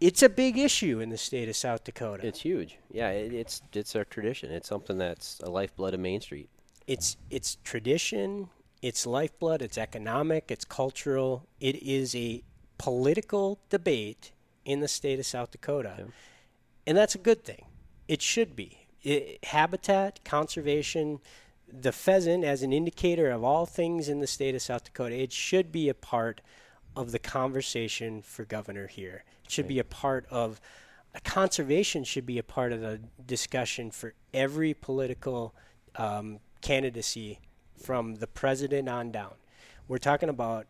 It's 0.00 0.22
a 0.22 0.28
big 0.28 0.58
issue 0.58 1.00
in 1.00 1.08
the 1.10 1.16
state 1.16 1.48
of 1.48 1.56
South 1.56 1.84
Dakota. 1.84 2.26
It's 2.26 2.40
huge. 2.42 2.78
Yeah, 2.90 3.10
it, 3.10 3.32
it's 3.32 3.62
it's 3.72 3.94
our 3.96 4.04
tradition. 4.04 4.50
It's 4.50 4.68
something 4.68 4.98
that's 4.98 5.40
a 5.40 5.50
lifeblood 5.50 5.94
of 5.94 6.00
Main 6.00 6.20
Street. 6.20 6.48
it's 6.86 7.16
it's 7.30 7.56
tradition, 7.64 8.50
it's 8.82 9.06
lifeblood, 9.06 9.62
it's 9.62 9.78
economic, 9.78 10.50
it's 10.50 10.64
cultural. 10.64 11.46
It 11.60 11.82
is 11.82 12.14
a 12.14 12.42
political 12.78 13.58
debate 13.70 14.32
in 14.64 14.80
the 14.80 14.88
state 14.88 15.18
of 15.18 15.26
South 15.26 15.50
Dakota. 15.52 15.94
Yeah. 15.98 16.04
And 16.86 16.98
that's 16.98 17.14
a 17.14 17.18
good 17.18 17.44
thing. 17.44 17.66
It 18.08 18.20
should 18.20 18.54
be. 18.54 18.86
I 19.06 19.38
habitat, 19.44 20.24
conservation, 20.24 21.20
the 21.68 21.92
pheasant 21.92 22.44
as 22.44 22.62
an 22.62 22.72
indicator 22.72 23.30
of 23.30 23.42
all 23.44 23.66
things 23.66 24.08
in 24.08 24.20
the 24.20 24.26
state 24.26 24.54
of 24.54 24.62
South 24.62 24.84
Dakota, 24.84 25.14
it 25.16 25.32
should 25.32 25.72
be 25.72 25.88
a 25.88 25.94
part 25.94 26.40
of 26.96 27.12
the 27.12 27.18
conversation 27.18 28.22
for 28.22 28.44
governor 28.44 28.86
here. 28.86 29.24
It 29.44 29.50
should 29.50 29.68
be 29.68 29.78
a 29.78 29.84
part 29.84 30.26
of 30.30 30.60
conservation 31.22 32.04
should 32.04 32.26
be 32.26 32.38
a 32.38 32.42
part 32.42 32.72
of 32.72 32.80
the 32.80 33.00
discussion 33.24 33.90
for 33.90 34.14
every 34.32 34.74
political 34.74 35.54
um, 35.96 36.40
candidacy 36.60 37.38
from 37.76 38.16
the 38.16 38.26
president 38.26 38.88
on 38.88 39.12
down. 39.12 39.34
We're 39.86 39.98
talking 39.98 40.28
about 40.28 40.66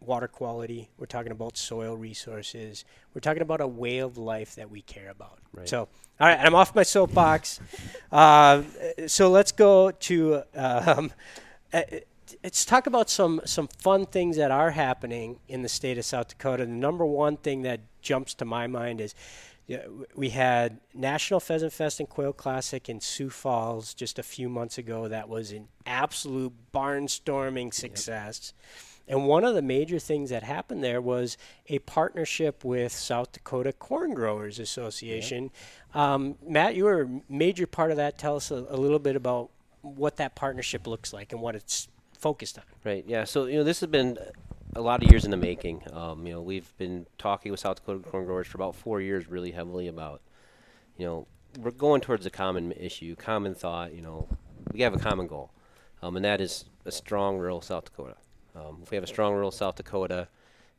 water 0.00 0.28
quality. 0.28 0.90
We're 0.98 1.06
talking 1.06 1.32
about 1.32 1.56
soil 1.56 1.96
resources. 1.96 2.84
We're 3.14 3.20
talking 3.20 3.42
about 3.42 3.60
a 3.60 3.66
way 3.66 3.98
of 3.98 4.18
life 4.18 4.54
that 4.56 4.70
we 4.70 4.82
care 4.82 5.10
about. 5.10 5.38
Right. 5.52 5.68
So, 5.68 5.88
all 6.20 6.26
right, 6.26 6.38
I'm 6.38 6.54
off 6.54 6.74
my 6.74 6.82
soapbox. 6.82 7.60
uh, 8.12 8.62
so 9.06 9.30
let's 9.30 9.52
go 9.52 9.90
to 9.90 10.42
um, 10.54 11.12
uh, 11.72 11.82
let's 12.42 12.64
talk 12.64 12.86
about 12.86 13.10
some 13.10 13.40
some 13.44 13.68
fun 13.68 14.06
things 14.06 14.36
that 14.36 14.50
are 14.50 14.70
happening 14.70 15.40
in 15.48 15.62
the 15.62 15.68
state 15.68 15.98
of 15.98 16.04
South 16.04 16.28
Dakota. 16.28 16.64
The 16.64 16.72
number 16.72 17.04
one 17.04 17.36
thing 17.36 17.62
that 17.62 17.80
jumps 18.02 18.34
to 18.34 18.44
my 18.44 18.66
mind 18.66 19.00
is. 19.00 19.14
Yeah, 19.66 19.82
w- 19.82 20.06
we 20.14 20.30
had 20.30 20.80
National 20.94 21.40
Pheasant 21.40 21.74
Fest 21.74 22.00
and 22.00 22.08
Quail 22.08 22.32
Classic 22.32 22.88
in 22.88 23.02
Sioux 23.02 23.28
Falls 23.28 23.92
just 23.92 24.18
a 24.18 24.22
few 24.22 24.48
months 24.48 24.78
ago. 24.78 25.08
That 25.08 25.28
was 25.28 25.52
an 25.52 25.68
absolute 25.84 26.54
barnstorming 26.72 27.74
success. 27.74 28.54
And 29.08 29.26
one 29.26 29.44
of 29.44 29.54
the 29.54 29.62
major 29.62 29.98
things 29.98 30.30
that 30.30 30.42
happened 30.42 30.84
there 30.84 31.00
was 31.00 31.38
a 31.68 31.78
partnership 31.80 32.64
with 32.64 32.92
South 32.92 33.32
Dakota 33.32 33.72
Corn 33.72 34.12
Growers 34.14 34.58
Association. 34.58 35.50
Um, 35.94 36.36
Matt, 36.46 36.74
you 36.74 36.84
were 36.84 37.02
a 37.02 37.20
major 37.28 37.66
part 37.66 37.90
of 37.90 37.96
that. 37.96 38.18
Tell 38.18 38.36
us 38.36 38.50
a, 38.50 38.66
a 38.68 38.76
little 38.76 38.98
bit 38.98 39.16
about 39.16 39.50
what 39.80 40.16
that 40.16 40.34
partnership 40.34 40.86
looks 40.86 41.12
like 41.12 41.32
and 41.32 41.40
what 41.40 41.54
it's 41.54 41.88
focused 42.18 42.58
on. 42.58 42.64
Right. 42.84 43.04
Yeah. 43.06 43.24
So 43.24 43.46
you 43.46 43.58
know, 43.58 43.64
this 43.64 43.80
has 43.80 43.88
been 43.88 44.18
a 44.74 44.80
lot 44.80 45.02
of 45.02 45.10
years 45.10 45.24
in 45.24 45.30
the 45.30 45.36
making. 45.36 45.82
Um, 45.92 46.26
you 46.26 46.34
know, 46.34 46.42
we've 46.42 46.76
been 46.76 47.06
talking 47.16 47.50
with 47.50 47.60
South 47.60 47.76
Dakota 47.76 48.08
corn 48.08 48.24
growers 48.24 48.46
for 48.46 48.58
about 48.58 48.74
four 48.74 49.00
years, 49.00 49.28
really 49.28 49.52
heavily 49.52 49.88
about, 49.88 50.20
you 50.96 51.06
know, 51.06 51.26
we're 51.58 51.70
going 51.70 52.00
towards 52.00 52.26
a 52.26 52.30
common 52.30 52.72
issue, 52.72 53.16
common 53.16 53.54
thought. 53.54 53.94
You 53.94 54.02
know, 54.02 54.28
we 54.72 54.82
have 54.82 54.94
a 54.94 54.98
common 54.98 55.26
goal, 55.26 55.50
um, 56.02 56.16
and 56.16 56.24
that 56.24 56.40
is 56.40 56.66
a 56.84 56.92
strong 56.92 57.38
rural 57.38 57.60
South 57.60 57.86
Dakota. 57.86 58.16
Um, 58.54 58.80
if 58.82 58.90
we 58.90 58.96
have 58.96 59.04
a 59.04 59.08
strong 59.08 59.34
rural 59.34 59.50
South 59.50 59.76
Dakota, 59.76 60.28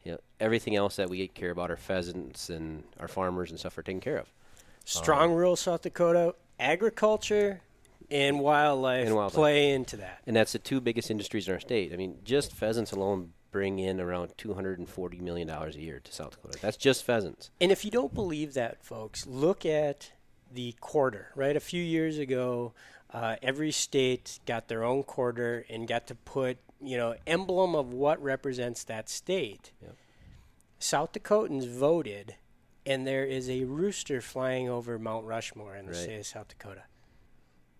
you 0.03 0.13
know, 0.13 0.19
everything 0.39 0.75
else 0.75 0.95
that 0.97 1.09
we 1.09 1.27
care 1.27 1.51
about, 1.51 1.69
our 1.69 1.77
pheasants 1.77 2.49
and 2.49 2.83
our 2.99 3.07
farmers 3.07 3.49
and 3.49 3.59
stuff, 3.59 3.77
are 3.77 3.83
taken 3.83 4.01
care 4.01 4.17
of. 4.17 4.31
Strong 4.85 5.33
rural 5.33 5.55
South 5.55 5.81
Dakota, 5.81 6.35
agriculture, 6.59 7.61
and 8.12 8.39
wildlife, 8.39 9.05
And 9.05 9.16
wildlife. 9.16 9.34
play 9.36 9.72
into 9.72 9.97
that. 9.97 10.22
And 10.26 10.36
that's 10.36 10.51
the 10.53 10.60
two 10.60 10.82
biggest 10.82 11.10
industries 11.12 11.47
in 11.47 11.53
our 11.53 11.60
state. 11.60 11.93
I 11.93 11.95
mean, 11.95 12.20
just 12.24 12.53
pheasants 12.53 12.91
alone 12.91 13.34
bring 13.51 13.80
in 13.80 13.99
around 13.99 14.32
two 14.38 14.53
hundred 14.53 14.78
and 14.80 14.88
forty 14.88 15.20
million 15.20 15.47
dollars 15.47 15.76
a 15.76 15.82
year 15.82 15.99
to 15.99 16.12
South 16.12 16.32
Dakota. 16.32 16.60
That's 16.62 16.78
just 16.78 17.03
pheasants. 17.03 17.49
And 17.60 17.72
if 17.72 17.84
you 17.84 17.91
don't 17.91 18.14
believe 18.14 18.53
that, 18.53 18.84
folks, 18.84 19.26
look 19.26 19.66
at 19.66 20.12
the 20.51 20.74
quarter, 20.80 21.32
right? 21.36 21.55
A 21.55 21.60
few 21.60 21.84
years 21.84 22.18
ago, 22.18 22.74
uh, 23.12 23.38
every 23.41 23.72
state 23.72 24.39
got 24.45 24.68
their 24.68 24.84
own 24.84 25.01
quarter 25.03 25.66
and 25.70 25.88
got 25.88 26.05
to 26.07 26.16
put, 26.16 26.57
you 26.82 26.95
know, 26.97 27.16
emblem 27.26 27.74
of 27.76 27.91
what 27.93 28.22
represents 28.22 28.84
that 28.84 29.10
state. 29.10 29.72
Yep. 29.82 29.95
South 30.78 31.12
Dakotans 31.14 31.68
voted, 31.68 32.36
and 32.86 33.05
there 33.05 33.26
is 33.26 33.49
a 33.49 33.64
rooster 33.66 34.22
flying 34.22 34.70
over 34.70 34.97
Mount 34.97 35.26
Rushmore 35.26 35.76
in 35.76 35.86
the 35.86 35.91
Right. 35.91 36.01
state 36.01 36.20
of 36.20 36.26
South 36.28 36.47
Dakota. 36.47 36.84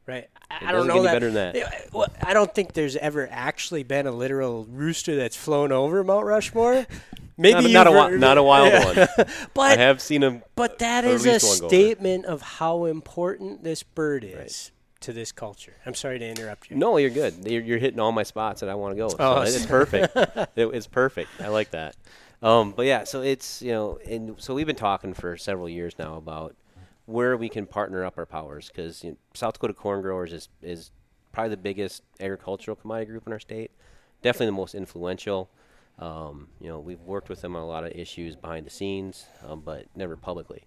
Right? 0.10 0.28
I, 0.52 0.70
I 0.70 0.72
don't 0.72 0.88
know 0.88 1.04
that. 1.04 1.14
better 1.14 1.30
than 1.32 1.54
that. 1.54 1.90
Well, 1.94 2.08
I 2.24 2.34
don't 2.34 2.54
think 2.54 2.74
there's 2.74 2.96
ever 2.96 3.28
actually 3.32 3.84
been 3.84 4.08
a 4.08 4.12
literal 4.12 4.66
rooster 4.66 5.16
that's 5.16 5.36
flown 5.38 5.72
over 5.72 6.04
Mount 6.04 6.26
Rushmore. 6.26 6.88
Maybe 7.38 7.72
not, 7.72 7.88
a- 7.88 7.92
not 7.92 8.14
a 8.14 8.18
not 8.18 8.38
a 8.38 8.44
wild 8.44 8.74
Yeah. 8.74 9.08
one. 9.16 9.28
But 9.54 9.78
I 9.80 9.82
have 9.82 10.02
seen 10.02 10.22
them. 10.22 10.44
but 10.56 10.80
that 10.80 11.06
is 11.06 11.26
a 11.26 11.34
least 11.34 11.46
one 11.48 11.60
go 11.60 11.66
over. 11.68 11.76
statement 11.76 12.26
of 12.26 12.42
how 12.42 12.86
important 12.86 13.64
this 13.64 13.84
bird 13.84 14.24
is 14.26 14.34
Right. 14.36 14.72
to 15.02 15.14
this 15.14 15.32
culture. 15.32 15.76
I'm 15.86 15.94
sorry 15.94 16.20
to 16.20 16.26
interrupt 16.28 16.70
you. 16.70 16.76
No, 16.76 16.98
you're 16.98 17.10
good. 17.12 17.48
You're, 17.48 17.62
you're 17.62 17.78
hitting 17.78 18.00
all 18.00 18.12
my 18.12 18.24
spots 18.24 18.60
that 18.62 18.70
I 18.70 18.76
want 18.76 18.94
to 18.94 18.98
go. 18.98 19.08
So 19.10 19.16
Oh, 19.20 19.42
it's 19.44 19.66
perfect. 19.66 20.14
it, 20.18 20.50
it's 20.58 20.88
perfect. 20.88 21.30
I 21.40 21.48
like 21.48 21.72
that. 21.72 21.96
Um, 22.42 22.72
but 22.76 22.86
yeah, 22.86 23.04
so 23.06 23.22
it's 23.22 23.62
you 23.62 23.72
know, 23.72 24.00
and 24.06 24.36
so 24.42 24.54
we've 24.54 24.68
been 24.68 24.76
talking 24.76 25.14
for 25.14 25.38
several 25.38 25.70
years 25.70 25.94
now 26.00 26.16
about 26.16 26.56
where 27.10 27.36
we 27.36 27.50
can 27.50 27.66
partner 27.66 28.06
up 28.06 28.18
our 28.18 28.26
powers 28.26 28.68
because 28.68 29.04
you 29.04 29.12
know, 29.12 29.18
South 29.34 29.54
Dakota 29.56 29.74
Corn 29.74 30.02
Growers 30.02 30.32
is 30.32 30.50
is 30.62 30.92
probably 31.32 31.50
the 31.50 31.58
biggest 31.58 32.04
agricultural 32.20 32.76
commodity 32.76 33.12
group 33.12 33.26
in 33.26 33.34
our 33.34 33.40
state. 33.40 33.72
Definitely 34.22 34.48
the 34.48 34.52
most 34.54 34.76
influential. 34.76 35.50
Um, 35.98 36.48
you 36.62 36.70
know, 36.70 36.80
we've 36.80 37.02
worked 37.02 37.30
with 37.30 37.42
them 37.42 37.56
on 37.56 37.62
a 37.62 37.68
lot 37.68 37.84
of 37.84 37.92
issues 37.92 38.36
behind 38.36 38.66
the 38.66 38.70
scenes, 38.70 39.26
um, 39.46 39.62
but 39.62 39.86
never 39.96 40.16
publicly. 40.16 40.64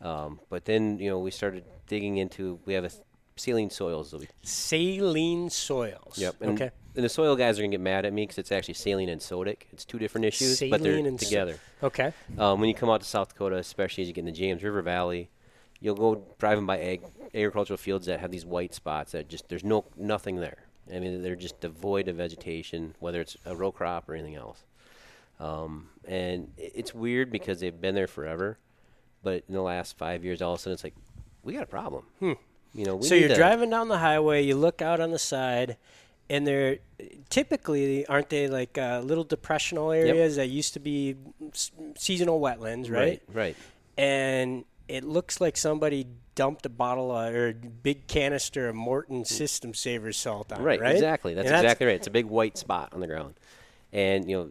Um, 0.00 0.40
but 0.48 0.64
then 0.64 0.98
you 0.98 1.10
know 1.10 1.18
we 1.18 1.30
started 1.30 1.64
digging 1.86 2.16
into 2.16 2.58
we 2.64 2.74
have 2.74 2.84
a 2.84 2.90
saline 3.36 3.70
soils 3.70 4.10
that 4.10 4.20
we 4.20 4.28
Saline 4.42 5.50
soils. 5.50 6.18
Yep. 6.18 6.36
And, 6.40 6.50
okay. 6.52 6.70
And 6.96 7.04
the 7.04 7.08
soil 7.08 7.36
guys 7.36 7.58
are 7.58 7.62
gonna 7.62 7.72
get 7.72 7.80
mad 7.80 8.06
at 8.06 8.12
me 8.12 8.22
because 8.22 8.38
it's 8.38 8.52
actually 8.52 8.74
saline 8.74 9.08
and 9.08 9.20
sodic. 9.20 9.62
It's 9.72 9.84
two 9.84 9.98
different 9.98 10.26
issues, 10.26 10.60
but 10.60 10.82
they're 10.82 10.92
Saline 10.92 11.06
and 11.06 11.20
so- 11.20 11.26
together. 11.26 11.58
Okay. 11.82 12.12
um, 12.38 12.60
when 12.60 12.68
you 12.68 12.74
come 12.74 12.88
out 12.88 13.00
to 13.02 13.06
South 13.06 13.28
Dakota, 13.28 13.56
especially 13.56 14.02
as 14.02 14.08
you 14.08 14.14
get 14.14 14.20
in 14.20 14.26
the 14.26 14.32
James 14.32 14.62
River 14.62 14.80
Valley, 14.82 15.28
you'll 15.84 15.94
go 15.94 16.24
driving 16.38 16.64
by 16.64 16.78
ag- 16.78 17.04
agricultural 17.34 17.76
fields 17.76 18.06
that 18.06 18.18
have 18.18 18.30
these 18.30 18.46
white 18.46 18.72
spots 18.72 19.12
that 19.12 19.28
just 19.28 19.50
there's 19.50 19.62
no 19.62 19.84
nothing 19.98 20.36
there. 20.36 20.64
I 20.90 20.98
mean, 20.98 21.22
they're 21.22 21.36
just 21.36 21.60
devoid 21.60 22.08
of 22.08 22.16
vegetation, 22.16 22.94
whether 23.00 23.20
it's 23.20 23.36
a 23.44 23.54
row 23.54 23.70
crop 23.70 24.08
or 24.08 24.14
anything 24.14 24.34
else. 24.34 24.64
Um, 25.38 25.90
and 26.06 26.52
it's 26.56 26.94
weird 26.94 27.30
because 27.30 27.60
they've 27.60 27.78
been 27.78 27.94
there 27.94 28.06
forever, 28.06 28.56
but 29.22 29.44
in 29.46 29.54
the 29.54 29.60
last 29.60 29.98
five 29.98 30.24
years, 30.24 30.40
all 30.40 30.54
of 30.54 30.58
a 30.58 30.62
sudden, 30.62 30.72
it's 30.74 30.84
like 30.84 30.94
we 31.42 31.52
got 31.52 31.62
a 31.64 31.66
problem. 31.66 32.06
Hmm. 32.18 32.32
You 32.74 32.86
know, 32.86 32.96
we 32.96 33.06
so 33.06 33.14
you're 33.14 33.34
driving 33.34 33.68
down 33.68 33.88
the 33.88 33.98
highway, 33.98 34.42
you 34.42 34.56
look 34.56 34.80
out 34.80 35.00
on 35.00 35.10
the 35.10 35.18
side, 35.18 35.76
and 36.30 36.46
they're 36.46 36.78
typically 37.28 38.06
aren't 38.06 38.30
they 38.30 38.48
like 38.48 38.78
uh, 38.78 39.02
little 39.04 39.24
depressional 39.24 39.92
areas 39.92 40.36
that 40.36 40.48
used 40.48 40.72
to 40.74 40.80
be 40.80 41.16
s- 41.52 41.72
seasonal 41.96 42.40
wetlands, 42.40 42.90
right? 42.90 43.20
right, 43.28 43.34
right. 43.34 43.56
And 43.98 44.64
it 44.88 45.04
looks 45.04 45.40
like 45.40 45.56
somebody 45.56 46.06
dumped 46.34 46.66
a 46.66 46.68
bottle 46.68 47.10
of, 47.14 47.32
or 47.34 47.48
a 47.48 47.54
big 47.54 48.06
canister 48.06 48.68
of 48.68 48.74
Morton 48.74 49.24
System 49.24 49.72
Saver 49.74 50.12
salt 50.12 50.52
on 50.52 50.62
Right, 50.62 50.78
it, 50.78 50.82
right? 50.82 50.94
exactly. 50.94 51.34
That's 51.34 51.46
And 51.48 51.56
exactly 51.56 51.86
right. 51.86 51.96
It's 51.96 52.06
a 52.06 52.10
big 52.10 52.26
white 52.26 52.58
spot 52.58 52.90
on 52.92 53.00
the 53.00 53.06
ground, 53.06 53.34
and 53.92 54.28
you 54.28 54.36
know, 54.36 54.50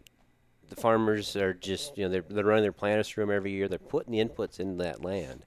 the 0.70 0.76
farmers 0.76 1.36
are 1.36 1.52
just 1.54 1.96
you 1.98 2.04
know 2.04 2.10
they're 2.10 2.24
they're 2.28 2.44
running 2.44 2.62
their 2.64 2.72
planters 2.72 3.16
room 3.16 3.30
every 3.30 3.52
year. 3.52 3.68
They're 3.68 3.78
putting 3.78 4.12
the 4.12 4.24
inputs 4.24 4.58
into 4.60 4.82
that 4.82 5.04
land, 5.04 5.44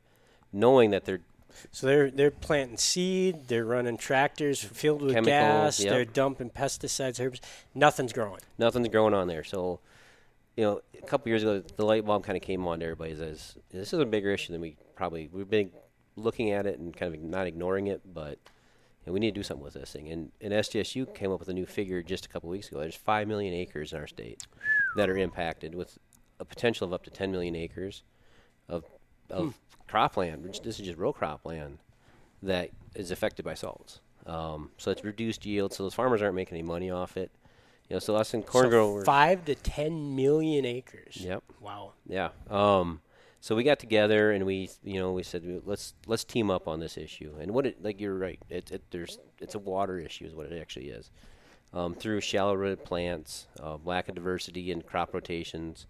knowing 0.54 0.92
that 0.92 1.06
they're 1.06 1.22
So 1.72 1.88
they're 1.88 2.12
they're 2.12 2.32
planting 2.32 2.78
seed. 2.78 3.48
They're 3.48 3.66
running 3.66 3.98
tractors 3.98 4.64
filled 4.64 5.02
with 5.02 5.16
gas. 5.26 5.80
yep. 5.80 5.90
They're 5.92 6.06
dumping 6.06 6.52
pesticides, 6.52 7.20
herbs. 7.20 7.42
Nothing's 7.74 8.14
growing. 8.14 8.40
nothing's 8.58 8.88
growing 8.90 9.14
on 9.16 9.28
there. 9.28 9.44
So, 9.44 9.80
you 10.58 10.64
know, 10.64 10.82
a 11.02 11.06
couple 11.06 11.30
years 11.30 11.44
ago, 11.44 11.64
the 11.78 11.86
light 11.86 12.04
bulb 12.04 12.26
kind 12.26 12.36
of 12.36 12.42
came 12.42 12.68
on 12.68 12.80
to 12.80 12.86
everybody 12.86 13.12
as 13.12 13.56
this 13.70 13.94
is 13.94 14.00
a 14.00 14.06
bigger 14.06 14.32
issue 14.32 14.52
than 14.52 14.62
we 14.62 14.76
probably 14.96 15.30
we've 15.32 15.50
been 15.50 15.72
looking 16.16 16.52
at 16.52 16.66
it 16.66 16.80
and 16.80 16.98
kind 16.98 17.14
of 17.14 17.22
not 17.22 17.46
ignoring 17.46 17.88
it, 17.88 18.02
but 18.12 18.40
you 19.06 19.06
know, 19.06 19.14
we 19.14 19.20
need 19.20 19.36
to 19.36 19.40
do 19.40 19.44
something 19.44 19.64
with 19.64 19.76
this 19.76 19.94
thing. 19.94 20.12
And, 20.12 20.32
and 20.42 20.52
SDSU 20.52 21.14
came 21.14 21.32
up 21.32 21.40
with 21.40 21.48
a 21.48 21.54
new 21.54 21.68
figure 21.68 22.02
just 22.02 22.26
a 22.26 22.30
couple 22.30 22.50
weeks 22.50 22.70
ago. 22.70 22.80
There's 22.80 22.96
five 22.96 23.28
million 23.28 23.54
acres 23.54 23.94
in 23.94 24.00
our 24.00 24.08
state 24.08 24.42
that 24.96 25.10
are 25.10 25.18
impacted 25.18 25.76
with 25.76 26.00
a 26.40 26.46
potential 26.46 26.88
of 26.88 26.94
up 26.94 27.04
to 27.04 27.12
10 27.12 27.32
million 27.32 27.56
acres 27.56 28.04
of 28.68 28.84
of 29.30 29.54
cropland. 29.88 30.42
which 30.42 30.62
This 30.62 30.80
is 30.80 30.88
just 30.88 30.98
row 30.98 31.14
cropland 31.14 31.78
that 32.42 32.72
is 32.96 33.12
affected 33.12 33.46
by 33.46 33.54
salts. 33.54 34.02
Um, 34.26 34.72
so 34.78 34.90
it's 34.90 35.04
reduced 35.04 35.46
yield. 35.46 35.74
So 35.74 35.84
those 35.84 35.94
farmers 35.94 36.22
aren't 36.22 36.36
making 36.36 36.58
any 36.58 36.68
money 36.68 36.90
off 36.90 37.16
it. 37.16 37.32
Know, 37.90 38.00
so 38.00 38.16
us 38.16 38.34
and 38.34 38.46
corn 38.46 38.66
so 38.66 38.70
growers. 38.70 39.06
five 39.06 39.46
to 39.46 39.56
ten 39.56 40.16
million 40.16 40.66
acres. 40.66 41.18
Yep. 41.18 41.44
Wow. 41.62 41.94
Yeah. 42.06 42.30
Um, 42.50 43.02
so 43.40 43.56
we 43.56 43.64
got 43.64 43.80
together 43.80 44.32
and 44.32 44.46
we, 44.46 44.70
you 44.84 45.00
know, 45.00 45.14
we 45.14 45.24
said 45.24 45.62
let's 45.66 45.94
let's 46.06 46.26
team 46.26 46.52
up 46.52 46.68
on 46.68 46.80
this 46.82 46.98
issue. 46.98 47.34
And 47.40 47.52
what 47.52 47.66
it 47.66 47.82
like 47.82 48.02
you're 48.02 48.18
right. 48.18 48.40
It, 48.50 48.72
it 48.72 48.84
there's 48.92 49.20
it's 49.40 49.56
a 49.56 49.60
water 49.60 50.00
issue 50.00 50.26
is 50.26 50.36
what 50.36 50.52
it 50.52 50.60
actually 50.60 50.90
is. 50.90 51.12
Um, 51.74 51.94
through 51.96 52.22
shallow 52.22 52.56
rooted 52.56 52.84
plants, 52.84 53.48
uh, 53.62 53.78
lack 53.84 54.10
of 54.10 54.16
diversity 54.16 54.72
in 54.72 54.82
crop 54.82 55.14
rotations, 55.14 55.86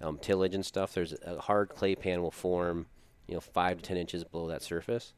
um, 0.00 0.18
tillage 0.18 0.54
and 0.54 0.64
stuff. 0.64 0.92
There's 0.92 1.14
a 1.24 1.40
hard 1.40 1.70
clay 1.70 1.94
pan 1.94 2.22
will 2.22 2.30
form, 2.30 2.86
you 3.26 3.34
know, 3.34 3.40
five 3.40 3.78
to 3.78 3.82
ten 3.82 3.96
inches 3.96 4.24
below 4.24 4.48
that 4.48 4.62
surface, 4.62 5.14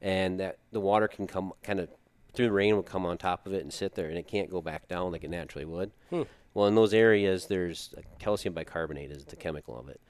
and 0.00 0.40
that 0.40 0.58
the 0.70 0.80
water 0.80 1.08
can 1.08 1.26
come 1.26 1.52
kind 1.62 1.80
of 1.80 1.88
through 2.34 2.46
the 2.46 2.52
rain 2.52 2.74
will 2.74 2.82
come 2.82 3.04
on 3.06 3.18
top 3.18 3.46
of 3.46 3.52
it 3.52 3.62
and 3.62 3.72
sit 3.72 3.94
there, 3.94 4.08
and 4.08 4.18
it 4.18 4.26
can't 4.26 4.50
go 4.50 4.60
back 4.62 4.88
down 4.88 5.12
like 5.12 5.24
it 5.24 5.30
naturally 5.30 5.64
would. 5.64 5.90
Well, 6.54 6.66
in 6.66 6.74
those 6.74 6.92
areas, 6.94 7.46
there's 7.46 7.94
calcium 8.18 8.54
bicarbonate 8.54 9.10
is 9.10 9.24
the 9.24 9.36
chemical 9.36 9.78
of 9.78 9.88
it. 9.88 10.00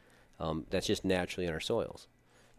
Um, 0.40 0.66
that's 0.70 0.86
just 0.86 1.04
naturally 1.04 1.46
in 1.46 1.52
our 1.52 1.60
soils, 1.60 2.08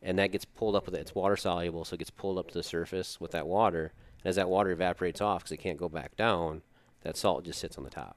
and 0.01 0.17
that 0.19 0.31
gets 0.31 0.45
pulled 0.45 0.75
up 0.75 0.85
with 0.85 0.95
it. 0.95 1.01
It's 1.01 1.15
water 1.15 1.35
soluble, 1.35 1.83
so 1.83 1.95
it 1.95 1.97
gets 1.99 2.11
pulled 2.11 2.37
up 2.37 2.47
to 2.49 2.53
the 2.53 2.63
surface 2.63 3.19
with 3.19 3.31
that 3.31 3.47
water. 3.47 3.91
And 4.23 4.29
as 4.29 4.35
that 4.37 4.49
water 4.49 4.71
evaporates 4.71 5.19
off, 5.19 5.43
because 5.43 5.51
it 5.51 5.57
can't 5.57 5.77
go 5.77 5.89
back 5.89 6.15
down, 6.15 6.61
that 7.01 7.17
salt 7.17 7.43
just 7.43 7.59
sits 7.59 7.77
on 7.77 7.83
the 7.83 7.89
top. 7.89 8.15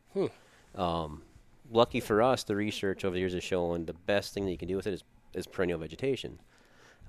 Um, 0.77 1.23
lucky 1.71 1.99
for 1.99 2.23
us, 2.23 2.45
the 2.45 2.55
research 2.55 3.05
over 3.05 3.15
the 3.15 3.21
years 3.21 3.35
has 3.35 3.43
shown 3.43 3.87
the 3.87 3.93
best 3.95 4.33
thing 4.35 4.45
that 4.45 4.53
you 4.53 4.59
can 4.59 4.69
do 4.69 4.77
with 4.77 4.87
it 4.87 4.95
is, 4.95 5.03
is 5.35 5.47
perennial 5.49 5.81
vegetation. 5.81 6.39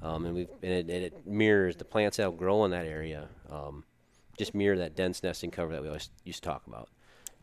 Um, 0.02 0.26
and 0.26 0.36
we've 0.36 0.50
and 0.64 0.72
it, 0.72 0.90
and 0.90 1.04
it 1.04 1.28
mirrors 1.28 1.76
the 1.76 1.86
plants 1.86 2.18
that 2.18 2.36
grow 2.38 2.66
in 2.66 2.72
that 2.72 2.86
area. 2.86 3.30
Um, 3.52 3.84
just 4.38 4.54
mirror 4.56 4.78
that 4.78 4.96
dense 4.96 5.24
nesting 5.24 5.52
cover 5.52 5.74
that 5.74 5.82
we 5.82 5.88
always 5.88 6.10
used 6.24 6.44
to 6.44 6.50
talk 6.50 6.66
about. 6.68 6.90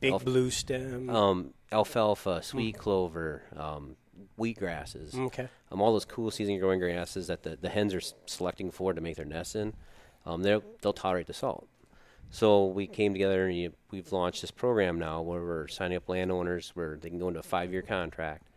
Big 0.00 0.12
Alf- 0.12 0.24
blue 0.24 0.50
stem. 0.50 1.10
Um, 1.10 1.54
alfalfa, 1.72 2.42
sweet 2.42 2.78
clover, 2.78 3.42
um, 3.56 3.96
wheat 4.36 4.58
grasses, 4.58 5.14
okay. 5.14 5.48
um, 5.70 5.80
all 5.80 5.92
those 5.92 6.04
cool 6.04 6.30
season 6.30 6.58
growing 6.58 6.78
grasses 6.78 7.26
that 7.26 7.42
the, 7.42 7.56
the 7.60 7.68
hens 7.68 7.94
are 7.94 7.98
s- 7.98 8.14
selecting 8.26 8.70
for 8.70 8.92
to 8.92 9.00
make 9.00 9.16
their 9.16 9.24
nests 9.24 9.54
in. 9.54 9.74
Um, 10.26 10.42
they'll 10.42 10.62
they'll 10.82 10.92
tolerate 10.92 11.26
the 11.26 11.34
salt. 11.34 11.68
So 12.30 12.66
we 12.66 12.86
came 12.86 13.12
together 13.12 13.46
and 13.46 13.56
you, 13.56 13.72
we've 13.90 14.10
launched 14.10 14.40
this 14.40 14.50
program 14.50 14.98
now 14.98 15.22
where 15.22 15.40
we're 15.40 15.68
signing 15.68 15.96
up 15.96 16.08
landowners 16.08 16.72
where 16.74 16.96
they 17.00 17.08
can 17.08 17.18
go 17.18 17.28
into 17.28 17.40
a 17.40 17.44
five-year 17.44 17.82
contract. 17.82 18.48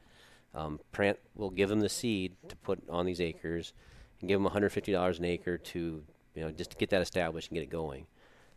Um, 0.55 0.79
Prant 0.91 1.19
will 1.35 1.51
give 1.51 1.69
them 1.69 1.81
the 1.81 1.89
seed 1.89 2.35
to 2.49 2.55
put 2.55 2.81
on 2.89 3.05
these 3.05 3.21
acres, 3.21 3.73
and 4.19 4.27
give 4.27 4.41
them 4.41 4.51
$150 4.51 5.19
an 5.19 5.25
acre 5.25 5.57
to 5.57 6.03
you 6.33 6.41
know 6.41 6.51
just 6.51 6.71
to 6.71 6.77
get 6.77 6.89
that 6.89 7.01
established 7.01 7.49
and 7.49 7.55
get 7.55 7.63
it 7.63 7.69
going. 7.69 8.07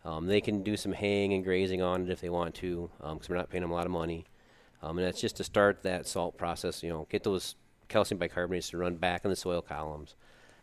Um, 0.05 0.26
they 0.26 0.40
can 0.40 0.62
do 0.62 0.76
some 0.76 0.92
haying 0.92 1.34
and 1.34 1.44
grazing 1.44 1.82
on 1.82 2.03
it 2.03 2.11
if 2.11 2.20
they 2.20 2.30
want 2.30 2.55
to, 2.57 2.90
because 2.98 3.28
we're 3.28 3.36
not 3.36 3.51
paying 3.51 3.62
them 3.62 3.70
a 3.70 3.74
lot 3.74 3.86
of 3.86 3.92
money. 3.92 4.24
Um, 4.82 4.96
and 4.96 5.07
that's 5.07 5.20
just 5.20 5.36
to 5.36 5.44
start 5.44 5.82
that 5.82 6.07
salt 6.07 6.38
process. 6.38 6.82
You 6.82 6.88
know, 6.88 7.07
get 7.11 7.22
those 7.22 7.55
calcium 7.88 8.18
bicarbonates 8.18 8.70
to 8.70 8.78
run 8.78 8.96
back 8.96 9.24
in 9.24 9.30
the 9.30 9.36
soil 9.36 9.61
columns, 9.61 10.14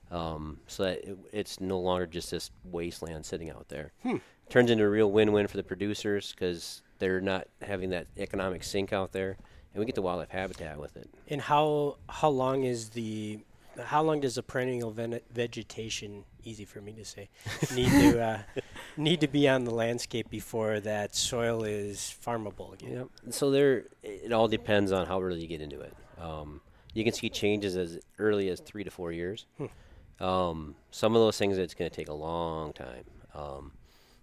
um, 0.09 0.59
so 0.65 0.83
that 0.85 1.03
it, 1.07 1.17
it's 1.31 1.59
no 1.59 1.79
longer 1.79 2.07
just 2.07 2.31
this 2.31 2.49
wasteland 2.63 3.25
sitting 3.25 3.51
out 3.51 3.69
there. 3.69 3.91
Turns 4.49 4.71
into 4.71 4.85
a 4.85 4.89
real 4.89 5.11
win-win 5.11 5.45
for 5.45 5.57
the 5.57 5.63
producers 5.63 6.31
because 6.31 6.81
they're 6.99 7.21
not 7.21 7.47
having 7.61 7.91
that 7.91 8.07
economic 8.17 8.63
sink 8.63 8.91
out 8.91 9.11
there, 9.11 9.37
and 9.73 9.79
we 9.79 9.85
get 9.85 9.93
the 9.93 10.01
wildlife 10.01 10.31
habitat 10.31 10.79
with 10.79 10.97
it. 10.97 11.09
And 11.27 11.41
how 11.41 11.97
how 12.09 12.29
long 12.29 12.63
is 12.63 12.89
the 12.89 13.39
how 13.83 14.01
long 14.03 14.19
does 14.21 14.35
the 14.35 14.43
perennial 14.43 14.91
ven- 14.91 15.19
vegetation 15.31 16.23
easy 16.43 16.65
for 16.65 16.81
me 16.81 16.93
to 16.93 17.05
say 17.05 17.29
need 17.75 17.89
to 17.89 18.21
uh, 18.21 18.39
need 18.97 19.21
to 19.21 19.27
be 19.27 19.47
on 19.47 19.63
the 19.63 19.71
landscape 19.73 20.29
before 20.29 20.79
that 20.81 21.15
soil 21.15 21.63
is 21.63 22.15
farmable 22.25 22.73
again? 22.73 22.91
Yep. 22.91 23.33
So 23.33 23.51
there, 23.51 23.85
it 24.03 24.31
all 24.33 24.47
depends 24.47 24.91
on 24.91 25.05
how 25.07 25.21
early 25.21 25.41
you 25.41 25.47
get 25.47 25.61
into 25.61 25.79
it. 25.81 25.93
Um, 26.19 26.61
you 26.93 27.03
can 27.03 27.13
see 27.13 27.29
changes 27.29 27.75
as 27.77 27.99
early 28.17 28.49
as 28.49 28.59
three 28.59 28.83
to 28.83 28.89
four 28.91 29.11
years. 29.11 29.45
Um, 30.19 30.75
some 30.89 31.15
of 31.15 31.21
those 31.21 31.37
things 31.37 31.57
it's 31.57 31.75
going 31.75 31.89
to 31.89 31.95
take 31.95 32.09
a 32.09 32.13
long 32.13 32.73
time. 32.73 33.03
Um, 33.35 33.71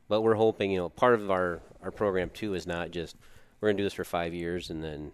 but 0.09 0.23
we're 0.23 0.35
hoping, 0.35 0.73
you 0.73 0.79
know, 0.79 0.89
part 0.89 1.15
of 1.15 1.31
our, 1.31 1.61
our 1.83 1.93
program 1.93 2.31
too 2.31 2.55
is 2.55 2.67
not 2.67 2.91
just 2.91 3.17
we're 3.61 3.69
going 3.69 3.77
to 3.77 3.81
do 3.83 3.87
this 3.87 3.95
for 3.95 4.05
five 4.05 4.35
years 4.35 4.71
and 4.71 4.83
then 4.83 5.13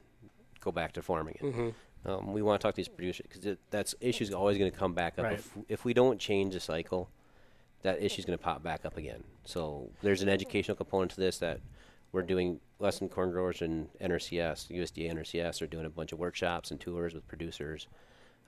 go 0.61 0.72
back 0.72 0.93
to 0.93 1.03
farming 1.03 1.36
it. 1.41 1.74
Um, 2.07 2.32
we 2.32 2.40
want 2.42 2.61
to 2.61 2.66
talk 2.66 2.74
to 2.74 2.76
these 2.76 2.88
producers 2.88 3.26
because 3.28 3.57
that's 3.70 3.94
issue's 4.01 4.32
always 4.32 4.57
going 4.59 4.70
to 4.70 4.76
come 4.76 4.94
back 4.94 5.18
up 5.18 5.24
Right. 5.24 5.34
if, 5.34 5.51
if 5.68 5.84
we 5.84 5.92
don't 5.92 6.18
change 6.18 6.55
the 6.55 6.61
cycle. 6.61 7.11
That 7.82 8.03
issue's 8.03 8.24
going 8.26 8.38
to 8.38 8.44
pop 8.44 8.62
back 8.62 8.84
up 8.84 8.96
again. 8.96 9.24
So 9.44 9.90
there's 10.03 10.22
an 10.22 10.28
educational 10.28 10.76
component 10.76 11.12
to 11.12 11.20
this 11.20 11.38
that 11.38 11.61
we're 12.12 12.22
doing. 12.22 12.61
Lesson 12.78 13.09
corn 13.11 13.30
growers 13.30 13.61
and 13.62 13.88
NRCS, 14.01 14.70
USDA 14.70 15.12
NRCS, 15.14 15.61
are 15.61 15.66
doing 15.66 15.84
a 15.84 15.90
bunch 15.90 16.12
of 16.12 16.18
workshops 16.18 16.70
and 16.70 16.80
tours 16.80 17.12
with 17.14 17.26
producers 17.28 17.88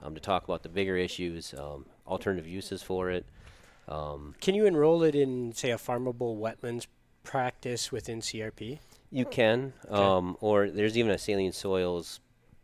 um, 0.03 0.15
to 0.15 0.21
talk 0.21 0.45
about 0.45 0.63
the 0.63 0.69
bigger 0.71 0.97
issues, 0.97 1.55
um, 1.59 1.85
alternative 2.07 2.47
uses 2.47 2.83
for 2.83 3.11
it. 3.11 3.27
Um, 3.89 4.35
Can 4.41 4.55
you 4.55 4.65
enroll 4.67 5.03
it 5.03 5.15
in 5.15 5.53
say 5.53 5.71
a 5.71 5.77
farmable 5.77 6.39
wetlands 6.39 6.87
practice 7.25 7.93
within 7.93 8.21
CRP? 8.21 8.79
You 9.11 9.27
can, 9.27 9.75
um, 9.91 10.37
or 10.41 10.71
there's 10.71 10.97
even 10.97 11.11
a 11.11 11.19
saline 11.19 11.53
soils 11.53 12.21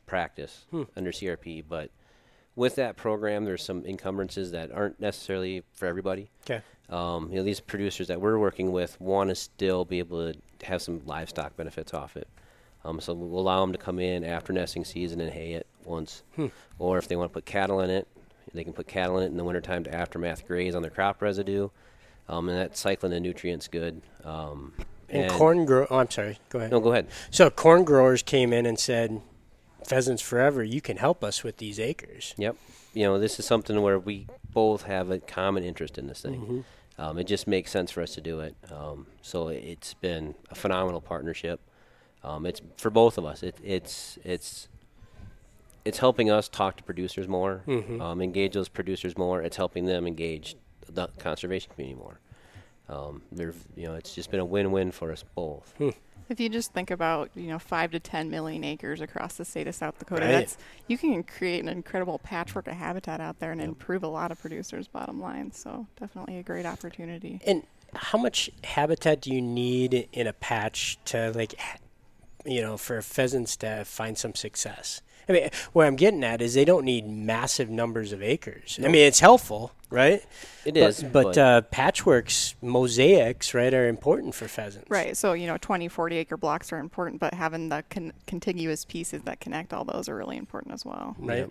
practice 0.08 0.64
under 0.96 1.12
CRP. 1.12 1.62
But 1.68 1.90
with 2.56 2.74
that 2.76 2.96
program, 2.96 3.44
there's 3.44 3.62
some 3.62 3.84
encumbrances 3.86 4.50
that 4.50 4.72
aren't 4.72 4.98
necessarily 4.98 5.62
for 5.74 5.86
everybody. 5.86 6.30
Okay. 6.44 6.60
Um, 6.90 7.28
you 7.30 7.36
know, 7.36 7.44
these 7.44 7.60
producers 7.60 8.08
that 8.08 8.20
we're 8.20 8.38
working 8.38 8.72
with 8.72 9.00
want 9.00 9.28
to 9.30 9.36
still 9.36 9.84
be 9.84 9.98
able 10.00 10.32
to 10.32 10.38
have 10.66 10.82
some 10.82 11.02
livestock 11.06 11.56
benefits 11.56 11.94
off 11.94 12.16
it. 12.16 12.26
Um, 12.84 13.00
so 13.00 13.12
we'll 13.12 13.40
allow 13.40 13.60
them 13.60 13.72
to 13.72 13.78
come 13.78 13.98
in 13.98 14.24
after 14.24 14.52
nesting 14.52 14.84
season 14.84 15.20
and 15.20 15.30
hay 15.32 15.52
it 15.52 15.66
once. 15.84 16.22
Or 16.78 16.96
if 16.98 17.06
they 17.06 17.16
want 17.16 17.30
to 17.30 17.34
put 17.34 17.44
cattle 17.44 17.80
in 17.80 17.90
it, 17.90 18.08
they 18.54 18.64
can 18.64 18.72
put 18.72 18.88
cattle 18.88 19.18
in 19.18 19.24
it 19.24 19.26
in 19.26 19.36
the 19.36 19.44
wintertime 19.44 19.84
to 19.84 19.94
aftermath 19.94 20.46
graze 20.46 20.74
on 20.74 20.80
their 20.82 20.90
crop 20.90 21.20
residue. 21.20 21.68
Um, 22.28 22.48
and 22.48 22.58
that 22.58 22.76
cycling 22.76 23.12
the 23.12 23.20
nutrients 23.20 23.68
good. 23.68 24.00
Um, 24.24 24.72
And, 25.10 25.30
corn 25.32 25.64
grow. 25.64 25.86
Oh, 25.90 25.98
I'm 25.98 26.10
sorry. 26.10 26.38
Go 26.50 26.58
ahead. 26.58 26.70
No, 26.70 26.80
go 26.80 26.92
ahead. 26.92 27.08
So 27.30 27.48
corn 27.50 27.84
growers 27.84 28.22
came 28.22 28.52
in 28.52 28.64
and 28.66 28.78
said, 28.78 29.20
"Pheasants 29.86 30.22
Forever, 30.22 30.62
you 30.62 30.80
can 30.80 30.96
help 30.96 31.22
us 31.24 31.42
with 31.42 31.58
these 31.58 31.78
acres." 31.80 32.34
Yep. 32.38 32.56
You 32.94 33.04
know, 33.04 33.18
this 33.18 33.38
is 33.38 33.46
something 33.46 33.80
where 33.80 33.98
we 33.98 34.26
both 34.52 34.82
have 34.82 35.10
a 35.10 35.18
common 35.18 35.62
interest 35.62 35.98
in 35.98 36.06
this 36.06 36.22
thing. 36.22 36.64
Um, 36.98 37.16
it 37.18 37.24
just 37.24 37.46
makes 37.46 37.70
sense 37.70 37.92
for 37.92 38.02
us 38.02 38.14
to 38.14 38.20
do 38.20 38.40
it. 38.40 38.56
Um, 38.72 39.06
so 39.22 39.48
it's 39.48 39.94
been 39.94 40.34
a 40.50 40.54
phenomenal 40.56 41.00
partnership. 41.00 41.60
Um, 42.24 42.44
it's 42.44 42.60
for 42.76 42.90
both 42.90 43.18
of 43.18 43.24
us. 43.24 43.42
It, 43.44 43.56
it's 43.62 44.18
it's 44.24 44.68
it's 45.84 45.98
helping 45.98 46.30
us 46.30 46.48
talk 46.48 46.76
to 46.78 46.82
producers 46.82 47.28
more, 47.28 47.62
um, 48.00 48.20
engage 48.20 48.54
those 48.54 48.68
producers 48.68 49.16
more. 49.16 49.42
It's 49.42 49.56
helping 49.56 49.86
them 49.86 50.06
engage 50.06 50.56
the 50.88 51.08
conservation 51.18 51.70
community 51.72 51.98
more. 51.98 52.18
Um, 52.88 53.22
they're, 53.32 53.54
you 53.76 53.86
know, 53.86 53.94
it's 53.94 54.14
just 54.14 54.30
been 54.30 54.40
a 54.40 54.44
win-win 54.44 54.92
for 54.92 55.12
us 55.12 55.24
both. 55.34 55.74
If 56.30 56.40
you 56.40 56.48
just 56.48 56.72
think 56.72 56.90
about, 56.90 57.30
you 57.34 57.46
know, 57.48 57.58
five 57.58 57.90
to 57.92 58.00
ten 58.00 58.30
million 58.30 58.62
acres 58.64 59.00
across 59.00 59.36
the 59.36 59.44
state 59.44 59.66
of 59.66 59.74
South 59.74 59.98
Dakota, 59.98 60.22
Right. 60.22 60.32
that's 60.32 60.56
you 60.86 60.98
can 60.98 61.22
create 61.22 61.60
an 61.62 61.68
incredible 61.68 62.18
patchwork 62.18 62.66
of 62.66 62.74
habitat 62.74 63.20
out 63.20 63.38
there 63.40 63.50
and 63.52 63.60
improve 63.60 64.02
a 64.02 64.08
lot 64.08 64.30
of 64.30 64.38
producers' 64.38 64.88
bottom 64.88 65.20
line. 65.20 65.52
So 65.52 65.86
definitely 65.98 66.38
a 66.38 66.42
great 66.42 66.66
opportunity. 66.66 67.40
And 67.46 67.62
how 67.94 68.18
much 68.18 68.50
habitat 68.64 69.22
do 69.22 69.32
you 69.32 69.40
need 69.40 70.08
in 70.12 70.26
a 70.26 70.34
patch 70.34 70.98
to 71.06 71.30
like, 71.34 71.54
you 72.44 72.60
know, 72.60 72.76
for 72.76 73.00
pheasants 73.00 73.56
to 73.58 73.84
find 73.86 74.18
some 74.18 74.34
success? 74.34 75.00
I 75.30 75.32
mean, 75.32 75.50
what 75.72 75.86
I'm 75.86 75.96
getting 75.96 76.24
at 76.24 76.40
is 76.42 76.54
they 76.54 76.64
don't 76.64 76.84
need 76.84 77.06
massive 77.06 77.68
numbers 77.70 78.12
of 78.12 78.22
acres. 78.22 78.78
I 78.82 78.88
mean, 78.88 79.06
it's 79.06 79.20
helpful. 79.20 79.72
Right? 79.90 80.22
It 80.64 80.74
But- 80.74 80.76
is, 80.76 81.02
but, 81.02 81.12
but- 81.12 81.38
uh, 81.38 81.62
patchworks, 81.72 82.54
mosaics, 82.62 83.54
right, 83.54 83.72
are 83.72 83.88
important 83.88 84.34
for 84.34 84.48
pheasants. 84.48 84.90
Right. 84.90 85.16
So, 85.16 85.32
you 85.32 85.46
know, 85.46 85.56
20, 85.58 85.88
40 85.88 86.16
acre 86.16 86.36
blocks 86.36 86.72
are 86.72 86.78
important, 86.78 87.20
but 87.20 87.34
having 87.34 87.68
the 87.68 87.84
con- 87.90 88.12
contiguous 88.26 88.84
pieces 88.84 89.22
that 89.22 89.40
connect 89.40 89.72
all 89.72 89.84
those 89.84 90.08
are 90.08 90.16
really 90.16 90.36
important 90.36 90.74
as 90.74 90.84
well. 90.84 91.16
Right. 91.18 91.50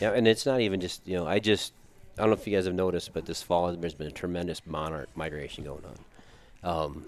Yeah, 0.00 0.12
and 0.12 0.28
it's 0.28 0.44
not 0.44 0.60
even 0.60 0.80
just 0.80 1.06
you 1.06 1.16
know 1.16 1.26
I 1.26 1.38
just 1.38 1.72
I 2.18 2.22
don't 2.22 2.30
know 2.30 2.36
if 2.36 2.46
you 2.46 2.54
guys 2.54 2.66
have 2.66 2.74
noticed, 2.74 3.14
but 3.14 3.24
this 3.24 3.42
fall 3.42 3.72
there's 3.72 3.94
been 3.94 4.08
a 4.08 4.10
tremendous 4.12 4.60
monarch 4.66 5.08
migration 5.14 5.64
going 5.64 5.84
on. 5.84 6.70
Um, 6.84 7.06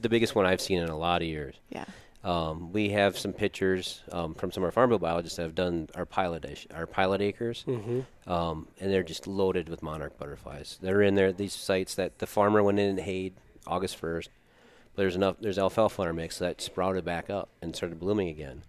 the 0.00 0.08
biggest 0.08 0.34
one 0.34 0.44
I've 0.46 0.60
seen 0.60 0.78
in 0.78 0.88
a 0.88 0.96
lot 0.98 1.22
of 1.22 1.28
years. 1.28 1.54
Yeah. 1.68 1.84
Um, 2.22 2.70
we 2.72 2.90
have 2.90 3.18
some 3.18 3.32
pictures 3.32 4.02
um, 4.12 4.34
from 4.34 4.52
some 4.52 4.62
of 4.62 4.66
our 4.68 4.72
farm 4.72 4.90
bill 4.90 4.98
biologists 4.98 5.36
that 5.36 5.42
have 5.44 5.54
done 5.54 5.88
our 5.94 6.04
pilot 6.04 6.44
ish- 6.44 6.66
our 6.74 6.86
pilot 6.86 7.22
acres, 7.22 7.64
Mm-hmm. 7.66 8.30
um, 8.30 8.68
and 8.78 8.92
they're 8.92 9.02
just 9.02 9.26
loaded 9.26 9.68
with 9.70 9.82
monarch 9.82 10.18
butterflies. 10.18 10.78
They're 10.82 11.00
in 11.00 11.14
there 11.14 11.32
these 11.32 11.54
sites 11.54 11.94
that 11.94 12.18
the 12.18 12.26
farmer 12.26 12.62
went 12.62 12.78
in 12.78 12.90
and 12.90 13.00
hayed 13.00 13.34
August 13.66 13.96
first. 13.96 14.28
But 14.94 15.02
there's 15.02 15.16
enough 15.16 15.36
there's 15.40 15.58
alfalfa 15.58 16.02
in 16.02 16.08
our 16.08 16.12
mix 16.14 16.38
that 16.40 16.60
sprouted 16.60 17.04
back 17.06 17.30
up 17.30 17.48
and 17.62 17.74
started 17.74 17.98
blooming 17.98 18.28
again, 18.28 18.64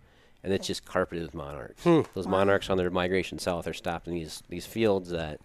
and 0.45 0.53
it's 0.53 0.67
just 0.67 0.85
carpeted 0.85 1.23
with 1.25 1.33
monarchs. 1.33 1.83
Those 1.83 2.27
monarchs 2.27 2.69
on 2.69 2.77
their 2.77 2.89
migration 2.89 3.37
south 3.37 3.67
are 3.67 3.73
stopped 3.73 4.07
in 4.07 4.13
these 4.13 4.43
these 4.47 4.65
fields 4.65 5.09
that 5.09 5.41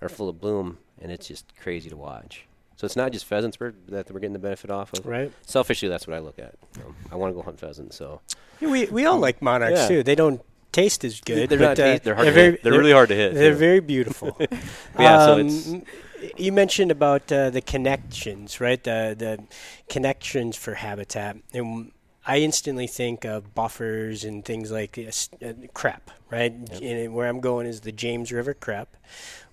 are 0.00 0.08
full 0.08 0.30
of 0.30 0.40
bloom, 0.40 0.78
and 1.00 1.12
it's 1.12 1.28
just 1.28 1.52
crazy 1.60 1.90
to 1.90 1.96
watch. 1.98 2.46
So 2.82 2.86
it's 2.86 2.96
not 2.96 3.12
just 3.12 3.26
pheasants 3.26 3.60
we're, 3.60 3.74
that 3.90 4.10
we're 4.10 4.18
getting 4.18 4.32
the 4.32 4.40
benefit 4.40 4.68
off 4.68 4.92
of. 4.92 5.06
Right. 5.06 5.30
Selfishly, 5.46 5.88
that's 5.88 6.08
what 6.08 6.16
I 6.16 6.18
look 6.18 6.40
at. 6.40 6.56
Um, 6.84 6.96
I 7.12 7.14
want 7.14 7.30
to 7.30 7.36
go 7.36 7.42
hunt 7.42 7.60
pheasants, 7.60 7.94
so 7.94 8.20
We 8.60 8.86
we 8.86 9.06
all 9.06 9.20
like 9.20 9.40
monarchs 9.40 9.78
Yeah. 9.82 9.86
too. 9.88 10.02
They 10.02 10.16
don't 10.16 10.40
taste 10.72 11.04
as 11.04 11.20
good. 11.20 11.48
They're 11.48 11.60
but, 11.60 11.78
not 11.78 11.78
uh, 11.78 12.00
they're 12.02 12.16
hard 12.16 12.26
to 12.26 12.32
very, 12.32 12.50
hit. 12.50 12.62
They're 12.64 12.72
really 12.72 12.90
hard 12.90 13.08
to 13.10 13.14
hit, 13.14 13.34
They're 13.34 13.52
too. 13.52 13.56
very 13.56 13.78
beautiful. 13.78 14.36
Yeah, 14.98 15.26
so 15.26 15.32
Um, 15.34 15.40
it's- 15.46 15.82
You 16.36 16.50
mentioned 16.50 16.90
about 16.90 17.30
uh, 17.30 17.50
the 17.50 17.60
connections, 17.60 18.60
right? 18.60 18.82
The 18.82 19.14
the 19.16 19.38
connections 19.88 20.56
for 20.56 20.74
habitat, 20.74 21.36
and 21.54 21.92
I 22.24 22.38
instantly 22.38 22.86
think 22.86 23.24
of 23.24 23.54
buffers 23.54 24.22
and 24.24 24.44
things 24.44 24.70
like 24.70 24.98
uh, 24.98 25.52
crep, 25.74 26.10
right? 26.30 26.52
And 26.80 27.14
where 27.14 27.28
I'm 27.28 27.40
going 27.40 27.66
is 27.66 27.80
the 27.80 27.90
James 27.92 28.30
River 28.30 28.54
Crep, 28.54 28.96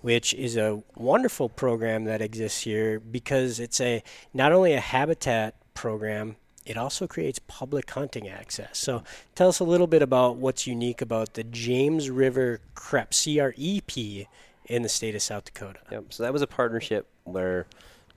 which 0.01 0.33
is 0.35 0.55
a 0.55 0.83
wonderful 0.95 1.49
program 1.49 2.03
that 2.05 2.21
exists 2.21 2.61
here 2.61 2.99
because 2.99 3.59
it's 3.59 3.81
a 3.81 4.03
not 4.33 4.51
only 4.51 4.73
a 4.73 4.79
habitat 4.79 5.55
program, 5.73 6.35
it 6.65 6.77
also 6.77 7.07
creates 7.07 7.39
public 7.47 7.89
hunting 7.89 8.27
access. 8.27 8.77
So 8.77 9.03
tell 9.33 9.49
us 9.49 9.59
a 9.59 9.63
little 9.63 9.87
bit 9.87 10.03
about 10.03 10.35
what's 10.35 10.67
unique 10.67 11.01
about 11.01 11.33
the 11.33 11.43
James 11.43 12.11
River 12.11 12.59
Crep, 12.75 13.15
C 13.15 13.39
R 13.39 13.55
E 13.57 13.81
P, 13.81 14.27
in 14.65 14.83
the 14.83 14.89
state 14.89 15.15
of 15.15 15.23
South 15.23 15.45
Dakota. 15.45 15.79
Yep. 15.91 16.13
So 16.13 16.21
that 16.21 16.31
was 16.31 16.43
a 16.43 16.47
partnership 16.47 17.07
where 17.23 17.65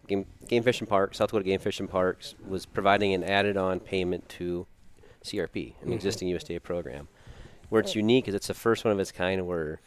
Game, 0.08 0.26
Game 0.48 0.62
Fish 0.62 0.80
and 0.80 0.88
Parks, 0.88 1.18
South 1.18 1.28
Dakota 1.28 1.44
Game 1.44 1.60
Fish 1.60 1.80
and 1.80 1.88
Parks, 1.88 2.34
was 2.46 2.66
providing 2.66 3.14
an 3.14 3.22
added-on 3.22 3.80
payment 3.80 4.28
to 4.30 4.66
CRP, 5.24 5.74
an 5.82 5.92
existing 5.92 6.28
USDA 6.28 6.62
program. 6.62 7.08
Where 7.68 7.80
it's 7.80 7.94
unique 7.94 8.28
is 8.28 8.34
it's 8.34 8.48
the 8.48 8.54
first 8.54 8.84
one 8.84 8.92
of 8.92 9.00
its 9.00 9.12
kind 9.12 9.46
where 9.46 9.80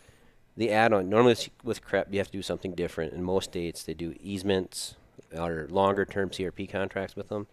the 0.57 0.71
add-on 0.71 1.09
normally 1.09 1.35
with 1.63 1.85
CREP 1.85 2.11
you 2.11 2.19
have 2.19 2.27
to 2.27 2.37
do 2.37 2.41
something 2.41 2.73
different. 2.73 3.13
In 3.13 3.23
most 3.23 3.51
states 3.51 3.83
they 3.83 3.93
do 3.93 4.15
easements 4.19 4.95
or 5.37 5.67
longer-term 5.69 6.29
CRP 6.29 6.71
contracts 6.71 7.15
with 7.15 7.29
them. 7.29 7.47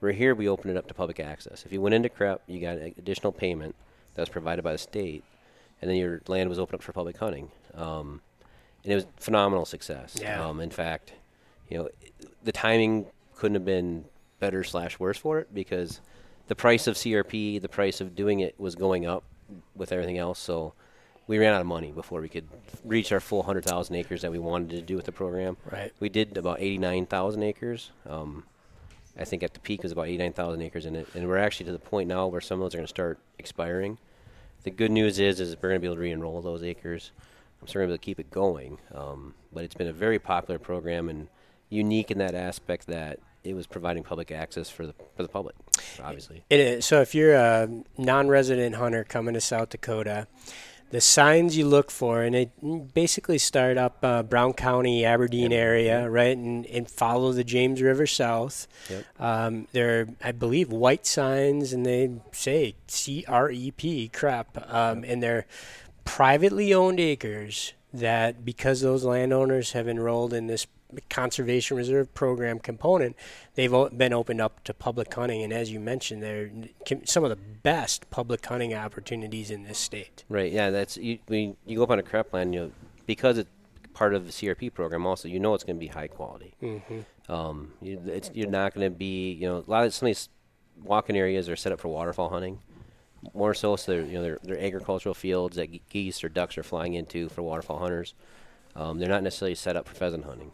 Where 0.00 0.12
here 0.12 0.34
we 0.34 0.48
open 0.48 0.70
it 0.70 0.76
up 0.76 0.86
to 0.88 0.94
public 0.94 1.20
access. 1.20 1.64
If 1.64 1.72
you 1.72 1.80
went 1.80 1.94
into 1.94 2.08
CREP, 2.08 2.40
you 2.46 2.60
got 2.60 2.76
an 2.76 2.94
additional 2.98 3.32
payment 3.32 3.74
that 4.14 4.22
was 4.22 4.28
provided 4.28 4.62
by 4.62 4.72
the 4.72 4.78
state, 4.78 5.24
and 5.80 5.90
then 5.90 5.96
your 5.96 6.22
land 6.26 6.48
was 6.48 6.58
opened 6.58 6.76
up 6.76 6.82
for 6.82 6.92
public 6.92 7.18
hunting. 7.18 7.50
Um, 7.74 8.22
and 8.82 8.92
it 8.92 8.96
was 8.96 9.06
phenomenal 9.18 9.66
success. 9.66 10.18
Yeah. 10.20 10.44
Um, 10.46 10.60
in 10.60 10.70
fact, 10.70 11.12
you 11.70 11.78
know, 11.78 11.88
the 12.44 12.52
timing 12.52 13.06
couldn't 13.36 13.54
have 13.54 13.64
been 13.64 14.04
better 14.38 14.64
slash 14.64 14.98
worse 14.98 15.16
for 15.16 15.38
it 15.38 15.54
because 15.54 16.00
the 16.48 16.54
price 16.54 16.86
of 16.86 16.96
CRP, 16.96 17.60
the 17.60 17.68
price 17.68 18.00
of 18.00 18.14
doing 18.14 18.40
it 18.40 18.58
was 18.58 18.74
going 18.74 19.06
up 19.06 19.24
with 19.74 19.92
everything 19.92 20.18
else. 20.18 20.38
So 20.38 20.74
we 21.26 21.38
ran 21.38 21.54
out 21.54 21.60
of 21.60 21.66
money 21.66 21.92
before 21.92 22.20
we 22.20 22.28
could 22.28 22.48
reach 22.84 23.12
our 23.12 23.20
full 23.20 23.38
100,000 23.38 23.94
acres 23.94 24.22
that 24.22 24.32
we 24.32 24.38
wanted 24.38 24.70
to 24.70 24.82
do 24.82 24.96
with 24.96 25.04
the 25.04 25.12
program. 25.12 25.56
Right. 25.70 25.92
We 26.00 26.08
did 26.08 26.36
about 26.36 26.60
89,000 26.60 27.42
acres. 27.42 27.92
Um, 28.08 28.44
I 29.18 29.24
think 29.24 29.42
at 29.42 29.54
the 29.54 29.60
peak 29.60 29.82
was 29.82 29.92
about 29.92 30.08
89,000 30.08 30.62
acres 30.62 30.86
in 30.86 30.96
it, 30.96 31.06
and 31.14 31.28
we're 31.28 31.38
actually 31.38 31.66
to 31.66 31.72
the 31.72 31.78
point 31.78 32.08
now 32.08 32.26
where 32.26 32.40
some 32.40 32.60
of 32.60 32.64
those 32.64 32.74
are 32.74 32.78
going 32.78 32.86
to 32.86 32.90
start 32.90 33.18
expiring. 33.38 33.98
The 34.62 34.70
good 34.70 34.90
news 34.90 35.18
is, 35.18 35.40
is 35.40 35.56
we're 35.56 35.68
going 35.68 35.76
to 35.76 35.80
be 35.80 35.86
able 35.86 35.96
to 35.96 36.02
re-enroll 36.02 36.42
those 36.42 36.62
acres. 36.62 37.12
I'm 37.60 37.68
still 37.68 37.80
going 37.80 37.88
to 37.88 37.90
be 37.90 37.94
able 37.94 37.98
to 37.98 38.04
keep 38.04 38.20
it 38.20 38.30
going, 38.30 38.78
um, 38.94 39.34
but 39.52 39.64
it's 39.64 39.74
been 39.74 39.88
a 39.88 39.92
very 39.92 40.18
popular 40.18 40.58
program 40.58 41.08
and 41.08 41.28
unique 41.70 42.10
in 42.10 42.18
that 42.18 42.34
aspect 42.34 42.86
that 42.88 43.18
it 43.42 43.54
was 43.54 43.66
providing 43.66 44.02
public 44.02 44.30
access 44.30 44.68
for 44.68 44.86
the 44.86 44.94
for 45.16 45.22
the 45.22 45.28
public, 45.28 45.56
obviously. 46.02 46.44
It 46.50 46.60
is. 46.60 46.84
So 46.84 47.00
if 47.00 47.14
you're 47.14 47.34
a 47.34 47.68
non-resident 47.96 48.74
hunter 48.74 49.02
coming 49.02 49.32
to 49.32 49.40
South 49.40 49.70
Dakota, 49.70 50.26
the 50.90 51.00
signs 51.00 51.56
you 51.56 51.66
look 51.66 51.90
for, 51.90 52.20
and 52.20 52.34
it 52.34 52.50
basically 52.92 53.38
start 53.38 53.78
up 53.78 53.98
uh, 54.02 54.24
Brown 54.24 54.52
County, 54.52 55.04
Aberdeen 55.04 55.52
area, 55.52 56.10
right, 56.10 56.36
and, 56.36 56.66
and 56.66 56.90
follow 56.90 57.32
the 57.32 57.44
James 57.44 57.80
River 57.80 58.06
south. 58.06 58.66
Yep. 58.90 59.04
Um, 59.18 59.68
they're, 59.72 60.08
I 60.22 60.32
believe, 60.32 60.70
white 60.70 61.06
signs, 61.06 61.72
and 61.72 61.86
they 61.86 62.20
say 62.32 62.74
C 62.88 63.24
R 63.26 63.50
E 63.50 63.70
P, 63.70 64.10
CREP, 64.12 64.74
um, 64.74 65.04
and 65.06 65.22
they're 65.22 65.46
privately 66.04 66.74
owned 66.74 66.98
acres 66.98 67.72
that, 67.94 68.44
because 68.44 68.80
those 68.80 69.04
landowners 69.04 69.72
have 69.72 69.88
enrolled 69.88 70.34
in 70.34 70.48
this 70.48 70.66
conservation 71.08 71.76
reserve 71.76 72.12
program 72.14 72.58
component, 72.58 73.16
they've 73.54 73.72
been 73.96 74.12
opened 74.12 74.40
up 74.40 74.64
to 74.64 74.74
public 74.74 75.12
hunting, 75.12 75.42
and 75.42 75.52
as 75.52 75.70
you 75.70 75.80
mentioned, 75.80 76.22
they're 76.22 76.50
some 77.04 77.24
of 77.24 77.30
the 77.30 77.36
best 77.36 78.10
public 78.10 78.44
hunting 78.44 78.74
opportunities 78.74 79.50
in 79.50 79.64
this 79.64 79.78
state. 79.78 80.24
Right. 80.28 80.52
Yeah. 80.52 80.70
That's 80.70 80.96
you. 80.96 81.18
When 81.26 81.56
you 81.66 81.76
go 81.76 81.84
up 81.84 81.90
on 81.90 81.98
a 81.98 82.02
crep 82.02 82.32
land, 82.32 82.54
you 82.54 82.60
know, 82.60 82.72
because 83.06 83.38
it's 83.38 83.50
part 83.92 84.14
of 84.14 84.26
the 84.26 84.32
CRP 84.32 84.72
program. 84.72 85.06
Also, 85.06 85.28
you 85.28 85.38
know 85.38 85.54
it's 85.54 85.64
going 85.64 85.76
to 85.76 85.80
be 85.80 85.88
high 85.88 86.08
quality. 86.08 86.54
Mm-hmm. 86.62 87.32
Um, 87.32 87.72
you, 87.80 88.00
it's, 88.06 88.30
you're 88.34 88.48
not 88.48 88.74
going 88.74 88.90
to 88.90 88.96
be, 88.96 89.32
you 89.32 89.46
know, 89.46 89.58
a 89.66 89.70
lot 89.70 89.84
of 89.84 89.94
some 89.94 90.06
of 90.06 90.10
these 90.10 90.28
walking 90.82 91.16
areas 91.16 91.48
are 91.48 91.56
set 91.56 91.72
up 91.72 91.80
for 91.80 91.88
waterfowl 91.88 92.30
hunting. 92.30 92.60
More 93.34 93.52
so, 93.52 93.76
so 93.76 93.92
they're, 93.92 94.04
you 94.04 94.14
know, 94.14 94.22
they're, 94.22 94.38
they're 94.42 94.60
agricultural 94.60 95.14
fields 95.14 95.56
that 95.56 95.88
geese 95.90 96.24
or 96.24 96.30
ducks 96.30 96.56
are 96.56 96.62
flying 96.62 96.94
into 96.94 97.28
for 97.28 97.42
waterfowl 97.42 97.78
hunters. 97.78 98.14
Um, 98.74 98.98
they're 98.98 99.08
not 99.08 99.22
necessarily 99.22 99.54
set 99.54 99.76
up 99.76 99.86
for 99.86 99.94
pheasant 99.94 100.24
hunting. 100.24 100.52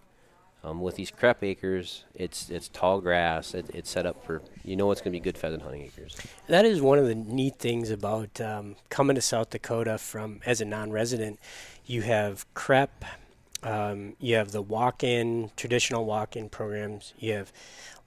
Um, 0.67 0.81
with 0.81 0.97
these 0.97 1.13
crep 1.13 1.45
acres, 1.45 2.05
it's 2.15 2.51
it's 2.51 2.69
tall 2.69 3.01
grass. 3.01 3.55
It, 3.55 3.71
it's 3.73 3.89
set 3.89 4.05
up 4.05 4.25
for 4.25 4.43
you 4.65 4.75
know 4.75 4.91
it's 4.91 5.01
going 5.01 5.13
to 5.13 5.17
be 5.17 5.21
good 5.21 5.39
pheasant 5.39 5.63
hunting 5.63 5.83
acres. 5.83 6.17
That 6.49 6.65
is 6.65 6.81
one 6.81 6.99
of 6.99 7.07
the 7.07 7.15
neat 7.15 7.57
things 7.61 7.91
about 7.91 8.41
um, 8.41 8.75
coming 8.91 9.15
to 9.15 9.23
South 9.23 9.51
Dakota 9.51 9.97
from 9.97 10.41
as 10.45 10.61
a 10.61 10.65
non-resident. 10.65 11.39
You 11.85 12.03
have 12.03 12.53
CREP, 12.55 12.89
um, 13.63 14.15
you 14.19 14.35
have 14.35 14.51
the 14.51 14.61
walk-in 14.61 15.53
traditional 15.57 16.05
walk-in 16.05 16.49
programs. 16.49 17.15
You 17.17 17.35
have 17.35 17.53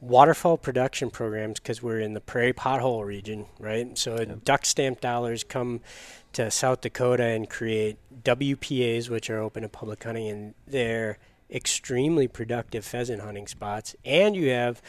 waterfowl 0.01 0.57
production 0.57 1.09
programs 1.09 1.59
because 1.59 1.81
we're 1.81 1.99
in 1.99 2.13
the 2.13 2.21
prairie 2.21 2.53
pothole 2.53 3.05
region, 3.05 3.45
right? 3.57 3.97
So 3.97 4.25
duck 4.25 4.65
stamp 4.65 4.99
dollars 4.99 5.45
come 5.45 5.79
to 6.33 6.51
South 6.51 6.81
Dakota 6.81 7.23
and 7.23 7.49
create 7.49 7.97
WPAs, 8.23 9.09
which 9.09 9.29
are 9.29 9.39
open 9.39 9.63
to 9.63 9.69
public 9.69 10.03
hunting, 10.03 10.27
and 10.27 10.53
they're 10.67 11.17
extremely 11.51 12.27
productive 12.27 12.85
pheasant 12.85 13.21
hunting 13.21 13.47
spots. 13.47 13.95
And 14.05 14.35
you 14.35 14.49
have 14.49 14.81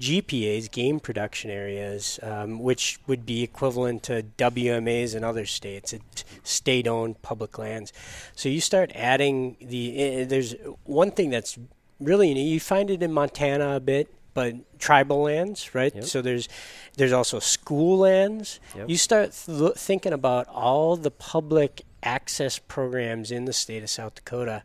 GPAs, 0.00 0.70
game 0.70 1.00
production 1.00 1.50
areas, 1.50 2.18
um, 2.22 2.58
which 2.58 2.98
would 3.06 3.24
be 3.24 3.42
equivalent 3.42 4.02
to 4.04 4.24
WMAs 4.36 5.14
in 5.14 5.24
other 5.24 5.46
states, 5.46 5.92
it's 5.92 6.24
state-owned 6.42 7.22
public 7.22 7.58
lands. 7.58 7.92
So 8.34 8.48
you 8.48 8.60
start 8.60 8.90
adding 8.94 9.56
the. 9.60 10.22
Uh, 10.22 10.24
there's 10.26 10.54
one 10.84 11.10
thing 11.10 11.30
that's 11.30 11.58
really. 12.00 12.38
You 12.38 12.60
find 12.60 12.90
it 12.90 13.02
in 13.02 13.12
Montana 13.12 13.76
a 13.76 13.80
bit, 13.80 14.12
but 14.34 14.54
tribal 14.78 15.22
lands, 15.22 15.74
right? 15.74 15.94
Yep. 15.94 16.04
So 16.04 16.22
there's 16.22 16.48
there's 16.96 17.12
also 17.12 17.38
school 17.38 17.98
lands. 17.98 18.60
Yep. 18.76 18.88
You 18.88 18.96
start 18.96 19.32
th- 19.32 19.74
thinking 19.74 20.12
about 20.12 20.48
all 20.48 20.96
the 20.96 21.10
public 21.10 21.82
access 22.02 22.58
programs 22.58 23.30
in 23.30 23.46
the 23.46 23.52
state 23.52 23.82
of 23.82 23.90
South 23.90 24.14
Dakota, 24.14 24.62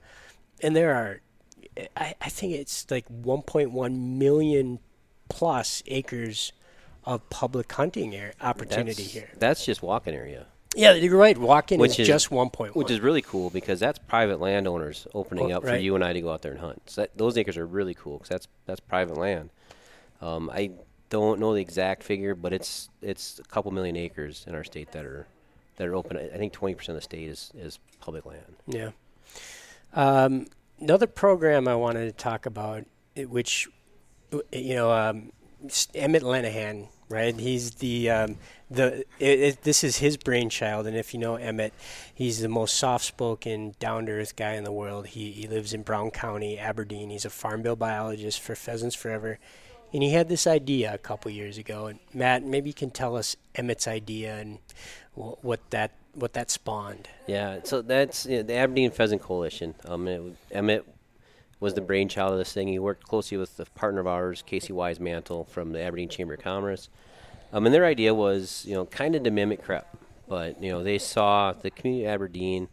and 0.62 0.76
there 0.76 0.94
are, 0.94 1.22
I, 1.96 2.16
I 2.22 2.30
think 2.30 2.54
it's 2.54 2.90
like 2.92 3.08
1.1 3.10 3.98
million 3.98 4.80
plus 5.30 5.84
acres 5.88 6.52
of 7.06 7.30
public 7.30 7.72
hunting 7.72 8.16
air 8.16 8.34
opportunity 8.42 9.04
That's, 9.04 9.14
here. 9.14 9.30
That's 9.38 9.66
just 9.66 9.82
walking 9.82 10.14
area. 10.14 10.46
Yeah, 10.76 10.94
you're 10.94 11.18
right. 11.18 11.38
Walking 11.38 11.80
Which 11.80 11.94
is, 11.94 12.00
is- 12.00 12.08
just 12.08 12.30
1.1. 12.30 12.76
Which 12.76 12.90
is 12.90 13.00
really 13.00 13.22
cool 13.22 13.50
because 13.50 13.80
that's 13.80 14.00
private 14.00 14.40
landowners 14.40 15.08
opening 15.14 15.52
Oh, 15.52 15.58
up 15.58 15.64
for 15.64 15.76
you 15.76 15.96
and 15.96 16.04
I 16.04 16.14
to 16.14 16.22
go 16.22 16.32
out 16.32 16.42
there 16.42 16.52
and 16.52 16.62
hunt. 16.62 16.82
So 16.88 17.02
that, 17.02 17.18
those 17.18 17.38
acres 17.38 17.58
are 17.58 17.66
really 17.66 17.94
cool 17.94 18.18
because 18.18 18.30
that's 18.30 18.48
that's 18.66 18.80
private 18.80 19.18
land. 19.18 19.50
Um, 20.22 20.50
I 20.52 20.72
don't 21.10 21.40
know 21.40 21.54
the 21.54 21.62
exact 21.62 22.04
figure, 22.04 22.34
but 22.34 22.54
it's 22.54 22.90
it's 23.02 23.40
a 23.40 23.44
couple 23.44 23.72
million 23.72 23.96
acres 23.96 24.46
in 24.48 24.56
our 24.56 24.64
state 24.64 24.92
that 24.94 25.06
are 25.06 25.28
that 25.76 25.88
are 25.88 25.96
open. 25.96 26.18
I 26.18 26.38
think 26.38 26.54
twenty 26.54 26.74
percent 26.76 26.96
of 26.96 27.02
the 27.02 27.06
state 27.06 27.28
is 27.28 27.52
is 27.56 27.78
public 28.00 28.26
land. 28.26 28.56
Yeah. 28.68 28.92
Um, 29.94 30.48
another 30.80 31.08
program 31.08 31.68
I 31.68 31.76
wanted 31.76 32.06
to 32.06 32.12
talk 32.12 32.46
about, 32.46 32.86
which 33.16 33.68
you 34.52 34.76
know, 34.76 34.92
um, 34.92 35.32
Emmett 35.94 36.24
Lenahan, 36.24 36.88
right? 37.10 37.36
He's 37.36 37.72
the 37.76 38.10
um, 38.10 38.38
the 38.70 39.06
it, 39.20 39.40
it, 39.40 39.62
this 39.64 39.84
is 39.84 39.98
his 39.98 40.18
brainchild, 40.18 40.88
and 40.88 40.98
if 40.98 41.14
you 41.14 41.20
know 41.20 41.36
Emmett, 41.36 41.74
he's 42.14 42.42
the 42.42 42.50
most 42.50 42.76
soft-spoken, 42.76 43.76
down-to-earth 43.80 44.36
guy 44.36 44.54
in 44.54 44.64
the 44.64 44.72
world. 44.72 45.08
He 45.08 45.32
he 45.32 45.48
lives 45.48 45.74
in 45.74 45.84
Brown 45.84 46.12
County, 46.12 46.58
Aberdeen. 46.58 47.10
He's 47.10 47.26
a 47.26 47.30
farm 47.30 47.62
bill 47.62 47.76
biologist 47.76 48.42
for 48.42 48.56
Pheasants 48.56 48.96
Forever, 48.96 49.40
and 49.94 50.02
he 50.02 50.12
had 50.12 50.28
this 50.28 50.48
idea 50.48 50.94
a 50.94 50.98
couple 50.98 51.30
years 51.32 51.58
ago. 51.58 51.86
And 51.86 52.00
Matt, 52.14 52.44
maybe 52.44 52.70
you 52.70 52.74
can 52.74 52.90
tell 52.90 53.16
us 53.16 53.36
Emmett's 53.56 53.88
idea 53.88 54.38
and 54.38 54.60
what 55.14 55.60
that 55.70 55.92
what 56.16 56.34
that 56.34 56.52
spawned. 56.52 57.08
Yeah, 57.28 57.60
so 57.64 57.82
that's 57.82 58.26
you 58.26 58.38
know, 58.38 58.44
the 58.44 58.56
Aberdeen 58.56 58.92
Pheasant 58.92 59.22
Coalition. 59.22 59.76
Um, 59.86 60.08
it, 60.08 60.22
Emmett 60.52 60.88
was 61.60 61.74
the 61.74 61.82
brainchild 61.82 62.34
of 62.34 62.38
this 62.38 62.54
thing. 62.54 62.68
He 62.68 62.80
worked 62.80 63.04
closely 63.04 63.38
with 63.38 63.60
a 63.60 63.66
partner 63.66 64.02
of 64.02 64.08
ours, 64.08 64.44
Casey 64.46 64.74
Weismantel 64.74 65.48
from 65.48 65.72
the 65.72 65.82
Aberdeen 65.82 66.10
Chamber 66.10 66.34
of 66.34 66.42
Commerce. 66.42 66.90
Um, 67.52 67.66
and 67.66 67.74
their 67.74 67.86
idea 67.86 68.14
was, 68.14 68.66
you 68.68 68.74
know, 68.74 68.86
kind 68.86 69.16
of 69.16 69.24
to 69.24 69.32
mimic 69.32 69.64
CREP, 69.64 69.86
but 70.28 70.62
you 70.62 70.72
know 70.72 70.84
they 70.84 70.98
saw 70.98 71.54
the 71.54 71.72
community 71.72 72.06
of 72.06 72.12
Aberdeen 72.12 72.68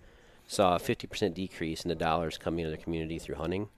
saw 0.46 0.74
a 0.74 0.80
50% 0.80 1.32
decrease 1.32 1.84
in 1.84 1.88
the 1.88 1.94
dollars 1.94 2.36
coming 2.36 2.64
into 2.64 2.76
the 2.76 2.82
community 2.82 3.20
through 3.20 3.36
hunting, 3.36 3.68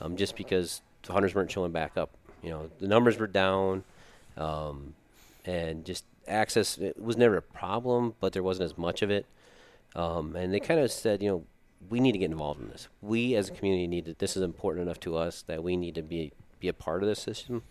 um, 0.00 0.16
just 0.16 0.34
because 0.34 0.82
the 1.04 1.12
hunters 1.12 1.36
weren't 1.36 1.50
showing 1.50 1.70
back 1.70 1.96
up. 1.96 2.16
You 2.46 2.52
know, 2.52 2.70
the 2.78 2.86
numbers 2.86 3.18
were 3.18 3.26
down, 3.26 3.82
um, 4.36 4.94
and 5.44 5.84
just 5.84 6.04
access 6.28 6.78
was 6.96 7.16
never 7.16 7.36
a 7.36 7.42
problem, 7.42 8.14
but 8.20 8.32
there 8.32 8.42
wasn't 8.44 8.70
as 8.70 8.78
much 8.78 9.02
of 9.02 9.10
it. 9.10 9.26
Um, 9.96 10.36
and 10.36 10.54
they 10.54 10.60
kind 10.60 10.78
of 10.78 10.92
said, 10.92 11.24
you 11.24 11.28
know, 11.28 11.44
we 11.90 11.98
need 11.98 12.12
to 12.12 12.18
get 12.18 12.30
involved 12.30 12.60
in 12.60 12.68
this. 12.68 12.86
We 13.02 13.34
as 13.34 13.48
a 13.48 13.52
community 13.52 13.88
need 13.88 14.04
to. 14.04 14.14
This 14.14 14.36
is 14.36 14.44
important 14.44 14.84
enough 14.86 15.00
to 15.00 15.16
us 15.16 15.42
that 15.48 15.64
we 15.64 15.76
need 15.76 15.96
to 15.96 16.02
be 16.02 16.30
be 16.60 16.68
a 16.68 16.72
part 16.72 17.02
of 17.02 17.08
this 17.08 17.18
system. 17.18 17.62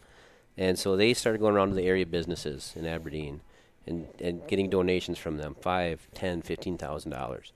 And 0.57 0.77
so 0.77 0.97
they 0.97 1.13
started 1.13 1.39
going 1.39 1.55
around 1.55 1.69
to 1.69 1.75
the 1.75 1.87
area 1.87 2.05
businesses 2.05 2.73
in 2.75 2.85
Aberdeen 2.85 3.39
and, 3.87 4.07
and 4.19 4.45
getting 4.45 4.69
donations 4.69 5.17
from 5.17 5.37
them 5.37 5.55
five, 5.61 6.05
ten, 6.13 6.41
fifteen 6.41 6.77
thousand 6.77 7.11
dollars. 7.11 7.53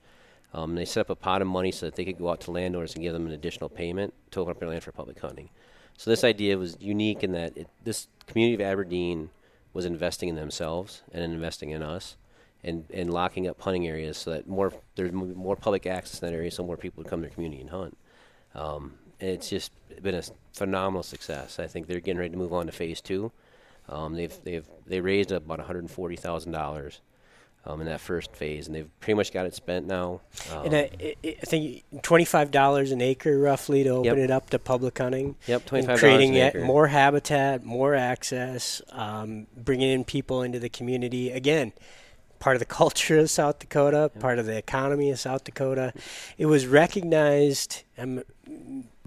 Um, 0.54 0.74
they 0.74 0.86
set 0.86 1.02
up 1.02 1.10
a 1.10 1.14
pot 1.14 1.42
of 1.42 1.48
money 1.48 1.70
so 1.70 1.84
that 1.84 1.96
they 1.96 2.06
could 2.06 2.18
go 2.18 2.30
out 2.30 2.40
to 2.42 2.50
landowners 2.50 2.94
and 2.94 3.02
give 3.02 3.12
them 3.12 3.26
an 3.26 3.32
additional 3.32 3.68
payment 3.68 4.14
to 4.30 4.40
open 4.40 4.52
up 4.52 4.58
their 4.58 4.70
land 4.70 4.82
for 4.82 4.92
public 4.92 5.20
hunting. 5.20 5.50
So 6.00 6.08
this 6.08 6.24
idea 6.24 6.56
was 6.56 6.78
unique 6.80 7.22
in 7.22 7.32
that 7.32 7.58
it, 7.58 7.68
this 7.84 8.08
community 8.26 8.54
of 8.54 8.66
Aberdeen 8.66 9.28
was 9.74 9.84
investing 9.84 10.30
in 10.30 10.34
themselves 10.34 11.02
and 11.12 11.22
investing 11.22 11.72
in 11.72 11.82
us 11.82 12.16
and, 12.64 12.86
and 12.90 13.12
locking 13.12 13.46
up 13.46 13.60
hunting 13.60 13.86
areas 13.86 14.16
so 14.16 14.30
that 14.30 14.48
more 14.48 14.72
there's 14.94 15.12
more 15.12 15.56
public 15.56 15.86
access 15.86 16.22
in 16.22 16.26
that 16.26 16.34
area 16.34 16.50
so 16.50 16.64
more 16.64 16.78
people 16.78 17.02
would 17.02 17.10
come 17.10 17.20
to 17.20 17.26
their 17.26 17.34
community 17.34 17.60
and 17.60 17.68
hunt. 17.68 17.98
Um, 18.54 18.94
and 19.20 19.28
it's 19.28 19.50
just 19.50 19.72
been 20.00 20.14
a 20.14 20.22
phenomenal 20.54 21.02
success. 21.02 21.58
I 21.58 21.66
think 21.66 21.86
they're 21.86 22.00
getting 22.00 22.18
ready 22.18 22.30
to 22.30 22.38
move 22.38 22.54
on 22.54 22.64
to 22.64 22.72
phase 22.72 23.02
two. 23.02 23.30
Um, 23.86 24.14
they've 24.14 24.34
they've 24.42 24.66
they 24.86 25.02
raised 25.02 25.32
about 25.32 25.58
one 25.58 25.66
hundred 25.66 25.90
forty 25.90 26.16
thousand 26.16 26.52
dollars 26.52 27.02
um, 27.66 27.80
in 27.80 27.86
that 27.86 28.00
first 28.00 28.34
phase, 28.34 28.66
and 28.66 28.74
they've 28.74 29.00
pretty 29.00 29.14
much 29.14 29.32
got 29.32 29.46
it 29.46 29.54
spent 29.54 29.86
now. 29.86 30.20
Um, 30.52 30.66
and 30.66 30.74
I, 30.74 31.14
I, 31.24 31.32
think 31.44 31.84
twenty-five 32.02 32.50
dollars 32.50 32.90
an 32.90 33.00
acre, 33.00 33.38
roughly, 33.38 33.84
to 33.84 33.90
open 33.90 34.04
yep. 34.04 34.16
it 34.16 34.30
up 34.30 34.50
to 34.50 34.58
public 34.58 34.98
hunting. 34.98 35.36
Yep, 35.46 35.66
twenty-five 35.66 35.98
creating 35.98 36.30
an 36.30 36.36
acre. 36.36 36.50
Creating 36.52 36.66
more 36.66 36.86
habitat, 36.86 37.64
more 37.64 37.94
access, 37.94 38.80
um, 38.92 39.46
bringing 39.56 39.90
in 39.90 40.04
people 40.04 40.42
into 40.42 40.58
the 40.58 40.70
community. 40.70 41.30
Again, 41.30 41.72
part 42.38 42.56
of 42.56 42.60
the 42.60 42.66
culture 42.80 43.18
of 43.18 43.30
South 43.30 43.58
Dakota, 43.58 44.10
yep. 44.14 44.22
part 44.22 44.38
of 44.38 44.46
the 44.46 44.56
economy 44.56 45.10
of 45.10 45.20
South 45.20 45.44
Dakota. 45.44 45.92
It 46.38 46.46
was 46.46 46.66
recognized. 46.66 47.82
I'm 47.98 48.24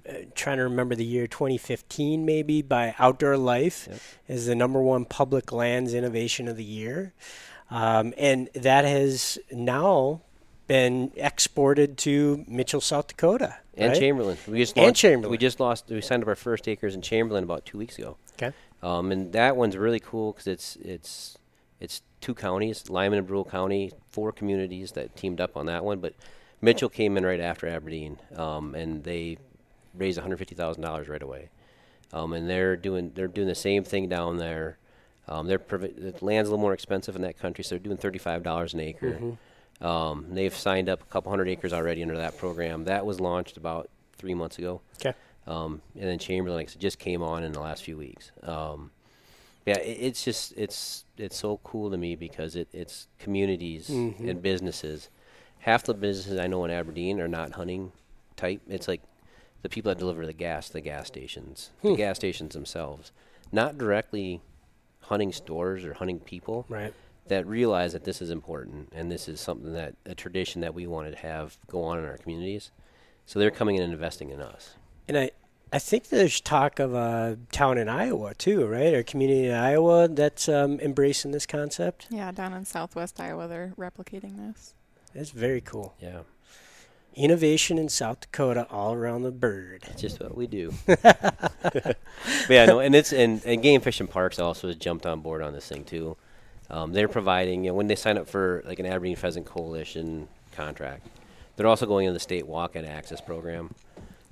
uh, 0.08 0.14
trying 0.36 0.58
to 0.58 0.64
remember 0.64 0.96
the 0.96 1.06
year 1.06 1.26
2015, 1.28 2.26
maybe 2.26 2.62
by 2.62 2.94
Outdoor 3.00 3.38
Life 3.38 3.88
yep. 3.90 4.00
as 4.30 4.46
the 4.46 4.54
number 4.54 4.82
one 4.82 5.06
public 5.06 5.52
lands 5.52 5.94
innovation 5.94 6.48
of 6.48 6.58
the 6.58 6.64
year. 6.64 7.14
Um, 7.74 8.14
and 8.20 8.50
that 8.54 8.86
has 8.86 9.40
now 9.52 10.22
been 10.68 11.12
exported 11.16 11.98
to 11.98 12.46
Mitchell, 12.48 12.82
South 12.82 13.08
Dakota, 13.08 13.56
and 13.74 13.94
right? 13.94 14.00
Chamberlain. 14.00 14.38
We 14.48 14.60
just 14.60 14.78
and 14.78 14.86
launched, 14.86 15.02
Chamberlain. 15.02 15.32
We 15.32 15.40
just 15.40 15.60
lost. 15.60 15.90
We 15.90 16.00
signed 16.00 16.22
up 16.22 16.30
our 16.30 16.36
first 16.36 16.68
acres 16.68 16.94
in 16.94 17.02
Chamberlain 17.02 17.44
about 17.44 17.66
two 17.66 17.80
weeks 17.80 17.98
ago. 17.98 18.18
Okay. 18.34 18.56
Um, 18.84 19.12
and 19.12 19.34
that 19.34 19.56
one's 19.58 19.76
really 19.76 20.00
cool 20.00 20.34
because 20.34 20.46
it's 20.46 20.76
it's 20.84 21.36
it's 21.80 22.04
two 22.22 22.36
counties, 22.36 22.92
Lyman 22.92 23.18
and 23.18 23.28
Brule 23.28 23.44
County, 23.44 23.92
four 24.08 24.32
communities 24.32 24.92
that 24.92 25.16
teamed 25.16 25.42
up 25.42 25.58
on 25.58 25.66
that 25.66 25.84
one. 25.84 26.00
But 26.00 26.14
Mitchell 26.62 26.90
came 26.90 27.18
in 27.18 27.26
right 27.26 27.40
after 27.40 27.68
Aberdeen, 27.68 28.20
um, 28.36 28.76
and 28.76 29.04
they 29.04 29.40
raised 29.96 30.20
one 30.20 30.24
hundred 30.24 30.38
fifty 30.38 30.54
thousand 30.54 30.84
dollars 30.84 31.08
right 31.08 31.24
away. 31.24 31.50
Um, 32.12 32.34
and 32.34 32.48
they're 32.48 32.76
doing 32.76 33.14
they're 33.16 33.28
doing 33.28 33.48
the 33.48 33.56
same 33.56 33.84
thing 33.84 34.10
down 34.10 34.38
there 34.38 34.78
um, 35.28 35.48
they're 35.48 35.60
provi- 35.60 35.94
the 35.94 36.14
land's 36.22 36.50
a 36.50 36.52
little 36.52 36.62
more 36.62 36.74
expensive 36.74 37.16
in 37.16 37.22
that 37.22 37.40
country, 37.40 37.64
so 37.64 37.76
they're 37.76 37.80
doing 37.80 37.98
thirty-five 37.98 38.44
dollars 38.44 38.74
an 38.74 38.80
acre. 38.80 39.12
Mm-hmm. 39.12 39.86
Um, 39.86 40.28
they've 40.30 40.56
signed 40.56 40.90
up 40.90 41.02
a 41.02 41.06
couple 41.06 41.30
hundred 41.32 41.50
acres 41.50 41.74
already 41.74 42.02
under 42.02 42.18
that 42.18 42.38
program. 42.38 42.86
That 42.86 43.06
was 43.06 43.20
launched 43.20 43.58
about 43.58 43.90
three 44.18 44.34
months 44.34 44.58
ago. 44.58 44.82
Okay. 44.96 45.14
Um, 45.46 45.82
and 45.96 46.04
then 46.04 46.20
Chamberlain 46.20 46.60
like, 46.60 46.80
just 46.80 47.00
came 47.00 47.22
on 47.22 47.44
in 47.44 47.52
the 47.52 47.60
last 47.60 47.84
few 47.84 47.98
weeks. 47.98 48.32
Um, 48.44 48.92
yeah, 49.66 49.78
it, 49.78 49.98
it's 50.00 50.24
just 50.24 50.54
it's 50.58 51.06
it's 51.18 51.38
so 51.38 51.60
cool 51.64 51.92
to 51.92 51.98
me 51.98 52.16
because 52.16 52.56
it, 52.56 52.68
it's 52.72 53.08
communities 53.20 53.90
mm-hmm. 53.90 54.30
and 54.30 54.42
businesses. 54.42 55.10
Half 55.60 55.84
the 55.84 55.94
businesses 55.94 56.40
I 56.40 56.48
know 56.48 56.66
in 56.66 56.72
Aberdeen 56.72 57.22
are 57.22 57.28
not 57.28 57.54
hunting 57.54 57.94
type. 58.36 58.62
It's 58.68 58.88
like 58.88 59.02
the 59.62 59.70
people 59.70 59.90
that 59.90 60.00
deliver 60.00 60.26
the 60.26 60.34
gas, 60.34 60.70
the 60.70 60.82
gas 60.82 61.08
stations, 61.08 61.72
hmm. 61.82 61.92
the 61.92 61.96
gas 61.96 62.18
stations 62.18 62.54
themselves, 62.54 63.14
not 63.52 63.78
directly 63.78 64.42
hunting 65.04 65.32
stores 65.32 65.86
or 65.86 65.94
hunting 65.94 66.20
people 66.20 66.66
right. 66.70 66.94
that 67.28 67.46
realize 67.46 67.94
that 67.94 68.04
this 68.04 68.22
is 68.22 68.30
important 68.30 68.90
and 68.94 69.12
this 69.12 69.28
is 69.28 69.40
something 69.40 69.74
that 69.74 69.96
a 70.06 70.16
tradition 70.16 70.62
that 70.62 70.74
we 70.74 70.88
wanted 70.88 71.12
to 71.12 71.18
have 71.18 71.58
go 71.68 71.84
on 71.84 72.00
in 72.00 72.06
our 72.06 72.18
communities. 72.18 72.72
So 73.26 73.40
they're 73.40 73.52
coming 73.52 73.76
in 73.76 73.84
and 73.84 73.94
investing 73.94 74.30
in 74.30 74.42
us. 74.42 74.76
And 75.08 75.18
I, 75.18 75.32
I 75.72 75.80
think 75.80 76.10
there's 76.10 76.42
talk 76.42 76.80
of 76.80 76.94
a 76.94 77.38
town 77.52 77.78
in 77.78 77.88
Iowa 77.90 78.34
too, 78.36 78.66
right? 78.66 78.94
Or 78.94 79.00
a 79.00 79.04
community 79.04 79.48
in 79.48 79.54
Iowa 79.54 80.08
that's 80.08 80.50
um, 80.50 80.80
embracing 80.80 81.32
this 81.32 81.46
concept. 81.46 82.08
Yeah, 82.10 82.32
down 82.32 82.54
in 82.54 82.66
Southwest 82.66 83.20
Iowa, 83.20 83.48
they're 83.48 83.74
replicating 83.78 84.38
this. 84.38 84.76
That's 85.14 85.32
very 85.32 85.62
cool. 85.62 85.96
Yeah 86.02 86.22
innovation 87.16 87.78
in 87.78 87.90
South 87.90 88.22
Dakota 88.22 88.68
all 88.70 88.94
around 88.94 89.24
the 89.24 89.32
bird. 89.32 89.84
It's 89.88 90.02
just 90.02 90.20
what 90.20 90.36
we 90.36 90.48
do. 90.48 90.74
but 90.86 91.98
yeah, 92.50 92.66
no, 92.66 92.80
and 92.80 92.96
it's 92.96 93.14
and, 93.14 93.44
and 93.46 93.62
Game 93.62 93.82
Fish 93.82 94.00
and 94.00 94.10
Parks 94.10 94.40
also 94.40 94.68
has 94.68 94.76
jumped 94.76 95.06
on 95.06 95.22
board 95.22 95.42
on 95.42 95.54
this 95.54 95.68
thing 95.68 95.84
too. 95.84 96.18
Um, 96.70 96.94
they're 96.94 97.08
providing 97.08 97.64
you 97.64 97.72
know, 97.72 97.76
when 97.76 97.88
they 97.88 97.96
sign 97.96 98.18
up 98.18 98.28
for 98.28 98.64
like 98.66 98.80
an 98.80 98.86
Aberdeen 98.86 99.16
Pheasant 99.16 99.46
Coalition 99.46 100.28
contract, 100.54 101.08
they're 101.56 101.68
also 101.68 101.86
going 101.86 102.06
into 102.06 102.14
the 102.14 102.20
state 102.20 102.48
walk-in 102.48 102.86
access 102.86 103.22
program, 103.22 103.76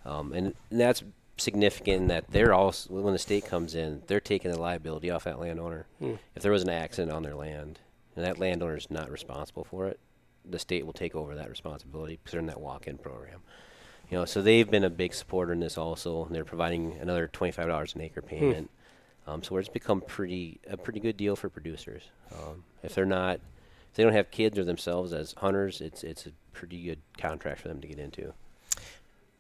um, 0.05 0.33
and, 0.33 0.53
and 0.69 0.79
that's 0.79 1.03
significant 1.37 2.01
in 2.03 2.07
that 2.07 2.29
they're 2.31 2.53
also 2.53 2.93
when 2.93 3.13
the 3.13 3.19
state 3.19 3.45
comes 3.45 3.75
in, 3.75 4.01
they're 4.07 4.19
taking 4.19 4.51
the 4.51 4.59
liability 4.59 5.09
off 5.09 5.23
that 5.25 5.39
landowner. 5.39 5.85
Hmm. 5.99 6.15
If 6.35 6.43
there 6.43 6.51
was 6.51 6.63
an 6.63 6.69
accident 6.69 7.11
on 7.11 7.23
their 7.23 7.35
land, 7.35 7.79
and 8.15 8.25
that 8.25 8.39
landowner 8.39 8.77
is 8.77 8.89
not 8.89 9.11
responsible 9.11 9.63
for 9.63 9.87
it, 9.87 9.99
the 10.49 10.59
state 10.59 10.85
will 10.85 10.93
take 10.93 11.15
over 11.15 11.35
that 11.35 11.49
responsibility 11.49 12.18
because 12.18 12.31
they're 12.31 12.39
in 12.39 12.47
that 12.47 12.61
walk-in 12.61 12.97
program. 12.97 13.41
You 14.09 14.18
know, 14.18 14.26
so 14.26 14.41
they've 14.41 14.69
been 14.69 14.84
a 14.84 14.89
big 14.89 15.13
supporter 15.13 15.53
in 15.53 15.61
this 15.61 15.77
also. 15.77 16.26
And 16.26 16.35
they're 16.35 16.43
providing 16.43 16.97
another 16.99 17.27
twenty-five 17.27 17.68
dollars 17.68 17.95
an 17.95 18.01
acre 18.01 18.22
hmm. 18.22 18.27
payment. 18.27 18.69
Hmm. 19.26 19.31
Um, 19.31 19.43
so 19.43 19.55
it's 19.57 19.69
become 19.69 20.01
pretty 20.01 20.59
a 20.68 20.77
pretty 20.77 20.99
good 20.99 21.15
deal 21.15 21.35
for 21.35 21.49
producers. 21.49 22.03
Um, 22.34 22.63
if 22.84 22.95
they're 22.95 23.05
not, 23.05 23.35
if 23.35 23.95
they 23.95 24.03
don't 24.03 24.13
have 24.13 24.31
kids 24.31 24.57
or 24.57 24.65
themselves 24.65 25.13
as 25.13 25.34
hunters, 25.38 25.80
it's 25.80 26.03
it's 26.03 26.26
a 26.26 26.31
pretty 26.53 26.84
good 26.84 26.99
contract 27.18 27.61
for 27.61 27.68
them 27.68 27.80
to 27.81 27.88
get 27.88 27.99
into. 27.99 28.34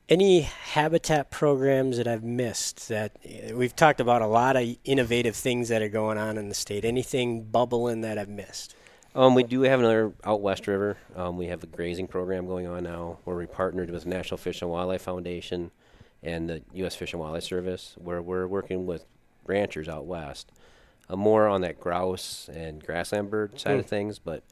Any 0.07 0.41
habitat 0.41 1.31
programs 1.31 1.97
that 1.97 2.07
I've 2.07 2.23
missed 2.23 2.89
that 2.89 3.17
uh, 3.25 3.55
we've 3.55 3.75
talked 3.75 4.01
about 4.01 4.21
a 4.21 4.27
lot 4.27 4.57
of 4.57 4.67
innovative 4.83 5.35
things 5.35 5.69
that 5.69 5.81
are 5.81 5.89
going 5.89 6.17
on 6.17 6.37
in 6.37 6.49
the 6.49 6.55
state. 6.55 6.83
Anything 6.85 7.43
bubbling 7.43 8.01
that 8.01 8.17
I've 8.17 8.29
missed? 8.29 8.75
Um, 9.13 9.35
we 9.35 9.43
do 9.43 9.61
have 9.61 9.79
another 9.79 10.13
out 10.23 10.41
west 10.41 10.67
river. 10.67 10.97
Um, 11.15 11.37
we 11.37 11.47
have 11.47 11.63
a 11.63 11.67
grazing 11.67 12.07
program 12.07 12.47
going 12.47 12.65
on 12.65 12.83
now 12.83 13.17
where 13.25 13.35
we 13.35 13.45
partnered 13.45 13.89
with 13.89 14.05
National 14.05 14.37
Fish 14.37 14.61
and 14.61 14.71
Wildlife 14.71 15.01
Foundation 15.01 15.71
and 16.23 16.49
the 16.49 16.61
U.S. 16.73 16.95
Fish 16.95 17.11
and 17.11 17.19
Wildlife 17.19 17.43
Service, 17.43 17.95
where 17.97 18.21
we're 18.21 18.47
working 18.47 18.85
with 18.85 19.03
ranchers 19.45 19.89
out 19.89 20.05
west, 20.05 20.51
uh, 21.09 21.17
more 21.17 21.47
on 21.47 21.59
that 21.61 21.79
grouse 21.79 22.49
and 22.53 22.85
grassland 22.85 23.29
bird 23.29 23.59
side 23.59 23.75
mm. 23.75 23.79
of 23.79 23.85
hmm. 23.85 23.89
things, 23.89 24.19
but 24.19 24.43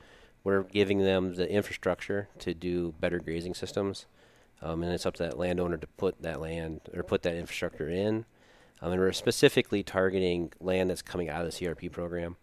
we're 0.43 0.63
giving 0.63 1.03
them 1.03 1.35
the 1.35 1.49
infrastructure 1.49 2.27
to 2.39 2.53
do 2.53 2.93
better 2.99 3.19
grazing 3.19 3.53
systems, 3.53 4.07
um, 4.61 4.83
and 4.83 4.91
it's 4.91 5.05
up 5.05 5.13
to 5.13 5.23
that 5.23 5.37
landowner 5.37 5.77
to 5.77 5.87
put 5.87 6.21
that 6.21 6.41
land 6.41 6.81
or 6.93 7.03
put 7.03 7.21
that 7.23 7.35
infrastructure 7.35 7.87
in. 7.87 8.25
Um, 8.81 8.91
and 8.91 9.01
we're 9.01 9.11
specifically 9.13 9.83
targeting 9.83 10.51
land 10.59 10.89
that's 10.89 11.01
coming 11.01 11.29
out 11.29 11.45
of 11.45 11.51
the 11.51 11.65
CRP 11.65 11.91
program 11.91 12.37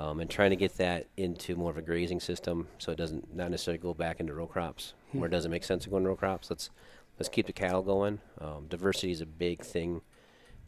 um, 0.00 0.18
and 0.18 0.30
trying 0.30 0.48
to 0.48 0.56
get 0.56 0.78
that 0.78 1.08
into 1.18 1.54
more 1.56 1.70
of 1.70 1.76
a 1.76 1.82
grazing 1.82 2.20
system 2.20 2.68
so 2.78 2.90
it 2.90 2.96
doesn't 2.96 3.34
not 3.36 3.50
necessarily 3.50 3.78
go 3.78 3.92
back 3.92 4.18
into 4.18 4.32
row 4.32 4.46
crops 4.46 4.94
hmm. 5.12 5.18
where 5.18 5.28
it 5.28 5.30
doesn't 5.30 5.50
make 5.50 5.62
sense 5.62 5.84
to 5.84 5.90
go 5.90 5.98
into 5.98 6.08
row 6.08 6.16
crops. 6.16 6.48
Let's 6.48 6.70
let's 7.18 7.28
keep 7.28 7.46
the 7.46 7.52
cattle 7.52 7.82
going. 7.82 8.20
Um, 8.40 8.66
diversity 8.68 9.12
is 9.12 9.20
a 9.20 9.26
big 9.26 9.62
thing 9.62 10.00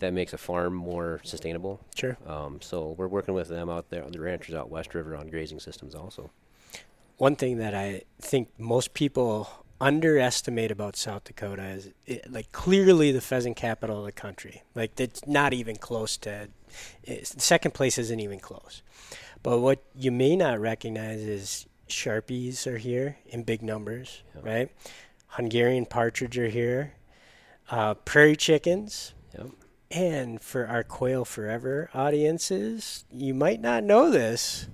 that 0.01 0.13
makes 0.13 0.35
a 0.35 0.39
farm 0.39 0.75
more 0.75 1.21
sustainable. 1.25 1.81
Sure. 1.95 2.19
Um, 2.27 2.61
so 2.61 2.95
we're 2.99 3.09
working 3.09 3.33
with 3.33 3.49
them 3.49 3.71
out 3.71 3.89
there, 3.89 4.05
the 4.11 4.21
ranchers 4.21 4.55
out 4.55 4.69
West 4.69 4.95
River 4.95 5.17
on 5.17 5.29
grazing 5.29 5.61
systems 5.61 5.95
also. 5.95 6.31
One 7.17 7.37
thing 7.37 7.57
that 7.59 7.75
I 7.75 8.03
think 8.21 8.51
most 8.59 8.93
people 8.93 9.49
underestimate 9.81 10.71
about 10.71 10.95
South 10.97 11.25
Dakota 11.25 11.65
is 11.69 11.91
it, 12.07 12.31
like 12.31 12.53
clearly 12.53 13.13
the 13.13 13.21
pheasant 13.21 13.57
capital 13.57 14.01
of 14.01 14.05
the 14.05 14.13
country. 14.13 14.63
Like 14.75 15.01
it's 15.01 15.27
not 15.27 15.55
even 15.55 15.77
close 15.77 16.19
to 16.19 16.49
second 17.25 17.75
place 17.75 17.99
isn't 17.99 18.21
even 18.21 18.39
close. 18.41 18.83
But 19.43 19.59
what 19.59 19.83
you 19.95 20.13
may 20.13 20.37
not 20.37 20.61
recognize 20.61 21.21
is 21.21 21.67
sharpies 21.89 22.67
are 22.67 22.79
here 22.79 23.19
in 23.27 23.43
big 23.43 23.63
numbers, 23.63 24.23
yep. 24.35 24.45
right? 24.45 24.71
Hungarian 25.29 25.87
partridge 25.87 26.39
are 26.39 26.49
here, 26.49 26.95
uh, 27.71 27.95
prairie 27.95 28.37
chickens. 28.37 29.15
Yep. 29.37 29.49
And 29.91 30.41
for 30.41 30.67
our 30.67 30.83
Quail 30.83 31.25
Forever 31.25 31.91
audiences, 31.93 33.05
you 33.11 33.35
might 33.35 33.61
not 33.61 33.85
know 33.85 34.11
this, 34.11 34.69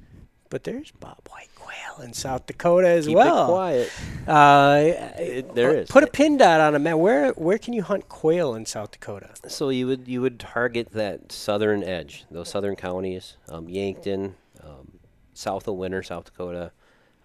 but 0.48 0.64
there's 0.64 0.92
bobwhite 0.92 1.54
quail 1.68 2.04
in 2.04 2.12
South 2.12 2.46
Dakota 2.46 2.88
as 2.88 3.06
Keep 3.06 3.16
well. 3.16 3.44
It 3.44 3.48
quiet. 3.48 3.92
Uh, 4.26 4.82
it, 5.18 5.54
there 5.54 5.76
is. 5.76 5.88
Put 5.88 6.04
a 6.04 6.06
pin 6.06 6.36
dot 6.36 6.60
on 6.60 6.74
a 6.74 6.78
map. 6.78 6.96
Where 6.96 7.30
where 7.32 7.58
can 7.58 7.72
you 7.72 7.82
hunt 7.82 8.08
quail 8.08 8.54
in 8.54 8.66
South 8.66 8.92
Dakota? 8.92 9.30
So 9.46 9.68
you 9.68 9.86
would 9.86 10.08
you 10.08 10.20
would 10.20 10.38
target 10.38 10.90
that 10.92 11.32
southern 11.32 11.82
edge, 11.82 12.24
those 12.30 12.48
southern 12.48 12.76
counties, 12.76 13.36
um, 13.48 13.68
Yankton, 13.68 14.34
um, 14.62 14.98
south 15.34 15.68
of 15.68 15.74
Winner, 15.74 16.02
South 16.02 16.26
Dakota, 16.26 16.72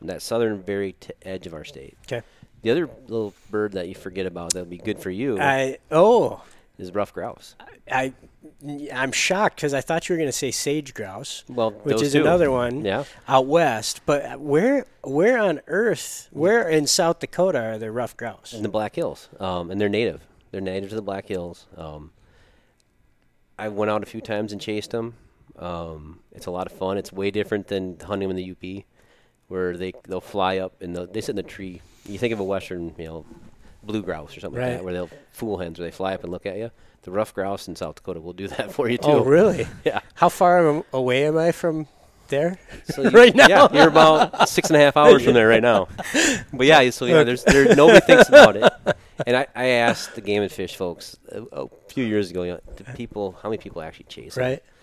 that 0.01 0.21
southern 0.21 0.61
very 0.61 0.93
t- 0.93 1.13
edge 1.23 1.47
of 1.47 1.53
our 1.53 1.63
state. 1.63 1.97
Okay. 2.05 2.21
The 2.61 2.71
other 2.71 2.89
little 3.07 3.33
bird 3.51 3.73
that 3.73 3.89
you 3.89 3.95
forget 3.95 4.25
about 4.25 4.53
that 4.53 4.61
would 4.61 4.69
be 4.69 4.77
good 4.77 4.99
for 4.99 5.09
you. 5.09 5.39
I 5.39 5.77
oh 5.91 6.41
is 6.77 6.93
ruffed 6.93 7.13
grouse. 7.13 7.55
I 7.89 8.13
I'm 8.93 9.11
shocked 9.11 9.57
because 9.57 9.73
I 9.73 9.81
thought 9.81 10.07
you 10.07 10.13
were 10.13 10.17
going 10.17 10.27
to 10.27 10.31
say 10.31 10.51
sage 10.51 10.93
grouse. 10.93 11.43
Well, 11.47 11.71
which 11.71 12.01
is 12.01 12.13
two. 12.13 12.21
another 12.21 12.51
one 12.51 12.83
yeah. 12.83 13.03
out 13.27 13.45
west. 13.45 14.01
But 14.05 14.39
where 14.39 14.85
where 15.03 15.39
on 15.39 15.61
earth, 15.67 16.29
where 16.31 16.67
in 16.67 16.87
South 16.87 17.19
Dakota 17.19 17.59
are 17.59 17.77
there 17.77 17.91
ruffed 17.91 18.17
grouse? 18.17 18.53
In 18.53 18.63
the 18.63 18.69
Black 18.69 18.95
Hills, 18.95 19.29
um, 19.39 19.71
and 19.71 19.79
they're 19.79 19.89
native. 19.89 20.21
They're 20.51 20.61
native 20.61 20.89
to 20.89 20.95
the 20.95 21.01
Black 21.01 21.27
Hills. 21.27 21.65
Um, 21.77 22.11
I 23.57 23.69
went 23.69 23.91
out 23.91 24.03
a 24.03 24.05
few 24.05 24.21
times 24.21 24.51
and 24.51 24.59
chased 24.59 24.91
them. 24.91 25.15
Um, 25.57 26.19
it's 26.31 26.47
a 26.47 26.51
lot 26.51 26.67
of 26.67 26.73
fun. 26.73 26.97
It's 26.97 27.13
way 27.13 27.31
different 27.31 27.67
than 27.67 27.97
hunting 27.99 28.27
them 28.27 28.37
in 28.37 28.43
the 28.43 28.51
UP, 28.79 28.83
where 29.47 29.77
they 29.77 29.93
they'll 30.07 30.21
fly 30.21 30.57
up 30.57 30.81
and 30.81 30.95
they 30.95 31.21
sit 31.21 31.31
in 31.31 31.35
the 31.35 31.43
tree. 31.43 31.81
You 32.05 32.17
think 32.17 32.33
of 32.33 32.39
a 32.39 32.43
western, 32.43 32.93
you 32.97 33.05
know, 33.05 33.25
blue 33.85 34.01
grouse 34.01 34.35
or 34.35 34.39
something 34.39 34.59
right. 34.59 34.69
like 34.69 34.77
that, 34.77 34.83
where 34.83 34.93
they'll 34.93 35.09
fool 35.31 35.57
hens, 35.57 35.79
where 35.79 35.87
they 35.87 35.95
fly 35.95 36.13
up 36.13 36.23
and 36.23 36.31
look 36.31 36.45
at 36.45 36.57
you. 36.57 36.71
The 37.03 37.11
ruffed 37.11 37.35
grouse 37.35 37.67
in 37.67 37.75
South 37.75 37.95
Dakota 37.95 38.21
will 38.21 38.33
do 38.33 38.47
that 38.47 38.71
for 38.71 38.89
you 38.89 38.97
oh, 39.03 39.05
too. 39.05 39.17
Oh, 39.19 39.23
really? 39.23 39.67
yeah. 39.83 39.99
How 40.13 40.29
far 40.29 40.83
away 40.93 41.27
am 41.27 41.37
I 41.37 41.51
from 41.51 41.87
there? 42.29 42.57
So 42.85 43.01
you, 43.03 43.09
right 43.09 43.35
now, 43.35 43.47
yeah, 43.47 43.67
you're 43.73 43.89
about 43.89 44.47
six 44.47 44.69
and 44.69 44.77
a 44.77 44.79
half 44.79 44.95
hours 44.95 45.23
from 45.23 45.33
there 45.33 45.47
right 45.47 45.61
now. 45.61 45.87
But 46.53 46.67
yeah, 46.67 46.89
so 46.91 47.05
yeah, 47.05 47.23
there's 47.23 47.43
there 47.43 47.75
nobody 47.75 47.99
thinks 47.99 48.29
about 48.29 48.55
it. 48.55 48.71
And 49.25 49.35
I, 49.35 49.47
I 49.55 49.65
asked 49.65 50.15
the 50.15 50.21
game 50.21 50.43
and 50.43 50.51
fish 50.51 50.75
folks 50.75 51.17
a, 51.29 51.41
a 51.51 51.67
few 51.87 52.05
years 52.05 52.31
ago, 52.31 52.43
you 52.43 52.53
know, 52.53 52.59
people, 52.95 53.37
how 53.41 53.49
many 53.49 53.57
people 53.57 53.81
actually 53.81 54.05
chase 54.05 54.37
right? 54.37 54.63
Them? 54.63 54.73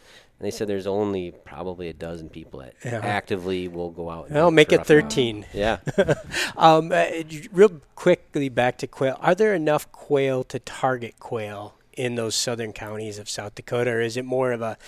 And 0.40 0.46
they 0.46 0.50
said 0.50 0.68
there's 0.68 0.86
only 0.86 1.32
probably 1.32 1.88
a 1.88 1.92
dozen 1.92 2.30
people 2.30 2.60
that 2.60 2.72
yeah. 2.82 3.00
actively 3.02 3.68
will 3.68 3.90
go 3.90 4.08
out. 4.08 4.32
I'll 4.32 4.50
make 4.50 4.72
it 4.72 4.86
13. 4.86 5.44
Yeah. 5.52 5.80
um, 6.56 6.90
uh, 6.90 7.06
real 7.52 7.82
quickly 7.94 8.48
back 8.48 8.78
to 8.78 8.86
quail. 8.86 9.18
Are 9.20 9.34
there 9.34 9.54
enough 9.54 9.92
quail 9.92 10.42
to 10.44 10.58
target 10.58 11.20
quail 11.20 11.74
in 11.92 12.14
those 12.14 12.34
southern 12.34 12.72
counties 12.72 13.18
of 13.18 13.28
South 13.28 13.54
Dakota, 13.54 13.90
or 13.90 14.00
is 14.00 14.16
it 14.16 14.24
more 14.24 14.52
of 14.52 14.62
a 14.62 14.78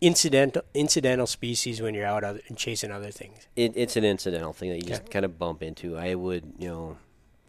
incidental 0.00 0.62
incidental 0.72 1.26
species 1.26 1.82
when 1.82 1.94
you're 1.94 2.06
out 2.06 2.24
other, 2.24 2.40
chasing 2.56 2.90
other 2.90 3.10
things? 3.10 3.46
It, 3.56 3.72
it's 3.76 3.96
an 3.96 4.04
incidental 4.04 4.54
thing 4.54 4.70
that 4.70 4.76
you 4.76 4.84
okay. 4.84 5.00
just 5.00 5.10
kind 5.10 5.26
of 5.26 5.38
bump 5.38 5.62
into. 5.62 5.98
I 5.98 6.14
would, 6.14 6.54
you 6.58 6.68
know, 6.68 6.96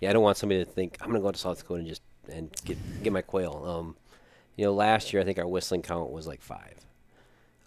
yeah, 0.01 0.09
I 0.09 0.13
don't 0.13 0.23
want 0.23 0.35
somebody 0.35 0.65
to 0.65 0.69
think 0.69 0.97
I'm 0.99 1.07
going 1.07 1.19
to 1.19 1.21
go 1.21 1.29
out 1.29 1.35
to 1.35 1.39
South 1.39 1.57
Dakota 1.57 1.79
and 1.79 1.87
just 1.87 2.01
and 2.27 2.53
get 2.65 2.77
get 3.01 3.13
my 3.13 3.21
quail. 3.21 3.63
Um, 3.65 3.95
you 4.57 4.65
know, 4.65 4.73
last 4.73 5.13
year 5.13 5.21
I 5.21 5.25
think 5.25 5.39
our 5.39 5.47
whistling 5.47 5.83
count 5.83 6.11
was 6.11 6.27
like 6.27 6.41
five. 6.41 6.85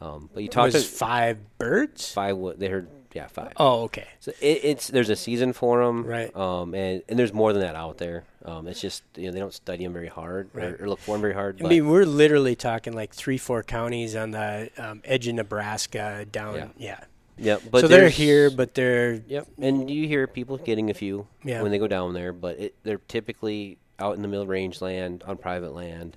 Um, 0.00 0.30
but 0.32 0.42
you 0.42 0.48
talk 0.48 0.72
was 0.72 0.88
five 0.88 1.38
birds. 1.58 2.12
Five. 2.12 2.36
They 2.58 2.68
heard 2.68 2.88
yeah 3.14 3.26
five. 3.26 3.52
Oh, 3.56 3.82
okay. 3.84 4.06
So 4.20 4.32
it, 4.40 4.60
it's 4.62 4.88
there's 4.88 5.10
a 5.10 5.16
season 5.16 5.52
for 5.52 5.84
them, 5.84 6.04
right? 6.04 6.34
Um, 6.36 6.74
and 6.74 7.02
and 7.08 7.18
there's 7.18 7.32
more 7.32 7.52
than 7.52 7.62
that 7.62 7.74
out 7.74 7.98
there. 7.98 8.24
Um, 8.44 8.68
it's 8.68 8.80
just 8.80 9.02
you 9.16 9.26
know 9.26 9.32
they 9.32 9.40
don't 9.40 9.54
study 9.54 9.84
them 9.84 9.92
very 9.92 10.08
hard 10.08 10.50
right. 10.52 10.72
or, 10.72 10.84
or, 10.84 10.88
look 10.88 11.00
for 11.00 11.12
them 11.12 11.20
very 11.20 11.34
hard. 11.34 11.60
I 11.62 11.68
mean, 11.68 11.88
we're 11.88 12.06
literally 12.06 12.54
talking 12.54 12.92
like 12.92 13.12
three, 13.12 13.38
four 13.38 13.62
counties 13.62 14.14
on 14.14 14.30
the 14.30 14.70
um, 14.78 15.02
edge 15.04 15.26
of 15.26 15.34
Nebraska 15.34 16.26
down. 16.30 16.54
Yeah. 16.54 16.68
yeah. 16.78 17.00
Yep, 17.40 17.62
but 17.70 17.80
so 17.82 17.88
they're 17.88 18.08
here, 18.08 18.50
but 18.50 18.74
they're 18.74 19.22
yep. 19.28 19.46
And 19.58 19.88
you 19.88 20.08
hear 20.08 20.26
people 20.26 20.56
getting 20.56 20.90
a 20.90 20.94
few 20.94 21.26
yeah. 21.44 21.62
when 21.62 21.70
they 21.70 21.78
go 21.78 21.86
down 21.86 22.12
there, 22.12 22.32
but 22.32 22.58
it, 22.58 22.74
they're 22.82 23.00
typically 23.06 23.78
out 23.98 24.16
in 24.16 24.22
the 24.22 24.28
middle 24.28 24.46
range 24.46 24.80
land 24.80 25.22
on 25.26 25.36
private 25.36 25.72
land, 25.72 26.16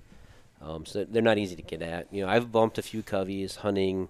um, 0.62 0.86
so 0.86 1.04
they're 1.04 1.22
not 1.22 1.38
easy 1.38 1.56
to 1.56 1.62
get 1.62 1.82
at. 1.82 2.08
You 2.12 2.26
know, 2.26 2.30
I've 2.32 2.52
bumped 2.52 2.78
a 2.78 2.82
few 2.82 3.02
coveys 3.04 3.58
hunting 3.58 4.10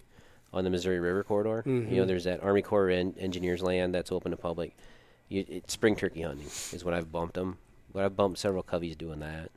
on 0.54 0.64
the 0.64 0.70
Missouri 0.70 1.00
River 1.00 1.24
corridor. 1.24 1.64
Mm-hmm. 1.66 1.94
You 1.94 2.02
know, 2.02 2.06
there's 2.06 2.26
that 2.26 2.44
Army 2.44 2.62
Corps 2.62 2.90
en- 2.90 3.16
engineers 3.18 3.62
land 3.62 3.96
that's 3.96 4.12
open 4.12 4.32
to 4.32 4.38
public. 4.38 4.76
You, 5.30 5.46
it, 5.48 5.72
spring 5.72 5.96
turkey 5.96 6.22
hunting 6.24 6.46
is 6.46 6.84
what 6.84 6.94
I've 6.94 7.12
bumped 7.12 7.36
them. 7.36 7.58
But 7.94 8.06
I've 8.06 8.16
bumped 8.16 8.40
several 8.40 8.64
coveys 8.64 8.96
doing 8.98 9.20
that. 9.20 9.52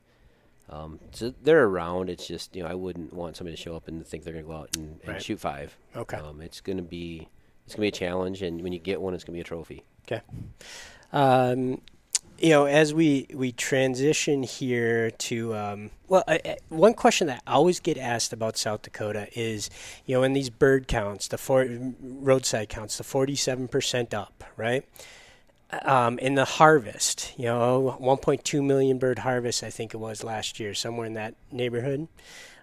Um, 0.69 0.99
so 1.12 1.33
they're 1.43 1.65
around. 1.65 2.09
It's 2.11 2.27
just 2.27 2.57
you 2.57 2.62
know 2.62 2.69
I 2.69 2.75
wouldn't 2.75 3.12
want 3.12 3.37
somebody 3.37 3.57
to 3.57 3.62
show 3.62 3.77
up 3.77 3.87
and 3.87 4.07
think 4.07 4.25
they're 4.25 4.33
going 4.33 4.45
to 4.45 4.51
go 4.51 4.57
out 4.57 4.77
and, 4.77 5.01
and 5.03 5.15
right. 5.15 5.23
shoot 5.23 5.39
five. 5.39 5.77
Okay. 5.95 6.16
Um, 6.16 6.41
it's 6.41 6.61
going 6.61 6.79
to 6.79 6.83
be 6.83 7.29
it's 7.66 7.75
going 7.75 7.91
to 7.91 7.93
be 7.93 8.05
a 8.05 8.09
challenge, 8.09 8.43
and 8.43 8.62
when 8.62 8.73
you 8.73 8.79
get 8.79 9.01
one, 9.01 9.15
it's 9.15 9.25
going 9.25 9.35
to 9.35 9.37
be 9.37 9.41
a 9.41 9.45
trophy. 9.45 9.85
Okay. 10.07 10.23
Um, 11.12 11.81
you 12.39 12.51
know, 12.51 12.66
as 12.66 12.93
we 12.93 13.27
we 13.32 13.52
transition 13.52 14.43
here 14.43 15.11
to 15.11 15.55
um, 15.55 15.90
well, 16.09 16.24
I, 16.27 16.56
one 16.69 16.94
question 16.94 17.27
that 17.28 17.43
I 17.47 17.52
always 17.52 17.81
get 17.81 17.97
asked 17.97 18.32
about 18.32 18.56
South 18.56 18.82
Dakota 18.82 19.28
is, 19.39 19.70
you 20.06 20.16
know, 20.16 20.23
in 20.23 20.32
these 20.32 20.51
bird 20.51 20.89
counts, 20.89 21.28
the 21.28 21.39
four, 21.39 21.66
roadside 22.01 22.69
counts, 22.69 22.98
the 22.98 23.05
forty-seven 23.05 23.69
percent 23.69 24.12
up, 24.12 24.44
right? 24.56 24.85
Um, 25.82 26.19
in 26.19 26.35
the 26.35 26.44
harvest, 26.44 27.32
you 27.36 27.47
know, 27.47 27.98
1.2 28.01 28.65
million 28.65 28.98
bird 28.98 29.20
harvest, 29.20 29.65
I 29.65 29.70
think 29.70 29.93
it 29.93 29.97
was 29.97 30.23
last 30.23 30.61
year, 30.61 30.73
somewhere 30.73 31.06
in 31.06 31.15
that 31.15 31.35
neighborhood. 31.51 32.06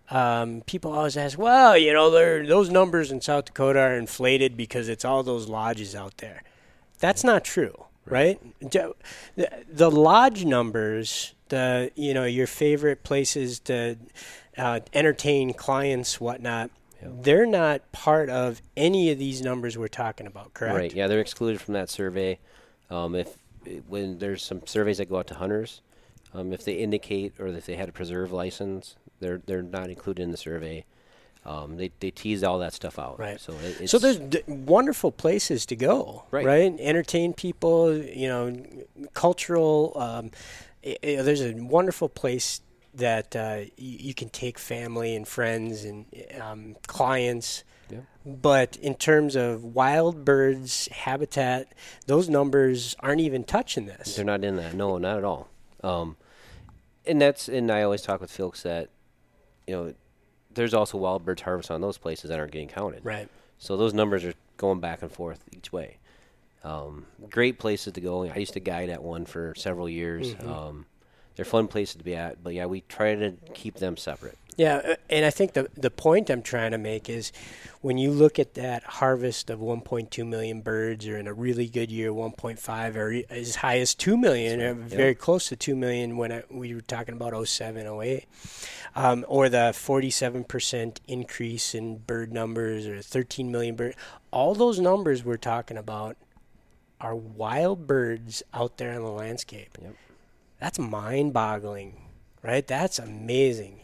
Um, 0.09 0.61
people 0.65 0.93
always 0.93 1.17
ask, 1.17 1.37
well, 1.37 1.77
you 1.77 1.91
know, 1.91 2.09
those 2.09 2.69
numbers 2.69 3.11
in 3.11 3.19
South 3.19 3.45
Dakota 3.45 3.79
are 3.79 3.97
inflated 3.97 4.55
because 4.55 4.87
it's 4.87 5.03
all 5.03 5.23
those 5.23 5.49
lodges 5.49 5.93
out 5.93 6.17
there. 6.19 6.43
That's 6.99 7.23
not 7.23 7.43
true 7.43 7.85
right? 8.05 8.39
The, 8.59 8.93
the 9.71 9.91
lodge 9.91 10.45
numbers, 10.45 11.33
the 11.49 11.91
you 11.95 12.13
know 12.13 12.25
your 12.25 12.47
favorite 12.47 13.03
places 13.03 13.59
to 13.61 13.97
uh, 14.57 14.81
entertain 14.93 15.53
clients, 15.53 16.19
whatnot. 16.19 16.71
Yep. 17.01 17.11
They're 17.23 17.45
not 17.45 17.91
part 17.91 18.29
of 18.29 18.61
any 18.77 19.11
of 19.11 19.17
these 19.17 19.41
numbers 19.41 19.77
we're 19.77 19.87
talking 19.87 20.27
about, 20.27 20.53
correct? 20.53 20.75
Right. 20.75 20.93
Yeah, 20.93 21.07
they're 21.07 21.19
excluded 21.19 21.59
from 21.59 21.73
that 21.73 21.89
survey. 21.89 22.39
Um, 22.89 23.15
if 23.15 23.37
when 23.87 24.19
there's 24.19 24.43
some 24.43 24.65
surveys 24.65 24.97
that 24.97 25.09
go 25.09 25.17
out 25.17 25.27
to 25.27 25.35
hunters, 25.35 25.81
um, 26.33 26.53
if 26.53 26.63
they 26.65 26.73
indicate 26.73 27.33
or 27.39 27.47
if 27.47 27.65
they 27.65 27.75
had 27.75 27.89
a 27.89 27.91
preserve 27.91 28.31
license, 28.31 28.95
they're 29.19 29.41
they're 29.45 29.61
not 29.61 29.89
included 29.89 30.23
in 30.23 30.31
the 30.31 30.37
survey. 30.37 30.85
Um, 31.43 31.77
they 31.77 31.91
they 31.99 32.11
tease 32.11 32.43
all 32.43 32.59
that 32.59 32.73
stuff 32.73 32.99
out. 32.99 33.17
Right. 33.19 33.39
So 33.41 33.53
it, 33.63 33.89
so 33.89 33.97
there's 33.97 34.17
d- 34.19 34.43
wonderful 34.47 35.11
places 35.11 35.65
to 35.67 35.75
go. 35.75 36.23
Right. 36.29 36.45
Right. 36.45 36.75
Entertain 36.79 37.33
people. 37.33 37.95
You 37.97 38.27
know, 38.27 39.07
cultural. 39.13 39.93
Um, 39.95 40.31
it, 40.83 40.99
it, 41.01 41.23
there's 41.23 41.41
a 41.41 41.53
wonderful 41.53 42.09
place 42.09 42.61
that 42.93 43.35
uh, 43.35 43.61
y- 43.61 43.71
you 43.77 44.13
can 44.13 44.29
take 44.29 44.59
family 44.59 45.15
and 45.15 45.27
friends 45.27 45.83
and 45.83 46.05
um, 46.39 46.75
clients. 46.87 47.63
Yeah. 47.89 48.01
But 48.25 48.77
in 48.77 48.93
terms 48.95 49.35
of 49.35 49.63
wild 49.63 50.23
birds 50.23 50.87
habitat, 50.91 51.73
those 52.05 52.29
numbers 52.29 52.95
aren't 52.99 53.21
even 53.21 53.43
touching 53.43 53.87
this. 53.87 54.15
They're 54.15 54.23
not 54.25 54.43
in 54.43 54.57
that. 54.57 54.75
No, 54.75 54.97
not 54.99 55.17
at 55.17 55.23
all. 55.23 55.49
Um, 55.83 56.17
and 57.05 57.19
that's 57.19 57.49
and 57.49 57.71
I 57.71 57.81
always 57.81 58.03
talk 58.03 58.21
with 58.21 58.31
folks 58.31 58.61
that, 58.63 58.89
you 59.65 59.75
know, 59.75 59.93
there's 60.53 60.73
also 60.73 60.97
wild 60.97 61.25
birds 61.25 61.41
harvest 61.41 61.71
on 61.71 61.81
those 61.81 61.97
places 61.97 62.29
that 62.29 62.39
aren't 62.39 62.51
getting 62.51 62.67
counted. 62.67 63.03
Right. 63.03 63.27
So 63.57 63.77
those 63.77 63.93
numbers 63.93 64.23
are 64.25 64.33
going 64.57 64.79
back 64.79 65.01
and 65.01 65.11
forth 65.11 65.43
each 65.55 65.71
way. 65.71 65.97
Um, 66.63 67.05
great 67.29 67.59
places 67.59 67.93
to 67.93 68.01
go. 68.01 68.23
I 68.25 68.37
used 68.37 68.53
to 68.53 68.59
guide 68.59 68.89
at 68.89 69.01
one 69.03 69.25
for 69.25 69.53
several 69.55 69.89
years. 69.89 70.33
Mm-hmm. 70.35 70.49
Um, 70.49 70.85
they're 71.35 71.45
fun 71.45 71.67
places 71.67 71.95
to 71.95 72.03
be 72.03 72.15
at. 72.15 72.43
But 72.43 72.53
yeah, 72.53 72.65
we 72.65 72.81
try 72.81 73.15
to 73.15 73.33
keep 73.53 73.75
them 73.75 73.97
separate. 73.97 74.37
Yeah, 74.57 74.75
uh, 74.75 74.95
and 75.09 75.25
I 75.25 75.29
think 75.29 75.53
the 75.53 75.69
the 75.75 75.89
point 75.89 76.29
I'm 76.29 76.41
trying 76.41 76.71
to 76.71 76.77
make 76.77 77.09
is 77.09 77.31
when 77.81 77.97
you 77.97 78.11
look 78.11 78.37
at 78.37 78.53
that 78.55 78.83
harvest 78.83 79.49
of 79.49 79.59
1.2 79.59 80.27
million 80.27 80.61
birds, 80.61 81.07
or 81.07 81.17
in 81.17 81.27
a 81.27 81.33
really 81.33 81.67
good 81.67 81.89
year, 81.89 82.11
1.5, 82.11 82.95
or 82.95 83.33
as 83.33 83.55
high 83.55 83.79
as 83.79 83.95
2 83.95 84.17
million, 84.17 84.61
or 84.61 84.73
very 84.73 85.15
close 85.15 85.49
to 85.49 85.55
2 85.55 85.75
million 85.75 86.17
when 86.17 86.31
I, 86.31 86.43
we 86.49 86.75
were 86.75 86.81
talking 86.81 87.15
about 87.15 87.47
07, 87.47 87.87
08, 87.87 88.25
um, 88.95 89.25
or 89.27 89.49
the 89.49 89.71
47% 89.73 90.97
increase 91.07 91.73
in 91.73 91.97
bird 91.97 92.31
numbers, 92.31 92.85
or 92.85 93.01
13 93.01 93.51
million 93.51 93.75
birds. 93.75 93.95
All 94.31 94.53
those 94.53 94.79
numbers 94.79 95.23
we're 95.23 95.37
talking 95.37 95.77
about 95.77 96.17
are 96.99 97.15
wild 97.15 97.87
birds 97.87 98.43
out 98.53 98.77
there 98.77 98.91
in 98.91 99.01
the 99.01 99.09
landscape. 99.09 99.77
Yep. 99.81 99.95
That's 100.61 100.79
mind-boggling, 100.79 102.01
right? 102.41 102.65
That's 102.65 102.99
amazing. 102.99 103.81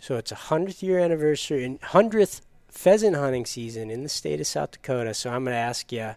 So 0.00 0.16
it's 0.16 0.32
a 0.32 0.36
hundredth 0.36 0.82
year 0.82 0.98
anniversary 0.98 1.64
and 1.64 1.80
hundredth 1.80 2.40
pheasant 2.68 3.16
hunting 3.16 3.44
season 3.44 3.90
in 3.90 4.02
the 4.02 4.08
state 4.08 4.40
of 4.40 4.46
South 4.46 4.72
Dakota. 4.72 5.14
So 5.14 5.30
I'm 5.30 5.44
going 5.44 5.54
to 5.54 5.58
ask 5.58 5.92
you. 5.92 6.14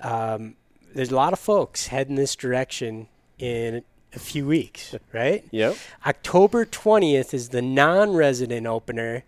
Um, 0.00 0.56
there's 0.94 1.10
a 1.10 1.16
lot 1.16 1.32
of 1.32 1.38
folks 1.38 1.86
heading 1.86 2.16
this 2.16 2.34
direction 2.34 3.08
in 3.38 3.84
a 4.12 4.18
few 4.18 4.46
weeks, 4.46 4.94
right? 5.12 5.44
Yep. 5.50 5.76
October 6.06 6.66
20th 6.66 7.32
is 7.32 7.50
the 7.50 7.62
non-resident 7.62 8.66
opener. 8.66 9.24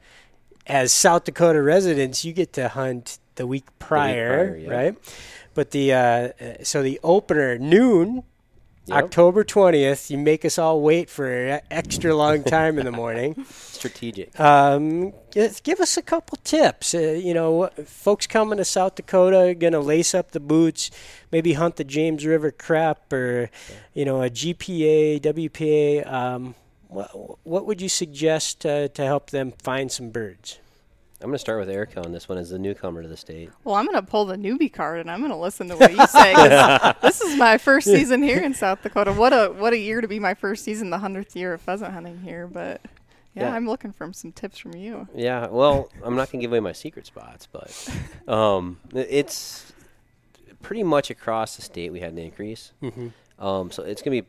As 0.67 0.93
South 0.93 1.25
Dakota 1.25 1.63
residents, 1.63 2.25
you 2.25 2.33
get 2.33 2.53
to 2.55 2.69
hunt 2.69 3.19
the 3.35 3.47
week 3.47 3.67
prior, 3.79 4.49
prior, 4.49 4.57
yeah. 4.57 4.71
right? 4.71 5.23
But 5.55 5.71
the 5.73 5.93
uh, 5.93 6.29
so 6.63 6.83
the 6.83 7.01
opener 7.03 7.59
noon 7.59 8.23
Yep. 8.87 9.05
October 9.05 9.45
20th. 9.45 10.11
You 10.11 10.19
make 10.19 10.45
us 10.45 10.59
all 10.59 10.81
wait 10.81 11.09
for 11.09 11.31
an 11.31 11.61
extra 11.71 12.15
long 12.15 12.43
time 12.43 12.79
in 12.79 12.85
the 12.85 12.91
morning. 12.91 13.47
Strategic. 13.51 14.39
Um, 14.41 15.13
give, 15.31 15.81
us 15.81 15.97
a 15.97 16.03
couple 16.03 16.39
tips. 16.43 16.95
Uh, 16.95 16.99
you 16.99 17.33
know, 17.33 17.71
folks 17.85 18.27
coming 18.27 18.59
to 18.59 18.65
South 18.65 18.97
Dakota 18.97 19.51
are 19.51 19.55
going 19.55 19.73
to 19.73 19.81
lace 19.81 20.15
up 20.15 20.33
the 20.33 20.41
boots, 20.41 20.91
maybe 21.31 21.53
hunt 21.53 21.77
the 21.77 21.85
James 21.85 22.27
River 22.27 22.51
CREP 22.51 23.13
or, 23.13 23.51
you 23.95 24.05
know, 24.05 24.23
a 24.23 24.31
GPA, 24.31 25.21
WPA. 25.21 26.13
Um, 26.13 26.57
what, 26.89 27.47
what 27.47 27.67
would 27.67 27.81
you 27.81 27.89
suggest 27.89 28.67
uh, 28.67 28.89
to 28.89 29.05
help 29.05 29.31
them 29.31 29.53
find 29.63 29.93
some 29.93 30.11
birds? 30.11 30.59
I'm 31.23 31.29
going 31.29 31.35
to 31.35 31.39
start 31.39 31.61
with 31.61 31.71
Erica 31.71 32.05
on 32.05 32.11
this 32.13 32.29
one 32.29 32.37
as 32.37 32.51
the 32.51 32.59
newcomer 32.59 33.03
to 33.03 33.09
the 33.09 33.17
state. 33.17 33.51
Well, 33.65 33.77
I'm 33.77 33.87
going 33.87 33.97
to 33.97 34.03
pull 34.03 34.25
the 34.25 34.37
newbie 34.37 34.73
card 34.73 35.01
and 35.01 35.11
I'm 35.11 35.21
going 35.21 35.31
to 35.31 35.37
listen 35.37 35.69
to 35.69 35.77
what 35.77 35.93
you 35.93 36.07
say. 36.09 36.35
this 37.03 37.21
is 37.21 37.37
my 37.37 37.59
first 37.59 37.87
season 37.87 38.23
here 38.23 38.43
in 38.43 38.55
South 38.55 38.83
Dakota. 38.83 39.13
What 39.13 39.33
a 39.33 39.49
what 39.49 39.73
a 39.73 39.79
year 39.79 40.01
to 40.01 40.09
be 40.09 40.19
my 40.19 40.35
first 40.35 40.65
season, 40.65 40.91
the 40.91 40.99
hundredth 40.99 41.37
year 41.37 41.55
of 41.55 41.61
pheasant 41.61 41.93
hunting 41.93 42.21
here. 42.23 42.47
But 42.49 42.81
yeah, 43.35 43.45
Yeah. 43.45 43.55
I'm 43.55 43.67
looking 43.67 43.93
for 43.93 44.13
some 44.13 44.33
tips 44.33 44.59
from 44.59 44.75
you. 44.75 45.07
Yeah, 45.15 45.47
well, 45.47 45.91
I'm 46.03 46.17
not 46.17 46.31
going 46.31 46.41
to 46.41 46.45
give 46.45 46.51
away 46.51 46.61
my 46.61 46.73
secret 46.73 47.07
spots, 47.07 47.47
but 47.51 47.89
um, 48.29 48.81
it's 48.93 49.73
pretty 50.61 50.83
much 50.83 51.11
across 51.11 51.57
the 51.57 51.63
state 51.63 51.93
we 51.93 52.01
had 52.01 52.13
an 52.13 52.19
increase. 52.19 52.73
Mm-hmm. 52.83 53.09
Um, 53.45 53.71
so 53.71 53.83
it's 53.85 54.03
going 54.03 54.17
to 54.17 54.23
be 54.23 54.29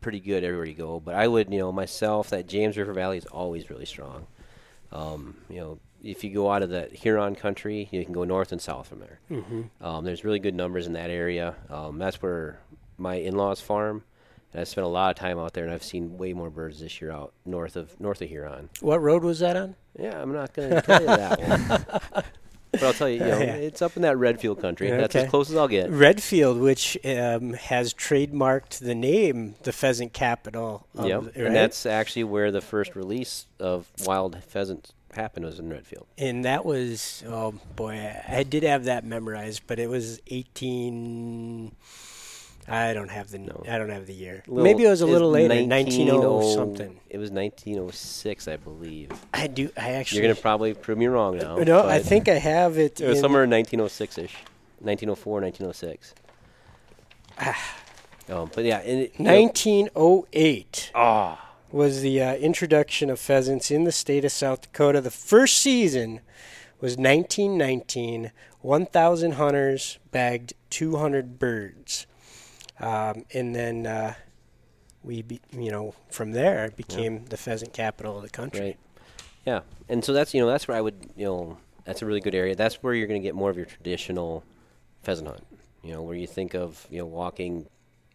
pretty 0.00 0.20
good 0.20 0.42
everywhere 0.44 0.66
you 0.66 0.74
go. 0.74 1.00
But 1.00 1.14
I 1.16 1.28
would, 1.28 1.52
you 1.52 1.58
know, 1.58 1.72
myself, 1.72 2.30
that 2.30 2.46
James 2.46 2.76
River 2.76 2.92
Valley 2.92 3.18
is 3.18 3.26
always 3.26 3.68
really 3.68 3.84
strong. 3.84 4.26
Um, 4.92 5.36
you 5.48 5.60
know, 5.60 5.78
if 6.02 6.24
you 6.24 6.32
go 6.32 6.50
out 6.50 6.62
of 6.62 6.70
the 6.70 6.88
Huron 6.92 7.34
country, 7.34 7.88
you 7.90 8.04
can 8.04 8.12
go 8.12 8.24
north 8.24 8.52
and 8.52 8.60
south 8.60 8.88
from 8.88 9.00
there. 9.00 9.20
Mm-hmm. 9.30 9.84
Um, 9.84 10.04
there's 10.04 10.24
really 10.24 10.38
good 10.38 10.54
numbers 10.54 10.86
in 10.86 10.94
that 10.94 11.10
area. 11.10 11.54
Um, 11.68 11.98
that's 11.98 12.22
where 12.22 12.60
my 12.98 13.14
in-laws 13.16 13.60
farm. 13.60 14.04
And 14.52 14.60
I 14.60 14.64
spent 14.64 14.84
a 14.84 14.88
lot 14.88 15.10
of 15.10 15.16
time 15.16 15.38
out 15.38 15.52
there, 15.52 15.64
and 15.64 15.72
I've 15.72 15.84
seen 15.84 16.18
way 16.18 16.32
more 16.32 16.50
birds 16.50 16.80
this 16.80 17.00
year 17.00 17.12
out 17.12 17.32
north 17.44 17.76
of 17.76 17.98
north 18.00 18.20
of 18.20 18.28
Huron. 18.28 18.68
What 18.80 19.00
road 19.00 19.22
was 19.22 19.38
that 19.40 19.56
on? 19.56 19.76
Yeah, 19.98 20.20
I'm 20.20 20.32
not 20.32 20.52
going 20.54 20.70
to 20.70 20.82
tell 20.82 21.00
you 21.00 21.06
that 21.06 22.00
one. 22.12 22.24
But 22.72 22.82
I'll 22.84 22.92
tell 22.92 23.08
you, 23.08 23.14
you 23.20 23.20
know, 23.26 23.38
Yeah. 23.40 23.54
it's 23.54 23.82
up 23.82 23.96
in 23.96 24.02
that 24.02 24.16
Redfield 24.16 24.60
country. 24.60 24.88
Yeah, 24.88 24.98
That's 24.98 25.16
as 25.16 25.28
close 25.30 25.50
as 25.50 25.56
I'll 25.56 25.68
get. 25.68 25.90
Redfield, 25.90 26.58
which 26.60 26.96
um, 27.04 27.54
has 27.54 27.92
trademarked 27.94 28.78
the 28.78 28.94
name 28.94 29.56
the 29.64 29.72
pheasant 29.72 30.12
capital. 30.12 30.86
Of, 30.96 31.06
Yep. 31.06 31.22
right? 31.24 31.36
And 31.36 31.56
that's 31.56 31.84
actually 31.86 32.24
where 32.24 32.50
the 32.52 32.60
first 32.60 32.94
release 32.94 33.46
of 33.58 33.86
wild 34.04 34.42
pheasants 34.44 34.92
happened 35.14 35.44
was 35.44 35.58
in 35.58 35.68
Redfield. 35.68 36.06
and 36.18 36.44
that 36.44 36.64
was 36.64 37.24
oh 37.26 37.54
boy, 37.74 37.94
I 37.94 38.36
I 38.38 38.42
did 38.44 38.62
have 38.62 38.84
that 38.84 39.04
memorized, 39.04 39.62
but 39.66 39.80
it 39.80 39.88
was 39.90 40.20
eighteen. 40.28 41.72
I 42.70 42.94
don't 42.94 43.10
have 43.10 43.30
the 43.30 43.38
No. 43.38 43.64
I 43.68 43.78
don't 43.78 43.90
have 43.90 44.06
the 44.06 44.14
year. 44.14 44.42
Little- 44.46 44.62
Maybe 44.64 44.84
it 44.84 44.88
was 44.88 45.00
a 45.00 45.06
little 45.06 45.30
later, 45.30 45.48
19 45.48 45.68
nineteen 45.68 46.08
oh 46.10 46.54
something. 46.54 47.00
It 47.08 47.18
was 47.18 47.30
1906, 47.30 48.46
I 48.48 48.56
believe. 48.56 49.10
I 49.34 49.46
do. 49.48 49.70
I 49.76 49.90
actually. 49.92 50.18
You're 50.20 50.28
going 50.28 50.36
to 50.36 50.40
probably 50.42 50.74
prove 50.74 50.96
me 50.98 51.06
wrong 51.06 51.36
now. 51.38 51.56
no, 51.56 51.86
I 51.86 51.98
think 51.98 52.28
I 52.28 52.34
have 52.38 52.78
it. 52.78 53.00
it 53.00 53.08
was 53.08 53.18
in- 53.18 53.22
somewhere 53.22 53.44
in 53.44 53.50
1906ish, 53.50 54.30
1904, 54.80 55.40
1906. 55.40 56.14
um, 58.28 58.50
but 58.54 58.64
yeah, 58.64 58.78
it, 58.80 59.18
1908 59.18 60.90
Ah, 60.94 61.50
was 61.72 62.02
the 62.02 62.22
uh, 62.22 62.34
introduction 62.36 63.10
of 63.10 63.18
pheasants 63.18 63.70
in 63.70 63.84
the 63.84 63.92
state 63.92 64.24
of 64.24 64.32
South 64.32 64.62
Dakota. 64.62 65.00
The 65.00 65.10
first 65.10 65.58
season 65.58 66.20
was 66.80 66.96
1919. 66.96 68.32
1,000 68.62 69.32
hunters 69.32 69.98
bagged 70.10 70.52
200 70.68 71.38
birds, 71.38 72.06
um, 72.80 73.24
and 73.32 73.54
then 73.54 73.86
uh, 73.86 74.14
we, 75.02 75.22
be, 75.22 75.40
you 75.52 75.70
know, 75.70 75.94
from 76.10 76.32
there 76.32 76.64
it 76.66 76.76
became 76.76 77.24
the 77.26 77.36
pheasant 77.36 77.72
capital 77.72 78.16
of 78.16 78.22
the 78.22 78.30
country. 78.30 78.60
Right. 78.60 78.78
Yeah, 79.46 79.60
and 79.88 80.04
so 80.04 80.12
that's 80.12 80.34
you 80.34 80.40
know 80.40 80.46
that's 80.46 80.68
where 80.68 80.76
I 80.76 80.80
would 80.80 81.10
you 81.16 81.24
know 81.24 81.58
that's 81.84 82.02
a 82.02 82.06
really 82.06 82.20
good 82.20 82.34
area. 82.34 82.54
That's 82.54 82.82
where 82.82 82.94
you're 82.94 83.06
going 83.06 83.20
to 83.20 83.26
get 83.26 83.34
more 83.34 83.50
of 83.50 83.56
your 83.56 83.66
traditional 83.66 84.44
pheasant 85.02 85.28
hunt. 85.28 85.46
You 85.82 85.92
know 85.92 86.02
where 86.02 86.16
you 86.16 86.26
think 86.26 86.54
of 86.54 86.86
you 86.90 86.98
know 86.98 87.06
walking 87.06 87.66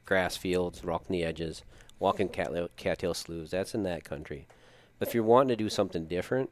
grass 0.05 0.37
fields, 0.37 0.83
walking 0.83 1.13
the 1.13 1.23
edges, 1.23 1.63
walking 1.99 2.29
cattail, 2.29 2.69
cattail 2.77 3.13
sloughs. 3.13 3.51
That's 3.51 3.73
in 3.73 3.83
that 3.83 4.03
country. 4.03 4.47
But 4.99 5.07
if 5.07 5.15
you're 5.15 5.23
wanting 5.23 5.49
to 5.49 5.55
do 5.55 5.69
something 5.69 6.05
different, 6.05 6.51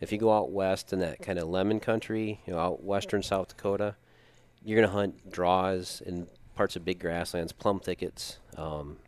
if 0.00 0.10
you 0.10 0.18
go 0.18 0.36
out 0.36 0.50
west 0.50 0.92
in 0.92 0.98
that 0.98 1.22
kind 1.22 1.38
of 1.38 1.48
Lemmon 1.48 1.80
country, 1.80 2.40
you 2.46 2.52
know 2.52 2.58
out 2.58 2.82
western 2.82 3.22
South 3.22 3.48
Dakota, 3.48 3.94
you're 4.64 4.76
going 4.76 4.88
to 4.88 4.92
hunt 4.92 5.30
draws 5.30 6.02
in 6.04 6.26
parts 6.60 6.76
of 6.76 6.84
big 6.84 6.98
grasslands, 6.98 7.52
plum 7.52 7.80
thickets. 7.80 8.38
Um, 8.54 8.98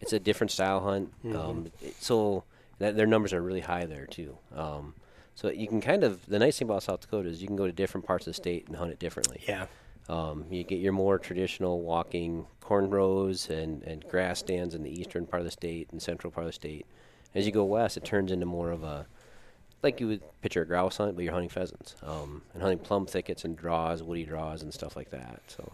it's 0.00 0.14
a 0.14 0.18
different 0.18 0.50
style 0.50 0.80
hunt. 0.80 1.12
Um, 1.34 1.66
it- 1.82 1.96
so 2.00 2.44
that 2.78 2.96
their 2.96 3.06
numbers 3.06 3.34
are 3.34 3.42
really 3.42 3.60
high 3.60 3.84
there 3.84 4.06
too. 4.06 4.38
Um, 4.54 4.94
so 5.34 5.50
you 5.50 5.68
can 5.68 5.82
kind 5.82 6.02
of 6.02 6.24
the 6.26 6.38
nice 6.38 6.58
thing 6.58 6.66
about 6.68 6.82
South 6.82 7.02
Dakota 7.02 7.28
is 7.28 7.42
you 7.42 7.46
can 7.46 7.56
go 7.56 7.66
to 7.66 7.72
different 7.72 8.06
parts 8.06 8.26
of 8.26 8.30
the 8.30 8.34
state 8.34 8.68
and 8.68 8.76
hunt 8.76 8.90
it 8.90 8.98
differently. 8.98 9.42
Yeah. 9.46 9.66
Um, 10.08 10.46
you 10.50 10.64
get 10.64 10.78
your 10.78 10.92
more 10.94 11.18
traditional 11.18 11.82
walking 11.82 12.46
corn 12.62 12.88
rows 12.88 13.50
and, 13.50 13.82
and 13.82 14.02
grass 14.08 14.38
stands 14.38 14.74
in 14.74 14.82
the 14.82 14.90
eastern 15.00 15.26
part 15.26 15.40
of 15.42 15.44
the 15.44 15.50
state 15.50 15.88
and 15.92 16.00
central 16.00 16.30
part 16.30 16.44
of 16.46 16.48
the 16.48 16.52
state. 16.54 16.86
As 17.34 17.44
you 17.44 17.52
go 17.52 17.64
west, 17.64 17.98
it 17.98 18.04
turns 18.06 18.32
into 18.32 18.46
more 18.46 18.70
of 18.70 18.82
a 18.82 19.06
like 19.82 20.00
you 20.00 20.06
would 20.08 20.22
picture 20.40 20.62
a 20.62 20.66
grouse 20.66 20.96
hunt, 20.96 21.14
but 21.16 21.22
you're 21.24 21.34
hunting 21.34 21.50
pheasants 21.50 21.96
um, 22.02 22.40
and 22.54 22.62
hunting 22.62 22.78
plum 22.78 23.04
thickets 23.04 23.44
and 23.44 23.54
draws, 23.56 24.02
woody 24.02 24.24
draws, 24.24 24.62
and 24.62 24.72
stuff 24.72 24.96
like 24.96 25.10
that. 25.10 25.42
So 25.48 25.72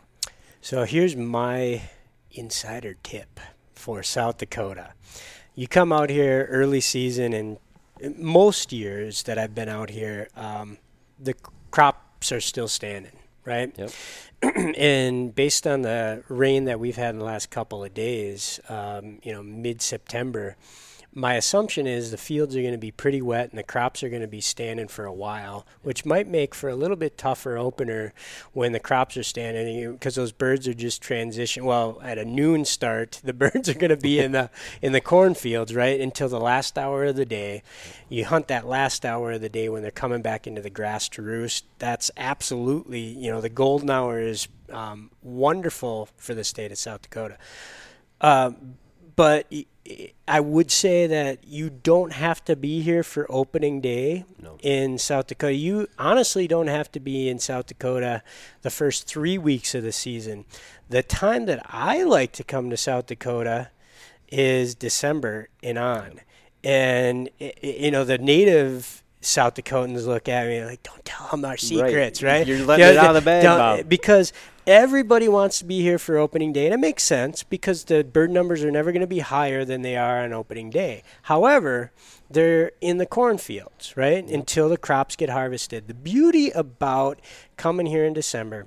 So 0.62 0.84
here's 0.84 1.16
my 1.16 1.80
insider 2.30 2.94
tip 3.02 3.40
for 3.74 4.02
South 4.02 4.36
Dakota. 4.36 4.92
You 5.54 5.66
come 5.66 5.90
out 5.90 6.10
here 6.10 6.46
early 6.50 6.82
season, 6.82 7.32
and 7.32 7.58
most 8.18 8.70
years 8.70 9.22
that 9.22 9.38
I've 9.38 9.54
been 9.54 9.70
out 9.70 9.88
here, 9.88 10.28
um, 10.36 10.76
the 11.18 11.34
crops 11.70 12.30
are 12.30 12.42
still 12.42 12.68
standing, 12.68 13.16
right? 13.46 13.74
Yep. 13.74 13.90
and 14.76 15.34
based 15.34 15.66
on 15.66 15.80
the 15.80 16.24
rain 16.28 16.66
that 16.66 16.78
we've 16.78 16.96
had 16.96 17.14
in 17.14 17.20
the 17.20 17.24
last 17.24 17.48
couple 17.48 17.82
of 17.82 17.94
days, 17.94 18.60
um, 18.68 19.18
you 19.22 19.32
know, 19.32 19.42
mid 19.42 19.80
September, 19.80 20.56
my 21.12 21.34
assumption 21.34 21.86
is 21.86 22.10
the 22.10 22.16
fields 22.16 22.54
are 22.54 22.60
going 22.60 22.72
to 22.72 22.78
be 22.78 22.92
pretty 22.92 23.20
wet 23.20 23.50
and 23.50 23.58
the 23.58 23.64
crops 23.64 24.02
are 24.02 24.08
going 24.08 24.22
to 24.22 24.28
be 24.28 24.40
standing 24.40 24.86
for 24.86 25.04
a 25.04 25.12
while, 25.12 25.66
which 25.82 26.04
might 26.04 26.28
make 26.28 26.54
for 26.54 26.68
a 26.68 26.76
little 26.76 26.96
bit 26.96 27.18
tougher 27.18 27.56
opener 27.56 28.12
when 28.52 28.70
the 28.72 28.78
crops 28.78 29.16
are 29.16 29.24
standing 29.24 29.92
because 29.92 30.14
those 30.14 30.30
birds 30.30 30.68
are 30.68 30.74
just 30.74 31.02
transition. 31.02 31.64
Well, 31.64 32.00
at 32.02 32.18
a 32.18 32.24
noon 32.24 32.64
start, 32.64 33.20
the 33.24 33.32
birds 33.40 33.68
are 33.68 33.74
going 33.74 33.90
to 33.90 33.96
be 33.96 34.20
in 34.20 34.32
the 34.32 34.50
in 34.80 34.92
the 34.92 35.00
cornfields 35.00 35.74
right 35.74 36.00
until 36.00 36.28
the 36.28 36.40
last 36.40 36.78
hour 36.78 37.04
of 37.04 37.16
the 37.16 37.26
day. 37.26 37.64
You 38.08 38.24
hunt 38.24 38.46
that 38.48 38.66
last 38.66 39.04
hour 39.04 39.32
of 39.32 39.40
the 39.40 39.48
day 39.48 39.68
when 39.68 39.82
they're 39.82 39.90
coming 39.90 40.22
back 40.22 40.46
into 40.46 40.62
the 40.62 40.70
grass 40.70 41.08
to 41.10 41.22
roost. 41.22 41.64
That's 41.80 42.10
absolutely 42.16 43.00
you 43.00 43.32
know 43.32 43.40
the 43.40 43.48
golden 43.48 43.90
hour 43.90 44.20
is 44.20 44.46
um, 44.70 45.10
wonderful 45.22 46.08
for 46.16 46.34
the 46.34 46.44
state 46.44 46.70
of 46.70 46.78
South 46.78 47.02
Dakota. 47.02 47.36
Um, 48.20 48.76
but 49.16 49.46
y- 49.50 49.66
I 50.28 50.40
would 50.40 50.70
say 50.70 51.06
that 51.06 51.44
you 51.46 51.70
don't 51.70 52.12
have 52.12 52.44
to 52.44 52.56
be 52.56 52.82
here 52.82 53.02
for 53.02 53.26
opening 53.28 53.80
day 53.80 54.24
No. 54.40 54.58
in 54.62 54.98
South 54.98 55.26
Dakota. 55.28 55.54
You 55.54 55.88
honestly 55.98 56.46
don't 56.46 56.68
have 56.68 56.90
to 56.92 57.00
be 57.00 57.28
in 57.28 57.38
South 57.38 57.66
Dakota 57.66 58.22
the 58.62 58.70
first 58.70 59.06
three 59.06 59.38
weeks 59.38 59.74
of 59.74 59.82
the 59.82 59.92
season. 59.92 60.44
The 60.88 61.02
time 61.02 61.46
that 61.46 61.64
I 61.68 62.02
like 62.02 62.32
to 62.32 62.44
come 62.44 62.70
to 62.70 62.76
South 62.76 63.06
Dakota 63.06 63.70
is 64.30 64.74
December 64.74 65.48
and 65.62 65.78
on. 65.78 66.20
And, 66.62 67.30
you 67.38 67.90
know, 67.90 68.04
the 68.04 68.18
native 68.18 69.02
South 69.20 69.54
Dakotans 69.54 70.06
look 70.06 70.28
at 70.28 70.46
me 70.46 70.64
like, 70.64 70.82
don't 70.82 71.04
tell 71.04 71.28
them 71.28 71.44
our 71.44 71.56
secrets, 71.56 72.22
right? 72.22 72.46
You're 72.46 72.64
letting 72.64 72.86
it 72.86 72.96
out 72.96 73.14
of 73.16 73.22
the 73.22 73.24
bag, 73.24 73.44
Bob. 73.44 73.88
Because 73.88 74.32
everybody 74.70 75.28
wants 75.28 75.58
to 75.58 75.64
be 75.64 75.82
here 75.82 75.98
for 75.98 76.16
opening 76.16 76.52
day, 76.52 76.64
and 76.64 76.72
it 76.72 76.78
makes 76.78 77.02
sense 77.02 77.42
because 77.42 77.84
the 77.84 78.04
bird 78.04 78.30
numbers 78.30 78.62
are 78.62 78.70
never 78.70 78.92
going 78.92 79.00
to 79.00 79.06
be 79.06 79.18
higher 79.18 79.64
than 79.64 79.82
they 79.82 79.96
are 79.96 80.22
on 80.22 80.32
opening 80.32 80.70
day. 80.70 81.02
However, 81.22 81.90
they're 82.30 82.70
in 82.80 82.98
the 82.98 83.06
cornfields, 83.06 83.96
right? 83.96 84.24
Until 84.24 84.68
the 84.68 84.76
crops 84.76 85.16
get 85.16 85.28
harvested. 85.28 85.88
The 85.88 85.94
beauty 85.94 86.50
about 86.50 87.20
coming 87.56 87.86
here 87.86 88.04
in 88.04 88.12
December, 88.12 88.66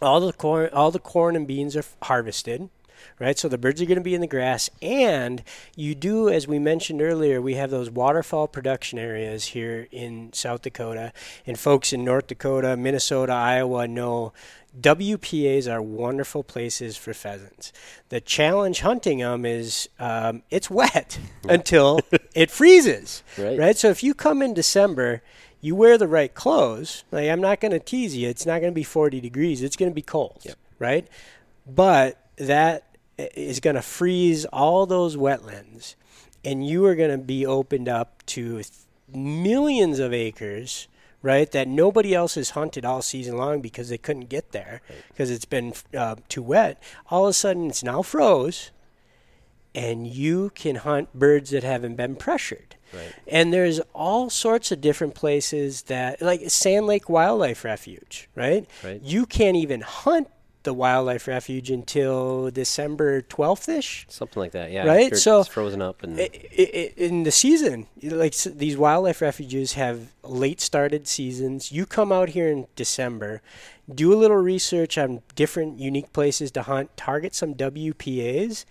all 0.00 0.20
the 0.20 0.32
corn, 0.32 0.70
all 0.72 0.90
the 0.90 0.98
corn 0.98 1.36
and 1.36 1.46
beans 1.46 1.76
are 1.76 1.84
harvested, 2.04 2.70
right? 3.18 3.38
So 3.38 3.48
the 3.48 3.58
birds 3.58 3.80
are 3.82 3.86
going 3.86 3.98
to 3.98 4.04
be 4.04 4.14
in 4.14 4.20
the 4.20 4.26
grass, 4.26 4.70
and 4.82 5.42
you 5.76 5.94
do, 5.94 6.28
as 6.28 6.46
we 6.46 6.58
mentioned 6.58 7.02
earlier, 7.02 7.40
we 7.42 7.54
have 7.54 7.70
those 7.70 7.90
waterfowl 7.90 8.48
production 8.48 8.98
areas 8.98 9.46
here 9.46 9.88
in 9.90 10.32
South 10.32 10.62
Dakota, 10.62 11.12
and 11.46 11.58
folks 11.58 11.92
in 11.92 12.04
North 12.04 12.26
Dakota, 12.28 12.76
Minnesota, 12.76 13.32
Iowa 13.32 13.86
know 13.88 14.32
WPAs 14.78 15.70
are 15.70 15.82
wonderful 15.82 16.44
places 16.44 16.96
for 16.96 17.12
pheasants. 17.12 17.72
The 18.10 18.20
challenge 18.20 18.80
hunting 18.80 19.18
them 19.18 19.44
is 19.44 19.88
um, 19.98 20.42
it's 20.50 20.70
wet 20.70 21.18
until 21.48 22.00
it 22.34 22.50
freezes, 22.50 23.22
Right. 23.36 23.58
right? 23.58 23.76
So 23.76 23.88
if 23.88 24.02
you 24.02 24.14
come 24.14 24.40
in 24.42 24.54
December, 24.54 25.22
you 25.60 25.74
wear 25.74 25.98
the 25.98 26.06
right 26.06 26.32
clothes. 26.32 27.02
Like 27.10 27.28
I'm 27.28 27.40
not 27.40 27.60
going 27.60 27.72
to 27.72 27.80
tease 27.80 28.16
you. 28.16 28.28
It's 28.28 28.46
not 28.46 28.60
going 28.60 28.70
to 28.72 28.74
be 28.74 28.84
40 28.84 29.20
degrees. 29.20 29.62
It's 29.62 29.74
going 29.74 29.90
to 29.90 29.94
be 29.94 30.02
cold, 30.02 30.40
Yep. 30.44 30.56
right? 30.78 31.08
But 31.66 32.18
that 32.36 32.84
is 33.18 33.60
going 33.60 33.76
to 33.76 33.82
freeze 33.82 34.44
all 34.46 34.86
those 34.86 35.16
wetlands, 35.16 35.96
and 36.44 36.66
you 36.66 36.84
are 36.86 36.94
going 36.94 37.10
to 37.10 37.18
be 37.18 37.44
opened 37.44 37.88
up 37.88 38.24
to 38.26 38.62
th- 38.62 38.68
millions 39.12 39.98
of 39.98 40.12
acres, 40.12 40.86
right? 41.22 41.50
That 41.50 41.66
nobody 41.66 42.14
else 42.14 42.36
has 42.36 42.50
hunted 42.50 42.84
all 42.84 43.02
season 43.02 43.36
long 43.36 43.60
because 43.60 43.88
they 43.88 43.98
couldn't 43.98 44.28
get 44.28 44.52
there 44.52 44.80
because 45.08 45.30
it's 45.30 45.44
been 45.44 45.74
uh, 45.96 46.16
too 46.28 46.42
wet. 46.42 46.80
All 47.10 47.26
of 47.26 47.30
a 47.30 47.34
sudden, 47.34 47.68
it's 47.68 47.82
now 47.82 48.02
froze, 48.02 48.70
and 49.74 50.06
you 50.06 50.50
can 50.54 50.76
hunt 50.76 51.12
birds 51.12 51.50
that 51.50 51.64
haven't 51.64 51.96
been 51.96 52.16
pressured. 52.16 52.76
Right. 52.92 53.12
And 53.26 53.52
there's 53.52 53.80
all 53.94 54.30
sorts 54.30 54.72
of 54.72 54.80
different 54.80 55.14
places 55.14 55.82
that, 55.82 56.22
like 56.22 56.48
Sand 56.50 56.86
Lake 56.86 57.08
Wildlife 57.08 57.64
Refuge, 57.64 58.28
right? 58.34 58.66
Right. 58.82 59.02
You 59.02 59.26
can't 59.26 59.56
even 59.56 59.82
hunt 59.82 60.28
the 60.64 60.74
wildlife 60.74 61.26
refuge 61.28 61.70
until 61.70 62.50
December 62.50 63.22
12th 63.22 63.68
ish. 63.68 64.06
Something 64.08 64.40
like 64.40 64.52
that, 64.52 64.70
yeah. 64.70 64.86
Right, 64.86 65.16
so- 65.16 65.40
it's 65.40 65.48
frozen 65.48 65.80
up 65.80 66.02
and 66.02 66.18
I- 66.20 66.30
I- 66.58 66.92
in 66.96 67.22
the 67.22 67.30
season, 67.30 67.86
like 68.02 68.34
these 68.36 68.76
wildlife 68.76 69.20
refuges 69.22 69.74
have 69.74 70.12
late 70.22 70.60
started 70.60 71.06
seasons. 71.06 71.70
You 71.72 71.86
come 71.86 72.10
out 72.12 72.30
here 72.30 72.48
in 72.48 72.66
December, 72.76 73.40
do 73.92 74.12
a 74.12 74.16
little 74.16 74.36
research 74.36 74.98
on 74.98 75.22
different 75.34 75.78
unique 75.80 76.12
places 76.12 76.50
to 76.52 76.62
hunt, 76.62 76.94
target 76.96 77.34
some 77.34 77.54
WPAs, 77.54 78.64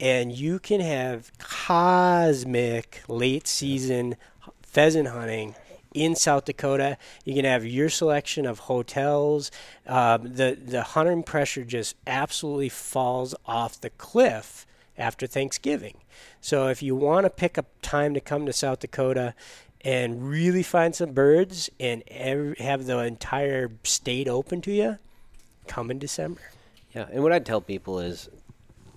and 0.00 0.32
you 0.32 0.58
can 0.58 0.80
have 0.80 1.32
cosmic 1.38 3.02
late 3.08 3.46
season 3.48 4.16
pheasant 4.62 5.08
hunting 5.08 5.54
in 6.02 6.14
South 6.14 6.44
Dakota. 6.44 6.96
You 7.24 7.34
can 7.34 7.44
have 7.44 7.66
your 7.66 7.88
selection 7.88 8.46
of 8.46 8.60
hotels. 8.60 9.50
Um, 9.86 10.34
the 10.34 10.58
the 10.60 10.82
hunting 10.82 11.22
pressure 11.22 11.64
just 11.64 11.96
absolutely 12.06 12.68
falls 12.68 13.34
off 13.46 13.80
the 13.80 13.90
cliff 13.90 14.66
after 14.96 15.26
Thanksgiving. 15.26 15.98
So 16.40 16.68
if 16.68 16.82
you 16.82 16.96
want 16.96 17.24
to 17.24 17.30
pick 17.30 17.56
a 17.58 17.64
time 17.82 18.14
to 18.14 18.20
come 18.20 18.46
to 18.46 18.52
South 18.52 18.80
Dakota 18.80 19.34
and 19.82 20.28
really 20.28 20.62
find 20.62 20.94
some 20.94 21.12
birds 21.12 21.70
and 21.78 22.02
ev- 22.08 22.58
have 22.58 22.86
the 22.86 22.98
entire 22.98 23.70
state 23.84 24.26
open 24.26 24.60
to 24.62 24.72
you, 24.72 24.98
come 25.68 25.90
in 25.90 25.98
December. 25.98 26.40
Yeah, 26.94 27.06
and 27.12 27.22
what 27.22 27.32
I'd 27.32 27.46
tell 27.46 27.60
people 27.60 28.00
is, 28.00 28.28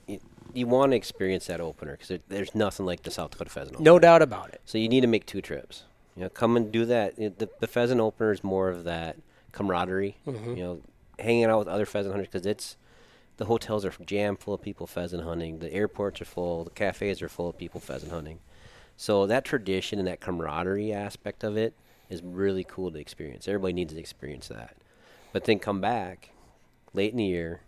you, 0.08 0.20
you 0.54 0.66
want 0.66 0.94
to 0.94 0.96
experience 0.96 1.46
that 1.48 1.62
opener 1.62 1.92
because 1.92 2.08
there, 2.08 2.20
there's 2.30 2.56
nothing 2.56 2.86
like 2.86 3.04
the 3.04 3.12
South 3.12 3.32
Dakota 3.32 3.52
pheasant. 3.52 3.76
Opener. 3.76 3.86
No 3.86 4.00
doubt 4.00 4.24
about 4.24 4.50
it. 4.50 4.62
So 4.66 4.78
you 4.80 4.90
need 4.90 5.02
to 5.02 5.08
make 5.08 5.28
two 5.28 5.42
trips. 5.42 5.84
You 6.16 6.24
know, 6.24 6.30
come 6.30 6.58
and 6.58 6.72
do 6.72 6.86
that. 6.86 7.18
It- 7.18 7.40
The, 7.40 7.50
the 7.60 7.68
pheasant 7.68 8.02
opener 8.02 8.32
is 8.32 8.44
more 8.44 8.70
of 8.70 8.84
that 8.84 9.18
camaraderie. 9.52 10.18
Mm-hmm. 10.28 10.56
You 10.56 10.64
know, 10.64 10.82
hanging 11.20 11.46
out 11.46 11.60
with 11.60 11.68
other 11.68 11.86
pheasant 11.86 12.14
hunters 12.14 12.28
because 12.32 12.46
it's 12.46 12.78
the 13.38 13.46
hotels 13.46 13.86
are 13.86 13.94
jammed 14.06 14.40
full 14.40 14.54
of 14.54 14.62
people 14.62 14.88
pheasant 14.88 15.24
hunting. 15.24 15.60
The 15.60 15.72
airports 15.74 16.22
are 16.22 16.26
full. 16.26 16.64
The 16.64 16.70
cafes 16.72 17.22
are 17.22 17.30
full 17.30 17.50
of 17.50 17.58
people 17.58 17.80
pheasant 17.80 18.12
hunting. 18.12 18.40
So 18.98 19.26
that 19.28 19.46
tradition 19.46 19.98
and 20.00 20.08
that 20.08 20.20
camaraderie 20.20 20.94
aspect 20.94 21.44
of 21.44 21.58
it 21.58 21.74
is 22.10 22.22
really 22.22 22.64
cool 22.64 22.92
to 22.92 23.00
experience. 23.00 23.48
Everybody 23.48 23.74
needs 23.74 23.94
to 23.94 24.00
experience 24.00 24.48
that. 24.50 24.76
But 25.32 25.46
then 25.46 25.60
come 25.60 25.80
back 25.82 26.32
late 26.94 27.12
in 27.12 27.18
the 27.18 27.24
year 27.26 27.62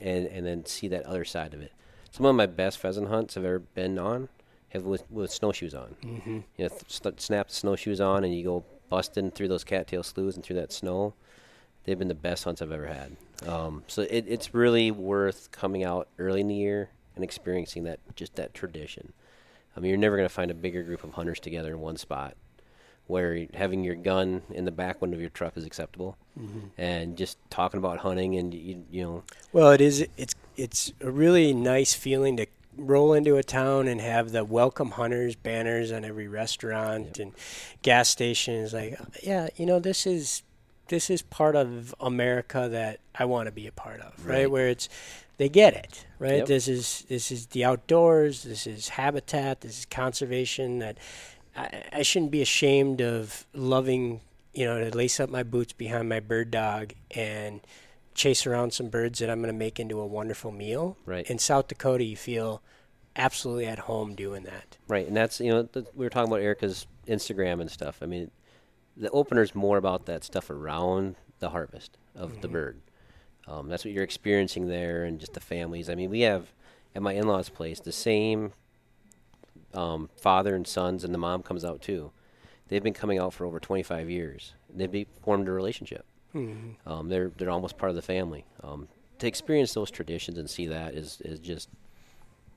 and, 0.00 0.26
and 0.26 0.46
then 0.46 0.64
see 0.64 0.88
that 0.88 1.04
other 1.04 1.24
side 1.24 1.52
of 1.54 1.60
it. 1.60 1.72
Some 2.10 2.26
of 2.26 2.34
my 2.34 2.46
best 2.46 2.78
pheasant 2.78 3.08
hunts 3.08 3.36
I've 3.36 3.44
ever 3.44 3.58
been 3.60 3.98
on 3.98 4.30
have 4.70 4.84
with, 4.84 5.04
with 5.10 5.30
snowshoes 5.30 5.74
on. 5.74 5.96
Mm-hmm. 6.02 6.38
You 6.56 6.64
know, 6.64 6.68
th- 6.68 7.20
snap 7.20 7.48
the 7.48 7.54
snowshoes 7.54 8.00
on 8.00 8.24
and 8.24 8.34
you 8.34 8.44
go 8.44 8.64
busting 8.88 9.30
through 9.32 9.48
those 9.48 9.64
cattail 9.64 10.02
sloughs 10.02 10.36
and 10.36 10.44
through 10.44 10.56
that 10.56 10.72
snow. 10.72 11.14
They've 11.84 11.98
been 11.98 12.08
the 12.08 12.14
best 12.14 12.44
hunts 12.44 12.60
I've 12.60 12.72
ever 12.72 12.86
had. 12.86 13.16
Um, 13.48 13.84
so 13.86 14.02
it, 14.02 14.24
it's 14.28 14.54
really 14.54 14.90
worth 14.90 15.50
coming 15.50 15.84
out 15.84 16.08
early 16.18 16.40
in 16.40 16.48
the 16.48 16.54
year 16.54 16.90
and 17.14 17.24
experiencing 17.24 17.84
that 17.84 18.00
just 18.16 18.36
that 18.36 18.54
tradition. 18.54 19.12
I 19.76 19.80
mean, 19.80 19.90
you're 19.90 19.98
never 19.98 20.16
going 20.16 20.28
to 20.28 20.34
find 20.34 20.50
a 20.50 20.54
bigger 20.54 20.82
group 20.82 21.04
of 21.04 21.14
hunters 21.14 21.40
together 21.40 21.70
in 21.70 21.80
one 21.80 21.96
spot 21.96 22.36
where 23.06 23.46
having 23.54 23.82
your 23.82 23.96
gun 23.96 24.42
in 24.50 24.64
the 24.64 24.70
back 24.70 25.02
window 25.02 25.16
of 25.16 25.20
your 25.20 25.30
truck 25.30 25.56
is 25.56 25.64
acceptable, 25.64 26.16
and 26.78 27.16
just 27.16 27.38
talking 27.50 27.78
about 27.78 27.98
hunting 27.98 28.36
and 28.36 28.54
you 28.54 28.84
you 28.88 29.02
know 29.02 29.22
Well, 29.52 29.72
it 29.72 29.80
is. 29.80 30.06
It's 30.16 30.34
it's 30.56 30.92
a 31.00 31.10
really 31.10 31.52
nice 31.52 31.92
feeling 31.92 32.36
to 32.36 32.46
roll 32.80 33.12
into 33.12 33.36
a 33.36 33.42
town 33.42 33.88
and 33.88 34.00
have 34.00 34.32
the 34.32 34.44
welcome 34.44 34.92
hunters 34.92 35.36
banners 35.36 35.92
on 35.92 36.04
every 36.04 36.28
restaurant 36.28 37.18
and 37.18 37.32
gas 37.82 38.08
station. 38.08 38.54
Is 38.54 38.72
like, 38.72 38.98
yeah, 39.22 39.48
you 39.56 39.66
know, 39.66 39.78
this 39.78 40.06
is 40.06 40.42
this 40.88 41.08
is 41.10 41.22
part 41.22 41.56
of 41.56 41.94
America 42.00 42.68
that 42.70 43.00
I 43.14 43.24
want 43.24 43.46
to 43.46 43.52
be 43.52 43.66
a 43.66 43.72
part 43.72 44.00
of, 44.00 44.26
right? 44.26 44.40
Right. 44.40 44.50
Where 44.50 44.68
it's 44.68 44.88
they 45.36 45.48
get 45.48 45.74
it, 45.74 46.04
right? 46.18 46.38
Yep. 46.38 46.46
This 46.46 46.68
is 46.68 47.06
this 47.08 47.30
is 47.30 47.46
the 47.46 47.64
outdoors. 47.64 48.42
This 48.42 48.66
is 48.66 48.90
habitat. 48.90 49.62
This 49.62 49.80
is 49.80 49.86
conservation. 49.86 50.80
That 50.80 50.98
I, 51.56 51.84
I 51.92 52.02
shouldn't 52.02 52.30
be 52.30 52.42
ashamed 52.42 53.00
of 53.00 53.46
loving. 53.54 54.20
You 54.52 54.66
know, 54.66 54.90
to 54.90 54.96
lace 54.96 55.20
up 55.20 55.30
my 55.30 55.44
boots 55.44 55.72
behind 55.72 56.08
my 56.08 56.18
bird 56.18 56.50
dog 56.50 56.92
and 57.12 57.60
chase 58.14 58.46
around 58.46 58.72
some 58.72 58.88
birds 58.88 59.20
that 59.20 59.30
I'm 59.30 59.40
going 59.40 59.52
to 59.52 59.58
make 59.58 59.78
into 59.78 60.00
a 60.00 60.06
wonderful 60.06 60.50
meal. 60.50 60.96
Right. 61.06 61.28
In 61.30 61.38
South 61.38 61.68
Dakota, 61.68 62.02
you 62.02 62.16
feel 62.16 62.60
absolutely 63.20 63.66
at 63.66 63.80
home 63.80 64.14
doing 64.14 64.42
that. 64.44 64.78
Right, 64.88 65.06
and 65.06 65.16
that's 65.16 65.40
you 65.40 65.50
know 65.50 65.62
th- 65.64 65.86
we 65.94 66.04
were 66.04 66.10
talking 66.10 66.30
about 66.32 66.42
Erica's 66.42 66.86
Instagram 67.06 67.60
and 67.60 67.70
stuff. 67.70 67.98
I 68.02 68.06
mean, 68.06 68.30
the 68.96 69.10
opener's 69.10 69.54
more 69.54 69.76
about 69.78 70.06
that 70.06 70.24
stuff 70.24 70.50
around 70.50 71.16
the 71.38 71.50
harvest 71.50 71.96
of 72.14 72.40
the 72.40 72.48
bird. 72.48 72.80
Um, 73.46 73.68
that's 73.68 73.84
what 73.84 73.92
you're 73.94 74.04
experiencing 74.04 74.68
there, 74.68 75.04
and 75.04 75.18
just 75.20 75.34
the 75.34 75.40
families. 75.40 75.88
I 75.90 75.94
mean, 75.94 76.10
we 76.10 76.20
have 76.20 76.52
at 76.94 77.02
my 77.02 77.12
in-laws' 77.12 77.48
place 77.48 77.80
the 77.80 77.92
same 77.92 78.52
um, 79.74 80.10
father 80.16 80.54
and 80.54 80.66
sons, 80.66 81.04
and 81.04 81.14
the 81.14 81.18
mom 81.18 81.42
comes 81.42 81.64
out 81.64 81.80
too. 81.82 82.10
They've 82.68 82.82
been 82.82 82.94
coming 82.94 83.18
out 83.18 83.32
for 83.34 83.44
over 83.44 83.58
25 83.58 84.08
years. 84.08 84.54
They've 84.72 85.06
formed 85.22 85.48
a 85.48 85.52
relationship. 85.52 86.04
Um, 86.86 87.08
they're 87.08 87.32
they're 87.36 87.50
almost 87.50 87.76
part 87.76 87.90
of 87.90 87.96
the 87.96 88.02
family. 88.02 88.44
Um, 88.62 88.88
to 89.18 89.26
experience 89.26 89.74
those 89.74 89.90
traditions 89.90 90.38
and 90.38 90.48
see 90.48 90.66
that 90.66 90.94
is 90.94 91.20
is 91.24 91.40
just 91.40 91.68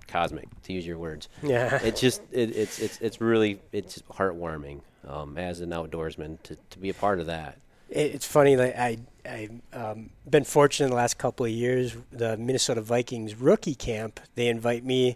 cosmic, 0.07 0.47
to 0.63 0.73
use 0.73 0.85
your 0.85 0.97
words 0.97 1.30
Yeah. 1.41 1.80
it's 1.84 2.01
just 2.01 2.21
it, 2.31 2.55
it's 2.55 2.80
it's 2.80 2.99
it's 3.01 3.21
really 3.21 3.59
it's 3.71 4.01
heartwarming 4.11 4.81
um, 5.07 5.38
as 5.38 5.61
an 5.61 5.71
outdoorsman 5.71 6.41
to, 6.43 6.57
to 6.69 6.80
be 6.80 6.89
a 6.89 6.93
part 6.93 7.19
of 7.19 7.27
that. 7.27 7.57
It's 7.89 8.25
funny. 8.25 8.57
Like 8.57 8.75
I, 8.75 8.97
I 9.25 9.49
um, 9.71 10.09
been 10.27 10.45
fortunate 10.45 10.85
in 10.85 10.89
the 10.91 10.95
last 10.97 11.17
couple 11.19 11.45
of 11.45 11.51
years. 11.51 11.95
The 12.11 12.38
Minnesota 12.38 12.81
Vikings 12.81 13.35
rookie 13.35 13.75
camp. 13.75 14.19
They 14.35 14.47
invite 14.47 14.84
me 14.84 15.15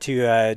to 0.00 0.26
uh, 0.26 0.54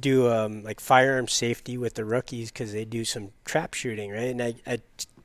do 0.00 0.30
um, 0.30 0.62
like 0.62 0.80
firearm 0.80 1.28
safety 1.28 1.76
with 1.76 1.94
the 1.94 2.04
rookies 2.04 2.50
because 2.50 2.72
they 2.72 2.84
do 2.84 3.04
some 3.04 3.30
trap 3.44 3.74
shooting, 3.74 4.10
right? 4.10 4.30
And 4.30 4.42
I 4.42 4.78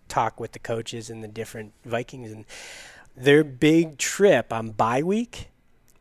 talk 0.10 0.40
with 0.40 0.52
the 0.52 0.60
coaches 0.60 1.10
and 1.10 1.24
the 1.24 1.28
different 1.28 1.74
Vikings, 1.86 2.32
and 2.32 2.46
their 3.16 3.44
big 3.44 3.98
trip 3.98 4.52
on 4.52 4.72
bye 4.72 5.04
week 5.04 5.50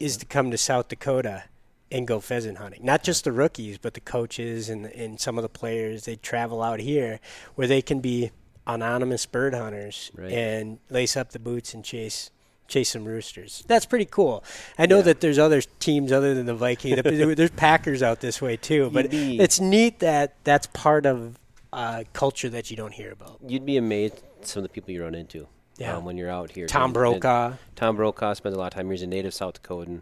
is 0.01 0.16
to 0.18 0.27
come 0.27 0.51
to 0.51 0.59
South 0.59 0.89
Dakota 0.89 1.44
and 1.91 2.07
go 2.07 2.21
pheasant 2.21 2.59
hunting. 2.59 2.85
Not 2.85 3.03
just 3.03 3.25
the 3.25 3.33
rookies, 3.33 3.79
but 3.79 3.95
the 3.95 4.01
coaches 4.01 4.69
and 4.69 4.87
and 4.87 5.21
some 5.21 5.39
of 5.39 5.43
the 5.43 5.49
players. 5.49 6.05
They 6.05 6.17
travel 6.17 6.63
out 6.63 6.81
here 6.81 7.21
where 7.55 7.67
they 7.67 7.83
can 7.83 8.01
be 8.01 8.31
anonymous 8.67 9.27
bird 9.27 9.55
hunters 9.55 10.11
Right. 10.17 10.33
and 10.33 10.79
lace 10.91 11.17
up 11.17 11.31
the 11.31 11.39
boots 11.39 11.73
and 11.75 11.85
chase 11.85 12.31
chase 12.69 12.91
some 12.91 13.05
roosters. 13.05 13.63
That's 13.69 13.87
pretty 13.87 14.07
cool. 14.07 14.43
I 14.77 14.87
know 14.87 14.97
Yeah. 14.97 15.03
that 15.03 15.21
there's 15.21 15.39
other 15.39 15.61
teams 15.79 16.11
other 16.11 16.35
than 16.35 16.47
the 16.47 16.55
Vikings. 16.55 17.01
there's 17.37 17.51
Packers 17.53 18.03
out 18.03 18.21
this 18.21 18.43
way 18.43 18.57
too, 18.57 18.91
but 18.93 19.09
be- 19.11 19.39
it's 19.39 19.61
neat 19.61 20.01
that 20.01 20.35
that's 20.43 20.67
part 20.69 21.07
of 21.07 21.39
uh, 21.73 22.03
culture 22.13 22.49
that 22.49 22.69
you 22.71 22.77
don't 22.77 22.93
hear 22.95 23.13
about. 23.13 23.39
You'd 23.47 23.65
be 23.67 23.77
amazed 23.77 24.21
some 24.43 24.63
of 24.65 24.69
the 24.69 24.73
people 24.73 24.91
you 24.91 25.03
run 25.05 25.15
into. 25.15 25.47
Yeah. 25.79 25.97
Um, 25.97 26.05
when 26.07 26.17
you're 26.17 26.31
out 26.31 26.51
here. 26.53 26.67
Tom 26.67 26.93
Brokaw. 26.93 27.53
Tom 27.77 27.97
Brokaw 27.97 28.33
spends 28.33 28.57
a 28.57 28.59
lot 28.59 28.69
of 28.73 28.73
time. 28.73 28.87
Here. 28.87 28.93
He's 28.95 29.03
a 29.03 29.07
native 29.07 29.35
South 29.35 29.63
Dakotan. 29.63 30.01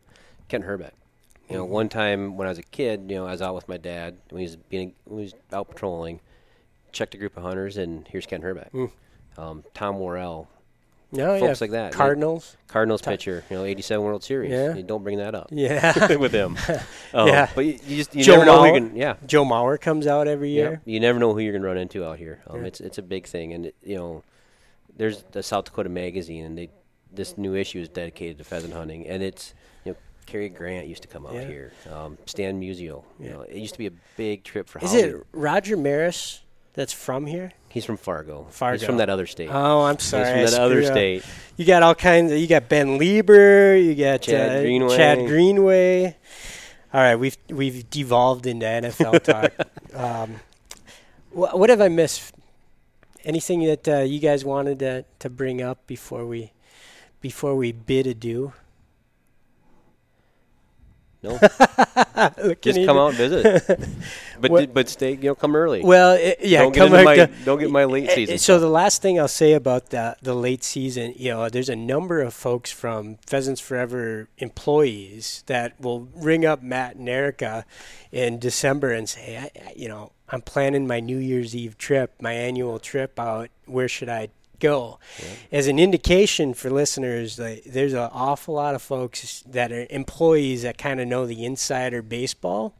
Kent 0.48 0.64
Herbeck. 0.64 0.94
You 1.50 1.56
know, 1.58 1.64
one 1.64 1.88
time 1.88 2.36
when 2.36 2.46
I 2.46 2.50
was 2.50 2.58
a 2.58 2.62
kid, 2.62 3.06
you 3.08 3.16
know, 3.16 3.26
I 3.26 3.32
was 3.32 3.42
out 3.42 3.54
with 3.54 3.68
my 3.68 3.76
dad 3.76 4.16
when 4.30 4.40
he 4.40 4.46
was 4.46 4.56
being 4.56 4.94
when 5.04 5.18
he 5.20 5.24
was 5.24 5.34
out 5.52 5.68
patrolling. 5.70 6.20
Checked 6.92 7.14
a 7.14 7.18
group 7.18 7.36
of 7.36 7.42
hunters, 7.42 7.76
and 7.76 8.06
here's 8.08 8.24
Ken 8.24 8.40
Herbeck. 8.40 8.72
Um, 9.36 9.64
Todd 9.74 9.96
Worrell, 9.96 10.48
No, 11.10 11.38
folks 11.40 11.60
yeah, 11.60 11.64
like 11.64 11.70
that. 11.72 11.92
Cardinals. 11.92 12.56
Cardinals 12.68 13.02
pitcher. 13.02 13.42
You 13.50 13.56
know, 13.56 13.64
87 13.64 14.04
World 14.04 14.22
Series. 14.22 14.52
Yeah. 14.52 14.74
You 14.76 14.84
don't 14.84 15.02
bring 15.02 15.18
that 15.18 15.34
up 15.34 15.48
Yeah. 15.50 16.14
with 16.16 16.30
him. 16.32 16.56
Um, 17.12 17.26
Yeah. 17.28 17.50
But 17.52 17.64
you, 17.64 17.78
you 17.88 17.96
just 17.96 18.14
you 18.14 18.22
Joe 18.22 18.34
never 18.34 18.44
know 18.46 18.52
who 18.52 18.58
Mauer. 18.62 18.70
you're 18.70 18.80
gonna, 18.88 18.98
yeah. 18.98 19.14
Joe 19.26 19.44
Mauer 19.44 19.80
comes 19.80 20.06
out 20.06 20.28
every 20.28 20.50
Yeah, 20.50 20.62
year. 20.62 20.82
you 20.84 21.00
never 21.00 21.18
know 21.18 21.32
who 21.34 21.40
you're 21.40 21.52
gonna 21.52 21.66
run 21.66 21.78
into 21.78 22.04
out 22.06 22.18
here. 22.18 22.40
Um, 22.46 22.60
Yeah. 22.60 22.66
It's 22.68 22.80
it's 22.80 22.98
a 22.98 23.02
big 23.02 23.26
thing, 23.26 23.52
and 23.52 23.66
it, 23.66 23.74
you 23.82 23.96
know, 23.96 24.22
there's 24.96 25.24
the 25.32 25.42
South 25.42 25.64
Dakota 25.64 25.88
Magazine, 25.88 26.44
and 26.44 26.56
they 26.56 26.70
this 27.12 27.36
new 27.36 27.56
issue 27.56 27.80
is 27.80 27.88
dedicated 27.88 28.38
to 28.38 28.44
pheasant 28.44 28.72
hunting, 28.72 29.04
and 29.08 29.20
it's 29.20 29.52
Cary 30.26 30.48
Grant 30.48 30.86
used 30.86 31.02
to 31.02 31.08
come 31.08 31.26
out 31.26 31.34
Yeah. 31.34 31.44
here, 31.46 31.72
um, 31.92 32.18
Stan 32.26 32.60
Musial. 32.60 33.04
You 33.20 33.30
know, 33.30 33.42
it 33.42 33.56
used 33.56 33.74
to 33.74 33.78
be 33.78 33.86
a 33.86 33.92
big 34.16 34.44
trip 34.44 34.68
for. 34.68 34.78
Is 34.80 34.90
Hollywood. 34.90 35.14
it 35.20 35.26
Roger 35.32 35.76
Maris 35.76 36.40
that's 36.74 36.92
from 36.92 37.26
here? 37.26 37.52
He's 37.68 37.84
from 37.84 37.96
Fargo. 37.96 38.46
Fargo. 38.50 38.78
He's 38.78 38.86
from 38.86 38.98
that 38.98 39.10
other 39.10 39.26
state. 39.26 39.48
Oh, 39.52 39.82
I'm 39.82 39.98
sorry. 39.98 40.40
He's 40.40 40.50
from 40.50 40.60
that 40.60 40.60
other 40.64 40.80
up. 40.80 40.86
state. 40.92 41.24
You 41.56 41.64
got 41.64 41.82
all 41.82 41.94
kinds. 41.94 42.30
Of, 42.32 42.38
you 42.38 42.46
got 42.46 42.68
Ben 42.68 42.98
Leber. 42.98 43.82
You 43.84 43.94
got 43.94 44.22
Chad 44.22 44.58
uh, 44.58 44.60
Greenway. 44.62 44.96
Chad 44.96 45.18
Greenway. 45.26 46.16
All 46.92 47.00
right, 47.00 47.16
we've 47.16 47.36
we've 47.48 47.88
devolved 47.90 48.46
into 48.46 48.66
NFL 48.66 49.22
talk. 49.24 49.52
um, 49.94 50.36
wh- 51.32 51.54
what 51.58 51.68
have 51.70 51.80
I 51.80 51.88
missed? 51.88 52.32
Anything 53.24 53.64
that 53.64 53.88
uh, 53.88 53.98
you 54.00 54.20
guys 54.20 54.44
wanted 54.44 54.78
to 54.80 55.04
to 55.18 55.30
bring 55.30 55.60
up 55.62 55.84
before 55.88 56.24
we 56.26 56.52
before 57.20 57.56
we 57.56 57.72
bid 57.72 58.06
adieu? 58.06 58.52
No, 61.24 61.38
just 62.60 62.84
come 62.86 62.96
out 62.98 63.08
and 63.08 63.16
visit. 63.16 63.80
but 64.40 64.48
di- 64.50 64.66
but 64.66 64.88
stay, 64.88 65.12
you 65.14 65.22
know, 65.30 65.34
come 65.34 65.56
early. 65.56 65.82
Well, 65.82 66.12
it, 66.12 66.38
yeah, 66.42 66.62
don't 66.62 66.72
get 66.72 66.80
come 66.80 66.92
back 66.92 67.04
my 67.04 67.16
to- 67.16 67.30
don't 67.44 67.58
get 67.58 67.70
my 67.70 67.84
late 67.84 68.08
Uh, 68.10 68.14
season. 68.14 68.38
So 68.38 68.54
stuff. 68.54 68.60
the 68.60 68.68
last 68.68 69.02
thing 69.02 69.18
I'll 69.18 69.26
say 69.28 69.54
about 69.54 69.90
the 69.90 70.16
the 70.22 70.34
late 70.34 70.62
season, 70.62 71.14
you 71.16 71.30
know, 71.32 71.48
there's 71.48 71.68
a 71.68 71.76
number 71.76 72.20
of 72.20 72.34
folks 72.34 72.70
from 72.70 73.16
Pheasants 73.26 73.60
Forever 73.60 74.28
employees 74.38 75.42
that 75.46 75.80
will 75.80 76.08
ring 76.14 76.44
up 76.44 76.62
Matt 76.62 76.96
and 76.96 77.08
Erica 77.08 77.64
in 78.12 78.38
December 78.38 78.92
and 78.92 79.08
say, 79.08 79.36
I, 79.38 79.50
I- 79.68 79.72
you 79.74 79.88
know, 79.88 80.12
I'm 80.28 80.42
planning 80.42 80.86
my 80.86 81.00
New 81.00 81.18
Year's 81.18 81.54
Eve 81.56 81.76
trip, 81.78 82.14
my 82.20 82.32
annual 82.32 82.78
trip 82.78 83.18
out. 83.18 83.48
Where 83.66 83.88
should 83.88 84.08
I 84.08 84.28
go? 84.68 84.98
As 85.52 85.66
an 85.68 85.78
indication 85.78 86.54
for 86.54 86.70
listeners, 86.70 87.38
like, 87.38 87.64
there's 87.64 87.92
an 87.92 88.08
awful 88.12 88.54
lot 88.54 88.74
of 88.74 88.82
folks 88.82 89.42
that 89.46 89.70
are 89.72 89.86
employees 89.90 90.62
that 90.62 90.78
kind 90.78 91.00
of 91.00 91.06
know 91.08 91.26
the 91.26 91.44
insider 91.44 92.02
baseball. 92.02 92.74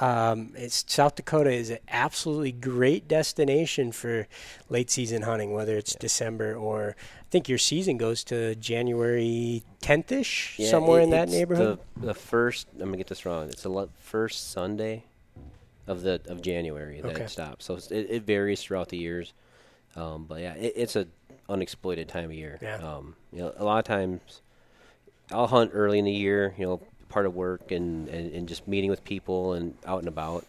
Um, 0.00 0.52
it's 0.56 0.84
South 0.88 1.16
Dakota 1.16 1.50
is 1.52 1.68
an 1.70 1.78
absolutely 1.88 2.50
great 2.52 3.06
destination 3.08 3.92
for 3.92 4.26
late 4.70 4.90
season 4.90 5.22
hunting, 5.22 5.52
whether 5.52 5.76
it's 5.76 5.94
December 5.94 6.54
or 6.56 6.96
I 7.20 7.24
think 7.30 7.48
your 7.48 7.58
season 7.58 7.98
goes 7.98 8.24
to 8.24 8.54
January 8.56 9.62
10th 9.82 10.10
ish, 10.12 10.54
Yeah, 10.58 10.70
somewhere 10.70 11.00
it- 11.00 11.04
in 11.04 11.10
that 11.10 11.28
neighborhood. 11.28 11.78
The, 11.96 12.06
the 12.06 12.14
first, 12.14 12.66
I'm 12.74 12.86
gonna 12.86 12.96
get 12.96 13.06
this 13.08 13.24
wrong. 13.26 13.48
It's 13.48 13.62
the 13.62 13.88
first 14.00 14.50
Sunday 14.50 15.04
of 15.86 16.02
the 16.02 16.20
of 16.26 16.40
January 16.40 17.00
that 17.02 17.12
Okay. 17.12 17.24
it 17.24 17.30
stops. 17.30 17.66
So 17.66 17.74
it, 17.76 17.90
it 17.92 18.22
varies 18.22 18.62
throughout 18.62 18.88
the 18.88 18.96
years, 18.98 19.32
um, 19.96 20.24
but 20.24 20.40
yeah, 20.40 20.54
it, 20.54 20.72
it's 20.76 20.96
a 20.96 21.06
unexploited 21.48 22.08
time 22.08 22.26
of 22.26 22.34
year. 22.34 22.58
Yeah. 22.62 22.76
Um, 22.76 23.16
you 23.32 23.40
know, 23.40 23.52
a 23.56 23.64
lot 23.64 23.78
of 23.78 23.84
times 23.84 24.40
I'll 25.30 25.46
hunt 25.46 25.72
early 25.74 25.98
in 25.98 26.04
the 26.04 26.12
year. 26.12 26.54
You 26.58 26.66
know, 26.66 26.80
part 27.08 27.26
of 27.26 27.34
work 27.34 27.70
and, 27.70 28.08
and, 28.08 28.32
and 28.32 28.48
just 28.48 28.66
meeting 28.66 28.90
with 28.90 29.04
people 29.04 29.52
and 29.52 29.76
out 29.86 30.00
and 30.00 30.08
about. 30.08 30.46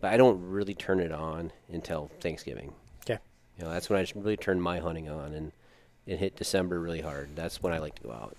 But 0.00 0.12
I 0.12 0.16
don't 0.16 0.50
really 0.50 0.74
turn 0.74 1.00
it 1.00 1.12
on 1.12 1.52
until 1.70 2.10
Thanksgiving. 2.20 2.72
Okay. 3.02 3.18
You 3.58 3.64
know, 3.64 3.70
that's 3.70 3.90
when 3.90 3.98
I 3.98 4.02
just 4.02 4.14
really 4.14 4.36
turn 4.36 4.60
my 4.60 4.78
hunting 4.78 5.08
on 5.08 5.34
and 5.34 5.52
it 6.06 6.18
hit 6.18 6.36
December 6.36 6.80
really 6.80 7.02
hard. 7.02 7.30
That's 7.34 7.62
when 7.62 7.72
I 7.72 7.78
like 7.78 7.96
to 7.96 8.02
go 8.04 8.12
out. 8.12 8.36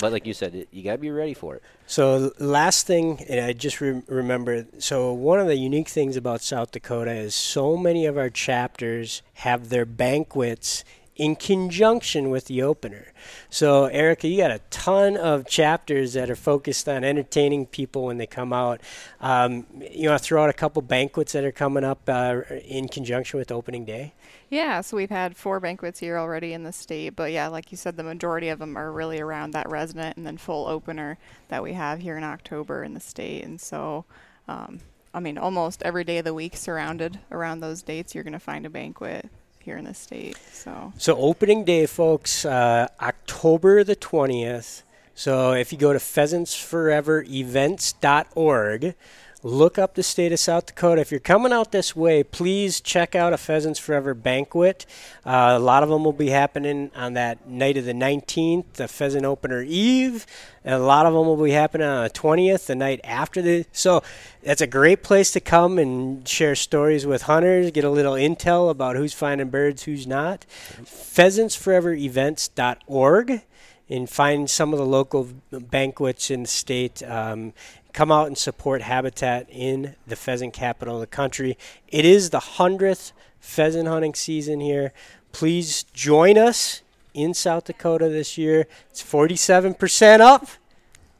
But 0.00 0.12
like 0.12 0.26
you 0.26 0.34
said, 0.34 0.66
you 0.70 0.82
got 0.82 0.92
to 0.92 0.98
be 0.98 1.10
ready 1.10 1.34
for 1.34 1.56
it. 1.56 1.62
So 1.86 2.32
last 2.38 2.86
thing, 2.86 3.24
and 3.28 3.44
I 3.44 3.52
just 3.52 3.80
re- 3.80 4.02
remember. 4.06 4.66
So 4.78 5.12
one 5.12 5.40
of 5.40 5.48
the 5.48 5.56
unique 5.56 5.88
things 5.88 6.16
about 6.16 6.40
South 6.40 6.70
Dakota 6.70 7.12
is 7.12 7.34
so 7.34 7.76
many 7.76 8.06
of 8.06 8.16
our 8.16 8.30
chapters 8.30 9.22
have 9.34 9.68
their 9.70 9.84
banquets 9.84 10.84
in 11.18 11.34
conjunction 11.34 12.30
with 12.30 12.44
the 12.46 12.62
opener. 12.62 13.12
So 13.50 13.86
Erica, 13.86 14.28
you 14.28 14.38
got 14.38 14.52
a 14.52 14.60
ton 14.70 15.16
of 15.16 15.46
chapters 15.46 16.12
that 16.12 16.30
are 16.30 16.36
focused 16.36 16.88
on 16.88 17.02
entertaining 17.02 17.66
people 17.66 18.04
when 18.04 18.18
they 18.18 18.26
come 18.26 18.52
out. 18.52 18.80
Um, 19.20 19.66
you 19.90 20.08
want 20.08 20.22
to 20.22 20.24
throw 20.24 20.44
out 20.44 20.48
a 20.48 20.54
couple 20.54 20.80
banquets 20.80 21.32
that 21.32 21.44
are 21.44 21.52
coming 21.52 21.82
up 21.82 22.08
uh, 22.08 22.42
in 22.64 22.86
conjunction 22.86 23.38
with 23.38 23.50
opening 23.50 23.84
day? 23.84 24.14
Yeah, 24.48 24.80
so 24.80 24.96
we've 24.96 25.10
had 25.10 25.36
four 25.36 25.60
banquets 25.60 25.98
here 25.98 26.16
already 26.16 26.52
in 26.52 26.62
the 26.62 26.72
state, 26.72 27.10
but 27.10 27.32
yeah, 27.32 27.48
like 27.48 27.70
you 27.70 27.76
said, 27.76 27.96
the 27.96 28.04
majority 28.04 28.48
of 28.48 28.60
them 28.60 28.78
are 28.78 28.90
really 28.90 29.20
around 29.20 29.50
that 29.50 29.68
resident 29.68 30.16
and 30.16 30.24
then 30.24 30.38
full 30.38 30.66
opener 30.66 31.18
that 31.48 31.62
we 31.62 31.72
have 31.74 31.98
here 31.98 32.16
in 32.16 32.24
October 32.24 32.84
in 32.84 32.94
the 32.94 33.00
state. 33.00 33.44
And 33.44 33.60
so, 33.60 34.04
um, 34.46 34.78
I 35.12 35.20
mean, 35.20 35.36
almost 35.36 35.82
every 35.82 36.04
day 36.04 36.18
of 36.18 36.24
the 36.24 36.32
week 36.32 36.56
surrounded 36.56 37.18
around 37.32 37.60
those 37.60 37.82
dates, 37.82 38.14
you're 38.14 38.24
going 38.24 38.32
to 38.32 38.38
find 38.38 38.64
a 38.64 38.70
banquet 38.70 39.28
here 39.68 39.76
in 39.76 39.84
the 39.84 39.92
state. 39.92 40.38
So, 40.50 40.94
So 40.96 41.14
opening 41.16 41.64
day, 41.64 41.84
folks, 41.84 42.46
uh, 42.46 42.88
October 43.02 43.84
the 43.84 43.94
twentieth. 43.94 44.82
So 45.14 45.52
if 45.52 45.70
you 45.72 45.78
go 45.78 45.92
to 45.92 45.98
pheasantsforeverevents.org, 45.98 48.94
look 49.42 49.78
up 49.78 49.94
the 49.94 50.02
state 50.02 50.32
of 50.32 50.40
South 50.40 50.66
Dakota. 50.66 51.00
If 51.00 51.12
you're 51.12 51.20
coming 51.20 51.52
out 51.52 51.70
this 51.70 51.94
way, 51.94 52.24
please 52.24 52.80
check 52.80 53.14
out 53.14 53.32
a 53.32 53.38
Pheasants 53.38 53.78
Forever 53.78 54.12
banquet. 54.14 54.84
Uh, 55.24 55.54
a 55.56 55.60
lot 55.60 55.84
of 55.84 55.88
them 55.88 56.04
will 56.04 56.12
be 56.12 56.28
happening 56.30 56.90
on 56.96 57.12
that 57.14 57.48
night 57.48 57.76
of 57.76 57.84
the 57.84 57.92
19th, 57.92 58.64
the 58.74 58.88
Pheasant 58.88 59.24
Opener 59.24 59.62
Eve. 59.62 60.26
And 60.64 60.74
a 60.74 60.78
lot 60.78 61.06
of 61.06 61.14
them 61.14 61.26
will 61.26 61.40
be 61.42 61.52
happening 61.52 61.86
on 61.86 62.02
the 62.04 62.10
20th, 62.10 62.66
the 62.66 62.74
night 62.74 63.00
after 63.04 63.40
the. 63.40 63.64
So 63.72 64.02
that's 64.42 64.60
a 64.60 64.66
great 64.66 65.04
place 65.04 65.30
to 65.32 65.40
come 65.40 65.78
and 65.78 66.26
share 66.26 66.56
stories 66.56 67.06
with 67.06 67.22
hunters, 67.22 67.70
get 67.70 67.84
a 67.84 67.90
little 67.90 68.14
intel 68.14 68.70
about 68.70 68.96
who's 68.96 69.14
finding 69.14 69.50
birds, 69.50 69.84
who's 69.84 70.04
not. 70.06 70.44
Pheasantsforeverevents.org 70.82 73.42
and 73.90 74.08
find 74.08 74.50
some 74.50 74.72
of 74.72 74.78
the 74.78 74.84
local 74.84 75.28
banquets 75.50 76.30
in 76.30 76.42
the 76.42 76.48
state. 76.48 77.02
Um, 77.02 77.54
come 77.92 78.12
out 78.12 78.26
and 78.26 78.36
support 78.36 78.82
habitat 78.82 79.46
in 79.50 79.96
the 80.06 80.16
pheasant 80.16 80.52
capital 80.52 80.96
of 80.96 81.00
the 81.00 81.06
country. 81.06 81.56
It 81.88 82.04
is 82.04 82.30
the 82.30 82.40
100th 82.40 83.12
pheasant 83.40 83.88
hunting 83.88 84.14
season 84.14 84.60
here. 84.60 84.92
Please 85.32 85.84
join 85.94 86.38
us 86.38 86.82
in 87.14 87.34
South 87.34 87.64
Dakota 87.64 88.08
this 88.08 88.38
year. 88.38 88.66
It's 88.90 89.02
47% 89.02 90.20
up, 90.20 90.46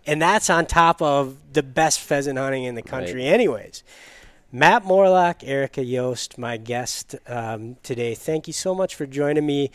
and 0.06 0.20
that's 0.20 0.50
on 0.50 0.66
top 0.66 1.02
of 1.02 1.36
the 1.52 1.62
best 1.62 2.00
pheasant 2.00 2.38
hunting 2.38 2.64
in 2.64 2.74
the 2.74 2.82
country, 2.82 3.26
anyways. 3.26 3.82
Matt 4.50 4.84
Morlock, 4.84 5.44
Erica 5.44 5.84
Yost, 5.84 6.38
my 6.38 6.56
guest 6.56 7.16
um, 7.26 7.76
today. 7.82 8.14
Thank 8.14 8.46
you 8.46 8.52
so 8.54 8.74
much 8.74 8.94
for 8.94 9.06
joining 9.06 9.44
me 9.44 9.70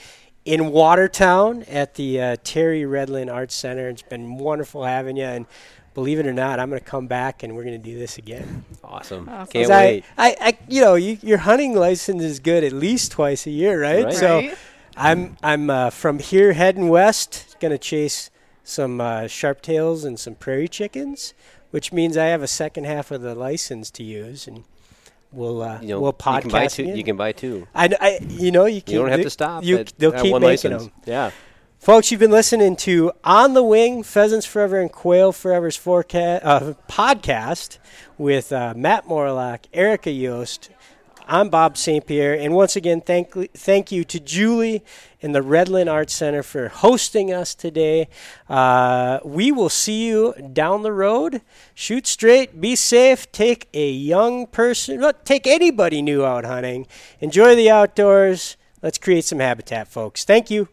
in 0.45 0.71
Watertown 0.71 1.63
at 1.63 1.95
the 1.95 2.19
uh, 2.19 2.35
Terry 2.43 2.81
Redlin 2.81 3.31
Arts 3.31 3.53
Center. 3.53 3.89
It's 3.89 4.01
been 4.01 4.37
wonderful 4.37 4.83
having 4.83 5.15
you, 5.15 5.25
and 5.25 5.45
believe 5.93 6.19
it 6.19 6.25
or 6.27 6.33
not, 6.33 6.59
I'm 6.59 6.69
going 6.69 6.81
to 6.81 6.85
come 6.85 7.07
back 7.07 7.43
and 7.43 7.55
we're 7.55 7.63
going 7.63 7.81
to 7.81 7.89
do 7.91 7.97
this 7.97 8.17
again. 8.17 8.65
Awesome. 8.83 9.27
Awesome. 9.29 9.51
Can't 9.51 9.65
'Cause 9.67 9.69
I, 9.69 9.85
wait. 9.85 10.05
I, 10.17 10.35
I, 10.39 10.57
you 10.67 10.81
know, 10.81 10.95
you, 10.95 11.17
your 11.21 11.39
hunting 11.39 11.75
license 11.75 12.23
is 12.23 12.39
good 12.39 12.63
at 12.63 12.73
least 12.73 13.11
twice 13.11 13.45
a 13.45 13.51
year, 13.51 13.81
right? 13.81 14.05
Right. 14.05 14.13
So 14.13 14.37
Right? 14.39 14.57
I'm, 14.95 15.37
I'm 15.41 15.69
uh, 15.69 15.89
from 15.89 16.19
here 16.19 16.53
heading 16.53 16.87
west, 16.89 17.55
going 17.59 17.71
to 17.71 17.77
chase 17.77 18.29
some 18.63 19.01
uh, 19.01 19.27
sharp 19.27 19.61
tails 19.61 20.03
and 20.05 20.19
some 20.19 20.35
prairie 20.35 20.67
chickens, 20.67 21.33
which 21.71 21.91
means 21.91 22.15
I 22.17 22.25
have 22.27 22.43
a 22.43 22.47
second 22.47 22.85
half 22.85 23.09
of 23.11 23.21
the 23.21 23.33
license 23.35 23.89
to 23.91 24.03
use, 24.03 24.47
and 24.47 24.63
we'll 25.31 25.61
uh, 25.63 25.79
You 25.81 25.87
know, 25.89 25.99
we'll 26.01 26.09
you 26.11 26.41
can 26.41 26.49
buy 26.51 26.65
podcast 26.67 26.75
two. 26.75 26.83
again. 26.83 26.97
You 26.97 27.03
can 27.03 27.17
buy 27.17 27.31
two. 27.31 27.67
I, 27.73 27.89
I, 27.99 28.19
you 28.29 28.51
know, 28.51 28.65
you, 28.65 28.81
You 28.85 28.99
don't 28.99 29.09
have 29.09 29.21
to 29.21 29.29
stop. 29.31 29.63
You, 29.63 29.79
at, 29.79 29.93
they'll 29.97 30.13
at 30.13 30.21
keep 30.21 30.31
one 30.31 30.41
making 30.41 30.71
license. 30.71 30.83
them. 30.91 31.01
Yeah. 31.05 31.31
Folks, 31.83 32.11
you've 32.11 32.21
been 32.21 32.31
listening 32.31 32.77
to 32.77 33.11
On 33.25 33.53
the 33.53 33.61
Wing, 33.61 34.03
Pheasants 34.03 34.45
Forever 34.45 34.79
and 34.79 34.89
Quail 34.89 35.33
Forever's 35.33 35.75
forecast, 35.75 36.45
uh, 36.45 36.75
podcast 36.87 37.77
with 38.17 38.53
uh, 38.53 38.73
Matt 38.73 39.05
Morlock, 39.05 39.65
Erica 39.73 40.09
Yost, 40.09 40.69
I'm 41.27 41.49
Bob 41.49 41.75
St. 41.75 42.07
Pierre, 42.07 42.35
and 42.35 42.53
once 42.53 42.77
again, 42.77 43.01
thank 43.01 43.33
thank 43.51 43.91
you 43.91 44.05
to 44.05 44.17
Julie 44.21 44.81
and 45.21 45.35
the 45.35 45.41
Redlin 45.41 45.91
Arts 45.91 46.13
Center 46.13 46.41
for 46.41 46.69
hosting 46.69 47.33
us 47.33 47.53
today. 47.53 48.07
Uh, 48.47 49.19
we 49.25 49.51
will 49.51 49.67
see 49.67 50.07
you 50.07 50.33
down 50.53 50.83
the 50.83 50.93
road. 50.93 51.41
Shoot 51.73 52.07
straight, 52.07 52.61
be 52.61 52.77
safe, 52.77 53.29
take 53.33 53.67
a 53.73 53.91
young 53.91 54.47
person, 54.47 55.01
well, 55.01 55.11
take 55.25 55.45
anybody 55.45 56.01
new 56.01 56.23
out 56.23 56.45
hunting. 56.45 56.87
Enjoy 57.19 57.55
the 57.55 57.69
outdoors. 57.69 58.55
Let's 58.81 58.97
create 58.97 59.25
some 59.25 59.39
habitat, 59.39 59.89
folks. 59.89 60.23
Thank 60.23 60.49
you. 60.49 60.69